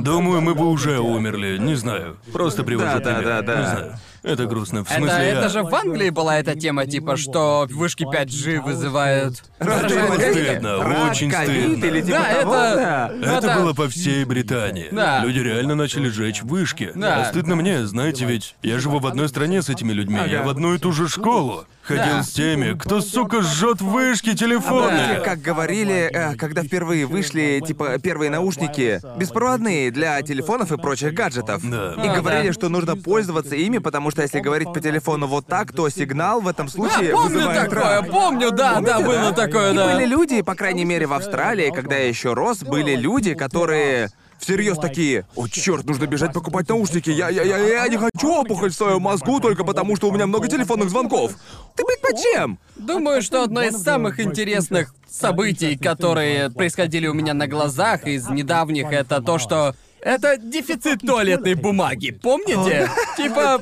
Думаю, 0.00 0.40
мы 0.40 0.54
бы 0.56 0.66
уже 0.68 0.98
умерли, 0.98 1.58
не 1.58 1.76
знаю. 1.76 2.16
Просто 2.32 2.64
привожу 2.64 2.98
Да, 2.98 3.04
да, 3.04 3.14
пример. 3.14 3.24
да, 3.24 3.42
да. 3.42 3.60
Не 3.60 3.66
знаю. 3.66 3.94
Это 4.24 4.46
грустно. 4.46 4.84
В 4.84 4.90
Это, 4.90 4.98
смысле, 4.98 5.16
это 5.28 5.42
я- 5.42 5.48
же 5.48 5.62
в 5.62 5.72
Англии 5.72 6.10
была 6.10 6.38
эта 6.40 6.56
тема, 6.56 6.86
типа, 6.86 7.16
что 7.16 7.68
вышки 7.70 8.02
5G 8.02 8.60
вызывают... 8.60 9.44
Ковид? 9.60 10.34
стыдно, 10.34 10.82
Рак, 10.82 11.10
очень 11.12 11.30
ковид 11.30 11.78
стыдно. 11.78 11.84
или 11.84 12.00
типа 12.02 12.18
Да, 12.18 12.34
того? 12.40 12.54
это- 12.56 12.74
Да. 12.76 13.12
Это 13.32 13.40
Да-да. 13.40 13.56
было 13.60 13.72
по 13.74 13.88
всей 13.88 14.24
Британии. 14.24 14.88
Да. 14.90 15.20
Люди 15.24 15.38
реально 15.38 15.76
начали 15.76 16.08
жечь 16.08 16.42
вышки. 16.42 16.90
Да. 16.96 17.20
А 17.22 17.24
стыдно 17.26 17.54
мне, 17.54 17.86
знаете, 17.86 18.24
ведь 18.24 18.56
я 18.62 18.80
живу 18.80 18.98
в 18.98 19.06
одной 19.06 19.28
стране 19.28 19.62
с 19.62 19.68
этими 19.68 19.92
людьми, 19.92 20.18
я 20.26 20.42
в 20.42 20.48
одну 20.48 20.74
и 20.74 20.78
ту 20.78 20.90
же 20.90 21.08
школу. 21.08 21.64
Ходил 21.88 22.04
Да. 22.18 22.22
с 22.22 22.28
теми, 22.32 22.76
кто, 22.78 23.00
сука, 23.00 23.40
жжет 23.40 23.80
вышки 23.80 24.34
телефоны. 24.36 25.14
Да. 25.16 25.20
Как 25.24 25.40
говорили, 25.40 26.10
э, 26.12 26.34
когда 26.36 26.62
впервые 26.62 27.06
вышли, 27.06 27.62
типа, 27.66 27.98
первые 27.98 28.30
наушники 28.30 29.00
беспроводные 29.16 29.90
для 29.90 30.20
телефонов 30.20 30.70
и 30.70 30.76
прочих 30.76 31.14
гаджетов. 31.14 31.62
Да. 31.68 31.94
И 31.96 32.08
А, 32.08 32.16
говорили, 32.16 32.48
да. 32.48 32.52
что 32.52 32.68
нужно 32.68 32.94
пользоваться 32.96 33.56
ими, 33.56 33.78
потому 33.78 34.10
что 34.10 34.20
если 34.20 34.40
говорить 34.40 34.70
по 34.72 34.80
телефону 34.80 35.26
вот 35.28 35.46
так, 35.46 35.72
то 35.72 35.88
сигнал 35.88 36.42
в 36.42 36.48
этом 36.48 36.66
Да, 36.66 36.72
случае 36.72 37.12
помню 37.12 37.36
вызывает 37.38 37.70
такое, 37.70 38.00
рак. 38.02 38.10
помню, 38.10 38.50
да, 38.50 38.80
да, 38.80 39.00
было 39.00 39.32
такое, 39.32 39.72
И 39.72 39.76
да. 39.76 39.94
были 39.94 40.04
люди, 40.04 40.42
по 40.42 40.54
крайней 40.54 40.84
мере, 40.84 41.06
в 41.06 41.14
Австралии, 41.14 41.70
когда 41.74 41.96
я 41.96 42.06
еще 42.06 42.34
рос, 42.34 42.58
были 42.58 42.94
люди, 42.96 43.32
которые 43.32 44.10
всерьез 44.38 44.78
такие, 44.78 45.26
о 45.36 45.48
черт, 45.48 45.84
нужно 45.84 46.06
бежать 46.06 46.32
покупать 46.32 46.68
наушники, 46.68 47.10
я, 47.10 47.28
я, 47.28 47.42
я, 47.42 47.58
я 47.58 47.88
не 47.88 47.96
хочу 47.96 48.32
опухоль 48.32 48.70
в 48.70 48.74
своем 48.74 49.02
мозгу 49.02 49.40
только 49.40 49.64
потому, 49.64 49.96
что 49.96 50.08
у 50.08 50.12
меня 50.12 50.26
много 50.26 50.48
телефонных 50.48 50.90
звонков. 50.90 51.32
Ты, 51.74 51.84
блядь, 51.84 52.00
почем? 52.00 52.58
Думаю, 52.76 53.22
что 53.22 53.42
одно 53.42 53.62
из 53.62 53.82
самых 53.82 54.20
интересных 54.20 54.94
событий, 55.10 55.76
которые 55.76 56.50
происходили 56.50 57.06
у 57.06 57.14
меня 57.14 57.34
на 57.34 57.46
глазах 57.46 58.06
из 58.06 58.28
недавних, 58.28 58.92
это 58.92 59.20
то, 59.20 59.38
что 59.38 59.74
это 60.00 60.36
дефицит 60.36 61.00
туалетной 61.00 61.54
бумаги. 61.54 62.10
Помните? 62.10 62.90
Типа. 63.16 63.60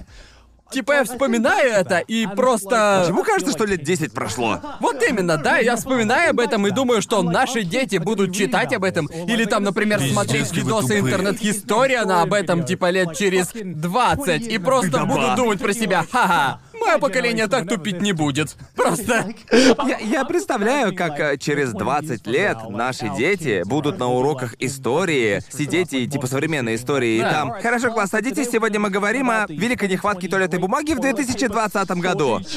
Типа 0.70 0.92
я 0.92 1.04
вспоминаю 1.04 1.70
это 1.72 1.98
и 1.98 2.26
просто... 2.26 3.04
Чему 3.06 3.22
кажется, 3.22 3.52
что 3.52 3.64
лет 3.64 3.82
10 3.82 4.12
прошло? 4.12 4.60
Вот 4.80 5.02
именно, 5.02 5.36
да, 5.36 5.58
я 5.58 5.76
вспоминаю 5.76 6.30
об 6.30 6.40
этом 6.40 6.66
и 6.66 6.70
думаю, 6.70 7.02
что 7.02 7.22
наши 7.22 7.62
дети 7.62 7.96
будут 7.96 8.34
читать 8.34 8.72
об 8.74 8.84
этом. 8.84 9.06
Или 9.06 9.44
там, 9.44 9.62
например, 9.62 9.98
Пиздец, 9.98 10.14
смотреть 10.14 10.50
вы 10.50 10.56
видосы 10.56 10.82
тупые. 10.82 11.00
интернет-история 11.00 12.04
на 12.04 12.22
об 12.22 12.32
этом, 12.32 12.64
типа 12.64 12.90
лет 12.90 13.16
через 13.16 13.52
20. 13.52 14.48
И 14.48 14.58
просто 14.58 15.04
будут 15.04 15.36
думать 15.36 15.60
про 15.60 15.72
себя, 15.72 16.04
ха-ха, 16.10 16.60
мое 16.80 16.98
поколение 16.98 17.46
так 17.46 17.68
тупить 17.68 18.00
не 18.00 18.12
будет. 18.12 18.56
Просто... 18.74 19.26
Я, 19.86 19.98
я 19.98 20.24
представляю, 20.24 20.94
как 20.94 21.18
э, 21.20 21.36
через 21.38 21.72
20 21.72 22.26
лет 22.26 22.58
наши 22.68 23.08
дети 23.16 23.62
будут 23.66 23.98
на 23.98 24.08
уроках 24.08 24.54
истории 24.58 25.40
сидеть 25.50 25.92
и 25.92 26.06
типа 26.06 26.26
современной 26.26 26.74
истории, 26.76 27.16
и 27.16 27.20
Да. 27.20 27.30
там 27.30 27.50
«Хорошо, 27.62 27.92
класс, 27.92 28.10
садитесь, 28.10 28.50
сегодня 28.50 28.80
мы 28.80 28.90
говорим 28.90 29.30
о 29.30 29.46
великой 29.48 29.88
нехватке 29.88 30.28
туалетной 30.28 30.58
бумаги 30.58 30.92
в 30.92 31.00
2020 31.00 31.90
году». 32.00 32.40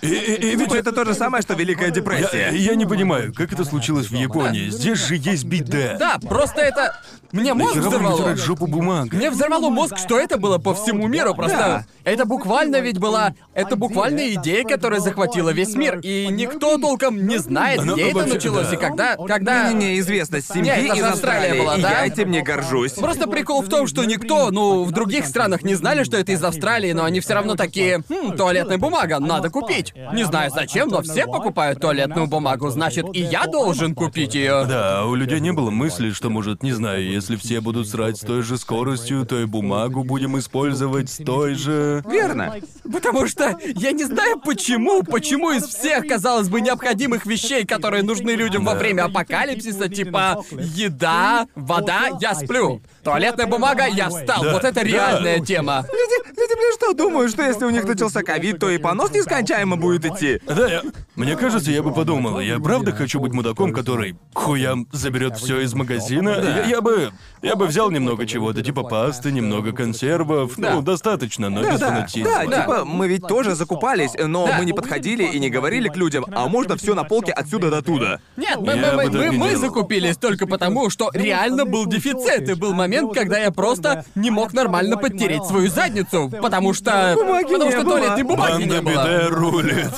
И, 0.00 0.06
и- 0.06 0.52
и 0.52 0.56
ведь 0.56 0.72
это 0.72 0.92
то 0.92 1.04
же 1.04 1.12
самое, 1.14 1.42
что 1.42 1.54
Великая 1.54 1.86
я, 1.86 1.90
депрессия. 1.90 2.50
я 2.52 2.74
не 2.76 2.86
понимаю, 2.86 3.32
как 3.34 3.52
это 3.52 3.64
случилось 3.64 4.06
в 4.08 4.14
Японии. 4.14 4.70
Здесь 4.70 4.98
же 4.98 5.16
есть 5.16 5.44
биде. 5.44 5.96
Да, 5.98 6.18
просто 6.20 6.60
это... 6.60 7.00
Мне 7.32 7.52
мозг 7.52 7.76
взорвало. 7.76 8.36
жопу 8.36 8.66
бумагой? 8.66 9.18
Мне 9.18 9.30
взорвало 9.30 9.70
мозг, 9.70 9.98
что 9.98 10.18
это 10.18 10.38
было 10.38 10.58
по 10.58 10.72
всему 10.74 11.08
миру. 11.08 11.34
Просто 11.34 11.84
это 12.04 12.24
буквально 12.24 12.80
ведь 12.80 12.98
была... 12.98 13.27
Это 13.54 13.76
буквально 13.76 14.34
идея, 14.34 14.64
которая 14.64 15.00
захватила 15.00 15.50
весь 15.50 15.74
мир. 15.74 16.00
И 16.00 16.28
никто 16.30 16.78
толком 16.78 17.26
не 17.26 17.38
знает, 17.38 17.80
где 17.82 18.08
это 18.08 18.18
вообще- 18.18 18.34
началось 18.34 18.68
да. 18.68 18.74
и 18.74 18.76
когда... 18.76 19.16
когда... 19.16 19.70
Не-не-не, 19.70 19.98
известность 20.00 20.52
семьи 20.52 20.70
Не, 20.70 20.86
это 20.86 20.96
из 20.96 21.02
Австралия 21.02 21.38
Австралии, 21.38 21.60
была, 21.60 21.76
и 21.76 21.82
да? 21.82 21.90
я 21.90 22.06
этим 22.06 22.30
не 22.30 22.42
горжусь. 22.42 22.92
Просто 22.92 23.26
прикол 23.28 23.62
в 23.62 23.68
том, 23.68 23.86
что 23.86 24.04
никто, 24.04 24.50
ну, 24.50 24.84
в 24.84 24.92
других 24.92 25.26
странах 25.26 25.62
не 25.62 25.74
знали, 25.74 26.04
что 26.04 26.16
это 26.16 26.32
из 26.32 26.42
Австралии, 26.42 26.92
но 26.92 27.04
они 27.04 27.20
все 27.20 27.34
равно 27.34 27.54
такие, 27.54 28.02
хм, 28.08 28.36
туалетная 28.36 28.78
бумага, 28.78 29.18
надо 29.18 29.50
купить. 29.50 29.94
Не 30.12 30.24
знаю 30.24 30.50
зачем, 30.54 30.88
но 30.88 31.02
все 31.02 31.26
покупают 31.26 31.80
туалетную 31.80 32.26
бумагу, 32.26 32.70
значит, 32.70 33.06
и 33.12 33.20
я 33.20 33.46
должен 33.46 33.94
купить 33.94 34.34
ее. 34.34 34.64
Да, 34.68 35.00
а 35.00 35.04
у 35.04 35.14
людей 35.14 35.40
не 35.40 35.52
было 35.52 35.70
мысли, 35.70 36.10
что, 36.10 36.30
может, 36.30 36.62
не 36.62 36.72
знаю, 36.72 37.04
если 37.04 37.36
все 37.36 37.60
будут 37.60 37.88
срать 37.88 38.16
с 38.18 38.20
той 38.20 38.42
же 38.42 38.58
скоростью, 38.58 39.24
то 39.26 39.38
и 39.40 39.44
бумагу 39.44 40.04
будем 40.04 40.38
использовать 40.38 41.10
с 41.10 41.16
той 41.16 41.54
же... 41.54 42.02
Верно. 42.08 42.54
Потому 42.90 43.17
что 43.26 43.58
я 43.64 43.92
не 43.92 44.04
знаю 44.04 44.40
почему, 44.40 45.02
почему 45.02 45.52
из 45.52 45.64
всех, 45.64 46.06
казалось 46.06 46.48
бы, 46.48 46.60
необходимых 46.60 47.26
вещей, 47.26 47.64
которые 47.66 48.02
нужны 48.02 48.30
людям 48.32 48.64
во 48.64 48.74
время 48.74 49.04
апокалипсиса, 49.04 49.88
типа 49.88 50.44
еда, 50.50 51.46
вода, 51.54 52.10
я 52.20 52.34
сплю. 52.34 52.80
Туалетная 53.02 53.46
бумага, 53.46 53.86
я 53.86 54.08
встал. 54.10 54.42
Да, 54.42 54.52
вот 54.52 54.64
это 54.64 54.74
да. 54.74 54.82
реальная 54.82 55.40
тема. 55.40 55.84
Люди, 55.88 56.28
люди, 56.28 56.54
блин, 56.54 56.72
что 56.76 56.92
думают, 56.92 57.30
что 57.30 57.42
если 57.42 57.64
у 57.64 57.70
них 57.70 57.84
начался 57.84 58.22
ковид, 58.22 58.58
то 58.58 58.68
и 58.70 58.78
понос 58.78 59.10
нескончаемо 59.12 59.76
будет 59.76 60.04
идти? 60.04 60.40
Да, 60.46 60.68
я... 60.68 60.82
Мне 61.14 61.36
кажется, 61.36 61.70
я 61.70 61.82
бы 61.82 61.92
подумал, 61.92 62.38
я 62.40 62.58
правда 62.58 62.92
хочу 62.92 63.18
быть 63.20 63.32
мудаком, 63.32 63.72
который 63.72 64.16
хуям 64.34 64.86
заберет 64.92 65.36
все 65.38 65.60
из 65.60 65.74
магазина. 65.74 66.30
Я, 66.30 66.64
я 66.64 66.80
бы. 66.80 67.12
Я 67.40 67.56
бы 67.56 67.66
взял 67.66 67.90
немного 67.90 68.26
чего-то, 68.26 68.62
типа 68.62 68.82
пасты, 68.82 69.32
немного 69.32 69.72
консервов. 69.72 70.58
Ну, 70.58 70.82
достаточно, 70.82 71.48
но 71.48 71.62
без 71.62 71.80
Да, 71.80 71.88
фанатизма. 71.88 72.30
да, 72.46 72.60
типа, 72.60 72.84
мы 72.84 73.07
ведь 73.08 73.26
тоже 73.26 73.54
закупались, 73.54 74.12
но 74.18 74.46
Да. 74.46 74.56
мы 74.58 74.64
не 74.64 74.72
подходили 74.72 75.24
и 75.24 75.38
не 75.40 75.50
говорили 75.50 75.88
к 75.88 75.96
людям, 75.96 76.24
а 76.32 76.48
можно 76.48 76.76
все 76.76 76.94
на 76.94 77.04
полке 77.04 77.32
отсюда 77.32 77.70
до 77.70 77.82
туда. 77.82 78.20
Нет, 78.36 78.56
мы, 78.60 78.76
мы- 78.76 78.92
мы- 78.92 79.04
не 79.30 79.36
мы 79.38 79.48
делал. 79.48 79.60
закупились 79.60 80.16
только 80.16 80.46
потому, 80.46 80.90
что 80.90 81.10
реально 81.12 81.64
был 81.64 81.86
дефицит. 81.86 82.48
И 82.48 82.54
был 82.54 82.74
момент, 82.74 83.12
когда 83.14 83.38
я 83.38 83.50
просто 83.50 84.04
не 84.14 84.30
мог 84.30 84.52
нормально 84.52 84.96
подтереть 84.96 85.44
свою 85.44 85.68
задницу. 85.70 86.30
Потому 86.40 86.72
что. 86.74 87.14
Бумаги 87.16 87.44
потому 87.44 87.64
не 87.64 87.70
что 87.72 87.82
было. 87.82 87.98
туалетной 87.98 88.22
бумаги 88.22 88.50
Банда 88.52 88.74
не 88.74 88.80
было. 88.80 89.28
рулит. 89.30 89.90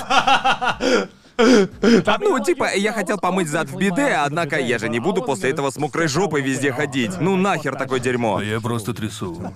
Ну, 2.20 2.38
типа, 2.44 2.74
я 2.74 2.92
хотел 2.92 3.18
помыть 3.18 3.48
зад 3.48 3.68
в 3.68 3.76
биде, 3.76 4.18
однако 4.24 4.58
я 4.58 4.78
же 4.78 4.88
не 4.88 5.00
буду 5.00 5.22
после 5.22 5.50
этого 5.50 5.70
с 5.70 5.76
мокрой 5.76 6.08
жопой 6.08 6.42
везде 6.42 6.72
ходить. 6.72 7.12
Ну 7.20 7.36
нахер 7.36 7.76
такое 7.76 8.00
дерьмо. 8.00 8.40
Я 8.40 8.60
просто 8.60 8.92
трясу. 8.94 9.52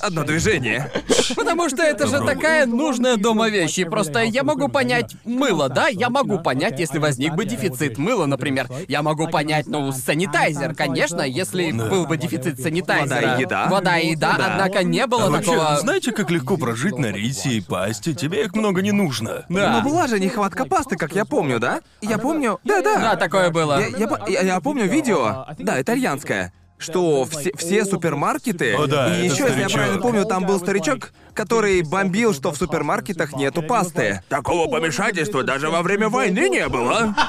Одно 0.00 0.24
движение. 0.24 0.90
Потому 1.36 1.68
что 1.68 1.82
это 1.82 2.06
же 2.06 2.20
такая 2.24 2.66
нужная 2.66 3.16
дома 3.16 3.48
вещь. 3.48 3.78
И 3.78 3.84
просто 3.84 4.20
я 4.22 4.42
могу 4.42 4.68
понять 4.68 5.16
мыло, 5.24 5.68
да? 5.68 5.88
Я 5.88 6.10
могу 6.10 6.38
понять, 6.38 6.78
если 6.80 6.98
возник 6.98 7.34
бы 7.34 7.44
дефицит 7.44 7.98
мыла, 7.98 8.26
например. 8.26 8.68
Я 8.88 9.02
могу 9.02 9.28
понять, 9.28 9.66
ну, 9.66 9.92
санитайзер, 9.92 10.74
конечно, 10.74 11.22
если 11.22 11.70
был 11.72 12.06
бы 12.06 12.16
дефицит 12.16 12.60
санитайзера. 12.60 13.08
Вода 13.08 13.36
и 13.36 13.40
еда. 13.42 13.66
Вода 13.68 13.98
и 13.98 14.10
еда, 14.10 14.34
Да. 14.38 14.46
однако 14.52 14.82
не 14.84 15.06
было 15.06 15.24
А 15.26 15.30
вообще, 15.30 15.52
такого. 15.52 15.76
знаете, 15.80 16.12
как 16.12 16.30
легко 16.30 16.56
прожить 16.56 16.98
на 16.98 17.06
рисе 17.12 17.50
и 17.50 17.60
пасте? 17.60 18.14
Тебе 18.14 18.44
их 18.44 18.54
много 18.54 18.82
не 18.82 18.92
нужно. 18.92 19.44
Да. 19.48 19.80
Но 19.82 19.88
была 19.88 20.06
же 20.06 20.18
нехватка 20.20 20.64
пасты, 20.64 20.87
как 20.96 21.12
я 21.14 21.24
помню, 21.24 21.58
да? 21.58 21.80
Я 22.00 22.18
помню. 22.18 22.58
Да-да. 22.64 22.96
Да, 22.98 23.16
такое 23.16 23.50
было. 23.50 23.80
Я, 23.80 23.88
я 23.88 24.08
я- 24.28 24.42
я 24.42 24.60
помню 24.60 24.86
видео, 24.86 25.46
да, 25.58 25.80
итальянское, 25.80 26.52
что 26.78 27.24
все, 27.24 27.50
все 27.56 27.84
супермаркеты, 27.84 28.74
О, 28.76 28.86
да, 28.86 29.08
и 29.16 29.26
это 29.26 29.34
еще, 29.34 29.44
если 29.44 29.60
я 29.62 29.68
правильно 29.68 30.00
помню, 30.00 30.24
там 30.24 30.46
был 30.46 30.58
старичок, 30.60 31.12
который 31.34 31.82
бомбил, 31.82 32.32
что 32.34 32.52
в 32.52 32.56
супермаркетах 32.56 33.32
нету 33.34 33.62
пасты. 33.62 34.22
Такого 34.28 34.70
помешательства 34.70 35.42
даже 35.42 35.70
во 35.70 35.82
время 35.82 36.08
войны 36.08 36.48
не 36.48 36.68
было. 36.68 37.14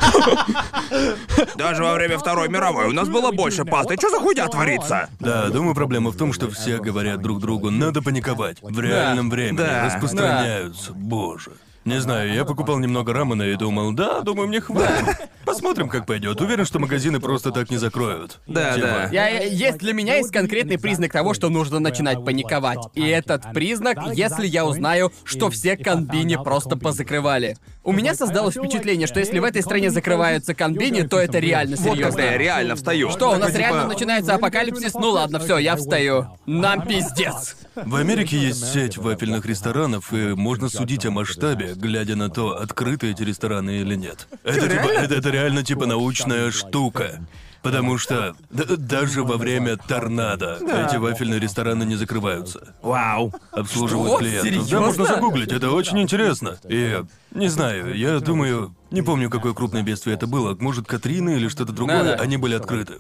Даже 1.56 1.84
во 1.84 1.94
время 1.94 2.18
Второй 2.18 2.50
мировой 2.50 2.86
у 2.88 2.92
нас 2.92 3.08
было 3.08 3.32
больше 3.32 3.66
пасты. 3.66 3.96
Что 3.98 4.10
за 4.10 4.18
хуйня 4.20 4.48
творится? 4.48 5.10
Да, 5.20 5.50
думаю, 5.50 5.76
проблема 5.76 6.10
в 6.12 6.18
том, 6.18 6.34
что 6.34 6.50
все 6.50 6.78
говорят 6.78 7.22
друг 7.22 7.40
другу, 7.40 7.70
надо 7.70 8.02
паниковать. 8.02 8.58
В 8.62 8.80
реальном 8.80 9.30
времени 9.30 9.58
Да. 9.58 9.86
распространяются. 9.86 10.94
Боже. 10.94 11.52
Не 11.90 12.00
знаю, 12.02 12.32
я 12.32 12.46
покупал 12.46 12.78
немного 12.78 13.14
рамена 13.14 13.42
и 13.42 13.56
думал, 13.56 13.94
да, 13.94 14.22
думаю, 14.22 14.48
мне 14.48 14.62
хватит. 14.62 15.28
Посмотрим, 15.44 15.90
как 15.90 16.06
пойдет. 16.06 16.40
Уверен, 16.40 16.64
что 16.64 16.78
магазины 16.78 17.20
просто 17.20 17.50
так 17.50 17.72
не 17.72 17.78
закроют. 17.78 18.40
Да, 18.46 18.76
Типа, 18.76 18.88
да. 18.88 19.10
Я, 19.12 19.28
есть 19.44 19.80
для 19.80 19.94
меня 19.94 20.18
есть 20.18 20.32
конкретный 20.32 20.78
признак 20.78 21.12
того, 21.12 21.34
что 21.34 21.50
нужно 21.50 21.80
начинать 21.80 22.24
паниковать. 22.24 22.78
И 22.94 23.02
этот 23.08 23.52
признак, 23.54 23.98
если 24.14 24.46
я 24.46 24.68
узнаю, 24.68 25.12
что 25.24 25.50
все 25.50 25.76
конбини 25.78 26.36
просто 26.36 26.76
позакрывали. 26.78 27.58
У 27.84 27.92
меня 27.92 28.14
создалось 28.14 28.54
впечатление, 28.54 29.08
что 29.08 29.20
если 29.20 29.40
в 29.40 29.44
этой 29.44 29.64
стране 29.64 29.90
закрываются 29.90 30.54
конбини, 30.54 31.02
то 31.02 31.18
это 31.18 31.40
реально 31.40 31.76
Вот 31.78 31.98
когда 31.98 32.06
я 32.06 32.12
серьезно. 32.12 32.38
реально 32.38 32.76
встаю. 32.76 33.10
Что, 33.10 33.32
у 33.32 33.38
нас 33.38 33.56
реально 33.56 33.82
типа, 33.82 33.94
начинается 33.94 34.36
апокалипсис? 34.36 34.94
Ну 34.94 35.10
ладно, 35.10 35.40
все, 35.40 35.58
я 35.58 35.76
встаю. 35.76 36.28
Нам 36.46 36.86
пиздец. 36.86 37.56
В 37.74 37.96
Америке 37.96 38.38
есть 38.38 38.74
сеть 38.74 38.98
вафельных 38.98 39.46
ресторанов, 39.46 40.14
и 40.14 40.36
можно 40.36 40.70
судить 40.70 41.06
о 41.08 41.12
масштабе, 41.12 41.74
глядя 41.80 42.16
на 42.16 42.30
то, 42.30 42.60
открыты 42.60 43.10
эти 43.12 43.24
рестораны 43.24 43.80
или 43.80 43.96
нет. 43.96 44.28
Это 44.44 44.68
типа, 44.68 44.88
это, 44.88 45.16
это 45.16 45.30
реально 45.30 45.64
типа 45.64 45.86
научная 45.86 46.52
штука. 46.52 47.20
Потому 47.62 47.98
что 47.98 48.36
даже 48.50 49.24
во 49.24 49.36
время 49.36 49.76
торнадо 49.76 50.60
эти 50.62 50.96
вафельные 50.96 51.42
рестораны 51.42 51.84
не 51.84 51.96
закрываются. 51.98 52.74
Вау. 52.82 53.34
Обслуживают 53.52 54.12
Что? 54.12 54.20
клиентов. 54.20 54.46
Серьёзно? 54.50 54.72
Да, 54.80 54.86
можно 54.86 55.06
загуглить, 55.06 55.52
это 55.52 55.72
очень 55.72 56.00
интересно. 56.00 56.58
И 56.70 57.04
не 57.32 57.50
знаю, 57.50 57.94
я 57.98 58.20
думаю, 58.22 58.74
не 58.92 59.02
помню, 59.02 59.30
какое 59.30 59.54
крупное 59.54 59.84
бедствие 59.84 60.16
это 60.16 60.26
было. 60.26 60.56
Может, 60.56 60.88
Катрина 60.88 61.32
или 61.32 61.50
что-то 61.50 61.74
другое, 61.74 62.04
Да-да. 62.04 62.24
они 62.24 62.38
были 62.38 62.56
открыты. 62.56 63.00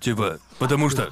Типа, 0.00 0.38
потому 0.58 0.90
что. 0.90 1.08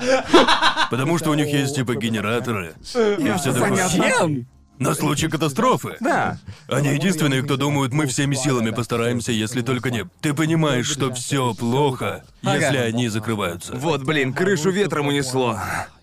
Потому 0.90 1.18
что 1.18 1.30
у 1.30 1.34
них 1.34 1.46
есть 1.46 1.76
типа 1.76 1.94
генераторы 1.94 2.74
и 2.94 3.32
все 3.38 3.52
такое. 3.54 3.76
Зачем? 3.88 4.46
На 4.78 4.94
случай 4.94 5.28
катастрофы. 5.28 5.96
Да. 6.00 6.38
Они 6.68 6.88
единственные, 6.88 7.42
кто 7.42 7.56
думают, 7.56 7.92
мы 7.92 8.06
всеми 8.06 8.34
силами 8.34 8.70
постараемся, 8.70 9.30
если 9.30 9.62
только 9.62 9.90
не. 9.90 10.04
Ты 10.20 10.34
понимаешь, 10.34 10.86
что 10.86 11.12
все 11.12 11.54
плохо, 11.54 12.24
если 12.42 12.76
Ага. 12.78 12.86
они 12.86 13.08
закрываются. 13.08 13.74
Вот, 13.74 14.02
блин, 14.02 14.32
крышу 14.32 14.70
ветром 14.70 15.08
унесло. 15.08 15.58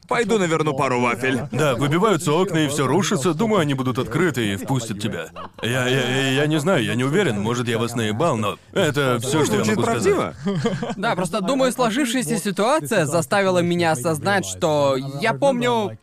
Пойду 0.08 0.40
наверну 0.40 0.74
пару 0.76 1.00
вафель. 1.02 1.42
Да, 1.52 1.76
выбиваются 1.76 2.32
окна 2.34 2.60
и 2.60 2.68
все 2.68 2.88
рушится. 2.88 3.36
Думаю, 3.36 3.60
они 3.62 3.76
будут 3.76 4.00
открыты 4.00 4.54
и 4.54 4.56
впустят 4.56 5.00
тебя. 5.00 5.28
Я, 5.62 5.88
я, 5.88 6.30
я, 6.32 6.48
не 6.48 6.60
знаю, 6.60 6.84
я 6.84 6.96
не 6.96 7.04
уверен. 7.04 7.40
Может, 7.42 7.68
я 7.68 7.78
вас 7.78 7.94
наебал, 7.96 8.36
но 8.36 8.58
это 8.74 9.20
все, 9.22 9.46
что 9.46 9.58
я 9.58 9.64
Звучит 9.64 9.76
могу 9.76 9.84
правдиво. 9.84 10.34
сказать. 10.42 10.96
Да, 10.98 11.16
просто 11.16 11.42
думаю, 11.42 11.72
сложившаяся 11.72 12.38
ситуация 12.40 13.06
заставила 13.06 13.60
меня 13.60 13.92
осознать, 13.92 14.46
что 14.48 14.96
я 15.22 15.34
помню. 15.34 16.00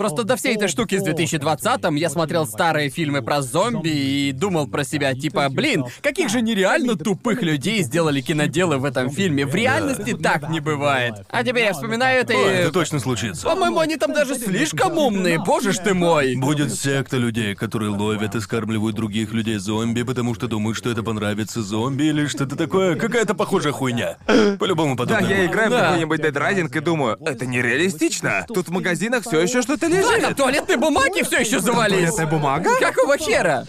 Просто 0.00 0.24
до 0.24 0.36
всей 0.36 0.56
этой 0.56 0.68
штуки 0.68 0.98
с 0.98 1.02
2020-м 1.06 1.94
я 1.94 2.08
смотрел 2.08 2.46
старые 2.46 2.88
фильмы 2.88 3.20
про 3.20 3.42
зомби 3.42 3.90
и 3.90 4.32
думал 4.32 4.66
про 4.66 4.82
себя, 4.82 5.12
типа, 5.12 5.50
блин, 5.50 5.84
каких 6.00 6.30
же 6.30 6.40
нереально 6.40 6.96
тупых 6.96 7.42
людей 7.42 7.82
сделали 7.82 8.22
киноделы 8.22 8.78
в 8.78 8.86
этом 8.86 9.10
фильме. 9.10 9.44
В 9.44 9.54
реальности 9.54 10.14
так 10.16 10.48
не 10.48 10.60
бывает. 10.60 11.16
А 11.28 11.44
теперь 11.44 11.64
я 11.64 11.74
вспоминаю 11.74 12.22
это 12.22 12.32
О, 12.32 12.36
это 12.46 12.68
и... 12.68 12.72
точно 12.72 12.98
случится. 12.98 13.44
По-моему, 13.46 13.78
они 13.78 13.96
там 13.96 14.14
даже 14.14 14.36
слишком 14.36 14.96
умные, 14.96 15.38
боже 15.38 15.72
ж 15.72 15.76
ты 15.76 15.92
мой. 15.92 16.34
Будет 16.34 16.72
секта 16.72 17.18
людей, 17.18 17.54
которые 17.54 17.90
ловят 17.90 18.34
и 18.34 18.40
скармливают 18.40 18.96
других 18.96 19.34
людей 19.34 19.58
зомби, 19.58 20.00
потому 20.00 20.34
что 20.34 20.46
думают, 20.48 20.78
что 20.78 20.88
это 20.88 21.02
понравится 21.02 21.62
зомби 21.62 22.04
или 22.04 22.24
что-то 22.24 22.56
такое. 22.56 22.96
Какая-то 22.96 23.34
похожая 23.34 23.74
хуйня. 23.74 24.16
По-любому 24.58 24.96
Да, 24.96 25.04
подобное. 25.04 25.28
я 25.28 25.44
играю 25.44 25.68
в 25.68 25.72
Да. 25.72 25.80
какой-нибудь 25.88 26.20
Dead 26.20 26.32
Rising 26.32 26.74
и 26.74 26.80
думаю, 26.80 27.18
это 27.20 27.44
нереалистично. 27.44 28.46
Тут 28.48 28.68
в 28.68 28.70
магазинах 28.70 29.24
все 29.24 29.38
еще 29.40 29.60
что-то 29.60 29.89
Да, 29.90 30.02
там 30.02 30.20
лежит. 30.20 30.36
туалетные 30.36 30.78
бумаги 30.78 31.22
все 31.22 31.40
еще 31.40 31.60
завались. 31.60 32.14
Туалетная 32.14 32.26
бумага? 32.26 32.70
Какого 32.80 33.18
хера? 33.18 33.64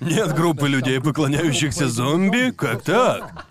Нет 0.00 0.34
группы 0.34 0.68
людей, 0.68 1.00
поклоняющихся 1.00 1.88
зомби? 1.88 2.50
Как 2.50 2.82
так? 2.82 3.46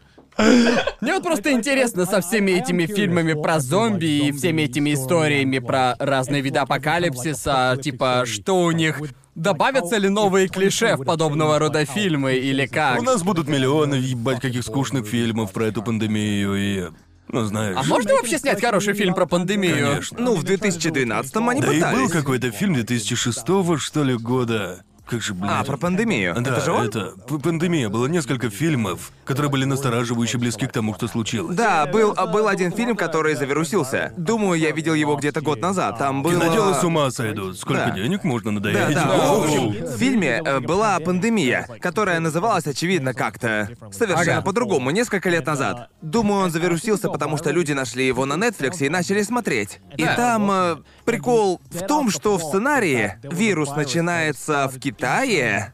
Мне 1.01 1.13
вот 1.13 1.23
просто 1.23 1.51
интересно 1.51 2.05
со 2.05 2.21
всеми 2.21 2.51
этими 2.51 2.85
фильмами 2.85 3.33
про 3.33 3.59
зомби 3.59 4.27
и 4.27 4.31
всеми 4.31 4.63
этими 4.63 4.93
историями 4.93 5.59
про 5.59 5.95
разные 5.99 6.41
виды 6.41 6.59
апокалипсиса, 6.59 7.77
типа, 7.81 8.23
что 8.25 8.61
у 8.63 8.71
них... 8.71 9.01
Добавятся 9.33 9.97
ли 9.97 10.09
новые 10.09 10.47
клише 10.47 10.95
в 10.95 11.05
подобного 11.05 11.59
рода 11.59 11.85
фильмы 11.85 12.33
или 12.37 12.65
как? 12.65 12.99
У 12.99 13.03
нас 13.03 13.21
будут 13.21 13.47
миллионы, 13.47 13.93
ебать, 13.93 14.41
каких 14.41 14.63
скучных 14.63 15.05
фильмов 15.05 15.51
про 15.51 15.67
эту 15.67 15.83
пандемию 15.83 16.55
и... 16.55 16.91
Ну, 17.29 17.43
знаешь... 17.43 17.75
А 17.77 17.83
можно 17.83 18.13
вообще 18.13 18.37
снять 18.37 18.61
хороший 18.61 18.93
фильм 18.93 19.13
про 19.13 19.25
пандемию? 19.25 19.75
Конечно. 19.75 20.17
Ну, 20.19 20.35
в 20.35 20.43
2012-м 20.43 21.49
они 21.49 21.61
Да 21.61 21.73
и 21.73 21.95
был 21.95 22.09
какой-то 22.09 22.51
фильм 22.51 22.73
2006 22.73 23.37
что 23.79 24.03
ли, 24.03 24.15
года. 24.15 24.83
Как 25.09 25.21
же, 25.21 25.33
блин. 25.33 25.49
А, 25.49 25.63
про 25.63 25.77
пандемию. 25.77 26.35
Да, 26.39 26.51
это 26.51 26.61
же 26.65 26.71
он? 26.73 26.87
это 26.87 27.13
п- 27.27 27.39
пандемия. 27.39 27.87
Было 27.89 28.07
несколько 28.07 28.49
фильмов, 28.49 29.11
которые 29.23 29.49
были 29.49 29.63
настораживающе 29.65 30.37
близки 30.37 30.67
к 30.67 30.71
тому, 30.73 30.93
что 30.95 31.07
случилось. 31.07 31.55
Да, 31.55 31.85
был, 31.85 32.13
а, 32.17 32.27
был 32.27 32.47
один 32.49 32.71
фильм, 32.73 32.97
который 32.97 33.35
завирусился. 33.35 34.11
Думаю, 34.17 34.59
я 34.59 34.71
видел 34.71 34.93
его 34.93 35.15
где-то 35.15 35.39
год 35.41 35.61
назад. 35.61 35.97
Там 35.97 36.23
было... 36.23 36.33
Киноделы 36.33 36.73
с 36.73 36.83
ума 36.83 37.09
сойдут. 37.11 37.57
Сколько 37.57 37.85
Да. 37.85 37.91
денег 37.91 38.23
можно 38.25 38.51
Да, 38.59 38.69
надоесть? 38.69 38.95
да. 38.95 39.07
В 39.07 39.43
общем, 39.43 39.85
в 39.85 39.97
фильме 39.97 40.41
э, 40.43 40.59
была 40.59 40.99
пандемия, 40.99 41.67
которая 41.81 42.19
называлась, 42.19 42.67
очевидно, 42.67 43.13
как-то 43.13 43.69
совершенно 43.91 44.37
Ага. 44.39 44.41
по-другому, 44.41 44.91
несколько 44.91 45.29
лет 45.29 45.45
назад. 45.45 45.89
Думаю, 46.01 46.43
он 46.45 46.51
завирусился, 46.51 47.09
потому 47.09 47.37
что 47.37 47.51
люди 47.51 47.71
нашли 47.71 48.05
его 48.05 48.25
на 48.25 48.33
Netflix 48.33 48.85
и 48.85 48.89
начали 48.89 49.21
смотреть. 49.23 49.79
И 49.95 50.03
Да. 50.03 50.15
там 50.15 50.51
э, 50.51 50.75
прикол 51.07 51.61
в 51.71 51.87
том, 51.87 52.11
что 52.11 52.37
в 52.37 52.43
сценарии 52.43 53.13
вирус 53.23 53.69
начинается 53.75 54.67
в 54.67 54.77
Китае 54.77 55.73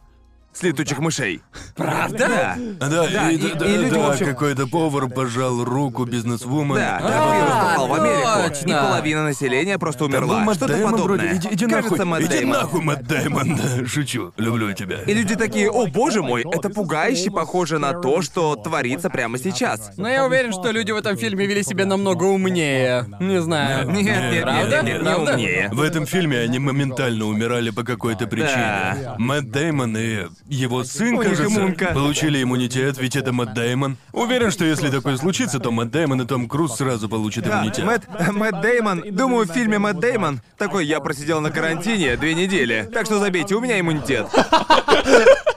с 0.53 0.61
летучих 0.63 0.99
мышей. 0.99 1.41
Правда? 1.75 2.55
Да, 2.79 2.87
Да, 2.89 3.31
и, 3.31 3.35
и- 3.35 3.53
да, 3.53 3.65
и 3.65 3.77
люди, 3.77 3.89
да, 3.95 4.11
общем- 4.11 4.25
какой-то 4.27 4.67
повар 4.67 5.07
пожал 5.09 5.63
руку 5.63 6.05
бизнесвумен. 6.05 6.75
Да, 6.75 6.99
Да, 7.01 7.07
так 7.07 7.35
вирус 7.35 7.49
А, 7.51 7.71
попал 7.73 7.87
в 7.87 7.93
Америку, 7.93 8.29
точно. 8.49 8.69
и 8.69 8.73
половина 8.73 9.23
населения 9.23 9.77
просто 9.79 9.99
Там 9.99 10.11
был 10.11 10.17
умерла. 10.19 10.39
Мэтт 10.43 10.57
Что-то 10.57 10.73
Дэймон 10.73 10.91
подобное. 10.91 11.17
вроде. 11.17 11.37
Иди, 11.37 11.47
иди 11.51 11.65
Кажется, 11.65 11.91
нахуй. 11.91 12.05
Мэтт 12.05 12.21
иди 12.25 12.37
Дэймон. 12.37 12.57
нахуй, 12.57 12.81
Мэтт 12.81 13.03
Дэймон. 13.07 13.55
Да, 13.55 13.85
Шучу. 13.87 14.33
Люблю 14.37 14.73
тебя. 14.73 14.97
И 15.07 15.13
люди 15.13 15.35
такие, 15.35 15.69
о 15.71 15.87
боже 15.87 16.21
мой, 16.21 16.43
это 16.51 16.69
пугающе 16.69 17.31
похоже 17.31 17.79
на 17.79 17.93
то, 17.93 18.21
что 18.21 18.55
творится 18.55 19.09
прямо 19.09 19.37
сейчас. 19.39 19.91
Но 19.97 20.07
я 20.07 20.25
уверен, 20.25 20.51
что 20.53 20.71
люди 20.71 20.91
в 20.91 20.97
этом 20.97 21.17
фильме 21.17 21.45
вели 21.47 21.63
себя 21.63 21.85
намного 21.85 22.25
умнее. 22.25 23.05
Не 23.19 23.41
знаю. 23.41 23.89
Нет, 23.89 24.03
нет, 24.05 24.31
нет, 24.33 24.43
Правда? 24.43 24.61
нет, 24.69 24.83
нет, 24.83 24.97
не 25.01 25.03
Правда? 25.03 25.31
умнее. 25.33 25.69
В 25.73 25.81
этом 25.81 26.05
фильме 26.05 26.39
они 26.39 26.59
моментально 26.59 27.25
умирали 27.25 27.69
по 27.71 27.83
какой-то 27.83 28.27
причине. 28.27 28.53
Да. 28.53 29.15
Мэтт 29.17 29.49
Дэймон 29.49 29.97
и 29.97 30.27
его 30.47 30.83
сын, 30.83 31.15
У 31.15 31.21
них 31.23 31.31
кажется, 31.37 31.45
иммунка. 31.59 31.87
получили 31.93 32.43
иммунитет, 32.43 32.97
ведь 32.97 33.15
это 33.15 33.31
Мэтт 33.31 33.53
Дэймон. 33.53 33.97
Уверен, 34.11 34.51
что 34.51 34.65
если 34.65 34.89
такое 34.89 35.17
случится, 35.17 35.59
то 35.59 35.71
Мэтт 35.71 35.91
Дэймон 35.91 36.21
и 36.21 36.25
Том 36.25 36.47
Круз 36.47 36.75
сразу 36.77 37.07
получат 37.09 37.45
Да, 37.45 37.59
иммунитет. 37.61 37.85
Мэтт, 37.85 38.07
Мэтт 38.33 38.61
Деймон, 38.61 39.03
думаю, 39.11 39.47
в 39.47 39.51
фильме 39.51 39.79
Мэтт 39.79 39.99
Деймон 39.99 40.41
такой, 40.57 40.85
я 40.85 40.99
просидел 40.99 41.41
на 41.41 41.49
карантине 41.51 42.15
две 42.17 42.33
недели, 42.33 42.89
так 42.93 43.05
что 43.05 43.19
забейте, 43.19 43.55
у 43.55 43.61
меня 43.61 43.79
иммунитет. 43.79 44.27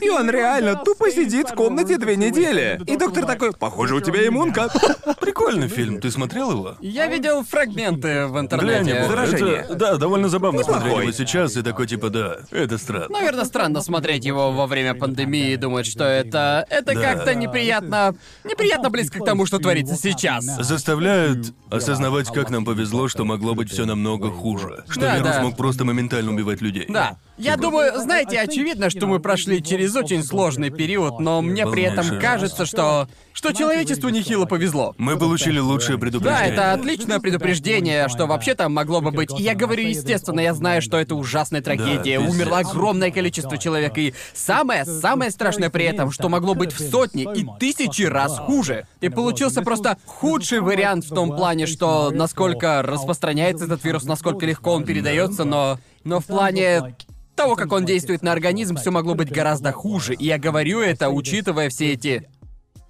И 0.00 0.08
он 0.10 0.30
реально 0.30 0.76
тупо 0.84 1.10
сидит 1.10 1.50
в 1.50 1.54
комнате 1.54 1.98
две 1.98 2.16
недели. 2.16 2.80
И 2.86 2.96
доктор 2.96 3.24
такой, 3.26 3.52
похоже, 3.52 3.94
у 3.94 4.00
тебя 4.00 4.26
иммунка. 4.26 4.68
Прикольный 5.20 5.68
фильм, 5.68 6.00
ты 6.00 6.10
смотрел 6.10 6.50
его? 6.52 6.76
Я 6.80 7.06
видел 7.06 7.44
фрагменты 7.44 8.26
в 8.26 8.32
Глянь 8.32 8.44
интернете. 8.44 8.90
его. 8.96 9.08
Заражение. 9.08 9.54
Это- 9.56 9.74
да, 9.74 9.96
довольно 9.96 10.28
забавно 10.28 10.62
смотреть 10.62 10.84
Неплохой. 10.86 11.02
его 11.04 11.12
сейчас 11.12 11.56
и 11.56 11.62
такой 11.62 11.86
типа, 11.86 12.10
да, 12.10 12.38
это 12.50 12.78
странно. 12.78 13.08
Наверное, 13.10 13.44
странно 13.44 13.80
смотреть 13.80 14.24
его 14.24 14.52
во 14.52 14.66
время 14.66 14.94
пандемии 14.94 15.52
и 15.52 15.56
думать, 15.56 15.86
что 15.86 16.04
это... 16.04 16.66
Это 16.70 16.94
Да. 16.94 17.00
как-то 17.00 17.34
неприятно... 17.34 18.14
Неприятно 18.44 18.90
близко 18.90 19.20
к 19.20 19.24
тому, 19.24 19.46
что 19.46 19.58
творится 19.58 19.96
сейчас. 19.96 20.44
Заставляет 20.44 21.52
осознавать, 21.70 22.32
как 22.32 22.50
нам 22.50 22.64
повезло, 22.64 23.08
что 23.08 23.24
могло 23.24 23.54
быть 23.54 23.70
все 23.70 23.84
намного 23.86 24.30
хуже. 24.30 24.84
Что 24.88 25.00
Да, 25.02 25.16
вирус 25.16 25.30
да. 25.30 25.42
мог 25.42 25.56
просто 25.56 25.84
моментально 25.84 26.32
убивать 26.32 26.60
людей. 26.60 26.86
Да. 26.88 27.16
Я 27.36 27.56
думаю, 27.56 27.98
знаете, 27.98 28.38
очевидно, 28.40 28.90
что 28.90 29.06
мы 29.06 29.18
прошли 29.44 29.62
через 29.62 29.94
очень 29.94 30.22
сложный 30.22 30.70
период, 30.70 31.20
но 31.20 31.42
мне 31.42 31.66
при 31.66 31.82
этом 31.82 32.18
кажется, 32.18 32.66
что... 32.66 33.08
Что 33.32 33.52
человечеству 33.52 34.10
нехило 34.10 34.44
повезло. 34.46 34.94
Мы 34.96 35.18
получили 35.18 35.58
лучшее 35.58 35.96
Да, 35.96 36.00
предупреждение. 36.00 36.52
это 36.52 36.72
отличное 36.72 37.18
предупреждение, 37.18 38.08
что 38.08 38.26
вообще-то 38.26 38.68
могло 38.68 39.00
бы 39.00 39.10
быть. 39.10 39.30
И 39.38 39.42
я 39.42 39.54
говорю, 39.56 39.82
естественно, 39.82 40.38
я 40.38 40.54
знаю, 40.54 40.80
что 40.80 40.98
это 40.98 41.16
ужасная 41.16 41.60
трагедия. 41.60 42.18
пиздец. 42.18 42.32
Умерло 42.32 42.58
огромное 42.58 43.10
количество 43.10 43.58
человек. 43.58 43.98
И 43.98 44.14
самое, 44.34 44.84
самое 44.84 45.32
страшное 45.32 45.68
при 45.68 45.84
этом, 45.84 46.12
что 46.12 46.28
могло 46.28 46.54
быть 46.54 46.72
в 46.72 46.90
сотни 46.90 47.26
и 47.36 47.44
тысячи 47.58 48.02
раз 48.02 48.38
хуже. 48.38 48.86
И 49.00 49.08
получился 49.08 49.62
просто 49.62 49.98
худший 50.06 50.60
вариант 50.60 51.04
в 51.04 51.12
том 51.12 51.34
плане, 51.34 51.66
что 51.66 52.10
насколько 52.12 52.82
распространяется 52.82 53.64
этот 53.64 53.84
вирус, 53.84 54.04
насколько 54.04 54.46
легко 54.46 54.72
он 54.72 54.84
передается, 54.84 55.44
но. 55.44 55.78
Но 56.04 56.20
в 56.20 56.26
плане 56.26 56.94
того, 57.34 57.56
как 57.56 57.72
он 57.72 57.84
действует 57.84 58.22
на 58.22 58.32
организм, 58.32 58.76
все 58.76 58.90
могло 58.90 59.14
быть 59.14 59.30
гораздо 59.30 59.72
хуже. 59.72 60.14
И 60.14 60.26
я 60.26 60.38
говорю 60.38 60.80
это, 60.80 61.08
учитывая 61.10 61.68
все 61.68 61.92
эти 61.92 62.28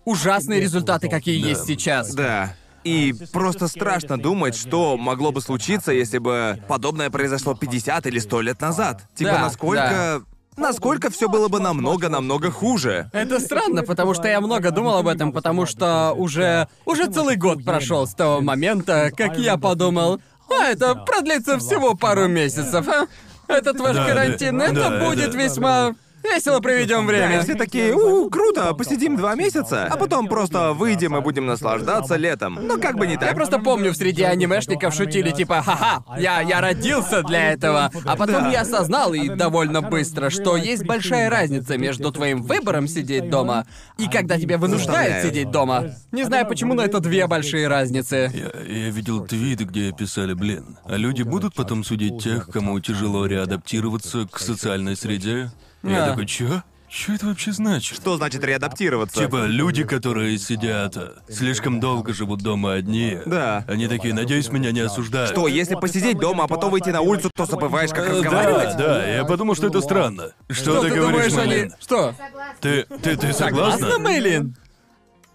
ужасные 0.05 0.61
результаты, 0.61 1.09
какие 1.09 1.41
Да. 1.43 1.49
есть 1.49 1.67
сейчас. 1.67 2.15
Да. 2.15 2.55
И 2.85 3.15
просто 3.33 3.67
страшно 3.69 4.19
думать, 4.19 4.55
что 4.55 4.99
могло 4.99 5.33
бы 5.33 5.41
случиться, 5.41 5.91
если 5.93 6.19
бы 6.19 6.63
подобное 6.69 7.09
произошло 7.09 7.55
50 7.55 8.07
или 8.07 8.19
100 8.19 8.41
лет 8.43 8.61
назад. 8.61 9.09
Типа, 9.15 9.31
Да, 9.33 9.39
насколько... 9.41 10.23
насколько 10.59 11.11
все 11.11 11.31
было 11.31 11.49
бы 11.49 11.61
намного-намного 11.61 12.51
хуже. 12.51 13.09
Это 13.15 13.41
странно, 13.41 13.85
потому 13.85 14.13
что 14.13 14.29
я 14.29 14.39
много 14.43 14.71
думал 14.71 14.99
об 14.99 15.09
этом, 15.09 15.33
потому 15.33 15.65
что 15.65 16.13
уже 16.15 16.69
уже 16.85 17.07
целый 17.07 17.37
год 17.37 17.65
прошел 17.65 18.07
с 18.07 18.15
того 18.15 18.43
момента, 18.43 19.11
как 19.17 19.39
я 19.39 19.57
подумал, 19.57 20.21
а 20.51 20.65
это 20.67 20.95
продлится 20.95 21.59
всего 21.59 21.95
пару 21.95 22.29
месяцев, 22.29 22.87
а? 22.87 23.07
Этот 23.49 23.79
ваш 23.79 23.97
карантин, 23.97 24.61
это 24.61 25.05
будет 25.05 25.35
весьма 25.35 25.95
весело 26.25 26.61
проведем 26.61 27.07
Да, 27.07 27.13
время. 27.13 27.43
все 27.43 27.55
такие, 27.55 27.95
у, 27.95 28.29
круто, 28.31 28.73
посидим 28.75 29.17
два 29.17 29.35
месяца, 29.35 29.85
а 29.91 29.97
потом 29.97 30.27
просто 30.29 30.73
выйдем 30.73 31.17
и 31.17 31.21
будем 31.21 31.47
наслаждаться 31.47 32.17
летом. 32.17 32.59
Но 32.63 32.79
как 32.79 32.97
бы 32.97 33.07
не 33.07 33.15
Я 33.15 33.19
так. 33.21 33.35
просто 33.35 33.59
помню, 33.59 33.93
в 33.93 33.97
среди 33.97 34.23
анимешников 34.23 34.95
шутили 34.95 35.31
типа 35.31 35.63
«Ха-ха, 35.63 36.05
я, 36.19 36.41
я 36.41 36.61
родился 36.61 37.23
для 37.23 37.53
этого». 37.53 37.91
А 38.05 38.17
потом 38.17 38.45
Да. 38.45 38.51
я 38.51 38.61
осознал, 38.63 39.15
и 39.15 39.29
довольно 39.29 39.83
быстро, 39.83 40.31
что 40.31 40.57
есть 40.57 40.85
большая 40.85 41.31
разница 41.31 41.79
между 41.79 42.11
твоим 42.11 42.43
выбором 42.43 42.89
сидеть 42.89 43.31
дома 43.31 43.67
и 43.99 44.09
когда 44.09 44.39
тебя 44.39 44.59
вынуждают 44.59 45.25
сидеть 45.25 45.51
дома. 45.51 45.91
Не 46.13 46.25
знаю 46.25 46.47
почему, 46.47 46.75
но 46.75 46.83
это 46.83 47.01
две 47.01 47.27
большие 47.27 47.69
разницы. 47.69 48.31
Я, 48.35 48.63
я 48.75 48.91
видел 48.91 49.25
твиты, 49.27 49.65
где 49.65 49.93
писали, 49.93 50.33
блин, 50.35 50.77
а 50.85 50.97
люди 50.97 51.23
будут 51.23 51.55
потом 51.55 51.85
судить 51.85 52.23
тех, 52.23 52.49
кому 52.49 52.79
тяжело 52.81 53.27
реадаптироваться 53.27 54.27
к 54.31 54.39
социальной 54.39 54.97
среде? 54.97 55.51
Я 55.85 55.99
Да. 56.01 56.11
такой, 56.11 56.27
чё? 56.27 56.63
Чё 56.89 57.13
это 57.15 57.27
вообще 57.27 57.51
значит? 57.51 57.97
Что 57.97 58.17
значит 58.17 58.45
реадаптироваться? 58.45 59.19
Типа, 59.19 59.47
люди, 59.47 59.83
которые 59.83 60.39
сидят, 60.39 60.97
а, 60.97 61.15
слишком 61.29 61.81
долго 61.81 62.13
живут 62.15 62.41
дома 62.41 62.75
одни. 62.75 63.19
Да. 63.27 63.65
Они 63.67 63.89
такие, 63.89 64.15
надеюсь, 64.15 64.49
меня 64.51 64.71
не 64.71 64.79
осуждают. 64.81 65.31
Что, 65.31 65.49
если 65.49 65.75
посидеть 65.75 66.19
дома, 66.19 66.45
а 66.45 66.47
потом 66.47 66.71
выйти 66.71 66.91
на 66.91 67.01
улицу, 67.01 67.31
то 67.35 67.47
забываешь, 67.47 67.91
как 67.91 68.07
Э, 68.09 68.11
разговаривать? 68.13 68.77
Да, 68.77 68.99
да, 68.99 69.07
я 69.09 69.25
подумал, 69.25 69.57
что 69.57 69.67
это 69.67 69.81
странно. 69.81 70.33
Что, 70.49 70.55
Что 70.73 70.83
ты, 70.83 70.89
ты 70.91 70.95
говоришь, 70.95 71.33
думаешь, 71.33 71.49
Мэйлин? 71.49 71.63
они... 71.65 71.73
Что? 71.81 72.13
Согласна. 72.13 72.55
Ты, 72.61 72.83
ты, 72.85 73.17
ты 73.17 73.33
согласна? 73.33 73.79
Согласна, 73.81 73.99
Мэйлин? 74.05 74.57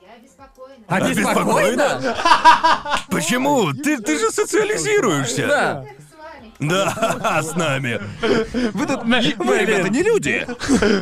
Я 0.01 0.17
беспокойна. 0.23 0.76
А 0.88 0.99
ты 1.01 1.05
Обеспокоена? 1.11 1.89
спокойна? 1.99 2.97
Почему? 3.09 3.73
Ты, 3.73 3.97
ты 3.97 4.17
же 4.17 4.30
социализируешься. 4.31 5.47
Да. 5.47 5.85
Да, 6.60 7.41
с 7.44 7.56
нами. 7.56 7.99
Вы 8.73 8.86
тут... 8.86 9.03
Вы, 9.03 9.60
ребята, 9.60 9.90
не 9.90 10.03
люди. 10.03 10.45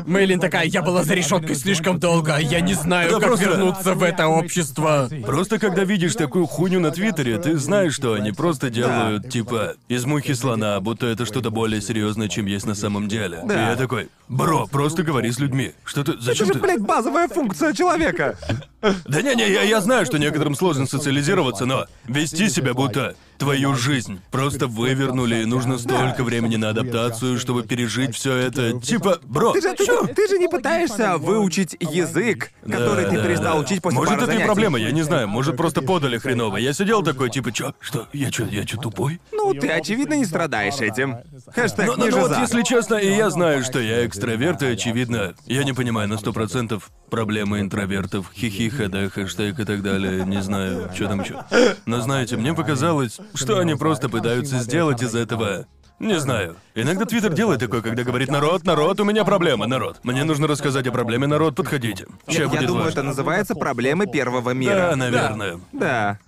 Мэйлин 0.05 0.39
такая, 0.39 0.65
я 0.65 0.81
была 0.81 1.03
за 1.03 1.13
решеткой 1.15 1.55
слишком 1.55 1.99
долго, 1.99 2.37
я 2.37 2.61
не 2.61 2.73
знаю, 2.75 3.09
Да 3.11 3.19
как 3.19 3.27
просто- 3.29 3.45
вернуться 3.45 3.93
в 3.95 4.03
это 4.03 4.27
общество. 4.27 5.09
Просто 5.25 5.59
когда 5.59 5.83
видишь 5.83 6.15
такую 6.15 6.45
хуйню 6.45 6.79
на 6.79 6.91
Твиттере, 6.91 7.37
ты 7.39 7.57
знаешь, 7.57 7.93
что 7.93 8.13
они 8.13 8.31
просто 8.31 8.69
делают, 8.69 9.29
типа, 9.29 9.73
из 9.87 10.05
мухи 10.05 10.33
слона, 10.33 10.79
будто 10.79 11.07
это 11.07 11.25
что-то 11.25 11.49
более 11.49 11.81
серьезное, 11.81 12.27
чем 12.27 12.45
есть 12.45 12.65
на 12.65 12.75
самом 12.75 13.07
деле. 13.07 13.41
Да. 13.45 13.53
И 13.53 13.69
я 13.71 13.75
такой, 13.75 14.09
бро, 14.27 14.67
просто 14.67 15.03
говори 15.03 15.31
с 15.31 15.39
людьми. 15.39 15.71
Что 15.83 16.03
ты, 16.03 16.11
Это 16.13 16.21
зачем 16.21 16.47
же, 16.47 16.53
ты? 16.53 16.59
блядь, 16.59 16.81
базовая 16.81 17.27
функция 17.27 17.73
человека. 17.73 18.37
Да 18.81 19.21
не-не, 19.21 19.49
я, 19.49 19.63
я 19.63 19.81
знаю, 19.81 20.05
что 20.05 20.17
некоторым 20.19 20.55
сложно 20.55 20.85
социализироваться, 20.85 21.65
но 21.65 21.85
вести 22.05 22.47
себя 22.49 22.73
будто 22.73 23.15
твою 23.39 23.75
жизнь 23.75 24.19
просто 24.31 24.67
вывернули, 24.67 25.41
и 25.41 25.45
нужно 25.45 25.77
столько 25.77 26.23
времени 26.23 26.55
на 26.57 26.69
адаптацию, 26.69 27.39
чтобы 27.39 27.63
пережить 27.63 28.15
все 28.15 28.35
это. 28.35 28.79
Типа, 28.79 29.19
бро, 29.23 29.51
Ты 29.53 29.61
же, 29.61 29.73
ты, 29.73 29.85
же- 29.85 30.07
ты 30.13 30.27
же 30.27 30.37
не 30.39 30.47
пытаешься 30.47 31.17
выучить 31.17 31.75
язык, 31.79 32.51
который 32.69 33.05
ты 33.05 33.17
да, 33.17 33.23
перестал 33.23 33.57
да. 33.57 33.63
учить 33.63 33.81
после 33.81 33.97
Может, 33.97 34.13
пары 34.13 34.21
это 34.23 34.31
и 34.31 34.33
занятий. 34.35 34.45
проблема, 34.47 34.79
я 34.79 34.91
не 34.91 35.01
знаю. 35.03 35.27
Может, 35.27 35.55
просто 35.57 35.81
подали 35.81 36.17
хреново. 36.17 36.57
Я 36.57 36.73
сидел 36.73 37.03
такой, 37.03 37.29
типа, 37.29 37.51
чё? 37.51 37.73
Что? 37.79 38.07
Я 38.13 38.31
чё, 38.31 38.45
я 38.47 38.63
чё, 38.63 38.77
тупой? 38.77 39.19
Ну, 39.31 39.53
ты, 39.53 39.69
очевидно, 39.69 40.15
не 40.15 40.25
страдаешь 40.25 40.79
этим. 40.81 41.17
Хэштег 41.47 41.85
Ну, 41.87 41.93
ну, 41.97 42.05
ниже 42.05 42.17
ну 42.17 42.27
вот 42.27 42.37
если 42.39 42.63
честно, 42.63 42.95
и 42.95 43.09
я 43.15 43.29
знаю, 43.29 43.63
что 43.63 43.79
я 43.79 44.05
экстраверт, 44.05 44.61
и 44.63 44.67
очевидно, 44.67 45.33
я 45.45 45.63
не 45.63 45.73
понимаю 45.73 46.07
на 46.09 46.17
сто 46.17 46.33
процентов 46.33 46.89
проблемы 47.09 47.59
интровертов, 47.61 48.31
хихи, 48.35 48.69
хд, 48.77 49.13
хэштег 49.13 49.59
и 49.59 49.65
так 49.65 49.81
далее, 49.81 50.25
не 50.25 50.41
знаю, 50.41 50.89
что 50.93 51.07
там 51.07 51.21
еще. 51.21 51.43
Но 51.85 52.01
знаете, 52.01 52.37
мне 52.37 52.53
показалось, 52.53 53.19
что 53.33 53.59
они 53.59 53.75
просто 53.75 54.09
пытаются 54.09 54.59
сделать 54.59 55.01
из 55.01 55.15
этого 55.15 55.65
не 55.99 56.19
знаю. 56.19 56.57
Иногда 56.75 57.05
Твиттер 57.05 57.33
делает 57.33 57.59
такое, 57.59 57.81
когда 57.81 58.03
говорит 58.03 58.29
«Народ, 58.29 58.63
народ, 58.65 58.99
у 58.99 59.03
меня 59.03 59.25
проблема, 59.25 59.65
народ». 59.65 59.99
Мне 60.03 60.23
нужно 60.23 60.45
рассказать 60.45 60.85
о 60.85 60.91
проблеме, 60.91 61.25
народ, 61.25 61.55
подходите. 61.55 62.05
Ща 62.29 62.43
Я 62.43 62.47
будет 62.47 62.67
думаю, 62.67 62.83
важно. 62.85 62.99
это 62.99 63.03
называется 63.07 63.55
проблемы 63.55 64.05
первого 64.05 64.51
Да, 64.51 64.53
мира. 64.53 64.95
наверное. 64.95 65.59
Да. 65.71 66.19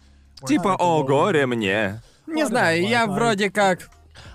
Типа, 0.47 0.75
о, 0.75 1.03
горе 1.03 1.45
мне. 1.45 2.01
Не 2.25 2.47
знаю, 2.47 2.87
я 2.87 3.05
вроде 3.05 3.51
как 3.51 3.89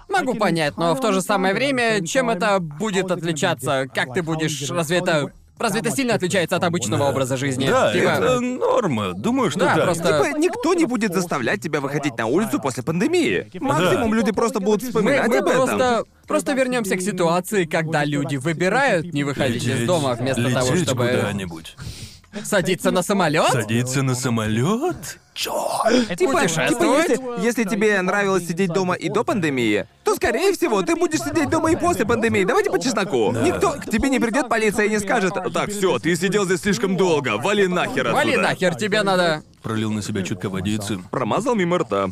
могу 0.08 0.34
понять, 0.34 0.76
но 0.76 0.94
в 0.94 1.00
то 1.00 1.12
же 1.12 1.20
самое 1.20 1.52
время, 1.52 2.06
чем 2.06 2.30
это 2.30 2.60
будет 2.60 3.10
отличаться? 3.10 3.88
Как 3.92 4.14
ты 4.14 4.22
будешь? 4.22 4.70
Разве 4.70 4.98
это 4.98 5.32
разве 5.58 5.80
это 5.80 5.90
сильно 5.90 6.14
отличается 6.14 6.56
от 6.56 6.64
обычного 6.64 7.04
образа 7.08 7.36
жизни? 7.36 7.66
Да, 7.68 7.92
Типа, 7.92 8.08
это 8.08 8.40
норма. 8.40 9.12
Думаю, 9.14 9.50
что 9.50 9.60
Да, 9.60 9.74
да. 9.76 9.82
просто- 9.84 10.04
Типа, 10.24 10.38
никто 10.38 10.74
не 10.74 10.84
будет 10.84 11.14
заставлять 11.14 11.60
тебя 11.60 11.80
выходить 11.80 12.16
на 12.18 12.26
улицу 12.26 12.60
после 12.60 12.82
пандемии. 12.82 13.46
Максимум 13.60 14.14
люди 14.14 14.32
просто 14.32 14.60
будут 14.60 14.82
мы, 14.82 14.88
вспоминать 14.88 15.28
мы 15.28 15.38
об 15.38 15.46
этом. 15.46 15.66
просто 15.66 16.04
просто 16.26 16.52
вернемся 16.54 16.96
к 16.96 17.00
ситуации, 17.00 17.64
когда 17.64 18.04
люди 18.04 18.36
выбирают 18.36 19.12
не 19.12 19.24
выходить 19.24 19.64
из 19.64 19.86
дома 19.86 20.14
вместо 20.14 20.40
лететь 20.40 20.54
того, 20.54 20.76
чтобы 20.76 21.06
куда-нибудь. 21.08 21.76
Садиться 22.42 22.90
на 22.90 23.02
самолет. 23.02 23.50
Садиться 23.50 24.02
на 24.02 24.14
самолет? 24.14 25.18
Типа, 25.34 26.14
типа, 26.16 26.32
Путешествовать? 26.32 27.08
если, 27.08 27.44
если 27.44 27.64
тебе 27.64 28.00
нравилось 28.02 28.46
сидеть 28.46 28.72
дома 28.72 28.94
и 28.94 29.08
до 29.08 29.24
пандемии, 29.24 29.86
то, 30.04 30.14
скорее 30.14 30.52
всего, 30.52 30.82
ты 30.82 30.94
будешь 30.94 31.18
сидеть 31.18 31.50
дома 31.50 31.72
и 31.72 31.76
после 31.76 32.06
пандемии. 32.06 32.44
Давайте 32.44 32.70
по 32.70 32.78
чесноку. 32.78 33.32
Никто 33.32 33.72
к 33.72 33.86
тебе 33.86 34.10
не 34.10 34.20
придет 34.20 34.48
полиция 34.48 34.86
и 34.86 34.90
не 34.90 35.00
скажет, 35.00 35.34
так, 35.52 35.70
все, 35.70 35.98
ты 35.98 36.14
сидел 36.16 36.44
здесь 36.44 36.60
слишком 36.60 36.96
долго, 36.96 37.36
вали 37.36 37.66
нахер 37.66 38.06
отсюда. 38.06 38.12
Вали 38.14 38.36
нахер, 38.36 38.74
тебе 38.76 39.02
надо. 39.02 39.42
Пролил 39.62 39.90
на 39.90 40.02
себя 40.02 40.22
чутка 40.22 40.48
водицы. 40.48 40.98
Промазал 41.10 41.54
мимо 41.54 41.78
рта. 41.78 42.10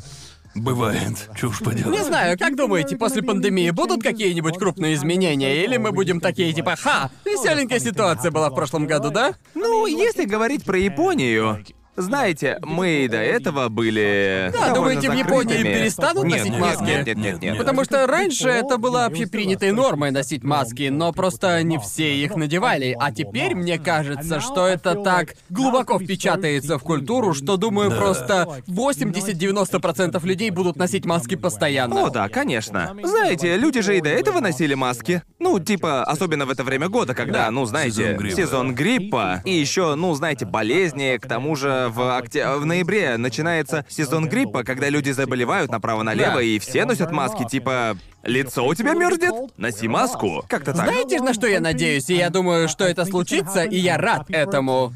Бывает. 0.54 1.30
Уж 1.42 1.60
поделать. 1.60 1.98
Не 1.98 2.04
знаю, 2.04 2.38
как 2.38 2.56
думаете, 2.56 2.96
после 2.96 3.22
пандемии 3.22 3.70
будут 3.70 4.02
какие-нибудь 4.02 4.58
крупные 4.58 4.94
изменения? 4.94 5.64
Или 5.64 5.76
мы 5.78 5.92
будем 5.92 6.20
такие 6.20 6.52
типа, 6.52 6.76
ха, 6.76 7.10
веселенькая 7.24 7.78
ситуация 7.78 8.30
была 8.30 8.50
в 8.50 8.54
прошлом 8.54 8.86
году, 8.86 9.10
да? 9.10 9.34
Ну, 9.54 9.86
если 9.86 10.24
говорить 10.24 10.64
про 10.64 10.78
Японию, 10.78 11.64
знаете, 11.96 12.58
мы 12.62 13.04
и 13.04 13.08
до 13.08 13.18
этого 13.18 13.68
были. 13.68 14.50
Да, 14.52 14.72
довольно 14.72 15.00
думаете, 15.00 15.10
в 15.10 15.14
Японии 15.14 15.56
закрытыми. 15.56 15.74
перестанут 15.74 16.24
Нет, 16.24 16.38
носить 16.38 16.52
нет, 16.52 16.60
маски? 16.60 16.82
Нет, 16.84 17.06
нет, 17.06 17.16
нет, 17.18 17.42
нет. 17.42 17.58
Потому 17.58 17.84
что 17.84 18.06
раньше 18.06 18.48
это 18.48 18.78
было 18.78 19.04
общепринятой 19.04 19.72
нормой 19.72 20.10
носить 20.10 20.42
маски, 20.42 20.88
но 20.88 21.12
просто 21.12 21.62
не 21.62 21.78
все 21.78 22.16
их 22.16 22.34
надевали. 22.34 22.96
А 22.98 23.12
теперь 23.12 23.54
мне 23.54 23.78
кажется, 23.78 24.40
что 24.40 24.66
это 24.66 24.94
так 24.94 25.34
глубоко 25.50 25.98
впечатается 25.98 26.78
в 26.78 26.82
культуру, 26.82 27.34
что 27.34 27.56
думаю, 27.56 27.90
просто 27.90 28.62
80-90% 28.66 30.24
людей 30.26 30.50
будут 30.50 30.76
носить 30.76 31.04
маски 31.04 31.34
постоянно. 31.34 32.06
О, 32.06 32.10
да, 32.10 32.28
конечно. 32.28 32.96
Знаете, 33.02 33.56
люди 33.56 33.82
же 33.82 33.98
и 33.98 34.00
до 34.00 34.08
этого 34.08 34.40
носили 34.40 34.74
маски. 34.74 35.22
Ну, 35.38 35.58
типа, 35.58 36.04
особенно 36.04 36.46
в 36.46 36.50
это 36.50 36.64
время 36.64 36.88
года, 36.88 37.14
когда, 37.14 37.50
ну, 37.50 37.64
знаете, 37.66 37.92
Сезон 37.92 38.16
гриппа. 38.16 38.36
сезон 38.36 38.74
гриппа. 38.74 39.42
И 39.44 39.52
еще, 39.52 39.94
ну, 39.94 40.14
знаете, 40.14 40.46
болезни. 40.46 41.18
К 41.20 41.26
тому 41.26 41.54
же 41.56 41.81
в, 41.88 42.16
окте... 42.18 42.46
в 42.48 42.64
ноябре 42.66 43.16
начинается 43.16 43.84
сезон 43.88 44.28
гриппа, 44.28 44.64
когда 44.64 44.88
люди 44.88 45.10
заболевают 45.10 45.70
направо-налево, 45.70 46.36
Да. 46.36 46.42
и 46.42 46.58
все 46.58 46.84
носят 46.84 47.10
маски. 47.10 47.44
Типа, 47.48 47.96
лицо 48.22 48.64
у 48.66 48.74
тебя 48.74 48.94
мерзнет? 48.94 49.34
Носи 49.56 49.88
маску. 49.88 50.44
Как-то 50.48 50.72
так. 50.72 50.86
Знаете, 50.86 51.20
на 51.20 51.34
что 51.34 51.46
я 51.46 51.60
надеюсь? 51.60 52.08
И 52.10 52.14
я 52.14 52.30
думаю, 52.30 52.68
что 52.68 52.84
это 52.84 53.04
случится, 53.04 53.62
и 53.64 53.76
я 53.78 53.96
рад 53.98 54.24
этому. 54.28 54.92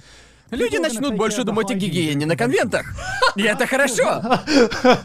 Люди 0.53 0.77
начнут 0.77 1.15
больше 1.17 1.43
думать 1.43 1.71
о 1.73 1.75
гигиене 1.75 2.25
на 2.25 2.37
конвентах. 2.37 2.87
И 3.35 3.43
это 3.43 3.67
хорошо. 3.67 4.23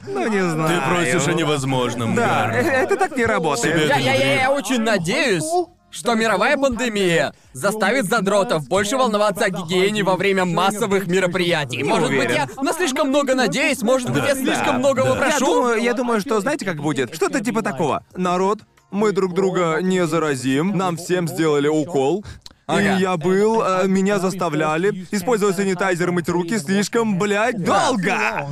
Ну, 0.08 0.28
не 0.28 0.48
знаю. 0.48 0.82
Ты 0.82 0.88
просишь 0.88 1.28
о 1.28 1.34
невозможном, 1.34 2.14
Да, 2.16 2.48
Гарн. 2.52 2.56
э, 2.68 2.70
это 2.84 2.96
так 2.96 3.18
не 3.18 3.26
работает. 3.26 3.90
Я, 3.90 3.98
я, 3.98 4.42
я 4.42 4.52
очень 4.52 4.82
надеюсь, 4.82 5.44
что 5.92 6.16
мировая 6.16 6.58
пандемия 6.58 7.34
заставит 7.54 8.06
задротов 8.06 8.68
больше 8.68 8.98
волноваться 8.98 9.46
о 9.46 9.50
гигиене 9.50 10.04
во 10.04 10.16
время 10.16 10.46
массовых 10.46 11.08
мероприятий. 11.08 11.84
Может 11.84 12.10
быть, 12.10 12.32
я 12.32 12.48
на 12.62 12.74
слишком 12.74 13.10
много 13.10 13.36
надеюсь, 13.36 13.82
может 13.82 14.10
быть, 14.10 14.24
я 14.24 14.34
слишком 14.36 14.66
Да, 14.66 14.80
многого 14.80 15.10
да. 15.10 15.16
Я 15.16 15.32
прошу. 15.32 15.46
думаю, 15.46 15.82
я 15.82 15.94
думаю, 15.94 16.22
что 16.22 16.40
знаете, 16.42 16.66
как 16.66 16.78
будет? 16.78 17.14
Что-то 17.14 17.44
типа 17.44 17.62
такого. 17.62 18.04
Народ, 18.16 18.60
мы 18.90 19.12
друг 19.12 19.34
друга 19.34 19.80
не 19.82 20.06
заразим, 20.08 20.78
нам 20.78 20.98
всем 20.98 21.28
сделали 21.28 21.68
укол. 21.68 22.26
Ага. 22.72 22.98
И 22.98 23.02
я 23.02 23.18
был, 23.18 23.62
э, 23.62 23.88
меня 23.88 24.20
заставляли 24.20 25.06
использовать 25.12 25.56
санитайзер 25.56 26.10
и 26.10 26.12
мыть 26.12 26.30
руки 26.30 26.58
слишком, 26.58 27.18
блядь, 27.20 27.64
долго. 27.64 28.48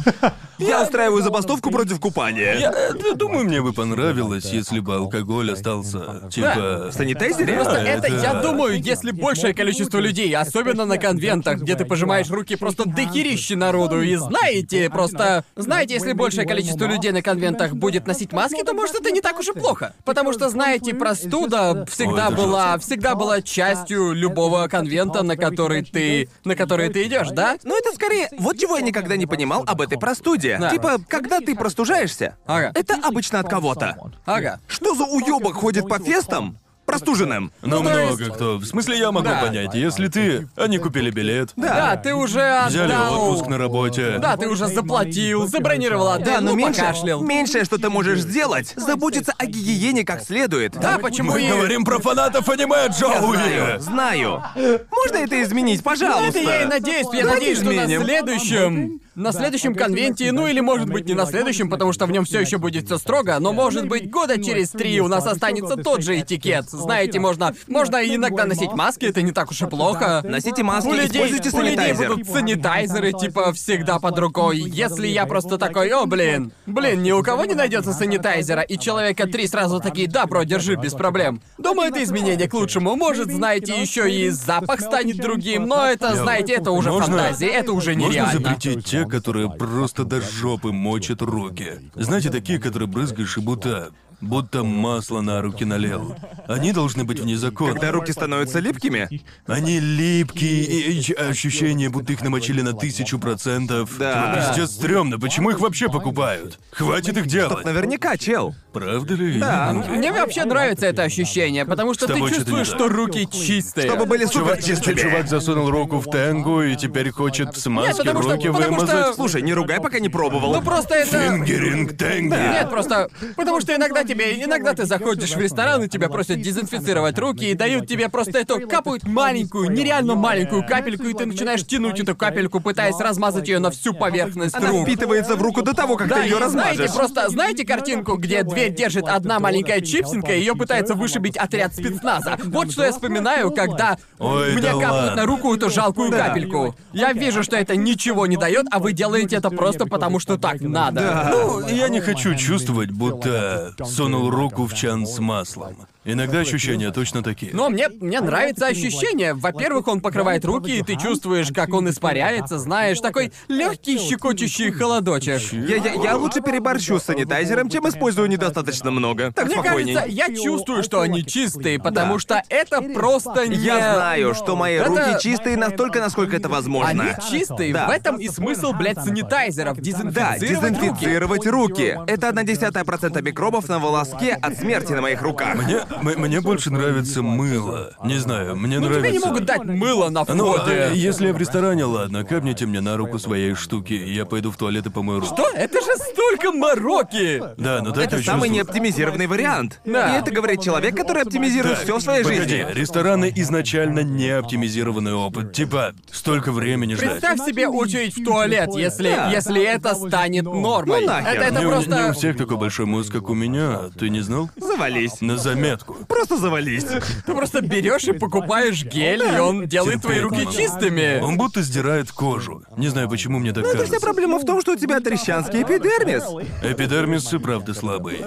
Я 0.60 0.84
устраиваю 0.84 1.24
забастовку 1.24 1.72
против 1.72 2.00
купания. 2.02 2.56
Я 2.56 2.72
э, 2.72 3.16
думаю, 3.16 3.46
мне 3.46 3.62
бы 3.62 3.72
понравилось, 3.72 4.46
если 4.46 4.80
бы 4.80 4.96
алкоголь 4.96 5.54
остался, 5.54 6.30
типа... 6.30 6.90
В 6.90 6.92
санитайзере? 6.92 7.54
Просто 7.54 7.76
Да, 7.76 7.84
это, 7.84 8.08
это- 8.08 8.22
я 8.22 8.34
думаю, 8.42 8.82
если 8.82 9.12
большее 9.12 9.54
количество 9.54 10.00
людей, 10.00 10.36
особенно 10.36 10.86
на 10.86 10.98
конвентах, 10.98 11.60
где 11.62 11.76
ты 11.76 11.86
пожимаешь 11.86 12.30
руки 12.30 12.58
просто 12.58 12.84
дохерищи 12.86 13.54
народу, 13.54 14.02
и 14.02 14.16
знаете, 14.16 14.90
просто... 14.90 15.46
Знаете, 15.56 15.94
если 15.94 16.12
большее 16.12 16.46
количество 16.46 16.86
людей 16.86 17.12
на 17.12 17.22
конвентах 17.22 17.74
будет 17.74 18.06
носить 18.06 18.34
маски, 18.34 18.62
то 18.64 18.74
может 18.74 18.96
это 18.96 19.12
не 19.12 19.22
так 19.22 19.40
уж 19.40 19.48
и 19.48 19.54
плохо. 19.54 19.94
Потому 20.04 20.34
что, 20.34 20.50
знаете, 20.50 20.94
простуда 20.94 21.86
всегда 21.90 22.28
Ой, 22.28 22.36
была, 22.36 22.78
всегда 22.80 23.16
была 23.16 23.42
частью 23.42 24.09
любого 24.14 24.68
конвента, 24.68 25.24
на 25.24 25.36
который 25.38 25.84
ты... 25.84 26.30
на 26.46 26.56
который 26.56 26.90
ты 26.90 27.06
идешь, 27.08 27.30
да? 27.30 27.58
Ну 27.64 27.78
это 27.78 27.94
скорее, 27.94 28.30
вот 28.38 28.58
чего 28.58 28.78
я 28.78 28.82
никогда 28.82 29.16
не 29.16 29.26
понимал 29.26 29.64
об 29.68 29.82
этой 29.82 29.98
простуде. 29.98 30.58
Да. 30.60 30.70
Типа, 30.70 30.98
когда 31.08 31.40
ты 31.40 31.56
простужаешься, 31.56 32.38
Ага. 32.46 32.72
это 32.76 32.96
обычно 33.04 33.40
от 33.40 33.50
кого-то. 33.50 33.98
Ага. 34.26 34.60
Что 34.68 34.96
за 34.96 35.04
уёбок 35.04 35.56
ходит 35.56 35.88
по 35.88 36.00
фестам 36.00 36.58
простуженным? 36.90 37.52
Ну, 37.62 37.78
Ну, 37.78 37.82
много 37.82 38.00
есть- 38.24 38.34
кто. 38.34 38.58
В 38.58 38.66
смысле, 38.66 38.98
я 38.98 39.12
могу 39.12 39.28
Да. 39.28 39.42
понять. 39.42 39.74
Если 39.76 40.08
ты... 40.08 40.48
Они 40.56 40.78
купили 40.80 41.12
билет, 41.12 41.52
Да, 41.56 41.96
ты 41.98 42.14
уже 42.16 42.64
взяли 42.68 42.92
отдал... 42.92 43.30
отпуск 43.30 43.48
на 43.48 43.58
работе. 43.58 44.18
Да, 44.20 44.36
ты 44.38 44.48
уже 44.48 44.68
заплатил, 44.68 45.48
забронировал 45.48 46.10
отель, 46.10 46.26
Да, 46.26 46.42
но 46.42 46.52
ну, 46.52 46.56
меньше, 46.58 46.82
покашлял. 46.82 47.22
меньшее, 47.22 47.64
что 47.66 47.78
ты 47.78 47.90
можешь 47.90 48.20
сделать, 48.22 48.74
заботиться 48.76 49.34
о 49.38 49.46
гигиене 49.46 50.04
как 50.04 50.22
следует. 50.24 50.74
Да, 50.80 50.98
почему 50.98 51.32
Мы 51.34 51.44
и... 51.44 51.50
говорим 51.50 51.86
про 51.86 52.00
фанатов 52.00 52.50
аниме, 52.50 52.88
Джоуи! 52.88 53.80
Знаю, 53.80 53.80
знаю. 53.80 54.44
Можно 54.92 55.18
это 55.18 55.42
изменить, 55.44 55.84
пожалуйста? 55.84 56.30
Это 56.30 56.40
я 56.40 56.64
и 56.64 56.66
надеюсь, 56.66 57.08
я 57.14 57.24
Давайте 57.24 57.30
надеюсь, 57.34 57.58
что 57.60 57.72
на 57.72 58.04
следующем... 58.06 59.00
На 59.20 59.34
следующем 59.34 59.76
конвенте, 59.76 60.32
ну 60.32 60.48
или 60.48 60.62
может 60.62 60.88
быть 60.90 61.06
не 61.06 61.14
на 61.14 61.26
следующем, 61.26 61.70
потому 61.70 61.92
что 61.92 62.06
в 62.06 62.12
нем 62.12 62.24
все 62.24 62.40
еще 62.40 62.58
будет 62.58 62.86
все 62.86 62.98
строго, 62.98 63.38
но 63.40 63.52
может 63.52 63.86
быть 63.90 64.10
года 64.10 64.42
через 64.42 64.70
три 64.70 65.02
у 65.02 65.10
нас 65.10 65.28
останется 65.28 65.76
тот 65.76 66.02
же 66.04 66.18
этикет. 66.22 66.70
Знаете, 66.70 67.20
можно, 67.20 67.54
можно 67.68 67.98
иногда 67.98 68.46
носить 68.46 68.72
маски, 68.72 69.08
это 69.08 69.22
не 69.22 69.34
так 69.34 69.52
уж 69.52 69.62
и 69.62 69.66
плохо. 69.66 70.22
Носите 70.24 70.64
маски, 70.64 70.88
У 70.88 70.94
людей, 70.94 71.08
используйте 71.10 71.50
у 71.50 71.60
людей 71.62 71.76
санитайзер. 71.76 72.08
будут 72.10 72.28
санитайзеры, 72.30 73.12
типа, 73.12 73.52
всегда 73.52 74.00
под 74.00 74.18
рукой. 74.20 74.58
Если 74.60 75.08
я 75.08 75.26
просто 75.26 75.58
такой, 75.58 75.90
о, 75.92 76.06
блин, 76.06 76.54
блин, 76.66 77.04
ни 77.04 77.12
у 77.12 77.22
кого 77.22 77.44
не 77.44 77.56
найдется 77.56 77.92
санитайзера, 77.92 78.62
и 78.62 78.78
человека 78.78 79.28
три 79.28 79.48
сразу 79.48 79.82
такие, 79.82 80.08
да, 80.08 80.28
бро, 80.28 80.44
держи, 80.44 80.76
без 80.78 80.94
проблем. 80.94 81.42
Думаю, 81.58 81.90
это 81.92 82.02
изменение 82.06 82.48
к 82.48 82.54
лучшему. 82.54 82.96
Может, 82.96 83.30
знаете, 83.30 83.82
еще 83.82 84.10
и 84.10 84.30
запах 84.30 84.80
станет 84.80 85.18
другим, 85.18 85.66
но 85.66 85.86
это, 85.86 86.16
знаете, 86.16 86.54
это 86.54 86.72
уже 86.72 86.90
Можно- 86.90 87.18
фантазия, 87.18 87.48
это 87.48 87.74
уже 87.74 87.96
Можно 87.96 88.08
нереально. 88.10 88.32
запретить 88.40 88.86
те, 88.86 89.09
которые 89.10 89.50
просто 89.50 90.06
до 90.06 90.22
жопы 90.22 90.72
мочат 90.72 91.22
руки. 91.22 91.92
Знаете, 91.96 92.30
такие, 92.30 92.60
которые 92.60 92.88
брызгаешь 92.88 93.38
и 93.38 93.42
будто... 93.42 93.92
будто 94.22 94.64
масло 94.64 95.22
на 95.22 95.42
руки 95.42 95.66
налил. 95.66 96.16
Они 96.48 96.72
должны 96.74 97.04
быть 97.04 97.20
вне 97.20 97.38
закона. 97.38 97.74
Когда 97.74 97.92
руки 97.92 98.12
становятся 98.12 98.60
липкими? 98.60 99.22
Они 99.48 99.80
липкие, 99.80 100.64
и, 100.64 101.14
ощущение, 101.14 101.90
будто 101.90 102.14
их 102.14 102.22
намочили 102.22 102.62
на 102.62 102.74
тысячу 102.74 103.20
процентов. 103.20 103.98
Да. 103.98 104.50
Пиздец 104.50 104.72
стрёмно, 104.72 105.20
почему 105.20 105.52
их 105.52 105.60
вообще 105.60 105.90
покупают? 105.90 106.60
Хватит 106.72 107.18
их 107.18 107.28
делать. 107.28 107.66
Наверняка, 107.66 108.18
чел. 108.18 108.56
Правда 108.74 109.14
ли? 109.16 109.40
Да. 109.40 109.74
Мне 109.90 110.12
вообще 110.12 110.46
нравится 110.46 110.86
это 110.86 111.02
ощущение, 111.04 111.66
потому 111.66 111.94
что 111.96 112.06
С 112.06 112.08
ты 112.08 112.14
тобой 112.14 112.30
что-то 112.30 112.46
чувствуешь, 112.52 112.68
не 112.68 112.74
что 112.76 112.88
руки 112.88 113.28
чистые. 113.32 113.88
Чтобы 113.88 114.06
были 114.06 114.26
супер 114.26 114.40
Чувак, 114.42 114.64
чистыми. 114.64 114.96
чувак 114.96 115.28
засунул 115.28 115.70
руку 115.72 115.98
в 116.00 116.06
тенгу 116.10 116.62
и 116.62 116.76
теперь 116.76 117.10
хочет 117.10 117.56
в 117.56 117.60
смазке 117.60 117.96
потому 117.98 118.22
что- 118.22 118.32
руки 118.34 118.48
потому 118.50 118.78
что- 118.78 118.86
вымазать. 118.86 119.16
Слушай, 119.16 119.42
не 119.42 119.54
ругай, 119.56 119.80
пока 119.82 120.00
не 120.00 120.10
пробовал. 120.10 120.54
Ну 120.54 120.62
просто 120.62 120.94
это... 120.96 121.20
Фингеринг 121.20 121.98
тенги. 121.98 122.30
Нет, 122.30 122.70
просто 122.70 123.10
потому 123.36 123.60
что 123.60 123.76
иногда 123.76 124.04
тебе, 124.04 124.44
иногда 124.44 124.74
ты 124.74 124.86
заходишь 124.86 125.32
в 125.36 125.40
ресторан 125.40 125.84
и 125.84 125.88
тебя 125.90 126.08
просят 126.10 126.40
дезинфицировать 126.42 127.18
руки 127.18 127.50
и 127.50 127.54
дают 127.56 127.88
тебе 127.88 128.08
просто 128.10 128.40
эту 128.40 128.68
капают 128.68 129.04
маленькую, 129.04 129.72
нереально 129.72 130.14
маленькую 130.16 130.64
капельку 130.66 131.06
и 131.08 131.14
ты 131.14 131.26
начинаешь 131.26 131.66
тянуть 131.66 132.00
эту 132.00 132.16
капельку, 132.16 132.60
пытаясь 132.60 133.00
размазать 133.00 133.48
ее 133.48 133.58
на 133.60 133.72
всю 133.72 133.94
поверхность 133.96 134.54
Она 134.54 134.70
рук. 134.70 134.84
впитывается 134.88 135.36
в 135.36 135.42
руку 135.42 135.64
до 135.64 135.74
того, 135.74 135.96
как 135.98 136.08
Да, 136.08 136.18
ты 136.18 136.22
ее 136.28 136.38
и 136.38 136.50
знаете, 136.50 136.84
размажешь. 136.84 136.96
просто 136.96 137.30
знаете 137.30 137.66
картинку, 137.66 138.16
где 138.16 138.44
держит 138.70 139.08
одна 139.08 139.40
маленькая 139.40 139.82
чипсинка, 139.82 140.34
и 140.34 140.40
ее 140.40 140.56
пытается 140.56 140.96
вышибить 140.96 141.38
отряд 141.38 141.74
спецназа. 141.74 142.38
Вот 142.46 142.72
что 142.72 142.84
я 142.84 142.92
вспоминаю, 142.92 143.52
когда 143.52 143.98
Ой, 144.18 144.54
мне 144.54 144.62
да 144.62 144.72
капают 144.72 144.92
ладно. 144.92 145.16
на 145.16 145.26
руку 145.26 145.54
эту 145.54 145.70
жалкую 145.70 146.12
капельку. 146.12 146.76
Я 146.94 147.14
вижу, 147.14 147.44
что 147.44 147.56
это 147.56 147.76
ничего 147.76 148.28
не 148.28 148.38
дает, 148.38 148.66
а 148.72 148.80
вы 148.80 148.94
делаете 148.94 149.38
это 149.38 149.50
просто 149.50 149.86
потому, 149.86 150.20
что 150.20 150.38
так 150.38 150.62
надо. 150.62 151.30
Ну, 151.32 151.68
я 151.68 151.90
не 151.90 152.00
хочу 152.00 152.36
чувствовать, 152.36 152.92
будто 152.92 153.74
сунул 153.86 154.30
руку 154.30 154.66
в 154.66 154.74
чан 154.74 155.06
с 155.06 155.20
маслом. 155.20 155.76
Иногда 156.06 156.40
ощущения 156.40 156.92
точно 156.92 157.22
такие. 157.22 157.54
Но 157.54 157.70
мне, 157.70 157.90
мне 157.90 158.22
нравится 158.22 158.68
ощущение. 158.68 159.34
Во-первых, 159.34 159.88
он 159.90 160.00
покрывает 160.00 160.46
руки, 160.46 160.78
и 160.80 160.82
ты 160.82 160.96
чувствуешь, 160.96 161.50
как 161.54 161.74
он 161.74 161.90
испаряется, 161.90 162.58
знаешь, 162.58 163.00
такой 163.00 163.32
легкий 163.50 163.98
щекочущий 164.00 164.72
холодочек. 164.72 165.42
Я, 165.52 165.76
я, 165.76 165.94
я 165.94 166.16
лучше 166.16 166.42
переборщу 166.42 167.00
с 167.00 167.04
санитайзером, 167.04 167.70
чем 167.70 167.88
использую 167.90 168.30
недостаточно 168.30 168.92
много. 168.92 169.34
Так 169.34 169.46
Мне 169.48 169.56
спокойней. 169.56 169.94
кажется, 169.94 170.16
я 170.16 170.34
чувствую, 170.34 170.84
что 170.84 171.02
они 171.02 171.26
чистые, 171.26 171.80
потому 171.80 172.18
что 172.18 172.42
это 172.48 172.82
просто 172.82 173.46
не... 173.48 173.58
Я 173.58 173.96
знаю, 173.96 174.34
что 174.36 174.56
мои 174.56 174.76
Это- 174.76 174.90
руки 174.90 175.22
чистые 175.22 175.58
настолько, 175.58 176.00
насколько 176.00 176.36
это 176.36 176.48
возможно. 176.48 176.90
Они 177.04 177.12
чистые, 177.30 177.74
Да. 177.74 177.88
в 177.88 177.92
этом 177.92 178.18
и 178.18 178.30
смысл, 178.30 178.72
блядь, 178.72 178.98
санитайзеров. 179.04 179.76
Да, 179.78 179.82
Дезинфицировать 179.82 180.80
руки. 180.80 181.06
дезинфицировать 181.06 181.48
руки. 181.48 181.98
Это 182.08 182.30
одна 182.30 182.44
десятая 182.44 182.84
процента 182.86 183.22
микробов 183.22 183.68
на 183.68 183.80
волоске 183.80 184.34
от 184.34 184.58
смерти 184.58 184.94
на 184.94 185.02
моих 185.02 185.22
руках. 185.22 185.56
Мне, 185.56 185.82
мне 186.02 186.42
больше 186.42 186.72
нравится 186.72 187.22
мыло. 187.22 187.92
Не 188.04 188.18
знаю, 188.18 188.56
мне 188.56 188.80
Ну 188.80 188.88
нравится. 188.88 189.08
тебе 189.10 189.20
не 189.20 189.26
могут 189.26 189.46
дать 189.46 189.64
мыло 189.64 190.10
на 190.10 190.24
Ну, 190.28 190.54
входе. 190.54 190.74
э, 190.76 190.92
если 190.96 191.28
я 191.28 191.34
в 191.34 191.38
ресторане, 191.38 191.86
ладно, 191.86 192.24
капните 192.24 192.66
мне 192.66 192.82
на 192.82 192.98
руку 192.98 193.20
своей 193.20 193.54
штуки, 193.56 193.94
и 193.94 194.14
я 194.14 194.26
пойду 194.26 194.52
в 194.52 194.58
туалет 194.58 194.86
и 194.86 194.90
помою 194.90 195.22
руки. 195.22 195.34
Что? 195.34 195.48
Это 195.50 195.80
же 195.82 195.96
столько 195.98 196.52
мороки! 196.52 197.42
Да, 197.58 197.82
но 197.82 197.92
так 197.92 198.06
Это 198.06 198.18
я 198.18 198.24
самый 198.24 198.50
чувствую. 198.50 198.52
неоптимизированный 198.52 199.28
вариант. 199.28 199.82
Да. 199.86 200.16
И 200.16 200.20
это 200.20 200.32
говорит 200.32 200.62
человек, 200.62 200.96
который 200.96 201.24
оптимизирует 201.24 201.78
все 201.80 201.98
в 201.98 202.02
своей 202.02 202.24
Погоди, 202.24 202.42
жизни. 202.42 202.66
рестораны 202.74 203.32
изначально 203.36 204.00
не 204.02 204.30
оптимизированный 204.30 205.14
опыт. 205.14 205.54
Типа, 205.54 205.94
столько 206.12 206.52
времени 206.52 206.96
ждать. 206.96 207.10
Представь 207.22 207.40
себе 207.46 207.68
очередь 207.68 208.16
в 208.18 208.24
туалет, 208.24 208.70
если, 208.76 209.12
Да. 209.12 209.32
если 209.32 209.64
это 209.64 209.96
станет 209.96 210.44
нормой. 210.46 211.02
Ну 211.02 211.08
нахер. 211.08 211.30
это 211.30 211.44
это 211.46 211.60
не, 211.60 211.66
у- 211.66 211.70
просто... 211.70 211.90
не 212.04 212.10
у 212.10 212.14
всех 212.14 212.38
такой 212.38 212.58
большой 212.58 212.86
мозг, 212.86 213.12
как 213.12 213.30
у 213.30 213.34
меня. 213.34 213.90
Ты 213.98 214.10
не 214.10 214.22
знал? 214.22 214.50
Завались. 214.58 215.22
На 215.22 215.38
заметку. 215.80 216.06
Просто 216.08 216.38
завались. 216.38 216.84
Ты 216.84 217.34
просто 217.34 217.62
берешь 217.62 218.04
и 218.06 218.12
покупаешь 218.14 218.84
гель, 218.84 219.24
и 219.24 219.40
он 219.40 219.68
делает 219.68 220.02
твои 220.02 220.20
руки 220.20 220.48
чистыми. 220.56 221.20
Он 221.22 221.38
будто 221.38 221.62
сдирает 221.62 222.12
кожу. 222.12 222.64
Не 222.78 222.88
знаю, 222.90 223.10
почему 223.10 223.40
мне 223.40 223.52
так 223.54 223.64
Это 223.64 223.74
кажется. 223.74 223.98
вся 223.98 224.06
проблема 224.06 224.40
в 224.40 224.46
том, 224.46 224.62
что 224.62 224.74
у 224.74 224.76
тебя 224.76 225.00
трещанский 225.00 225.64
эпидермис. 225.64 226.24
Эпидермис 226.64 227.32
и 227.34 227.38
правда 227.38 227.74
слабый. 227.74 228.24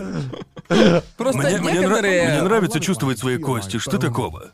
Просто 1.17 1.39
Мне, 1.43 1.59
мне 1.59 1.71
нра- 1.73 1.81
некоторые... 1.81 2.29
мне 2.31 2.43
нравится 2.43 2.81
чувствовать 2.81 3.19
свои 3.19 3.39
кости. 3.39 3.79
Что 3.79 3.99
такого? 3.99 4.53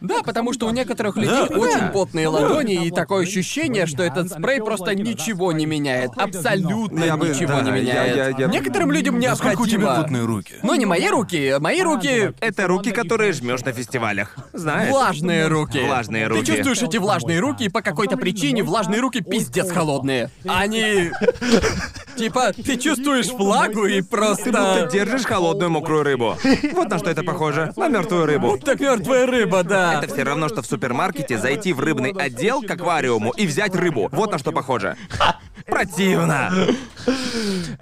Да, 0.00 0.22
потому 0.22 0.52
что 0.52 0.66
у 0.66 0.70
некоторых 0.70 1.16
людей 1.16 1.46
Да. 1.48 1.56
очень 1.56 1.88
потные 1.92 2.28
ладони, 2.28 2.86
и 2.86 2.90
такое 2.90 3.24
ощущение, 3.24 3.86
что 3.86 4.02
этот 4.02 4.30
спрей 4.30 4.60
просто 4.60 4.94
ничего 4.94 5.52
не 5.52 5.64
меняет. 5.66 6.10
Абсолютно 6.16 7.02
Я 7.04 7.16
бы- 7.16 7.28
ничего 7.28 7.48
да, 7.54 7.60
не 7.62 7.70
я- 7.70 7.76
меняет. 7.76 8.16
я- 8.16 8.28
я- 8.46 8.46
Некоторым 8.46 8.92
людям 8.92 9.14
Сколько 9.20 9.60
у 9.62 9.66
тебя 9.66 9.78
необходимо... 9.80 9.96
потные 10.02 10.24
руки? 10.24 10.54
Ну, 10.62 10.74
не 10.74 10.84
мои 10.86 11.08
руки, 11.08 11.54
мои 11.60 11.80
руки... 11.80 12.32
Это 12.40 12.66
руки, 12.66 12.90
которые 12.90 13.32
жмешь 13.32 13.62
на 13.64 13.72
фестивалях. 13.72 14.36
Знаешь? 14.52 14.90
Влажные 14.90 15.46
руки. 15.48 15.80
Влажные 15.80 16.26
руки. 16.26 16.40
Ты 16.44 16.46
чувствуешь 16.56 16.82
эти 16.82 16.96
влажные 16.98 17.40
руки, 17.40 17.64
и 17.64 17.68
по 17.68 17.80
какой-то 17.80 18.16
причине 18.16 18.62
влажные 18.62 19.00
руки 19.00 19.22
пиздец 19.22 19.70
холодные. 19.70 20.30
Они... 20.46 21.10
Типа, 22.16 22.52
ты 22.54 22.76
чувствуешь 22.78 23.26
влагу 23.26 23.84
и 23.84 24.00
Ты 24.00 24.08
просто... 24.08 24.88
держишь 24.90 25.24
холодную 25.24 25.70
мокрую 25.70 26.02
рыбу. 26.02 26.36
Вот 26.72 26.88
на 26.88 26.98
что 26.98 27.10
это 27.10 27.22
похоже. 27.22 27.72
На 27.76 27.88
мертвую 27.88 28.24
рыбу. 28.24 28.52
Будто 28.52 28.74
мертвая 28.82 29.26
рыба, 29.26 29.62
да. 29.62 29.85
Это 29.94 30.12
все 30.12 30.22
равно, 30.22 30.48
что 30.48 30.62
в 30.62 30.66
супермаркете 30.66 31.38
зайти 31.38 31.72
в 31.72 31.80
рыбный 31.80 32.10
отдел 32.12 32.62
к 32.62 32.70
аквариуму 32.70 33.30
и 33.32 33.46
взять 33.46 33.74
рыбу. 33.74 34.08
Вот 34.12 34.32
на 34.32 34.38
что 34.38 34.52
похоже. 34.52 34.96
Противно. 35.66 36.52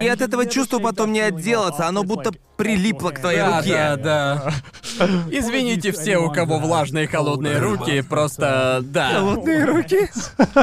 И 0.00 0.08
от 0.08 0.20
этого 0.22 0.46
чувства 0.46 0.78
потом 0.78 1.12
не 1.12 1.20
отделаться, 1.20 1.86
оно 1.86 2.02
будто 2.02 2.32
прилипло 2.56 3.10
к 3.10 3.20
твоей 3.20 3.38
Да, 3.40 3.58
руке. 3.58 3.72
да, 3.72 3.96
да. 3.96 4.52
Извините 5.30 5.92
все, 5.92 6.16
у 6.18 6.30
кого 6.32 6.58
влажные 6.58 7.06
холодные 7.06 7.58
руки, 7.58 8.00
просто 8.02 8.80
да. 8.82 9.10
Холодные 9.14 9.64
руки. 9.64 10.08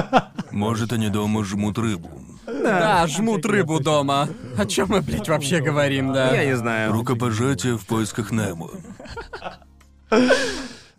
Может, 0.51 0.93
они 0.93 1.09
дома 1.09 1.43
жмут 1.43 1.77
рыбу. 1.77 2.09
Да, 2.47 3.05
жмут 3.07 3.45
рыбу 3.45 3.79
дома. 3.79 4.27
О 4.57 4.65
чем 4.65 4.89
мы, 4.89 5.01
блядь, 5.01 5.29
вообще 5.29 5.61
говорим, 5.61 6.11
да? 6.13 6.33
Я 6.35 6.45
не 6.45 6.57
знаю. 6.57 6.91
Рукопожатие 6.91 7.77
в 7.77 7.85
поисках 7.85 8.31
Немо. 8.31 8.69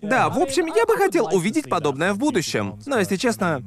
Да, 0.02 0.28
в 0.28 0.38
общем, 0.40 0.66
я 0.66 0.84
бы 0.84 0.96
хотел 0.96 1.26
увидеть 1.32 1.68
подобное 1.68 2.12
в 2.12 2.18
будущем. 2.18 2.78
Но, 2.86 2.98
если 2.98 3.16
честно, 3.16 3.62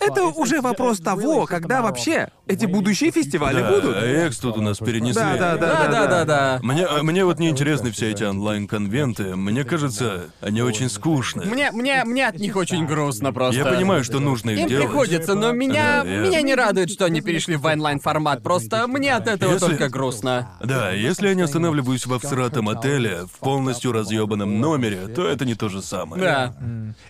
это 0.00 0.24
уже 0.24 0.60
вопрос 0.60 0.98
того, 0.98 1.46
когда 1.46 1.82
вообще 1.82 2.28
эти 2.46 2.66
будущие 2.66 3.10
фестивали 3.10 3.60
Да, 3.60 3.70
будут. 3.70 3.96
а 3.96 4.04
Экс 4.06 4.38
тут 4.38 4.56
у 4.56 4.62
нас 4.62 4.78
перенесли. 4.78 5.14
Да, 5.22 5.36
да, 5.36 5.56
да, 5.56 5.66
Да, 5.66 5.88
да, 5.88 6.06
да, 6.06 6.24
да. 6.24 6.58
Мне, 6.62 6.84
а 6.86 7.02
мне 7.02 7.24
вот 7.24 7.38
не 7.38 7.48
интересны 7.48 7.90
все 7.90 8.10
эти 8.10 8.24
онлайн-конвенты. 8.24 9.36
Мне 9.36 9.64
кажется, 9.64 10.30
они 10.40 10.62
очень 10.62 10.88
скучные. 10.88 11.46
Мне, 11.48 11.70
мне, 11.72 12.04
мне 12.04 12.26
от 12.26 12.38
них 12.38 12.56
очень 12.56 12.86
грустно 12.86 13.32
просто. 13.32 13.60
Я 13.60 13.66
понимаю, 13.66 14.02
что 14.04 14.20
нужно 14.20 14.50
их 14.50 14.60
Им 14.60 14.68
делать. 14.68 14.86
приходится, 14.86 15.34
но 15.34 15.52
меня, 15.52 16.02
Да, 16.02 16.08
я- 16.10 16.20
меня 16.20 16.42
не 16.42 16.54
радует, 16.54 16.90
что 16.90 17.04
они 17.04 17.20
перешли 17.20 17.56
в 17.56 17.64
онлайн-формат. 17.66 18.42
Просто 18.42 18.86
мне 18.86 19.14
от 19.14 19.28
этого 19.28 19.52
Если- 19.52 19.66
только 19.66 19.88
грустно. 19.88 20.50
Да, 20.62 20.90
если 20.90 21.28
я 21.28 21.34
не 21.34 21.42
останавливаюсь 21.42 22.06
в 22.06 22.18
всратом 22.18 22.68
отеле, 22.68 23.26
в 23.32 23.38
полностью 23.38 23.92
разъебанном 23.92 24.60
номере, 24.60 25.06
то 25.14 25.26
это 25.26 25.44
не 25.44 25.54
то 25.54 25.68
же 25.68 25.82
самое. 25.82 26.22
Да. 26.22 26.54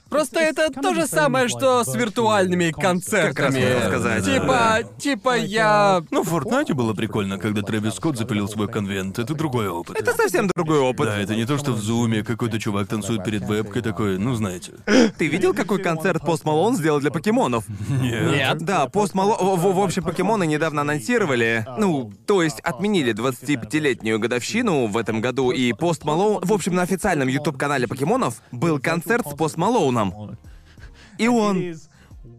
Просто 0.08 0.40
это 0.40 0.70
то 0.70 0.94
же 0.94 1.06
самое, 1.06 1.48
что 1.48 1.84
с 1.84 1.94
виртуальными 1.94 2.70
концертами. 2.80 3.60
хотел 3.60 3.80
сказать. 3.88 4.24
Типа, 4.24 4.78
типа 4.98 5.38
я... 5.38 6.02
Ну, 6.10 6.22
в 6.22 6.28
Фортнайте 6.28 6.74
было 6.74 6.94
прикольно, 6.94 7.38
когда 7.38 7.62
Трэвис 7.62 7.94
Скотт 7.94 8.16
запилил 8.16 8.48
свой 8.48 8.68
концерт. 8.68 9.18
Это 9.18 9.34
другой 9.34 9.68
опыт. 9.68 9.98
Это 9.98 10.12
совсем 10.14 10.48
другой 10.54 10.78
опыт. 10.78 11.06
Да, 11.06 11.18
это 11.18 11.34
не 11.34 11.46
то, 11.46 11.58
что 11.58 11.72
в 11.72 11.78
Зуме 11.78 12.22
какой-то 12.22 12.58
чувак 12.58 12.88
танцует 12.88 13.24
перед 13.24 13.42
вебкой 13.42 13.82
такой, 13.82 14.18
ну 14.18 14.34
знаете. 14.34 14.72
Ты 15.18 15.26
видел, 15.26 15.54
какой 15.54 15.82
концерт 15.82 16.24
Пост 16.24 16.44
Малон 16.44 16.76
сделал 16.76 17.00
для 17.00 17.10
покемонов? 17.10 17.64
Нет. 17.88 18.30
Нет. 18.30 18.58
Да, 18.58 18.86
Пост 18.86 19.14
Малон... 19.14 19.58
В, 19.58 19.74
в 19.74 19.80
общем, 19.80 20.02
покемоны 20.02 20.46
недавно 20.46 20.82
анонсировали. 20.82 21.66
Ну, 21.78 22.12
то 22.26 22.42
есть 22.42 22.60
отметили 22.60 23.14
25-летнюю 23.14 24.18
годовщину 24.18 24.86
в 24.86 24.96
этом 24.96 25.20
году, 25.20 25.50
и 25.50 25.72
Пост 25.72 26.04
Малоун... 26.04 26.42
В 26.42 26.52
общем, 26.52 26.74
на 26.74 26.82
официальном 26.82 27.28
YouTube-канале 27.28 27.86
покемонов 27.86 28.42
был 28.52 28.78
концерт 28.78 29.26
с 29.26 29.34
Пост 29.34 29.56
Малоуном. 29.56 30.36
И 31.18 31.28
он... 31.28 31.74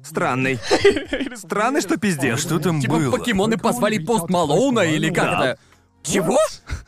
Странный. 0.03 0.59
Странный, 1.35 1.81
что 1.81 1.97
пиздец. 1.97 2.39
Что 2.39 2.59
там 2.59 2.81
Типа 2.81 2.95
было? 2.95 3.11
покемоны 3.11 3.57
позвали 3.57 3.97
пост 3.99 4.29
Малоуна 4.29 4.81
или 4.81 5.09
как 5.09 5.33
это? 5.39 5.59
Чего? 6.03 6.37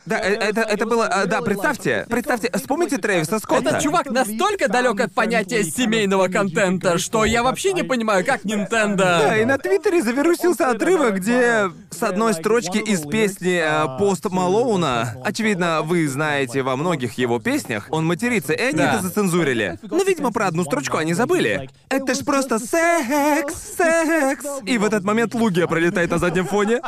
Да, 0.05 0.19
э, 0.19 0.33
это, 0.33 0.61
это 0.61 0.85
было... 0.85 1.03
э, 1.05 1.25
Да, 1.27 1.41
представьте. 1.41 2.05
Представьте, 2.09 2.49
вспомните 2.53 2.97
Трэвиса 2.97 3.39
Скотта. 3.39 3.69
Этот 3.69 3.81
чувак 3.81 4.07
настолько 4.09 4.67
далек 4.67 4.99
от 4.99 5.13
понятия 5.13 5.63
семейного 5.63 6.27
контента, 6.27 6.97
что 6.97 7.23
я 7.23 7.43
вообще 7.43 7.73
не 7.73 7.83
понимаю, 7.83 8.25
как 8.25 8.41
Да, 8.43 8.53
и 8.53 8.57
Nintendo... 8.57 9.45
на 9.45 9.57
Твиттере 9.57 10.01
завирусился 10.01 10.69
отрывок, 10.69 11.15
где 11.15 11.69
с 11.89 12.03
одной 12.03 12.33
строчки 12.33 12.77
из 12.77 13.01
песни 13.01 13.61
э, 13.63 13.97
Пост 13.97 14.25
Малоуна, 14.29 15.15
очевидно, 15.23 15.81
вы 15.83 16.07
знаете 16.07 16.63
во 16.63 16.75
многих 16.75 17.17
его 17.17 17.39
песнях, 17.39 17.87
он 17.89 18.05
матерится, 18.05 18.53
и 18.53 18.61
они 18.61 18.77
Да. 18.77 18.93
это 18.95 19.03
зацензурили. 19.03 19.79
Но, 19.83 20.03
видимо, 20.03 20.31
про 20.31 20.47
одну 20.47 20.63
строчку 20.63 20.97
они 20.97 21.13
забыли. 21.13 21.69
Это 21.89 22.13
ж 22.15 22.25
просто 22.25 22.59
секс, 22.59 23.53
секс. 23.77 24.45
И 24.65 24.77
в 24.77 24.83
этот 24.83 25.03
момент 25.03 25.33
Лугия 25.33 25.67
пролетает 25.67 26.09
на 26.11 26.17
заднем 26.17 26.45
фоне. 26.45 26.81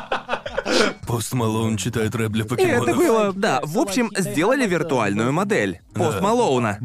Пост 1.07 1.33
Малоун 1.33 1.77
читает 1.77 2.15
рэп 2.15 2.31
для 2.31 2.45
И 2.45 2.47
покемонов. 2.47 2.87
это 2.87 2.97
было... 2.97 3.33
Да, 3.33 3.61
в 3.63 3.77
общем, 3.77 4.11
сделали 4.17 4.65
виртуальную 4.67 5.31
модель 5.33 5.81
Пост 5.93 6.21
Малоуна. 6.21 6.79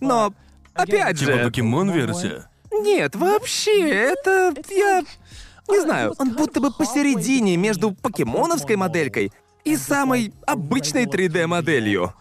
Но, 0.00 0.32
опять 0.74 1.18
Типа 1.18 1.32
же... 1.32 1.44
покемон-версия? 1.44 2.48
Нет, 2.72 3.14
вообще, 3.16 3.88
это... 3.90 4.54
Я... 4.70 5.02
Не 5.68 5.80
знаю, 5.80 6.14
он 6.18 6.32
будто 6.32 6.60
бы 6.60 6.70
посередине 6.70 7.56
между 7.56 7.92
покемоновской 7.92 8.76
моделькой 8.76 9.32
и 9.64 9.76
самой 9.76 10.34
обычной 10.46 11.06
3D-моделью. 11.06 12.12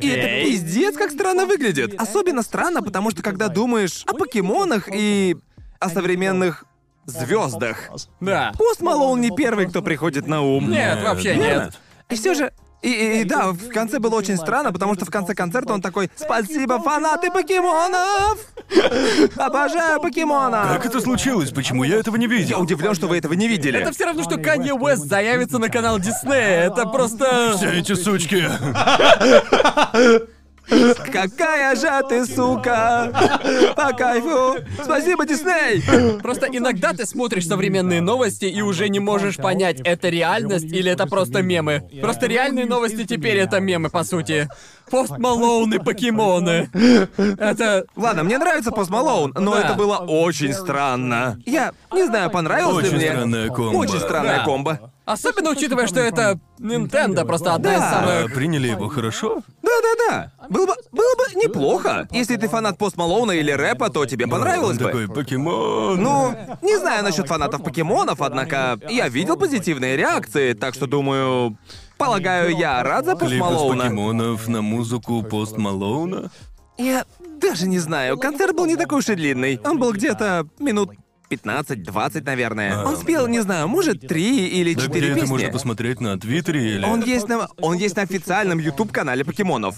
И 0.00 0.08
это 0.08 0.44
пиздец, 0.44 0.96
как 0.96 1.12
странно 1.12 1.46
выглядит. 1.46 1.94
Особенно 2.00 2.42
странно, 2.42 2.82
потому 2.82 3.12
что 3.12 3.22
когда 3.22 3.46
думаешь 3.48 4.02
о 4.06 4.14
покемонах 4.14 4.88
и 4.92 5.36
о 5.78 5.88
современных 5.88 6.64
звездах. 7.10 7.90
Да. 8.20 8.52
Пост 8.58 8.80
Малоун 8.80 9.20
не 9.20 9.30
первый, 9.30 9.66
кто 9.68 9.82
приходит 9.82 10.26
на 10.26 10.42
ум. 10.42 10.70
Нет, 10.70 11.02
вообще 11.02 11.34
Верно? 11.34 11.42
нет. 11.64 11.78
И 12.08 12.14
все 12.16 12.34
же. 12.34 12.52
И, 12.82 12.88
и- 12.90 13.20
и 13.20 13.24
да, 13.24 13.48
в 13.52 13.68
конце 13.68 13.98
было 13.98 14.14
очень 14.14 14.38
странно, 14.38 14.72
потому 14.72 14.94
что 14.94 15.04
в 15.04 15.10
конце 15.10 15.34
концерта 15.34 15.74
он 15.74 15.82
такой 15.82 16.10
«Спасибо, 16.16 16.80
фанаты 16.80 17.30
покемонов! 17.30 18.38
Обожаю 19.36 20.00
покемонов!» 20.00 20.66
Как 20.68 20.86
это 20.86 20.98
случилось? 21.02 21.50
Почему 21.50 21.84
я 21.84 21.96
этого 21.98 22.16
не 22.16 22.24
Я 22.24 22.32
видел? 22.32 22.60
удивлен, 22.62 22.94
что 22.94 23.06
вы 23.06 23.18
этого 23.18 23.34
не 23.34 23.48
видели. 23.48 23.78
Это 23.80 23.92
все 23.92 24.06
равно, 24.06 24.22
что 24.22 24.38
Канье 24.38 24.72
Уэст 24.72 25.04
заявится 25.04 25.58
на 25.58 25.68
канал 25.68 25.98
Диснея. 25.98 26.68
Это 26.70 26.86
просто... 26.86 27.52
Все 27.58 27.70
эти 27.70 27.92
сучки. 27.94 28.48
Какая 31.12 31.74
же 31.76 31.90
ты 32.08 32.26
сука! 32.26 33.12
По 33.76 33.92
кайфу! 33.92 34.56
Спасибо, 34.82 35.26
Дисней! 35.26 35.82
Просто 36.20 36.46
иногда 36.50 36.92
ты 36.92 37.06
смотришь 37.06 37.46
современные 37.46 38.00
новости 38.00 38.44
и 38.46 38.62
уже 38.62 38.88
не 38.88 39.00
можешь 39.00 39.36
понять, 39.36 39.80
это 39.84 40.08
реальность 40.08 40.66
или 40.72 40.90
это 40.90 41.06
просто 41.06 41.42
мемы. 41.42 41.82
Просто 42.00 42.26
реальные 42.26 42.66
новости 42.66 43.04
теперь 43.04 43.38
это 43.38 43.60
мемы, 43.60 43.90
по 43.90 44.04
сути. 44.04 44.48
Пост 44.90 45.18
Малоун 45.18 45.72
и 45.72 45.78
покемоны. 45.78 46.68
Это... 47.16 47.84
Ладно, 47.96 48.24
мне 48.24 48.38
нравится 48.38 48.72
Пост 48.72 48.90
Малоун, 48.90 49.32
но 49.38 49.54
Да. 49.54 49.60
это 49.60 49.74
было 49.74 49.98
очень 49.98 50.52
странно. 50.52 51.38
Я 51.46 51.72
не 51.92 52.04
знаю, 52.06 52.30
понравилось 52.30 52.86
Очень 52.86 52.96
ли 52.96 52.96
мне. 52.96 53.06
странная 53.12 53.48
комбо. 53.48 53.76
Очень 53.76 54.00
странная 54.00 54.38
Да. 54.38 54.44
комбо. 54.44 54.92
Особенно 55.10 55.50
учитывая, 55.50 55.88
что 55.88 55.98
это 55.98 56.38
Nintendo, 56.60 57.24
просто 57.24 57.54
одна 57.54 57.74
из 57.74 57.80
Да. 57.80 57.88
А 57.88 58.06
самых... 58.06 58.34
приняли 58.34 58.68
его 58.68 58.88
хорошо? 58.88 59.42
Да-да-да. 59.60 60.32
Было 60.48 60.66
бы, 60.66 60.74
было 60.92 61.14
бы 61.16 61.34
неплохо. 61.42 62.06
Если 62.12 62.36
ты 62.36 62.46
фанат 62.46 62.78
Пост 62.78 62.96
Малоуна 62.96 63.32
или 63.32 63.50
рэпа, 63.50 63.90
то 63.90 64.06
тебе 64.06 64.28
понравилось 64.28 64.76
Он 64.78 64.78
бы. 64.78 64.84
такой 64.84 65.08
покемон. 65.08 66.00
Ну, 66.00 66.34
не 66.62 66.76
знаю 66.78 67.02
насчет 67.02 67.26
фанатов 67.26 67.64
покемонов, 67.64 68.22
однако 68.22 68.78
я 68.88 69.08
видел 69.08 69.36
позитивные 69.36 69.96
реакции, 69.96 70.52
так 70.52 70.74
что 70.74 70.86
думаю, 70.86 71.56
полагаю, 71.98 72.56
я 72.56 72.80
рад 72.84 73.04
за 73.04 73.16
Пост 73.16 73.26
Клип 73.32 73.34
из 73.34 73.40
Малоуна. 73.40 73.84
покемонов 73.84 74.46
на 74.46 74.62
музыку 74.62 75.22
Пост 75.24 75.56
Малоуна. 75.56 76.30
Я 76.78 77.04
даже 77.40 77.66
не 77.66 77.80
знаю, 77.80 78.16
концерт 78.16 78.54
был 78.54 78.66
не 78.66 78.76
такой 78.76 79.00
уж 79.00 79.08
и 79.08 79.16
длинный. 79.16 79.60
Он 79.64 79.76
был 79.78 79.92
где-то 79.92 80.46
минут 80.60 80.90
15-20, 81.30 82.22
наверное. 82.24 82.80
А. 82.82 82.86
Он 82.86 82.96
спел, 82.96 83.26
не 83.28 83.40
знаю, 83.40 83.68
может, 83.68 84.06
три 84.06 84.48
или 84.48 84.74
Да 84.74 84.82
четыре 84.82 85.10
где 85.10 85.20
это 85.20 85.28
можно 85.28 85.46
песни. 85.46 85.52
посмотреть 85.52 86.00
на 86.00 86.18
Твиттере 86.18 86.74
или... 86.76 86.84
Он 86.84 87.02
есть 87.02 87.28
на, 87.28 87.48
он 87.60 87.76
есть 87.76 87.96
на 87.96 88.02
официальном 88.02 88.58
YouTube-канале 88.58 89.24
покемонов. 89.24 89.76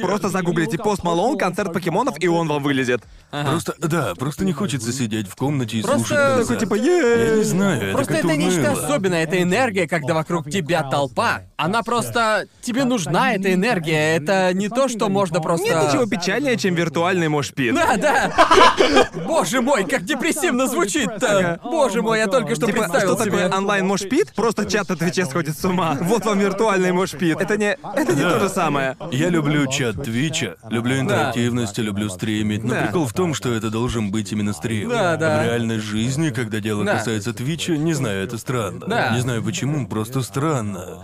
Просто 0.00 0.28
загуглите 0.28 0.76
пост 0.78 1.02
Малоун, 1.02 1.38
концерт 1.38 1.72
покемонов, 1.72 2.16
и 2.20 2.28
он 2.28 2.48
вам 2.48 2.62
вылезет. 2.62 3.02
Просто, 3.30 3.74
да, 3.78 4.14
просто 4.14 4.44
не 4.44 4.52
хочется 4.52 4.92
сидеть 4.92 5.28
в 5.28 5.34
комнате 5.36 5.78
и 5.78 5.82
Просто 5.82 6.04
слушать. 6.36 6.58
Такой 6.58 6.58
типа, 6.58 6.74
Я 6.74 7.36
не 7.36 7.42
знаю, 7.44 7.82
это 7.82 7.92
Просто 7.92 8.12
как-то 8.14 8.28
это 8.28 8.36
нечто 8.36 8.70
уныло. 8.72 8.86
особенное, 8.86 9.22
это 9.24 9.42
энергия, 9.42 9.88
когда 9.88 10.14
вокруг 10.14 10.50
тебя 10.50 10.82
толпа. 10.82 11.42
Она 11.56 11.82
просто... 11.82 12.46
Тебе 12.60 12.84
нужна 12.84 13.32
эта 13.34 13.52
энергия, 13.52 14.16
это 14.16 14.52
не 14.52 14.68
то, 14.68 14.88
что 14.88 15.08
можно 15.08 15.40
просто... 15.40 15.66
Нет 15.66 15.88
ничего 15.88 16.06
печальнее, 16.06 16.56
чем 16.56 16.74
виртуальный 16.74 17.28
мошпит. 17.28 17.74
Да, 17.74 17.96
да. 17.96 19.10
Боже 19.26 19.62
мой, 19.62 19.84
как 19.84 20.04
депрессивно 20.04 20.65
звучит-то. 20.66 21.60
Боже 21.62 22.02
мой, 22.02 22.18
я 22.18 22.26
только 22.26 22.54
что 22.54 22.66
Типа, 22.66 22.78
представил 22.82 23.14
что 23.14 23.24
себе. 23.24 23.32
такое 23.38 23.56
онлайн 23.58 23.86
мошпит? 23.86 24.32
Просто 24.34 24.64
чат 24.66 24.88
на 24.88 24.96
Твиче 24.96 25.24
сходит 25.26 25.58
с 25.58 25.64
ума. 25.64 25.96
Вот 26.00 26.24
вам 26.24 26.38
виртуальный 26.38 26.92
мошпит. 26.92 27.40
Это 27.40 27.56
не... 27.56 27.76
Это 27.94 28.14
не 28.14 28.22
Да. 28.22 28.30
то 28.32 28.40
же 28.40 28.48
самое. 28.48 28.96
Я 29.12 29.28
люблю 29.28 29.66
чат 29.70 30.02
Твича, 30.04 30.56
люблю 30.70 30.98
интерактивность, 31.00 31.78
люблю 31.78 32.08
стримить, 32.08 32.64
но 32.64 32.74
Да. 32.74 32.82
прикол 32.82 33.06
в 33.06 33.12
том, 33.12 33.34
что 33.34 33.52
это 33.52 33.70
должен 33.70 34.10
быть 34.10 34.32
именно 34.32 34.52
стрим. 34.52 34.88
Да, 34.90 35.16
да. 35.16 35.42
В 35.42 35.44
реальной 35.46 35.78
жизни, 35.78 36.30
когда 36.30 36.60
дело 36.60 36.84
Да. 36.84 36.94
касается 36.98 37.32
Твича, 37.32 37.76
не 37.76 37.92
знаю, 37.94 38.24
это 38.24 38.38
странно. 38.38 38.86
Да. 38.86 39.10
Не 39.10 39.20
знаю 39.20 39.42
почему, 39.42 39.86
просто 39.86 40.22
странно. 40.22 40.98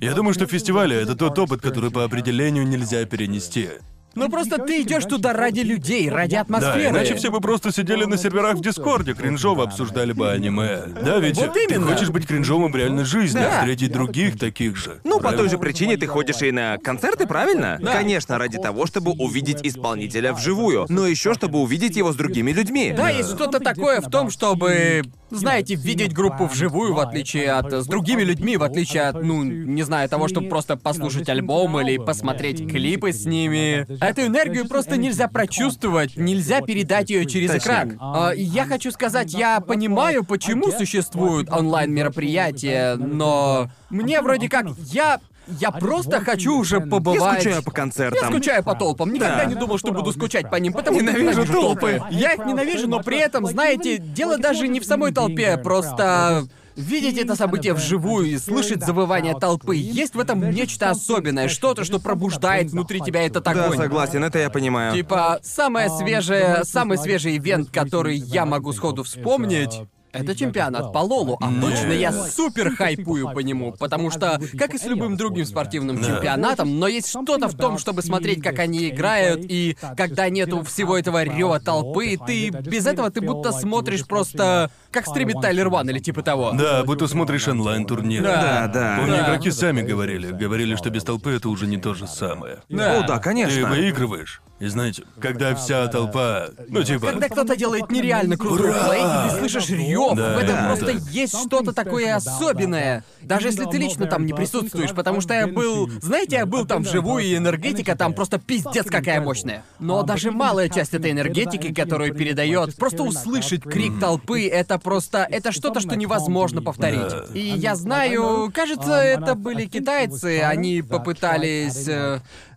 Я 0.00 0.12
думаю, 0.14 0.34
что 0.34 0.46
фестивали— 0.46 0.96
это 1.02 1.14
тот 1.16 1.38
опыт, 1.38 1.60
который 1.60 1.90
по 1.90 2.04
определению 2.04 2.66
нельзя 2.66 3.04
перенести. 3.04 3.68
Ну 4.16 4.28
просто 4.30 4.58
ты 4.58 4.80
идешь 4.82 5.04
туда 5.04 5.32
ради 5.34 5.60
людей, 5.60 6.08
ради 6.10 6.34
Да, 6.36 6.40
атмосферы. 6.40 6.88
иначе 6.88 7.14
все 7.16 7.30
бы 7.30 7.40
просто 7.40 7.70
сидели 7.70 8.04
на 8.04 8.16
серверах 8.16 8.56
в 8.56 8.62
Дискорде, 8.62 9.12
кринжово 9.14 9.64
обсуждали 9.64 10.12
бы 10.12 10.30
аниме. 10.30 10.80
Да, 11.04 11.18
ведь 11.18 11.36
Вот 11.36 11.52
ты 11.52 11.64
именно. 11.64 11.86
хочешь 11.86 12.08
быть 12.08 12.26
кринжовым 12.26 12.72
в 12.72 12.76
реальной 12.76 13.04
жизни, 13.04 13.38
Да. 13.40 13.58
встретить 13.60 13.92
других 13.92 14.38
таких 14.38 14.76
же. 14.76 15.00
Ну, 15.04 15.16
по 15.16 15.24
той 15.24 15.32
Правильно? 15.32 15.48
же 15.50 15.58
причине 15.58 15.96
ты 15.98 16.06
ходишь 16.06 16.40
и 16.42 16.50
на 16.50 16.78
концерты, 16.78 17.26
правильно? 17.26 17.78
Да. 17.80 17.92
Конечно, 17.92 18.38
ради 18.38 18.58
того, 18.58 18.86
чтобы 18.86 19.12
увидеть 19.12 19.58
исполнителя 19.62 20.32
вживую, 20.32 20.86
но 20.88 21.06
еще 21.06 21.34
чтобы 21.34 21.58
увидеть 21.60 21.96
его 21.96 22.12
с 22.12 22.16
другими 22.16 22.52
людьми. 22.52 22.94
Да, 22.96 23.10
есть 23.10 23.30
что-то 23.34 23.60
такое 23.60 24.00
в 24.00 24.10
том, 24.10 24.30
чтобы, 24.30 25.02
знаете, 25.30 25.74
видеть 25.74 26.12
группу 26.12 26.46
вживую, 26.46 26.94
в 26.94 27.00
отличие 27.00 27.52
от... 27.52 27.72
с 27.72 27.86
другими 27.86 28.22
людьми, 28.22 28.56
в 28.56 28.62
отличие 28.62 29.02
от, 29.04 29.22
ну, 29.22 29.42
не 29.42 29.82
знаю, 29.82 30.08
того, 30.08 30.28
чтобы 30.28 30.48
просто 30.48 30.76
послушать 30.76 31.28
альбом 31.28 31.78
или 31.80 31.96
посмотреть 31.98 32.68
клипы 32.68 33.12
с 33.12 33.24
ними. 33.24 33.86
Эту 34.02 34.22
энергию 34.22 34.66
просто 34.68 34.96
нельзя 34.96 35.28
прочувствовать, 35.28 36.16
нельзя 36.16 36.60
передать 36.60 37.10
ее 37.10 37.26
через 37.26 37.54
экран. 37.54 37.96
А, 38.00 38.32
я 38.34 38.64
хочу 38.66 38.90
сказать, 38.90 39.32
я 39.32 39.60
понимаю, 39.60 40.24
почему 40.24 40.70
существуют 40.70 41.50
онлайн-мероприятия, 41.50 42.96
но 42.96 43.70
мне 43.90 44.20
вроде 44.22 44.48
как... 44.48 44.66
Я... 44.92 45.20
я 45.46 45.70
просто 45.70 46.20
хочу 46.20 46.58
уже 46.58 46.76
Я 46.76 46.86
побывать... 46.86 47.40
скучаю 47.42 47.62
по 47.62 47.70
концертам. 47.70 48.18
Я 48.22 48.28
скучаю 48.30 48.62
по 48.64 48.74
толпам. 48.74 49.12
Никогда 49.12 49.38
Да. 49.38 49.44
не 49.44 49.54
думал, 49.54 49.78
что 49.78 49.92
буду 49.92 50.12
скучать 50.12 50.50
по 50.50 50.56
ним, 50.56 50.72
потому 50.72 50.98
что 50.98 51.06
Ненавижу 51.06 51.40
ненавижу 51.42 51.52
толпы. 51.52 52.02
Я 52.10 52.32
их 52.34 52.44
ненавижу, 52.46 52.88
но 52.88 53.00
при 53.02 53.18
этом, 53.18 53.46
знаете, 53.46 53.98
дело 53.98 54.38
даже 54.38 54.68
не 54.68 54.80
в 54.80 54.84
самой 54.84 55.12
толпе, 55.12 55.56
просто 55.56 56.46
видеть 56.76 57.16
это 57.16 57.36
событие 57.36 57.72
вживую 57.72 58.26
и 58.26 58.36
слышать 58.38 58.84
завывание 58.84 59.34
толпы. 59.34 59.76
Есть 59.76 60.14
в 60.14 60.20
этом 60.20 60.50
нечто 60.50 60.90
особенное, 60.90 61.48
что-то, 61.48 61.84
что 61.84 61.98
пробуждает 61.98 62.70
внутри 62.70 63.00
тебя 63.00 63.24
этот 63.24 63.44
Да, 63.44 63.52
огонь. 63.52 63.78
согласен, 63.78 64.22
это 64.22 64.38
я 64.38 64.50
понимаю. 64.50 64.92
Типа, 64.94 65.38
самое 65.42 65.88
свежее, 65.88 66.64
самый 66.64 66.98
свежий 66.98 67.38
ивент, 67.38 67.70
который 67.70 68.16
я 68.16 68.44
могу 68.44 68.72
сходу 68.74 69.04
вспомнить, 69.04 69.80
это 70.16 70.34
чемпионат 70.34 70.92
по 70.92 70.98
Лолу, 70.98 71.38
а 71.40 71.50
точно 71.60 71.92
я 71.92 72.12
супер 72.12 72.74
хайпую 72.74 73.30
по 73.32 73.40
нему, 73.40 73.72
потому 73.72 74.10
что, 74.10 74.40
как 74.58 74.74
и 74.74 74.78
с 74.78 74.84
любым 74.84 75.16
другим 75.16 75.44
спортивным 75.44 76.02
чемпионатом, 76.02 76.78
но 76.78 76.88
есть 76.88 77.08
что-то 77.08 77.48
в 77.48 77.56
том, 77.56 77.78
чтобы 77.78 78.02
смотреть, 78.02 78.42
как 78.42 78.58
они 78.58 78.88
играют, 78.88 79.40
и 79.48 79.76
когда 79.96 80.28
нету 80.28 80.62
всего 80.62 80.96
этого 80.98 81.22
рева 81.24 81.60
толпы, 81.60 82.18
ты 82.26 82.50
без 82.50 82.86
этого 82.86 83.10
ты 83.10 83.20
будто 83.20 83.52
смотришь 83.52 84.06
просто 84.06 84.70
как 84.90 85.06
стримит 85.06 85.40
Тайлер 85.40 85.68
Ван 85.68 85.88
или 85.90 85.98
типа 85.98 86.22
того. 86.22 86.52
Да, 86.52 86.82
будто 86.84 87.06
смотришь 87.06 87.48
онлайн-турнир. 87.48 88.22
Да, 88.22 88.70
да. 88.72 88.96
Помню, 88.98 89.16
Да. 89.16 89.26
игроки 89.26 89.50
сами 89.50 89.82
говорили. 89.82 90.30
Говорили, 90.32 90.74
что 90.76 90.90
без 90.90 91.04
толпы 91.04 91.32
это 91.32 91.48
уже 91.48 91.66
не 91.66 91.76
то 91.76 91.94
же 91.94 92.06
самое. 92.06 92.58
Да. 92.68 93.00
О, 93.00 93.06
да, 93.06 93.16
Ты 93.18 93.22
конечно. 93.24 93.68
выигрываешь. 93.68 94.40
И 94.58 94.68
знаете, 94.68 95.02
когда 95.20 95.54
вся 95.54 95.86
толпа, 95.88 96.48
ну 96.68 96.82
типа... 96.82 97.08
Когда 97.08 97.28
кто-то 97.28 97.56
делает 97.56 97.90
нереально 97.90 98.38
крутой 98.38 98.72
плей, 98.72 99.02
и 99.02 99.30
ты 99.30 99.38
слышишь 99.38 99.68
рев, 99.68 100.16
Да, 100.16 100.34
в 100.34 100.38
этом 100.38 100.56
да, 100.56 100.66
просто 100.68 100.94
да. 100.94 101.10
есть 101.10 101.38
что-то 101.38 101.74
такое 101.74 102.16
особенное. 102.16 103.04
Даже 103.20 103.48
если 103.48 103.66
ты 103.66 103.76
лично 103.76 104.06
там 104.06 104.24
не 104.24 104.32
присутствуешь, 104.32 104.92
потому 104.92 105.20
что 105.20 105.34
я 105.34 105.46
был... 105.46 105.90
Знаете, 106.00 106.36
я 106.36 106.46
был 106.46 106.64
там 106.64 106.84
вживую, 106.84 107.22
и 107.22 107.36
энергетика 107.36 107.96
там 107.96 108.14
просто 108.14 108.38
пиздец 108.38 108.86
какая 108.86 109.20
мощная. 109.20 109.62
Но 109.78 110.02
даже 110.02 110.30
малая 110.30 110.70
часть 110.70 110.94
этой 110.94 111.10
энергетики, 111.10 111.74
которую 111.74 112.14
передает, 112.14 112.76
просто 112.76 113.02
услышать 113.02 113.62
крик 113.62 114.00
толпы, 114.00 114.48
это 114.48 114.78
просто... 114.78 115.26
Это 115.28 115.52
что-то, 115.52 115.80
что 115.80 115.96
невозможно 115.96 116.62
повторить. 116.62 117.10
Да. 117.10 117.24
И 117.34 117.40
я 117.40 117.76
знаю, 117.76 118.50
кажется, 118.54 118.94
это 118.94 119.34
были 119.34 119.66
китайцы, 119.66 120.40
они 120.40 120.80
попытались... 120.80 121.86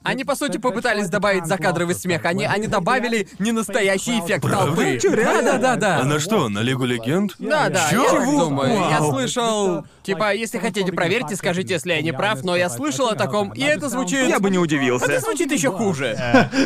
э, 0.10 0.12
Они, 0.12 0.24
по 0.24 0.36
сути, 0.36 0.58
попытались 0.58 1.10
добавить 1.10 1.46
закадровый 1.46 1.96
смех. 1.96 2.26
Они, 2.26 2.46
они 2.46 2.68
добавили 2.68 3.28
ненастоящий 3.40 4.20
эффект 4.20 4.50
толпы. 4.50 5.00
Чё, 5.02 5.14
реально? 5.14 5.54
Да, 5.54 5.58
да, 5.58 5.76
да, 5.76 5.96
А 5.98 6.00
да. 6.02 6.06
на 6.06 6.20
что, 6.20 6.50
на 6.50 6.60
Лигу 6.60 6.86
Легенд? 6.86 7.36
Да, 7.40 7.70
да, 7.70 7.88
Чё? 7.90 8.04
я 8.04 8.10
так 8.12 8.26
думаю. 8.26 8.74
Я 8.90 9.00
слышал... 9.00 9.86
Типа, 10.04 10.34
если 10.34 10.58
хотите, 10.58 10.92
проверьте, 10.92 11.36
скажите, 11.36 11.74
если 11.76 11.94
я 11.94 12.02
не 12.02 12.12
прав, 12.14 12.44
но 12.44 12.56
я 12.56 12.70
слышал 12.70 13.08
о 13.08 13.16
таком, 13.16 13.52
и 13.54 13.62
это 13.62 13.90
звучит... 13.90 14.28
Я 14.28 14.40
бы 14.40 14.50
не 14.50 14.56
Это 14.58 14.64
удивился. 14.64 15.20
звучит 15.20 15.52
еще 15.52 15.72
хуже, 15.72 16.18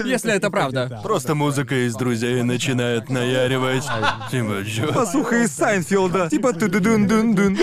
если 0.06 0.34
это 0.34 0.49
правда. 0.49 1.02
Просто 1.03 1.36
музыка 1.36 1.76
из 1.88 1.94
друзей 1.95 2.41
начинает 2.44 3.10
наяривать. 3.10 3.84
Типа, 4.32 4.64
чё? 4.65 4.94
Посуха 4.94 5.44
из 5.44 5.52
Сайнфилда. 5.53 6.30
Типа 6.30 6.53
ты 6.53 6.68
дун 6.70 7.07
дун 7.07 7.36
дун 7.36 7.57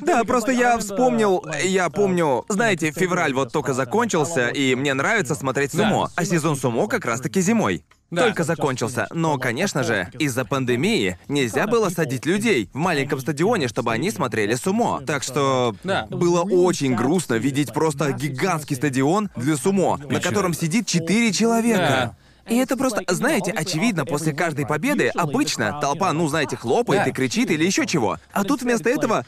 Да, 0.00 0.22
просто 0.24 0.52
я 0.52 0.78
вспомнил, 0.78 1.44
я 1.64 1.90
помню, 1.90 2.44
знаете, 2.48 2.92
февраль 2.92 3.32
вот 3.34 3.52
только 3.52 3.74
закончился, 3.74 4.48
и 4.48 4.74
мне 4.74 4.94
нравится 5.00 5.34
смотреть 5.34 5.72
сумо. 5.72 6.10
А 6.14 6.24
сезон 6.24 6.56
сумо 6.56 6.86
как 6.86 7.04
раз-таки 7.06 7.40
зимой. 7.40 7.84
Да. 8.10 8.24
Только 8.24 8.42
закончился. 8.44 9.06
Но, 9.12 9.38
конечно 9.38 9.82
же, 9.84 10.08
из-за 10.18 10.44
пандемии 10.44 11.16
нельзя 11.28 11.66
было 11.66 11.90
садить 11.90 12.26
людей 12.26 12.68
в 12.72 12.76
маленьком 12.76 13.20
стадионе, 13.20 13.68
чтобы 13.68 13.92
они 13.92 14.10
смотрели 14.10 14.56
сумо. 14.56 15.00
Так 15.06 15.22
что 15.22 15.74
Да. 15.84 16.06
было 16.10 16.42
очень 16.42 16.94
грустно 16.94 17.34
видеть 17.34 17.72
просто 17.72 18.12
гигантский 18.12 18.76
стадион 18.76 19.30
для 19.36 19.56
сумо, 19.56 19.96
на 19.96 20.20
котором 20.20 20.54
сидит 20.54 20.86
четыре 20.86 21.32
человека. 21.32 22.16
И 22.48 22.56
это 22.56 22.76
просто, 22.76 23.04
знаете, 23.06 23.52
очевидно, 23.52 24.04
после 24.04 24.32
каждой 24.32 24.66
победы 24.66 25.08
обычно 25.14 25.78
толпа, 25.80 26.12
ну, 26.12 26.26
знаете, 26.26 26.56
хлопает 26.56 27.06
и 27.06 27.12
кричит 27.12 27.48
или 27.50 27.64
еще 27.64 27.86
чего. 27.86 28.18
А 28.32 28.42
тут 28.42 28.62
вместо 28.62 28.90
этого 28.90 29.24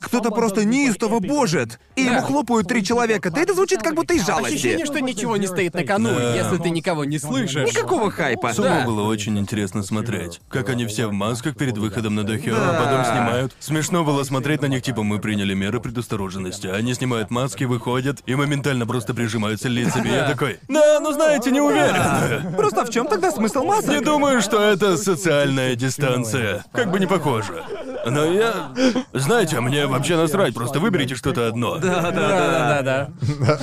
кто-то 0.00 0.30
просто 0.30 0.64
неистово 0.64 1.20
божит, 1.20 1.78
и 1.96 2.02
ему 2.02 2.20
хлопают 2.22 2.68
три 2.68 2.84
человека. 2.84 3.30
Да 3.30 3.40
это 3.40 3.54
звучит 3.54 3.82
как 3.82 3.94
будто 3.94 4.14
из 4.14 4.26
жалости. 4.26 4.54
Ощущение, 4.54 4.86
что 4.86 5.00
ничего 5.00 5.36
не 5.36 5.46
стоит 5.46 5.74
на 5.74 5.84
кону, 5.84 6.14
Да. 6.14 6.34
если 6.34 6.56
ты 6.58 6.70
никого 6.70 7.04
не 7.04 7.18
слышишь. 7.18 7.70
Никакого 7.70 8.10
хайпа. 8.10 8.52
Сумо 8.52 8.68
Да. 8.80 8.84
было 8.86 9.02
очень 9.02 9.38
интересно 9.38 9.82
смотреть. 9.82 10.40
Как 10.48 10.68
они 10.68 10.86
все 10.86 11.06
в 11.06 11.12
масках 11.12 11.56
перед 11.56 11.78
выходом 11.78 12.14
на 12.14 12.24
Дохё, 12.24 12.54
Да. 12.54 12.70
а 12.70 12.82
потом 12.84 13.04
снимают. 13.04 13.54
Смешно 13.60 14.04
было 14.04 14.22
смотреть 14.24 14.62
на 14.62 14.66
них, 14.66 14.82
типа, 14.82 15.02
мы 15.02 15.18
приняли 15.18 15.54
меры 15.54 15.80
предосторожности. 15.80 16.66
Они 16.66 16.94
снимают 16.94 17.30
маски, 17.30 17.64
выходят 17.64 18.20
и 18.26 18.34
моментально 18.34 18.86
просто 18.86 19.14
прижимаются 19.14 19.68
лицами. 19.68 20.08
Я 20.08 20.24
такой, 20.28 20.58
да, 20.68 21.00
ну 21.00 21.12
знаете, 21.12 21.50
не 21.50 21.60
уверен. 21.60 22.54
Просто 22.56 22.84
в 22.84 22.90
чем 22.90 23.06
тогда 23.06 23.30
смысл 23.30 23.64
масок? 23.64 23.90
Не 23.90 24.00
думаю, 24.00 24.40
что 24.42 24.60
это 24.62 24.96
социальная 24.96 25.74
дистанция. 25.74 26.64
Как 26.72 26.90
бы 26.90 26.98
не 27.00 27.06
похоже. 27.06 27.62
Но 28.06 28.24
я... 28.24 28.72
Знаете, 29.12 29.60
мне 29.60 29.85
вообще 29.88 30.16
насрать, 30.16 30.54
просто 30.54 30.80
выберите 30.80 31.14
что-то 31.14 31.48
одно. 31.48 31.78
Да, 31.78 32.02
да, 32.02 32.10
да. 32.10 32.28
Да, 32.28 32.82
да, 32.82 32.82
да. 32.82 33.58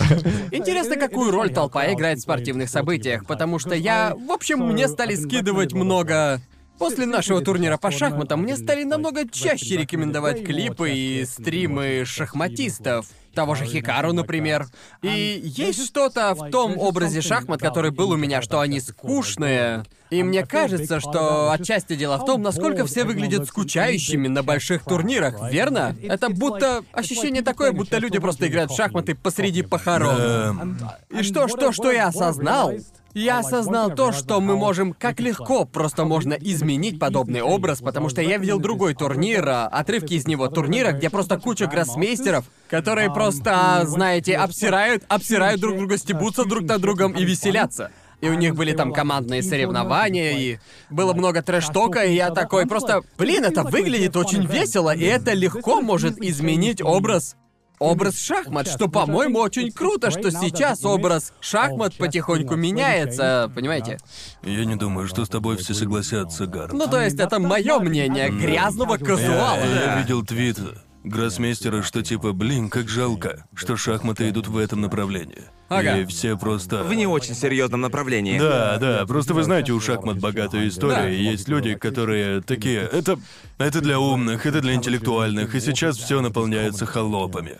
Интересно, 0.51 0.95
какую 0.95 1.31
роль 1.31 1.51
толпа 1.51 1.91
играет 1.91 2.19
в 2.19 2.21
спортивных 2.21 2.69
событиях, 2.69 3.25
потому 3.25 3.59
что 3.59 3.75
я... 3.75 4.15
В 4.15 4.31
общем, 4.31 4.59
мне 4.59 4.87
стали 4.87 5.15
скидывать 5.15 5.73
много... 5.73 6.41
После 6.79 7.05
нашего 7.05 7.39
турнира 7.41 7.77
по 7.77 7.91
шахматам 7.91 8.41
мне 8.41 8.57
стали 8.57 8.83
намного 8.83 9.29
чаще 9.29 9.77
рекомендовать 9.77 10.43
клипы 10.43 10.91
и 10.91 11.23
стримы 11.23 12.03
шахматистов. 12.03 13.05
Того 13.33 13.55
же 13.55 13.65
Хикару, 13.65 14.13
например. 14.13 14.67
И 15.01 15.41
есть 15.43 15.85
что-то 15.87 16.35
в 16.35 16.51
том 16.51 16.77
образе 16.77 17.21
шахмат, 17.21 17.61
который 17.61 17.91
был 17.91 18.11
у 18.11 18.15
меня, 18.15 18.41
что 18.41 18.59
они 18.59 18.79
скучные. 18.79 19.85
И 20.11 20.21
мне 20.21 20.45
кажется, 20.45 20.99
что 20.99 21.51
отчасти 21.51 21.95
дело 21.95 22.17
в 22.17 22.25
том, 22.25 22.43
насколько 22.43 22.85
все 22.85 23.03
выглядят 23.03 23.47
скучающими 23.47 24.27
на 24.27 24.43
больших 24.43 24.83
турнирах, 24.83 25.51
верно? 25.51 25.95
Это 26.03 26.29
будто 26.29 26.83
ощущение 26.91 27.41
такое, 27.41 27.71
будто 27.71 27.97
люди 27.97 28.19
просто 28.19 28.47
играют 28.47 28.71
в 28.71 28.75
шахматы 28.75 29.15
посреди 29.15 29.63
похорон. 29.63 30.77
И 31.09 31.23
что, 31.23 31.47
что, 31.47 31.71
что 31.71 31.91
я 31.91 32.07
осознал? 32.07 32.73
Я 33.13 33.39
осознал 33.39 33.93
то, 33.93 34.11
что 34.11 34.41
мы 34.41 34.55
можем, 34.55 34.93
как 34.93 35.19
легко 35.19 35.65
просто 35.65 36.03
можно 36.03 36.33
изменить 36.33 36.99
подобный 36.99 37.41
образ, 37.41 37.79
потому 37.79 38.09
что 38.09 38.21
я 38.21 38.37
видел 38.37 38.59
другой 38.59 38.95
турнир, 38.95 39.47
а, 39.47 39.67
отрывки 39.67 40.15
из 40.15 40.25
него 40.25 40.47
турнира, 40.47 40.93
где 40.93 41.11
просто 41.11 41.39
куча 41.39 41.67
гроссмейстеров, 41.67 42.45
которые 42.69 43.13
просто, 43.13 43.81
знаете, 43.85 44.35
обсирают, 44.35 45.03
обсирают 45.09 45.61
друг 45.61 45.77
друга, 45.77 45.97
стебутся 45.97 46.45
друг 46.45 46.63
над 46.63 46.81
другом 46.81 47.13
и 47.13 47.23
веселятся. 47.23 47.91
И 48.21 48.29
у 48.29 48.33
них 48.33 48.55
были 48.55 48.71
там 48.71 48.93
командные 48.93 49.43
соревнования, 49.43 50.31
и 50.37 50.57
было 50.89 51.13
много 51.13 51.43
трэш-тока, 51.43 52.05
и 52.05 52.15
я 52.15 52.31
такой 52.31 52.65
просто... 52.65 53.01
Блин, 53.17 53.43
это 53.43 53.63
выглядит 53.63 54.15
очень 54.15 54.45
весело, 54.45 54.95
и 54.95 55.03
это 55.03 55.33
легко 55.33 55.81
может 55.81 56.17
изменить 56.17 56.81
образ 56.81 57.35
образ 57.83 58.19
шахмат, 58.19 58.67
что, 58.67 58.87
по-моему, 58.87 59.39
очень 59.39 59.71
круто, 59.71 60.09
что 60.09 60.31
сейчас 60.31 60.83
образ 60.85 61.33
шахмат 61.41 61.95
потихоньку 61.95 62.55
меняется, 62.55 63.51
понимаете? 63.53 63.99
Я 64.43 64.65
не 64.65 64.75
думаю, 64.75 65.07
что 65.07 65.25
с 65.25 65.29
тобой 65.29 65.57
все 65.57 65.73
согласятся, 65.73 66.47
Гарн. 66.47 66.77
Ну, 66.77 66.87
то 66.87 67.01
есть, 67.01 67.19
это 67.19 67.39
мое 67.39 67.79
мнение 67.79 68.29
грязного 68.29 68.97
казуала. 68.97 69.59
Я, 69.59 69.95
я 69.95 69.99
видел 69.99 70.23
твит 70.25 70.57
гроссмейстера, 71.03 71.81
что 71.81 72.01
типа, 72.01 72.31
блин, 72.31 72.69
как 72.69 72.87
жалко, 72.87 73.45
что 73.53 73.75
шахматы 73.75 74.29
идут 74.29 74.47
в 74.47 74.57
этом 74.57 74.81
направлении. 74.81 75.43
Ага. 75.69 75.97
И 75.99 76.05
все 76.05 76.37
просто... 76.37 76.83
В 76.83 76.93
не 76.93 77.07
очень 77.07 77.33
серьезном 77.35 77.81
направлении. 77.81 78.37
Да, 78.37 78.77
да, 78.79 79.05
просто 79.07 79.33
вы 79.33 79.43
знаете, 79.43 79.71
у 79.71 79.79
шахмат 79.79 80.19
богатая 80.19 80.67
история, 80.67 80.95
Да. 81.03 81.09
и 81.09 81.21
есть 81.23 81.47
люди, 81.47 81.73
которые 81.75 82.41
такие... 82.41 82.81
Это... 82.81 83.17
Это 83.59 83.81
для 83.81 83.99
умных, 83.99 84.45
это 84.45 84.61
для 84.61 84.73
интеллектуальных, 84.73 85.55
и 85.55 85.59
сейчас 85.61 85.95
все 85.97 86.19
наполняется 86.21 86.85
холопами. 86.85 87.59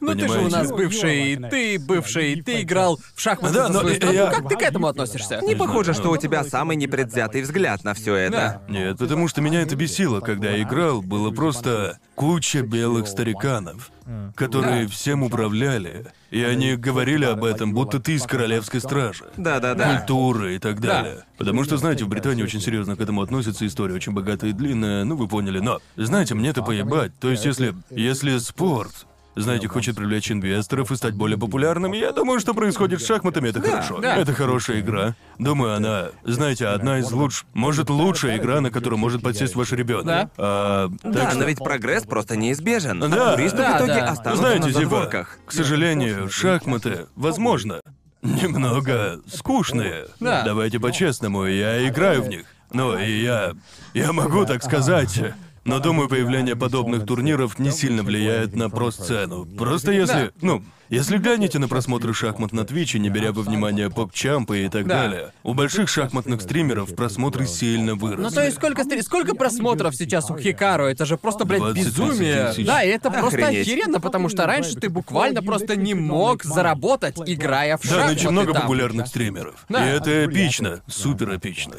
Ну, 0.00 0.14
ты 0.14 0.26
же 0.26 0.40
у 0.40 0.48
нас 0.48 0.70
бывший, 0.72 1.36
ты 1.36 1.78
бывший, 1.78 2.40
ты 2.42 2.62
играл 2.62 2.98
в 3.14 3.20
шахматы 3.20 3.54
Да, 3.54 3.66
за 3.68 3.72
но 3.74 3.80
свою 3.80 3.94
страну. 3.96 4.14
я- 4.14 4.30
Как 4.30 4.48
ты 4.48 4.56
к 4.56 4.62
этому 4.62 4.86
относишься? 4.88 5.40
Не 5.42 5.54
похоже, 5.54 5.92
что 5.92 6.10
у 6.10 6.16
тебя 6.16 6.42
самый 6.44 6.76
непредвзятый 6.76 7.42
взгляд 7.42 7.84
на 7.84 7.94
все 7.94 8.14
это. 8.14 8.62
Нет, 8.68 8.98
потому 8.98 9.28
что 9.28 9.42
меня 9.42 9.60
это 9.60 9.76
бесило, 9.76 10.20
когда 10.20 10.50
я 10.50 10.62
играл, 10.62 11.02
было 11.02 11.30
просто 11.30 11.98
куча 12.14 12.62
белых 12.62 13.06
стариканов, 13.06 13.90
которые 14.34 14.86
всем 14.86 15.22
управляли, 15.22 16.06
и 16.30 16.42
они 16.42 16.76
говорили 16.76 17.24
об 17.24 17.44
этом, 17.44 17.72
будто 17.72 18.00
ты 18.00 18.14
из 18.14 18.24
королевской 18.24 18.80
стражи. 18.80 19.24
Да-да-да. 19.36 19.98
Культуры 19.98 20.56
и 20.56 20.58
так 20.58 20.80
далее. 20.80 21.24
Потому 21.38 21.64
что, 21.64 21.76
знаете, 21.76 22.04
в 22.04 22.08
Британии 22.08 22.42
очень 22.42 22.60
серьезно 22.60 22.96
к 22.96 23.00
этому 23.00 23.22
относятся, 23.22 23.66
история 23.66 23.94
очень 23.94 24.12
богатая 24.12 24.50
и 24.50 24.52
длинная, 24.52 25.04
ну 25.04 25.16
вы 25.16 25.28
поняли, 25.28 25.60
но, 25.60 25.80
знаете, 25.96 26.34
мне 26.34 26.50
это 26.50 26.62
поебать. 26.62 27.12
То 27.18 27.30
есть, 27.30 27.44
если, 27.44 27.74
если 27.90 28.38
спорт 28.38 29.06
знаете, 29.36 29.68
хочет 29.68 29.96
привлечь 29.96 30.30
инвесторов 30.30 30.90
и 30.92 30.96
стать 30.96 31.14
более 31.14 31.38
популярным. 31.38 31.92
Я 31.92 32.12
думаю, 32.12 32.38
что 32.40 32.54
происходит 32.54 33.00
с 33.02 33.06
шахматами, 33.06 33.48
это 33.48 33.60
хорошо. 33.60 33.98
да. 34.00 34.16
Это 34.16 34.32
хорошая 34.32 34.80
игра. 34.80 35.14
Думаю, 35.38 35.74
она, 35.74 36.08
знаете, 36.24 36.66
одна 36.68 36.98
из 37.00 37.10
лучших, 37.10 37.46
может, 37.52 37.90
лучшая 37.90 38.36
игра, 38.38 38.60
на 38.60 38.70
которую 38.70 38.98
может 38.98 39.22
подсесть 39.22 39.54
ваш 39.56 39.72
ребенок. 39.72 40.06
Да. 40.06 40.30
А, 40.38 40.88
так 41.02 41.12
Да, 41.12 41.30
что- 41.30 41.38
но 41.40 41.44
ведь 41.46 41.58
прогресс 41.58 42.04
просто 42.04 42.36
неизбежен. 42.36 43.00
Да. 43.00 43.34
Туристы 43.34 43.58
Да, 43.58 43.74
в 43.74 43.76
итоге 43.78 43.94
да. 44.00 44.10
останутся 44.10 44.36
Знаете, 44.42 44.60
на 44.60 44.68
типа, 44.68 44.80
задворках. 44.80 45.38
к 45.46 45.52
сожалению, 45.52 46.30
шахматы, 46.30 47.06
возможно, 47.16 47.80
немного 48.22 49.20
скучные. 49.26 50.06
Да. 50.20 50.42
Давайте 50.44 50.78
по-честному, 50.80 51.44
я 51.46 51.86
играю 51.88 52.22
в 52.22 52.28
них. 52.28 52.46
Ну, 52.72 52.98
и 52.98 53.22
я... 53.22 53.52
Я 53.92 54.12
могу 54.12 54.44
так 54.46 54.62
сказать. 54.64 55.20
Но 55.64 55.78
думаю, 55.80 56.08
появление 56.08 56.56
подобных 56.56 57.06
турниров 57.06 57.58
не 57.58 57.70
сильно 57.70 58.02
влияет 58.02 58.54
на 58.54 58.68
про-сцену. 58.68 59.46
Просто 59.46 59.92
если... 59.92 60.32
Ну, 60.42 60.62
если 60.94 61.18
глянете 61.18 61.58
на 61.58 61.68
просмотры 61.68 62.14
шахмат 62.14 62.52
на 62.52 62.64
Твиче, 62.64 62.98
не 62.98 63.08
беря 63.10 63.32
во 63.32 63.42
внимание 63.42 63.90
поп-чампы 63.90 64.64
и 64.64 64.68
так 64.68 64.86
Да. 64.86 65.02
далее, 65.02 65.32
у 65.42 65.54
больших 65.54 65.88
шахматных 65.88 66.40
стримеров 66.42 66.94
просмотры 66.94 67.46
сильно 67.46 67.94
выросли. 67.94 68.22
Ну 68.22 68.30
то 68.30 68.44
есть 68.44 68.56
сколько 68.56 68.82
стри- 68.84 69.02
сколько 69.02 69.34
просмотров 69.34 69.94
сейчас 69.94 70.30
у 70.30 70.36
Хикару? 70.38 70.84
Это 70.86 71.04
же 71.06 71.16
просто, 71.16 71.44
блядь, 71.44 71.60
20 71.60 71.84
безумие. 71.86 72.52
Да, 72.64 72.82
и 72.82 72.88
это 72.88 73.10
просто 73.10 73.38
Охренеть. 73.46 73.66
охеренно, 73.66 74.00
потому 74.00 74.28
что 74.28 74.46
раньше 74.46 74.74
ты 74.76 74.88
буквально 74.88 75.42
просто 75.42 75.76
не 75.76 75.94
мог 75.94 76.42
заработать, 76.44 77.16
играя 77.26 77.76
в 77.76 77.82
Да, 77.82 77.88
шахматы 77.88 78.08
нынче 78.14 78.30
много 78.30 78.52
там. 78.52 78.62
популярных 78.62 79.06
стримеров. 79.08 79.64
Да. 79.68 79.86
И 79.86 79.96
это 79.96 80.26
эпично, 80.26 80.82
супер 80.86 81.36
эпично. 81.36 81.74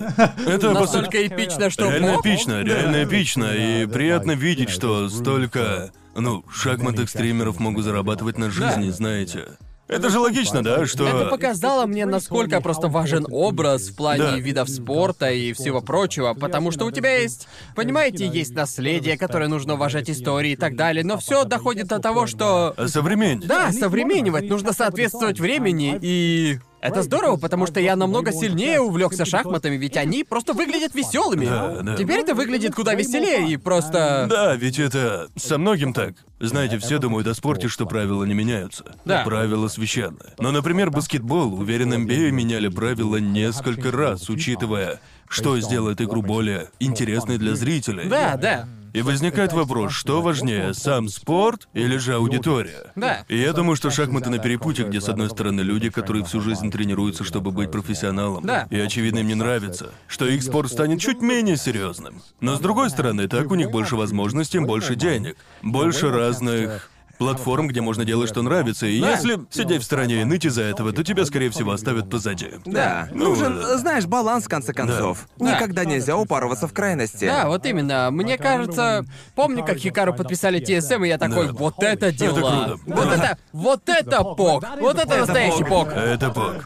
Это 0.46 0.72
Настолько 0.72 1.26
эпично, 1.26 1.70
что... 1.70 1.90
Реально 1.90 2.20
эпично, 2.22 2.62
реально 2.64 3.04
эпично. 3.04 3.46
И 3.56 3.86
приятно 3.86 4.32
видеть, 4.34 4.70
что 4.70 5.10
столько, 5.10 5.92
ну, 6.16 6.44
шахматных 6.52 7.10
стримеров 7.10 7.60
могут 7.60 7.84
зарабатывать 7.84 8.38
на 8.38 8.50
жизни, 8.50 8.90
знаете. 8.90 9.46
Это 9.88 10.10
же 10.10 10.20
логично, 10.20 10.64
да, 10.64 10.88
что... 10.88 11.08
Это 11.08 11.30
показало 11.30 11.86
мне, 11.86 12.08
насколько 12.08 12.60
просто 12.60 12.88
важен 12.88 13.28
образ 13.30 13.90
в 13.90 13.96
плане 13.96 14.24
Да. 14.24 14.38
видов 14.40 14.68
спорта 14.68 15.30
и 15.30 15.54
всего 15.54 15.80
прочего, 15.82 16.34
потому 16.34 16.72
что 16.72 16.86
у 16.86 16.92
тебя 16.92 17.18
есть, 17.18 17.48
понимаете, 17.76 18.26
есть 18.26 18.56
наследие, 18.56 19.16
которое 19.16 19.48
нужно 19.48 19.76
уважать 19.76 20.10
истории 20.10 20.54
и 20.54 20.56
так 20.56 20.76
далее, 20.76 21.04
но 21.04 21.18
все 21.18 21.44
доходит 21.44 21.88
до 21.88 22.00
того, 22.00 22.26
что... 22.26 22.74
Современник? 22.88 23.46
Да, 23.46 23.72
современнивать, 23.72 24.50
нужно 24.50 24.74
соответствовать 24.74 25.40
времени, 25.40 26.00
и 26.02 26.58
это 26.88 27.04
здорово, 27.04 27.38
потому 27.38 27.68
что 27.68 27.80
я 27.80 27.96
намного 27.96 28.32
сильнее 28.32 28.80
увлекся 28.80 29.26
шахматами, 29.26 29.76
ведь 29.76 29.98
они 29.98 30.24
просто 30.24 30.54
выглядят 30.54 30.96
веселыми. 30.96 31.46
Да, 31.46 31.82
да. 31.82 31.96
Теперь 31.96 32.20
это 32.20 32.34
выглядит 32.34 32.76
куда 32.76 32.94
веселее 32.94 33.52
и 33.52 33.58
просто. 33.58 34.28
Да, 34.30 34.56
ведь 34.56 34.80
это 34.80 35.30
со 35.36 35.58
многим 35.58 35.94
так. 35.94 36.16
Знаете, 36.40 36.78
все 36.80 36.98
думают 36.98 37.28
о 37.28 37.34
спорте, 37.34 37.70
что 37.70 37.86
правила 37.86 38.24
не 38.26 38.34
меняются. 38.34 38.84
Да. 39.06 39.24
Правила 39.24 39.68
священны. 39.68 40.34
Но, 40.38 40.52
например, 40.52 40.92
баскетбол, 40.92 41.54
уверен, 41.54 41.94
NBA 41.94 42.32
меняли 42.32 42.68
правила 42.68 43.18
несколько 43.18 43.92
раз, 43.92 44.30
учитывая, 44.30 45.00
что 45.28 45.60
сделает 45.60 46.02
игру 46.02 46.22
более 46.22 46.70
интересной 46.80 47.38
для 47.38 47.56
зрителей. 47.56 48.08
Да, 48.08 48.38
да. 48.38 48.68
И 48.94 49.02
возникает 49.02 49.52
вопрос, 49.52 49.92
что 49.92 50.22
важнее, 50.22 50.74
сам 50.74 51.10
спорт 51.10 51.68
или 51.74 51.98
же 51.98 52.14
аудитория? 52.14 52.94
Да. 52.96 53.26
И 53.28 53.38
я 53.38 53.52
думаю, 53.52 53.76
что 53.76 53.90
шахматы 53.90 54.30
на 54.30 54.40
перепутье, 54.40 54.86
где 54.86 55.02
с 55.02 55.10
одной 55.10 55.30
стороны 55.30 55.60
люди, 55.60 55.90
которые 55.90 56.24
всю 56.24 56.40
жизнь 56.40 56.72
тренируются, 56.72 57.26
чтобы 57.26 57.52
быть 57.52 57.72
профессионалом, 57.72 58.46
Да. 58.46 58.68
и 58.70 58.80
очевидно 58.80 59.20
им 59.20 59.28
не 59.28 59.36
нравится, 59.36 59.92
что 60.08 60.26
их 60.26 60.42
спорт 60.44 60.72
станет 60.72 61.02
чуть 61.02 61.20
менее 61.22 61.58
серьезным. 61.58 62.22
Но 62.40 62.56
с 62.56 62.62
другой 62.62 62.90
стороны, 62.90 63.28
так 63.28 63.52
у 63.52 63.56
них 63.56 63.70
больше 63.70 63.98
возможностей, 63.98 64.60
больше 64.60 64.96
денег, 64.96 65.36
больше 65.62 66.10
разных 66.10 66.90
платформ, 67.18 67.68
где 67.68 67.82
можно 67.82 68.06
делать, 68.06 68.30
что 68.30 68.42
нравится, 68.42 68.86
и 68.88 69.00
Да. 69.02 69.12
если 69.12 69.40
сидеть 69.50 69.82
в 69.82 69.86
стороне 69.86 70.22
и 70.22 70.24
ныть 70.24 70.46
из-за 70.46 70.64
этого, 70.64 70.92
то 70.92 71.04
тебя, 71.04 71.26
скорее 71.26 71.50
всего, 71.50 71.72
оставят 71.72 72.10
позади. 72.10 72.48
Да, 72.66 73.08
Ну, 73.12 73.30
нужен, 73.30 73.56
да. 73.62 73.78
знаешь, 73.78 74.06
баланс 74.06 74.46
в 74.46 74.50
конце 74.50 74.74
концов. 74.74 75.28
Да. 75.38 75.56
Никогда 75.56 75.86
нельзя 75.86 76.18
упарываться 76.18 76.68
в 76.68 76.74
крайности. 76.74 77.26
Да, 77.26 77.48
вот 77.48 77.66
именно. 77.66 78.10
Мне 78.12 78.38
кажется, 78.38 79.06
помню, 79.36 79.64
как 79.64 79.78
Хикару 79.78 80.14
подписали 80.14 80.60
TSM, 80.62 81.06
и 81.06 81.10
я 81.10 81.18
такой, 81.18 81.48
Да. 81.48 81.54
вот 81.54 81.76
это 81.84 82.12
дела. 82.12 82.36
круто. 82.36 82.80
Вот 82.86 83.08
это, 83.14 83.38
вот 83.54 83.90
это 83.90 84.24
пок. 84.24 84.66
Вот 84.80 84.98
это 85.00 85.18
настоящий 85.18 85.64
пок. 85.64 85.90
Это 85.94 86.30
пок. 86.32 86.66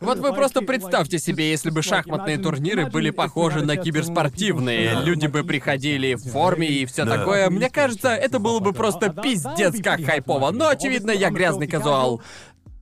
Вот 0.00 0.18
вы 0.18 0.32
просто 0.32 0.60
представьте 0.62 1.18
себе, 1.18 1.50
если 1.50 1.70
бы 1.70 1.82
шахматные 1.82 2.38
турниры 2.38 2.86
были 2.86 3.10
похожи 3.10 3.64
на 3.64 3.76
киберспортивные. 3.76 5.00
Люди 5.02 5.26
бы 5.26 5.44
приходили 5.44 6.14
в 6.14 6.24
форме 6.30 6.66
и 6.68 6.86
все 6.86 7.04
Да. 7.04 7.18
такое. 7.18 7.50
Мне 7.50 7.70
кажется, 7.70 8.08
это 8.10 8.38
было 8.38 8.60
бы 8.60 8.72
просто 8.72 9.10
пиздец 9.10 9.43
как 9.82 10.04
хайпово. 10.04 10.50
Но, 10.50 10.68
очевидно, 10.68 11.10
я 11.10 11.30
грязный 11.30 11.66
казуал. 11.66 12.22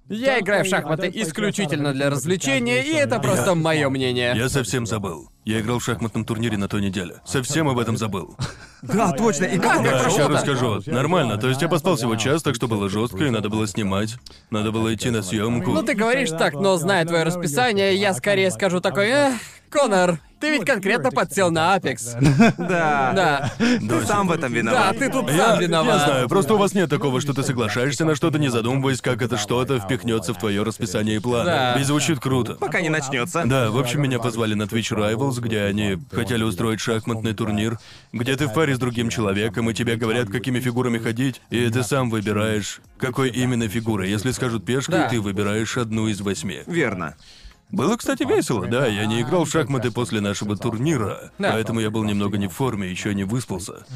Я 0.09 0.41
играю 0.41 0.65
в 0.65 0.69
шахматы 0.69 1.11
исключительно 1.15 1.95
для 1.95 2.11
развлечения, 2.11 2.83
и 2.83 2.93
это 2.93 3.19
просто 3.19 3.55
мое 3.55 3.89
мнение. 3.89 4.35
Я 4.37 4.49
совсем 4.49 4.85
забыл. 4.85 5.31
Я 5.45 5.61
играл 5.61 5.79
в 5.79 5.85
шахматном 5.85 6.25
турнире 6.25 6.59
на 6.59 6.69
той 6.69 6.83
неделе. 6.83 7.17
Совсем 7.25 7.69
об 7.69 7.79
этом 7.79 7.97
забыл. 7.97 8.37
Да, 8.83 9.13
точно. 9.13 9.45
И 9.45 9.59
как 9.59 9.83
Да, 9.83 10.11
сейчас 10.11 10.29
расскажу. 10.29 10.83
Нормально. 10.87 11.39
То 11.39 11.49
есть 11.49 11.63
я 11.63 11.69
поспал 11.69 11.97
всего 11.97 12.17
час, 12.17 12.43
так 12.43 12.55
что 12.55 12.69
было 12.69 12.89
жестко, 12.89 13.25
и 13.25 13.31
надо 13.31 13.49
было 13.49 13.67
снимать. 13.67 14.17
Надо 14.51 14.71
было 14.71 14.93
идти 14.95 15.11
на 15.11 15.23
съемку. 15.23 15.71
Ну 15.71 15.83
ты 15.83 15.95
говоришь 15.95 16.31
так, 16.31 16.55
но 16.55 16.77
зная 16.77 17.05
твое 17.05 17.23
расписание, 17.23 17.95
я 17.97 18.13
скорее 18.13 18.51
скажу 18.51 18.81
такой, 18.81 19.09
эх, 19.09 19.35
Конор, 19.71 20.19
ты 20.43 20.51
ведь 20.51 20.65
конкретно 20.67 21.11
подсел 21.11 21.51
на 21.51 21.75
Апекс. 21.75 22.15
Да. 22.59 23.13
Да. 23.15 23.53
Ты 23.59 24.05
сам 24.07 24.27
в 24.29 24.33
этом 24.33 24.53
Да, 24.53 24.59
виноват. 24.59 24.99
ты 24.99 25.09
тут 25.11 25.31
Я, 25.31 25.37
сам 25.37 25.55
я 25.61 25.67
виноват. 25.67 26.05
знаю, 26.05 26.29
просто 26.29 26.55
у 26.55 26.59
вас 26.59 26.75
нет 26.75 26.91
такого, 26.91 27.21
что 27.21 27.33
ты 27.33 27.43
соглашаешься 27.43 28.05
на 28.05 28.15
что-то, 28.15 28.39
не 28.39 28.49
задумываясь, 28.49 29.01
как 29.01 29.23
это 29.23 29.37
что-то 29.37 29.79
впихнется 29.81 30.35
в 30.35 30.39
твое 30.39 30.63
расписание 30.63 31.17
и 31.17 31.19
планы. 31.21 31.45
Да. 31.47 31.75
Ведь 31.79 31.87
звучит 31.87 32.19
круто. 32.21 32.55
Пока 32.55 32.81
не 32.81 32.89
начнется. 32.89 33.43
Да, 33.47 33.71
в 33.71 33.79
общем, 33.79 34.03
меня 34.03 34.19
позвали 34.19 34.55
на 34.55 34.65
Twitch 34.65 34.91
Rivals, 34.97 35.41
где 35.41 35.63
они 35.63 35.99
хотели 36.13 36.43
устроить 36.43 36.81
шахматный 36.81 37.35
турнир, 37.35 37.79
где 38.13 38.37
ты 38.37 38.47
в 38.49 38.53
паре 38.53 38.75
с 38.75 38.79
другим 38.79 39.09
человеком, 39.09 39.71
и 39.71 39.75
тебе 39.75 39.97
говорят, 39.97 40.29
какими 40.29 40.59
фигурами 40.61 40.99
ходить, 40.99 41.41
и 41.51 41.69
ты 41.71 41.83
сам 41.83 42.11
выбираешь, 42.11 42.81
какой 42.99 43.31
именно 43.31 43.69
фигурой. 43.69 44.11
Если 44.11 44.31
скажут 44.33 44.65
пешкой, 44.65 44.99
Да. 44.99 45.09
ты 45.09 45.21
выбираешь 45.21 45.77
одну 45.77 46.09
из 46.09 46.21
восьми. 46.21 46.61
Верно. 46.67 47.15
Было, 47.73 47.97
кстати, 47.97 48.23
весело, 48.25 48.67
да. 48.67 48.87
Я 48.87 49.07
не 49.07 49.23
играл 49.23 49.45
в 49.47 49.51
шахматы 49.51 49.91
после 49.91 50.21
нашего 50.21 50.57
турнира, 50.57 51.33
Да. 51.39 51.53
поэтому 51.53 51.81
я 51.81 51.91
был 51.91 52.05
немного 52.05 52.37
не 52.37 52.47
в 52.47 52.53
форме, 52.53 52.89
еще 52.91 53.15
не 53.15 53.25
выспался. 53.25 53.87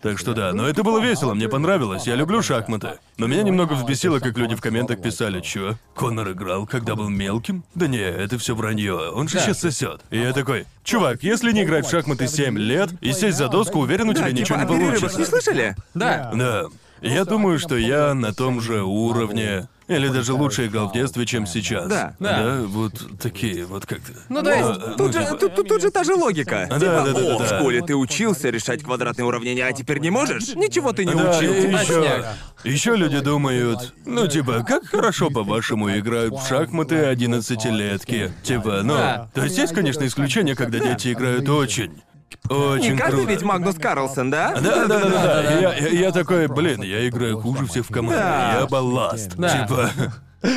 Так 0.00 0.18
что 0.18 0.32
да, 0.32 0.54
но 0.54 0.66
это 0.66 0.82
было 0.82 0.98
весело, 1.00 1.34
мне 1.34 1.46
понравилось. 1.48 2.06
Я 2.06 2.14
люблю 2.14 2.40
шахматы. 2.42 2.98
Но 3.18 3.26
меня 3.26 3.42
немного 3.42 3.74
взбесило, 3.74 4.20
как 4.20 4.38
люди 4.38 4.54
в 4.54 4.62
комментах 4.62 5.02
писали, 5.02 5.40
чё, 5.40 5.76
Конор 5.94 6.32
играл, 6.32 6.66
когда 6.66 6.94
был 6.96 7.10
мелким? 7.10 7.62
Да 7.74 7.86
не, 7.86 7.98
это 8.00 8.38
все 8.38 8.54
вранье, 8.54 8.94
он 9.10 9.28
же 9.28 9.34
Да. 9.34 9.40
сейчас 9.40 9.60
сосет. 9.60 10.00
И 10.10 10.18
я 10.18 10.32
такой, 10.32 10.64
чувак, 10.82 11.22
если 11.22 11.52
не 11.52 11.64
играть 11.64 11.86
в 11.86 11.90
шахматы 11.90 12.28
7 12.28 12.56
лет 12.58 12.90
и 13.02 13.12
сесть 13.12 13.36
за 13.36 13.48
доску, 13.48 13.80
уверен, 13.80 14.08
у 14.08 14.14
тебя 14.14 14.24
Да, 14.24 14.32
ничего 14.32 14.58
типа, 14.58 14.70
не 14.72 14.78
получится. 14.78 15.18
не 15.18 15.24
слышали? 15.26 15.76
Да. 15.92 16.32
Да. 16.34 16.64
Я 17.02 17.26
думаю, 17.26 17.58
что 17.58 17.76
я 17.76 18.14
на 18.14 18.32
том 18.32 18.62
же 18.62 18.82
уровне, 18.82 19.68
или 19.88 20.08
даже 20.08 20.32
лучше 20.32 20.66
играл 20.66 20.88
в 20.88 20.92
детстве, 20.92 21.24
чем 21.26 21.46
сейчас. 21.46 21.86
Да. 21.88 22.14
Да. 22.18 22.62
вот 22.66 22.92
такие, 23.20 23.64
вот 23.66 23.86
как-то. 23.86 24.12
Ну, 24.28 24.42
то 24.42 24.50
есть, 24.50 24.68
А, 24.68 24.94
Тут 24.96 24.98
ну, 24.98 25.12
же, 25.12 25.24
типа- 25.26 25.36
тут, 25.38 25.54
тут- 25.54 25.68
тут 25.68 25.82
же 25.82 25.90
та 25.90 26.02
же 26.04 26.14
логика. 26.14 26.66
Да, 26.68 26.78
типа, 26.80 26.92
да, 26.92 27.04
да, 27.04 27.12
да, 27.12 27.34
о, 27.34 27.38
в 27.38 27.48
да. 27.48 27.58
школе 27.58 27.82
ты 27.82 27.94
учился 27.94 28.50
решать 28.50 28.82
квадратные 28.82 29.24
уравнения, 29.26 29.64
а 29.64 29.72
теперь 29.72 29.98
не 30.00 30.10
можешь? 30.10 30.54
Ничего 30.56 30.92
ты 30.92 31.04
не 31.04 31.14
Да, 31.14 31.38
учил. 31.38 31.52
и 31.54 31.68
еще, 31.72 32.02
Точняк. 32.02 32.26
еще 32.64 32.96
люди 32.96 33.20
думают, 33.20 33.94
ну 34.04 34.26
типа, 34.26 34.64
как 34.66 34.86
хорошо 34.86 35.30
по-вашему 35.30 35.96
играют 35.96 36.34
в 36.34 36.46
шахматы 36.48 36.96
одиннадцатилетки. 37.04 38.32
Типа, 38.42 38.80
ну, 38.82 38.94
Да. 38.94 39.30
то 39.34 39.44
есть 39.44 39.56
есть, 39.58 39.74
конечно, 39.74 40.06
исключения, 40.06 40.54
когда 40.54 40.78
дети 40.78 41.12
играют 41.12 41.48
очень, 41.48 42.02
очень 42.48 42.92
Не 42.92 42.98
каждый 42.98 43.16
круто. 43.18 43.30
ведь 43.32 43.42
Магнус 43.42 43.76
Карлсон, 43.76 44.30
да? 44.30 44.54
Да, 44.60 44.86
да, 44.86 45.00
да, 45.00 45.08
да, 45.08 45.42
Я, 45.60 45.74
я, 45.74 45.88
я 45.88 46.12
такой, 46.12 46.48
блин, 46.48 46.82
я 46.82 47.08
играю 47.08 47.40
хуже 47.40 47.66
всех 47.66 47.86
в 47.86 47.92
команде. 47.92 48.18
Да. 48.20 48.58
Я 48.60 48.66
балласт. 48.66 49.36
Да. 49.36 49.66
Типа. 49.66 49.90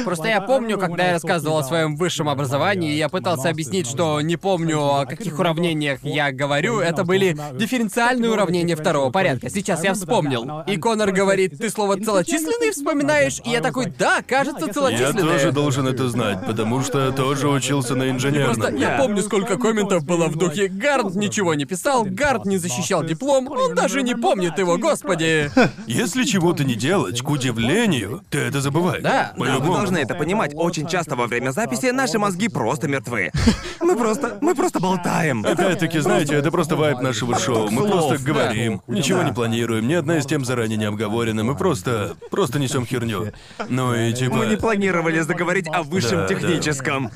Просто 0.04 0.28
я 0.28 0.42
помню, 0.42 0.78
когда 0.78 1.08
я 1.08 1.14
рассказывал 1.14 1.58
о 1.58 1.64
своем 1.64 1.96
высшем 1.96 2.30
образовании, 2.30 2.94
я 2.94 3.10
пытался 3.10 3.50
объяснить, 3.50 3.88
что 3.88 4.22
не 4.22 4.38
помню, 4.38 4.80
о 4.80 5.06
каких 5.06 5.40
уравнениях 5.40 6.00
я 6.04 6.32
говорю. 6.32 6.80
Это 6.80 7.04
были 7.04 7.38
дифференциальные 7.54 8.32
уравнения 8.32 8.76
второго 8.76 9.12
порядка. 9.12 9.50
Сейчас 9.50 9.84
я 9.84 9.94
вспомнил. 9.94 10.62
И 10.68 10.78
Конор 10.78 11.12
говорит, 11.12 11.58
ты 11.58 11.70
слово 11.70 12.00
целочисленный 12.00 12.72
вспоминаешь? 12.72 13.42
И 13.46 13.50
я 13.52 13.62
такой, 13.62 13.88
да, 13.98 14.22
кажется, 14.26 14.68
Я 14.68 14.74
целочисленные. 14.74 15.26
тоже 15.26 15.52
должен 15.52 15.88
это 15.88 16.10
знать, 16.10 16.46
потому 16.46 16.82
что 16.82 17.12
тоже 17.12 17.48
учился 17.48 17.96
на 17.96 18.10
Просто 18.10 18.30
инженерном. 18.30 18.76
я 18.78 18.98
помню, 18.98 19.22
сколько 19.22 19.58
комментов 19.58 20.06
было 20.06 20.28
в 20.28 20.36
духе 20.36 20.68
«Гард 20.68 21.16
ничего 21.16 21.54
не 21.54 21.66
писал, 21.66 22.04
Гард 22.06 22.46
не 22.46 22.58
защищал 22.58 23.04
диплом, 23.04 23.48
он 23.50 23.76
даже 23.76 24.02
не 24.04 24.16
помнит 24.16 24.58
его, 24.58 24.78
господи!» 24.78 25.52
Если 25.88 26.24
чего-то 26.24 26.64
не 26.64 26.76
делать, 26.76 27.22
к 27.22 27.30
удивлению, 27.30 28.22
ты 28.30 28.40
это 28.40 28.62
забываешь. 28.62 29.04
Да, 29.04 29.34
По-любому 29.38 29.69
по-другому. 29.70 29.78
должны 29.78 29.98
это 30.00 30.16
понимать. 30.16 30.52
Очень 30.56 30.88
часто 30.88 31.16
во 31.16 31.28
время 31.28 31.52
записи 31.52 31.92
наши 31.92 32.20
мозги 32.20 32.48
просто 32.50 32.88
мертвы. 32.88 33.32
Мы 33.80 33.96
просто, 33.96 34.38
мы 34.42 34.56
просто 34.56 34.80
болтаем. 34.80 35.46
Опять-таки, 35.46 36.00
знаете, 36.00 36.36
это 36.36 36.52
просто 36.52 36.76
вайб 36.76 37.00
нашего 37.02 37.38
шоу. 37.40 37.70
Мы 37.72 37.82
Слов, 37.88 37.92
просто 37.92 38.18
да. 38.18 38.24
говорим, 38.34 38.82
ничего 38.88 39.24
не 39.24 39.32
планируем, 39.34 39.88
ни 39.88 39.94
одна 39.94 40.18
из 40.18 40.26
тем 40.26 40.46
заранее 40.46 40.78
не 40.78 40.86
обговорена, 40.86 41.44
мы 41.44 41.56
просто, 41.56 42.16
просто 42.30 42.60
несем 42.60 42.86
херню. 42.86 43.32
Ну 43.68 43.96
и 43.96 44.14
типа... 44.14 44.36
Мы 44.36 44.46
не 44.48 44.58
планировали 44.58 45.20
заговорить 45.22 45.68
о 45.72 45.84
высшем 45.84 46.20
Да, 46.20 46.28
да. 46.28 46.36
техническом. 46.36 47.12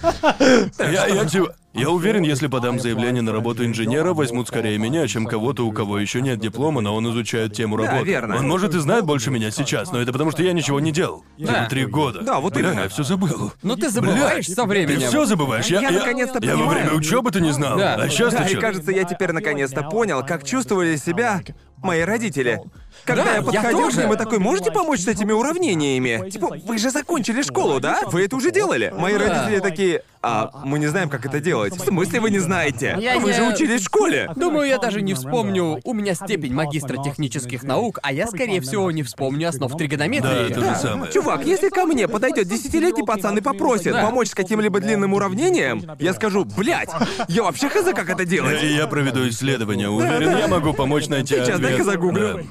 Я, 0.80 1.08
я, 1.08 1.26
типа, 1.26 1.54
я 1.74 1.90
уверен, 1.90 2.24
если 2.24 2.48
подам 2.48 2.80
заявление 2.80 3.22
на 3.22 3.32
работу 3.32 3.66
инженера, 3.66 4.14
возьмут 4.14 4.48
скорее 4.48 4.78
меня, 4.78 5.08
чем 5.08 5.26
кого-то, 5.26 5.66
у 5.66 5.72
кого 5.72 5.98
еще 6.00 6.22
нет 6.22 6.40
диплома, 6.40 6.82
но 6.82 6.96
он 6.96 7.10
изучает 7.12 7.54
тему 7.54 7.78
Да, 7.78 7.86
работы. 7.88 8.06
верно. 8.08 8.38
Он 8.38 8.48
может 8.48 8.76
и 8.76 8.80
знает 8.80 9.06
больше 9.06 9.32
меня 9.32 9.50
сейчас, 9.52 9.92
но 9.92 10.00
это 10.00 10.12
потому 10.12 10.32
что 10.32 10.44
я 10.44 10.54
ничего 10.54 10.80
не 10.80 10.92
делал. 10.92 11.24
Да. 11.38 11.66
Три 11.68 11.86
года. 11.86 12.22
Да, 12.22 12.40
вот 12.40 12.54
Бля, 12.54 12.70
именно. 12.72 12.82
я 12.82 12.90
все 12.90 13.04
забыл. 13.04 13.52
Ну 13.64 13.76
ты 13.76 13.90
забываешь 13.90 14.48
со 14.48 14.56
Ты 14.56 14.64
временем. 14.68 15.08
все 15.08 15.26
забываешь. 15.26 15.66
Я, 15.68 15.82
Я 15.82 15.92
наконец-то 15.92 16.40
я 16.44 16.56
во 16.56 16.58
понимаю. 16.64 16.70
время 16.86 16.98
учебы-то 16.98 17.40
не 17.40 17.52
знал. 17.52 17.78
Да. 17.78 17.96
А 17.96 18.10
сейчас 18.10 18.34
Да, 18.34 18.44
ты 18.44 18.52
и 18.52 18.54
чё? 18.56 18.62
кажется, 18.62 18.92
я 18.92 19.04
теперь 19.04 19.32
наконец-то 19.32 19.84
понял, 19.84 20.24
как 20.26 20.44
чувствовали 20.46 20.96
себя 20.98 21.42
мои 21.84 22.02
родители. 22.02 22.62
Когда 23.06 23.24
Да, 23.26 23.30
я 23.32 23.36
я 23.38 23.42
подходил 23.44 23.80
к 23.80 23.84
тоже. 23.86 24.02
ним 24.02 24.14
и 24.14 24.18
такой, 24.18 24.40
можете 24.40 24.72
помочь 24.72 25.02
с 25.02 25.08
этими 25.08 25.34
уравнениями? 25.34 26.30
Типа, 26.30 26.56
вы 26.66 26.78
же 26.78 26.90
закончили 26.90 27.42
школу, 27.42 27.80
да? 27.82 28.00
Вы 28.06 28.24
это 28.24 28.36
уже 28.38 28.50
делали? 28.52 28.94
Мои 28.98 29.16
родители 29.16 29.60
такие, 29.60 30.04
а 30.22 30.52
мы 30.64 30.80
не 30.80 30.88
знаем, 30.88 31.10
как 31.10 31.26
это 31.26 31.42
делать. 31.42 31.76
В 31.76 31.84
смысле 31.84 32.22
вы 32.22 32.30
не 32.30 32.40
знаете? 32.40 32.96
Я 33.02 33.20
Вы 33.20 33.32
не- 33.32 33.36
же 33.36 33.44
учились 33.44 33.82
в 33.82 33.86
школе. 33.86 34.32
Думаю, 34.38 34.70
я 34.70 34.78
даже 34.78 35.02
не 35.02 35.14
вспомню. 35.16 35.82
У 35.84 35.94
меня 35.94 36.14
степень 36.14 36.54
магистра 36.54 36.96
технических 37.04 37.64
наук, 37.64 38.00
а 38.04 38.14
я, 38.14 38.26
скорее 38.28 38.62
всего, 38.62 38.90
не 38.92 39.04
вспомню 39.04 39.50
основ 39.50 39.70
Да, 39.72 39.78
тригонометрии. 39.78 40.54
то 40.54 40.62
же 40.62 40.76
самое. 40.82 41.12
Чувак, 41.12 41.46
если 41.46 41.68
ко 41.70 41.84
мне 41.86 42.08
подойдет 42.08 42.48
десятилетний 42.48 43.04
пацан 43.06 43.38
и 43.38 43.42
попросит 43.42 43.92
Да. 43.92 44.04
помочь 44.06 44.30
с 44.30 44.36
каким-либо 44.36 44.80
длинным 44.80 45.14
уравнением, 45.14 45.84
я 46.00 46.14
скажу, 46.14 46.46
блядь, 46.46 46.90
я 47.28 47.44
вообще 47.44 47.68
хз, 47.68 47.84
как 47.94 48.10
это 48.10 48.24
делать. 48.24 48.64
И 48.64 48.68
я 48.68 48.88
проведу 48.88 49.28
исследование. 49.28 49.90
Уверен, 49.90 50.38
я 50.38 50.48
могу 50.48 50.72
помочь 50.74 51.08
найти 51.08 51.36
Сейчас 51.36 51.56
ответ. 51.56 51.72
Дай-ка 51.78 51.84
загуглю. 51.84 52.48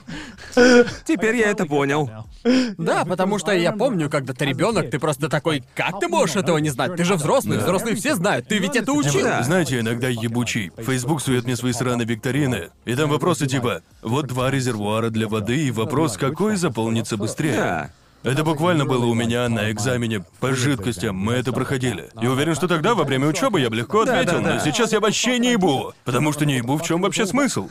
Теперь 1.04 1.36
я 1.36 1.50
это 1.50 1.66
понял. 1.66 2.10
Да, 2.76 3.04
потому 3.04 3.38
что 3.38 3.52
я 3.52 3.72
помню, 3.72 4.10
когда 4.10 4.34
ты 4.34 4.44
ребенок, 4.44 4.90
ты 4.90 4.98
просто 4.98 5.28
такой, 5.28 5.64
как 5.74 6.00
ты 6.00 6.08
можешь 6.08 6.36
этого 6.36 6.58
не 6.58 6.70
знать? 6.70 6.96
Ты 6.96 7.04
же 7.04 7.14
взрослый, 7.14 7.58
взрослые 7.58 7.96
все 7.96 8.14
знают, 8.14 8.48
ты 8.48 8.58
ведь 8.58 8.76
это 8.76 8.92
учил. 8.92 9.22
Да. 9.22 9.42
Знаете, 9.42 9.80
иногда 9.80 10.08
ебучий. 10.08 10.72
Фейсбук 10.76 11.22
сует 11.22 11.44
мне 11.44 11.56
свои 11.56 11.72
сраные 11.72 12.06
викторины. 12.06 12.70
И 12.84 12.94
там 12.94 13.10
вопросы 13.10 13.46
типа 13.46 13.82
«Вот 14.02 14.26
два 14.26 14.50
резервуара 14.50 15.10
для 15.10 15.28
воды» 15.28 15.66
и 15.66 15.70
вопрос 15.70 16.16
«Какой 16.16 16.56
заполнится 16.56 17.16
быстрее?» 17.16 17.56
Да. 17.56 17.90
Это 18.22 18.44
буквально 18.44 18.86
было 18.86 19.04
у 19.06 19.14
меня 19.14 19.48
на 19.48 19.70
экзамене 19.72 20.24
по 20.38 20.54
жидкостям. 20.54 21.16
Мы 21.16 21.32
это 21.34 21.52
проходили. 21.52 22.08
И 22.20 22.26
уверен, 22.26 22.54
что 22.54 22.68
тогда, 22.68 22.94
во 22.94 23.02
время 23.04 23.26
учебы, 23.26 23.60
я 23.60 23.68
бы 23.68 23.76
легко 23.76 24.04
Да, 24.04 24.20
ответил, 24.20 24.38
да, 24.40 24.48
да. 24.48 24.54
но 24.54 24.60
сейчас 24.60 24.92
я 24.92 25.00
вообще 25.00 25.38
не 25.38 25.52
ебу. 25.52 25.92
Потому 26.04 26.32
что 26.32 26.46
не 26.46 26.56
ебу, 26.58 26.76
в 26.76 26.82
чем 26.82 27.02
вообще 27.02 27.26
смысл? 27.26 27.68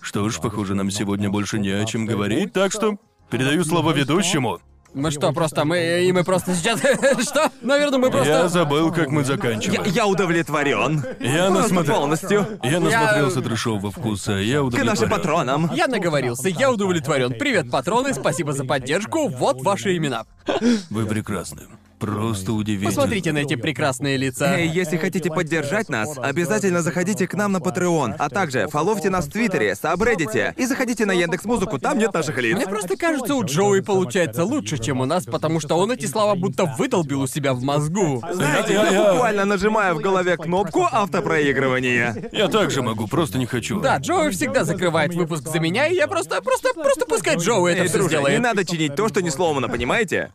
Что 0.00 0.28
ж, 0.28 0.38
похоже, 0.40 0.74
нам 0.74 0.90
сегодня 0.90 1.30
больше 1.30 1.58
не 1.58 1.70
о 1.70 1.84
чем 1.84 2.06
говорить, 2.06 2.52
так 2.52 2.70
что 2.72 2.96
передаю 3.28 3.64
слово 3.64 3.92
ведущему. 3.92 4.60
Мы 4.92 5.10
что, 5.10 5.32
просто 5.32 5.64
мы... 5.64 6.04
И 6.04 6.12
мы 6.12 6.24
просто 6.24 6.54
сейчас... 6.54 6.80
Что? 7.22 7.50
Наверное, 7.60 7.98
мы 7.98 8.06
Я 8.06 8.12
просто... 8.12 8.48
забыл, 8.48 8.92
как 8.92 9.08
мы 9.08 9.20
Я, 9.20 9.26
заканчиваем. 9.26 9.82
я 9.92 10.06
удовлетворен. 10.06 11.04
Я 11.20 11.46
Просто 11.46 11.62
насмотрел. 11.62 11.96
полностью. 11.96 12.46
Я 12.62 12.80
насмотрелся 12.80 13.40
трешового 13.40 13.90
вкуса, 13.90 14.32
я 14.32 14.58
К 14.58 14.64
удовлетворен. 14.64 14.86
нашим 14.86 15.10
патронам. 15.10 15.70
Я 15.74 15.86
наговорился, 15.86 16.48
я 16.48 16.70
удовлетворен. 16.70 17.30
Привет, 17.38 17.70
патроны, 17.70 18.14
спасибо 18.14 18.52
за 18.52 18.64
поддержку. 18.64 19.28
Вот 19.28 19.62
ваши 19.62 19.96
имена. 19.96 20.24
Вы 20.90 21.06
прекрасны. 21.06 21.62
Просто 22.00 22.52
удивительно. 22.54 22.90
Посмотрите 22.90 23.32
на 23.32 23.38
эти 23.38 23.56
прекрасные 23.56 24.16
лица. 24.16 24.56
Эй, 24.56 24.68
если 24.68 24.96
хотите 24.96 25.28
поддержать 25.30 25.88
нас, 25.90 26.16
обязательно 26.16 26.80
заходите 26.82 27.28
к 27.28 27.34
нам 27.34 27.52
на 27.52 27.58
Patreon, 27.58 28.14
а 28.18 28.28
также 28.30 28.66
фоловьте 28.68 29.10
нас 29.10 29.26
в 29.26 29.30
Твиттере, 29.30 29.74
сабреддите 29.74 30.54
и 30.56 30.64
заходите 30.66 31.04
на 31.04 31.12
Яндекс 31.12 31.44
Музыку, 31.44 31.78
там 31.78 31.98
нет 31.98 32.12
наших 32.14 32.38
лиц. 32.38 32.56
Мне 32.56 32.66
просто 32.66 32.96
кажется, 32.96 33.34
у 33.34 33.44
Джоуи 33.44 33.80
получается 33.80 34.44
лучше, 34.44 34.78
чем 34.78 35.00
у 35.00 35.04
нас, 35.04 35.26
потому 35.26 35.60
что 35.60 35.76
он 35.76 35.92
эти 35.92 36.06
слова 36.06 36.34
будто 36.34 36.64
выдолбил 36.78 37.20
у 37.22 37.26
себя 37.26 37.52
в 37.52 37.62
мозгу. 37.62 38.22
Знаете, 38.32 38.72
Я- 38.72 38.84
я 38.86 38.90
я- 38.92 39.12
буквально 39.12 39.44
нажимаю 39.44 39.94
в 39.94 39.98
голове 40.00 40.36
кнопку 40.38 40.86
автопроигрывания. 40.90 42.30
Я 42.32 42.48
также 42.48 42.82
могу, 42.82 43.06
просто 43.08 43.36
не 43.38 43.46
хочу. 43.46 43.80
Да, 43.80 43.98
Джоуи 43.98 44.30
всегда 44.30 44.64
закрывает 44.64 45.14
выпуск 45.14 45.48
за 45.48 45.60
меня, 45.60 45.86
и 45.86 45.94
я 45.94 46.06
просто, 46.06 46.40
просто, 46.40 46.72
просто 46.74 47.04
пускай 47.06 47.36
Джоуи 47.36 47.72
это 47.72 47.82
Эй, 47.82 47.88
все 47.88 47.98
друже, 47.98 48.16
не 48.16 48.20
сделает. 48.22 48.40
надо 48.40 48.64
чинить 48.64 48.94
то, 48.96 49.08
что 49.08 49.20
не 49.20 49.30
сломано, 49.30 49.68
понимаете? 49.68 50.32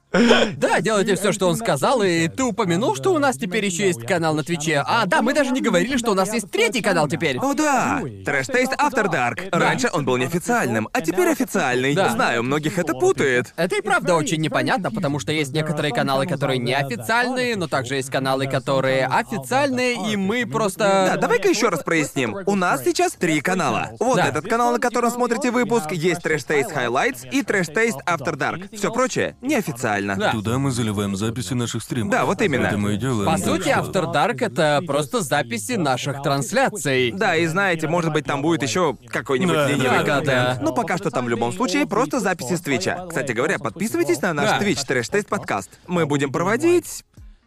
Да, 0.58 0.80
делайте 0.82 1.16
все, 1.16 1.32
что 1.32 1.48
он 1.50 1.55
сказал, 1.56 2.02
и 2.04 2.28
ты 2.28 2.44
упомянул, 2.44 2.96
что 2.96 3.14
у 3.14 3.20
нас 3.20 3.38
теперь 3.38 3.66
еще 3.66 3.88
есть 3.88 4.06
канал 4.06 4.34
на 4.36 4.44
Твиче. 4.44 4.84
А, 4.86 5.06
да, 5.06 5.22
мы 5.22 5.34
даже 5.34 5.52
не 5.52 5.62
говорили, 5.62 5.98
что 5.98 6.12
у 6.12 6.16
нас 6.16 6.34
есть 6.34 6.50
третий 6.52 6.82
канал 6.82 7.08
теперь. 7.08 7.38
О 7.40 7.54
да! 7.54 8.02
Trash 8.26 8.48
Taste 8.48 8.74
After 8.74 9.06
Dark. 9.12 9.50
Раньше 9.52 9.90
он 9.94 10.06
был 10.06 10.18
неофициальным, 10.18 10.90
а 10.94 11.02
теперь 11.02 11.30
официальный. 11.30 11.94
Да. 11.96 12.10
Знаю, 12.10 12.44
многих 12.44 12.78
это 12.78 12.94
путает. 12.94 13.54
Это 13.56 13.76
и 13.76 13.82
правда 13.82 14.16
очень 14.16 14.40
непонятно, 14.42 14.92
потому 14.92 15.20
что 15.20 15.32
есть 15.32 15.54
некоторые 15.54 15.94
каналы, 15.94 16.26
которые 16.28 16.60
неофициальные, 16.60 17.56
но 17.56 17.68
также 17.68 17.96
есть 17.96 18.10
каналы, 18.10 18.48
которые 18.48 19.06
официальные, 19.08 20.12
и 20.12 20.16
мы 20.16 20.46
просто... 20.46 21.12
Да, 21.14 21.18
давай-ка 21.18 21.50
еще 21.50 21.70
раз 21.70 21.84
проясним. 21.84 22.38
У 22.46 22.56
нас 22.56 22.84
сейчас 22.84 23.14
три 23.14 23.42
канала. 23.42 23.92
Вот 24.00 24.18
Да. 24.18 24.28
этот 24.28 24.48
канал, 24.48 24.72
на 24.72 24.80
котором 24.80 25.12
смотрите 25.12 25.52
выпуск, 25.52 25.92
есть 25.92 26.22
Trash 26.22 26.48
Taste 26.48 26.74
Highlights 26.74 27.30
и 27.32 27.42
Trash 27.42 27.74
Taste 27.74 28.00
After 28.06 28.36
Dark. 28.36 28.76
Все 28.76 28.92
прочее 28.92 29.36
неофициально. 29.42 30.16
Да. 30.16 30.32
Туда 30.32 30.58
мы 30.58 30.72
заливаем 30.72 31.16
записи 31.46 31.54
наших 31.54 31.84
стримов. 31.84 32.12
Да, 32.12 32.26
вот 32.26 32.42
именно. 32.42 32.68
Это 32.68 32.78
мы 32.78 32.94
и 32.96 32.98
делаем. 32.98 33.26
По 33.32 33.38
так 33.38 33.46
сути, 33.46 33.70
что- 33.70 33.80
After 33.80 34.14
Dark 34.14 34.44
это 34.44 34.82
просто 34.86 35.22
записи 35.22 35.74
наших 35.74 36.22
трансляций. 36.22 37.12
Да, 37.12 37.36
и 37.36 37.46
знаете, 37.46 37.88
может 37.88 38.12
быть, 38.14 38.26
там 38.26 38.42
будет 38.42 38.64
еще 38.64 38.98
какой-нибудь 39.10 39.54
Да, 39.56 39.68
ленивый 39.70 39.90
да, 39.90 40.04
да, 40.04 40.16
контент. 40.16 40.26
да. 40.26 40.58
Но 40.62 40.74
пока 40.74 40.98
что 40.98 41.10
там 41.12 41.26
в 41.26 41.30
любом 41.30 41.54
случае 41.54 41.86
просто 41.86 42.20
записи 42.20 42.56
с 42.56 42.62
Твича. 42.62 43.06
Кстати 43.08 43.32
говоря, 43.32 43.60
подписывайтесь 43.60 44.22
на 44.22 44.34
наш 44.34 44.50
Да. 44.50 44.60
Твич 44.60 44.80
Trash 44.80 45.12
Taste 45.12 45.28
подкаст. 45.28 45.70
Мы 45.88 46.06
будем 46.06 46.32
проводить 46.32 47.04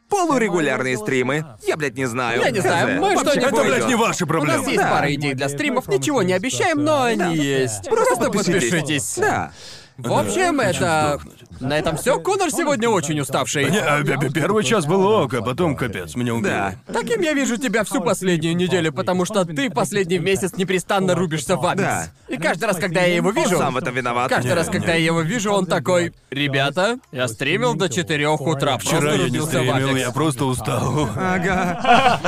полурегулярные 0.09 0.97
стримы. 0.97 1.45
Я, 1.67 1.77
блядь, 1.77 1.95
не 1.97 2.07
знаю. 2.07 2.41
Я 2.41 2.51
не 2.51 2.61
знаю, 2.61 2.99
мы 3.01 3.15
Вообще, 3.15 3.31
что-нибудь- 3.41 3.53
Это, 3.61 3.69
блядь, 3.69 3.87
не 3.89 3.95
ваши 3.95 4.25
У 4.25 4.27
проблемы. 4.27 4.59
нас 4.59 4.67
есть 4.67 4.79
Да. 4.81 4.91
пара 4.91 5.15
идей 5.15 5.35
для 5.35 5.49
стримов, 5.51 5.87
ничего 5.89 6.23
не 6.23 6.33
обещаем, 6.33 6.83
но 6.83 7.03
они 7.03 7.37
есть. 7.37 7.85
Просто, 7.91 8.31
подпишитесь. 8.31 9.17
Да. 9.19 9.53
В 9.99 10.13
общем, 10.13 10.61
это... 10.61 11.19
На 11.61 11.77
этом 11.77 11.97
все. 11.97 12.21
Конор 12.21 12.53
сегодня 12.53 12.89
очень 12.89 13.19
уставший. 13.19 13.69
Не, 13.69 13.79
а, 13.79 14.05
п- 14.05 14.17
п- 14.17 14.31
первый 14.31 14.63
час 14.63 14.87
был 14.87 15.05
ок, 15.05 15.35
а 15.35 15.43
потом 15.43 15.75
капец, 15.75 16.15
меня 16.15 16.35
убили. 16.35 16.51
Да. 16.53 16.75
Таким 16.87 17.21
я 17.21 17.33
вижу 17.33 17.57
тебя 17.57 17.83
всю 17.83 18.01
последнюю 18.01 18.55
неделю, 18.55 18.93
потому 18.93 19.25
что 19.25 19.45
ты 19.45 19.69
последний 19.69 20.21
месяц 20.21 20.53
непрестанно 20.57 21.17
рубишься 21.17 21.57
в 21.57 21.67
Апекс. 21.67 21.83
Да. 21.83 22.07
И 22.29 22.37
каждый 22.37 22.67
раз, 22.67 22.77
когда 22.77 23.01
я 23.01 23.17
его 23.17 23.33
вижу... 23.33 23.59
Сам 23.59 23.75
в 23.75 23.77
этом 23.79 23.93
виноват. 23.93 24.29
Каждый 24.29 24.51
Не, 24.51 24.55
раз, 24.55 24.69
когда 24.69 24.95
я 24.95 25.05
его 25.05 25.21
вижу, 25.23 25.51
он 25.51 25.67
такой... 25.67 26.13
Ребята, 26.31 26.99
я 27.11 27.27
стримил 27.27 27.75
до 27.75 27.89
4 27.89 28.29
утра, 28.29 28.79
Вчера 28.79 29.15
я 29.15 29.29
не 29.29 29.41
стримил, 29.41 29.75
Апекс». 29.75 30.01
я 30.01 30.11
просто 30.13 30.45
устал. 30.45 31.09
Ага. 31.17 32.21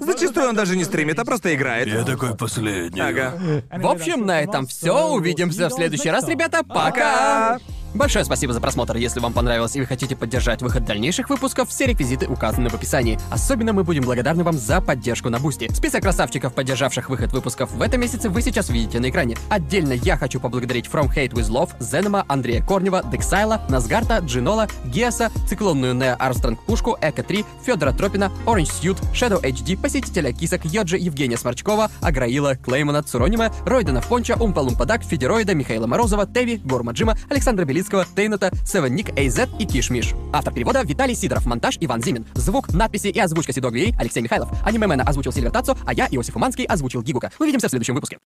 Зачастую 0.00 0.48
он 0.48 0.54
даже 0.56 0.74
не 0.74 0.84
стримит, 0.84 1.18
а 1.18 1.26
просто 1.26 1.54
играет. 1.54 1.86
Я 1.86 2.04
такой 2.04 2.34
последний. 2.34 3.00
Ага. 3.00 3.34
В 3.70 3.86
общем, 3.88 4.24
на 4.24 4.40
этом 4.40 4.66
все. 4.66 5.08
Увидимся 5.08 5.68
в 5.68 5.72
следующий 5.72 6.08
раз, 6.08 6.26
ребята. 6.28 6.62
Пока! 6.64 6.93
Пока! 6.94 7.58
Большое 7.94 8.24
спасибо 8.24 8.52
за 8.52 8.60
просмотр. 8.60 8.96
Если 8.96 9.20
вам 9.20 9.32
понравилось 9.32 9.76
и 9.76 9.80
вы 9.80 9.86
хотите 9.86 10.16
поддержать 10.16 10.62
выход 10.62 10.84
дальнейших 10.84 11.30
выпусков, 11.30 11.68
все 11.68 11.86
реквизиты 11.86 12.26
указаны 12.26 12.68
в 12.68 12.74
описании. 12.74 13.20
Особенно 13.30 13.72
мы 13.72 13.84
будем 13.84 14.02
благодарны 14.02 14.42
вам 14.42 14.58
за 14.58 14.80
поддержку 14.80 15.30
на 15.30 15.38
Бусти. 15.38 15.72
Список 15.72 16.02
красавчиков, 16.02 16.52
поддержавших 16.54 17.08
выход 17.08 17.32
выпусков 17.32 17.70
в 17.70 17.80
этом 17.80 18.00
месяце, 18.00 18.28
вы 18.28 18.42
сейчас 18.42 18.68
видите 18.68 18.98
на 18.98 19.10
экране. 19.10 19.36
Отдельно 19.48 19.92
я 19.92 20.16
хочу 20.16 20.40
поблагодарить 20.40 20.86
From 20.86 21.08
Hate 21.08 21.34
With 21.34 21.48
Love, 21.48 21.70
Зенема, 21.78 22.24
Андрея 22.26 22.64
Корнева, 22.64 23.04
Дексайла, 23.12 23.62
Назгарта, 23.68 24.18
Джинола, 24.18 24.66
Геаса, 24.86 25.30
циклонную 25.48 25.94
Нео 25.94 26.16
Армстронг 26.18 26.60
Пушку, 26.64 26.98
Эко 27.00 27.22
3, 27.22 27.44
Федора 27.64 27.92
Тропина, 27.92 28.32
Orange 28.44 28.72
Suit, 28.82 29.00
Shadow 29.12 29.40
HD, 29.40 29.80
посетителя 29.80 30.32
кисок, 30.32 30.64
Йоджи, 30.64 30.98
Евгения 30.98 31.36
Сморчкова, 31.36 31.92
Аграила, 32.00 32.56
Клеймана, 32.56 33.04
Цуронима, 33.04 33.52
Ройдена 33.64 34.02
Понча, 34.02 34.34
Умпа 34.34 34.58
Лумпадак, 34.58 35.04
Федероида, 35.04 35.54
Михаила 35.54 35.86
Морозова, 35.86 36.26
Теви, 36.26 36.56
Горма 36.56 36.90
Джима, 36.90 37.16
Александра 37.30 37.64
Белицкого, 37.84 38.06
Тейната, 38.16 38.50
Севен 38.64 38.94
Ник, 38.94 39.10
AZ 39.10 39.48
и 39.58 39.66
Киш 39.66 39.90
Миш. 39.90 40.14
Автор 40.32 40.52
перевода 40.54 40.82
Виталий 40.82 41.14
Сидоров, 41.14 41.44
монтаж 41.44 41.76
Иван 41.80 42.02
Зимин. 42.02 42.26
Звук, 42.34 42.72
надписи 42.72 43.08
и 43.08 43.18
озвучка 43.18 43.52
Сидогли 43.52 43.94
Алексей 43.98 44.22
Михайлов. 44.22 44.48
Анимемена 44.64 45.04
озвучил 45.04 45.32
Сильвер 45.32 45.50
Тацо, 45.50 45.76
а 45.84 45.92
я, 45.92 46.06
Иосиф 46.10 46.36
Уманский, 46.36 46.64
озвучил 46.64 47.02
Гигука. 47.02 47.30
Увидимся 47.38 47.68
в 47.68 47.70
следующем 47.70 47.94
выпуске. 47.94 48.18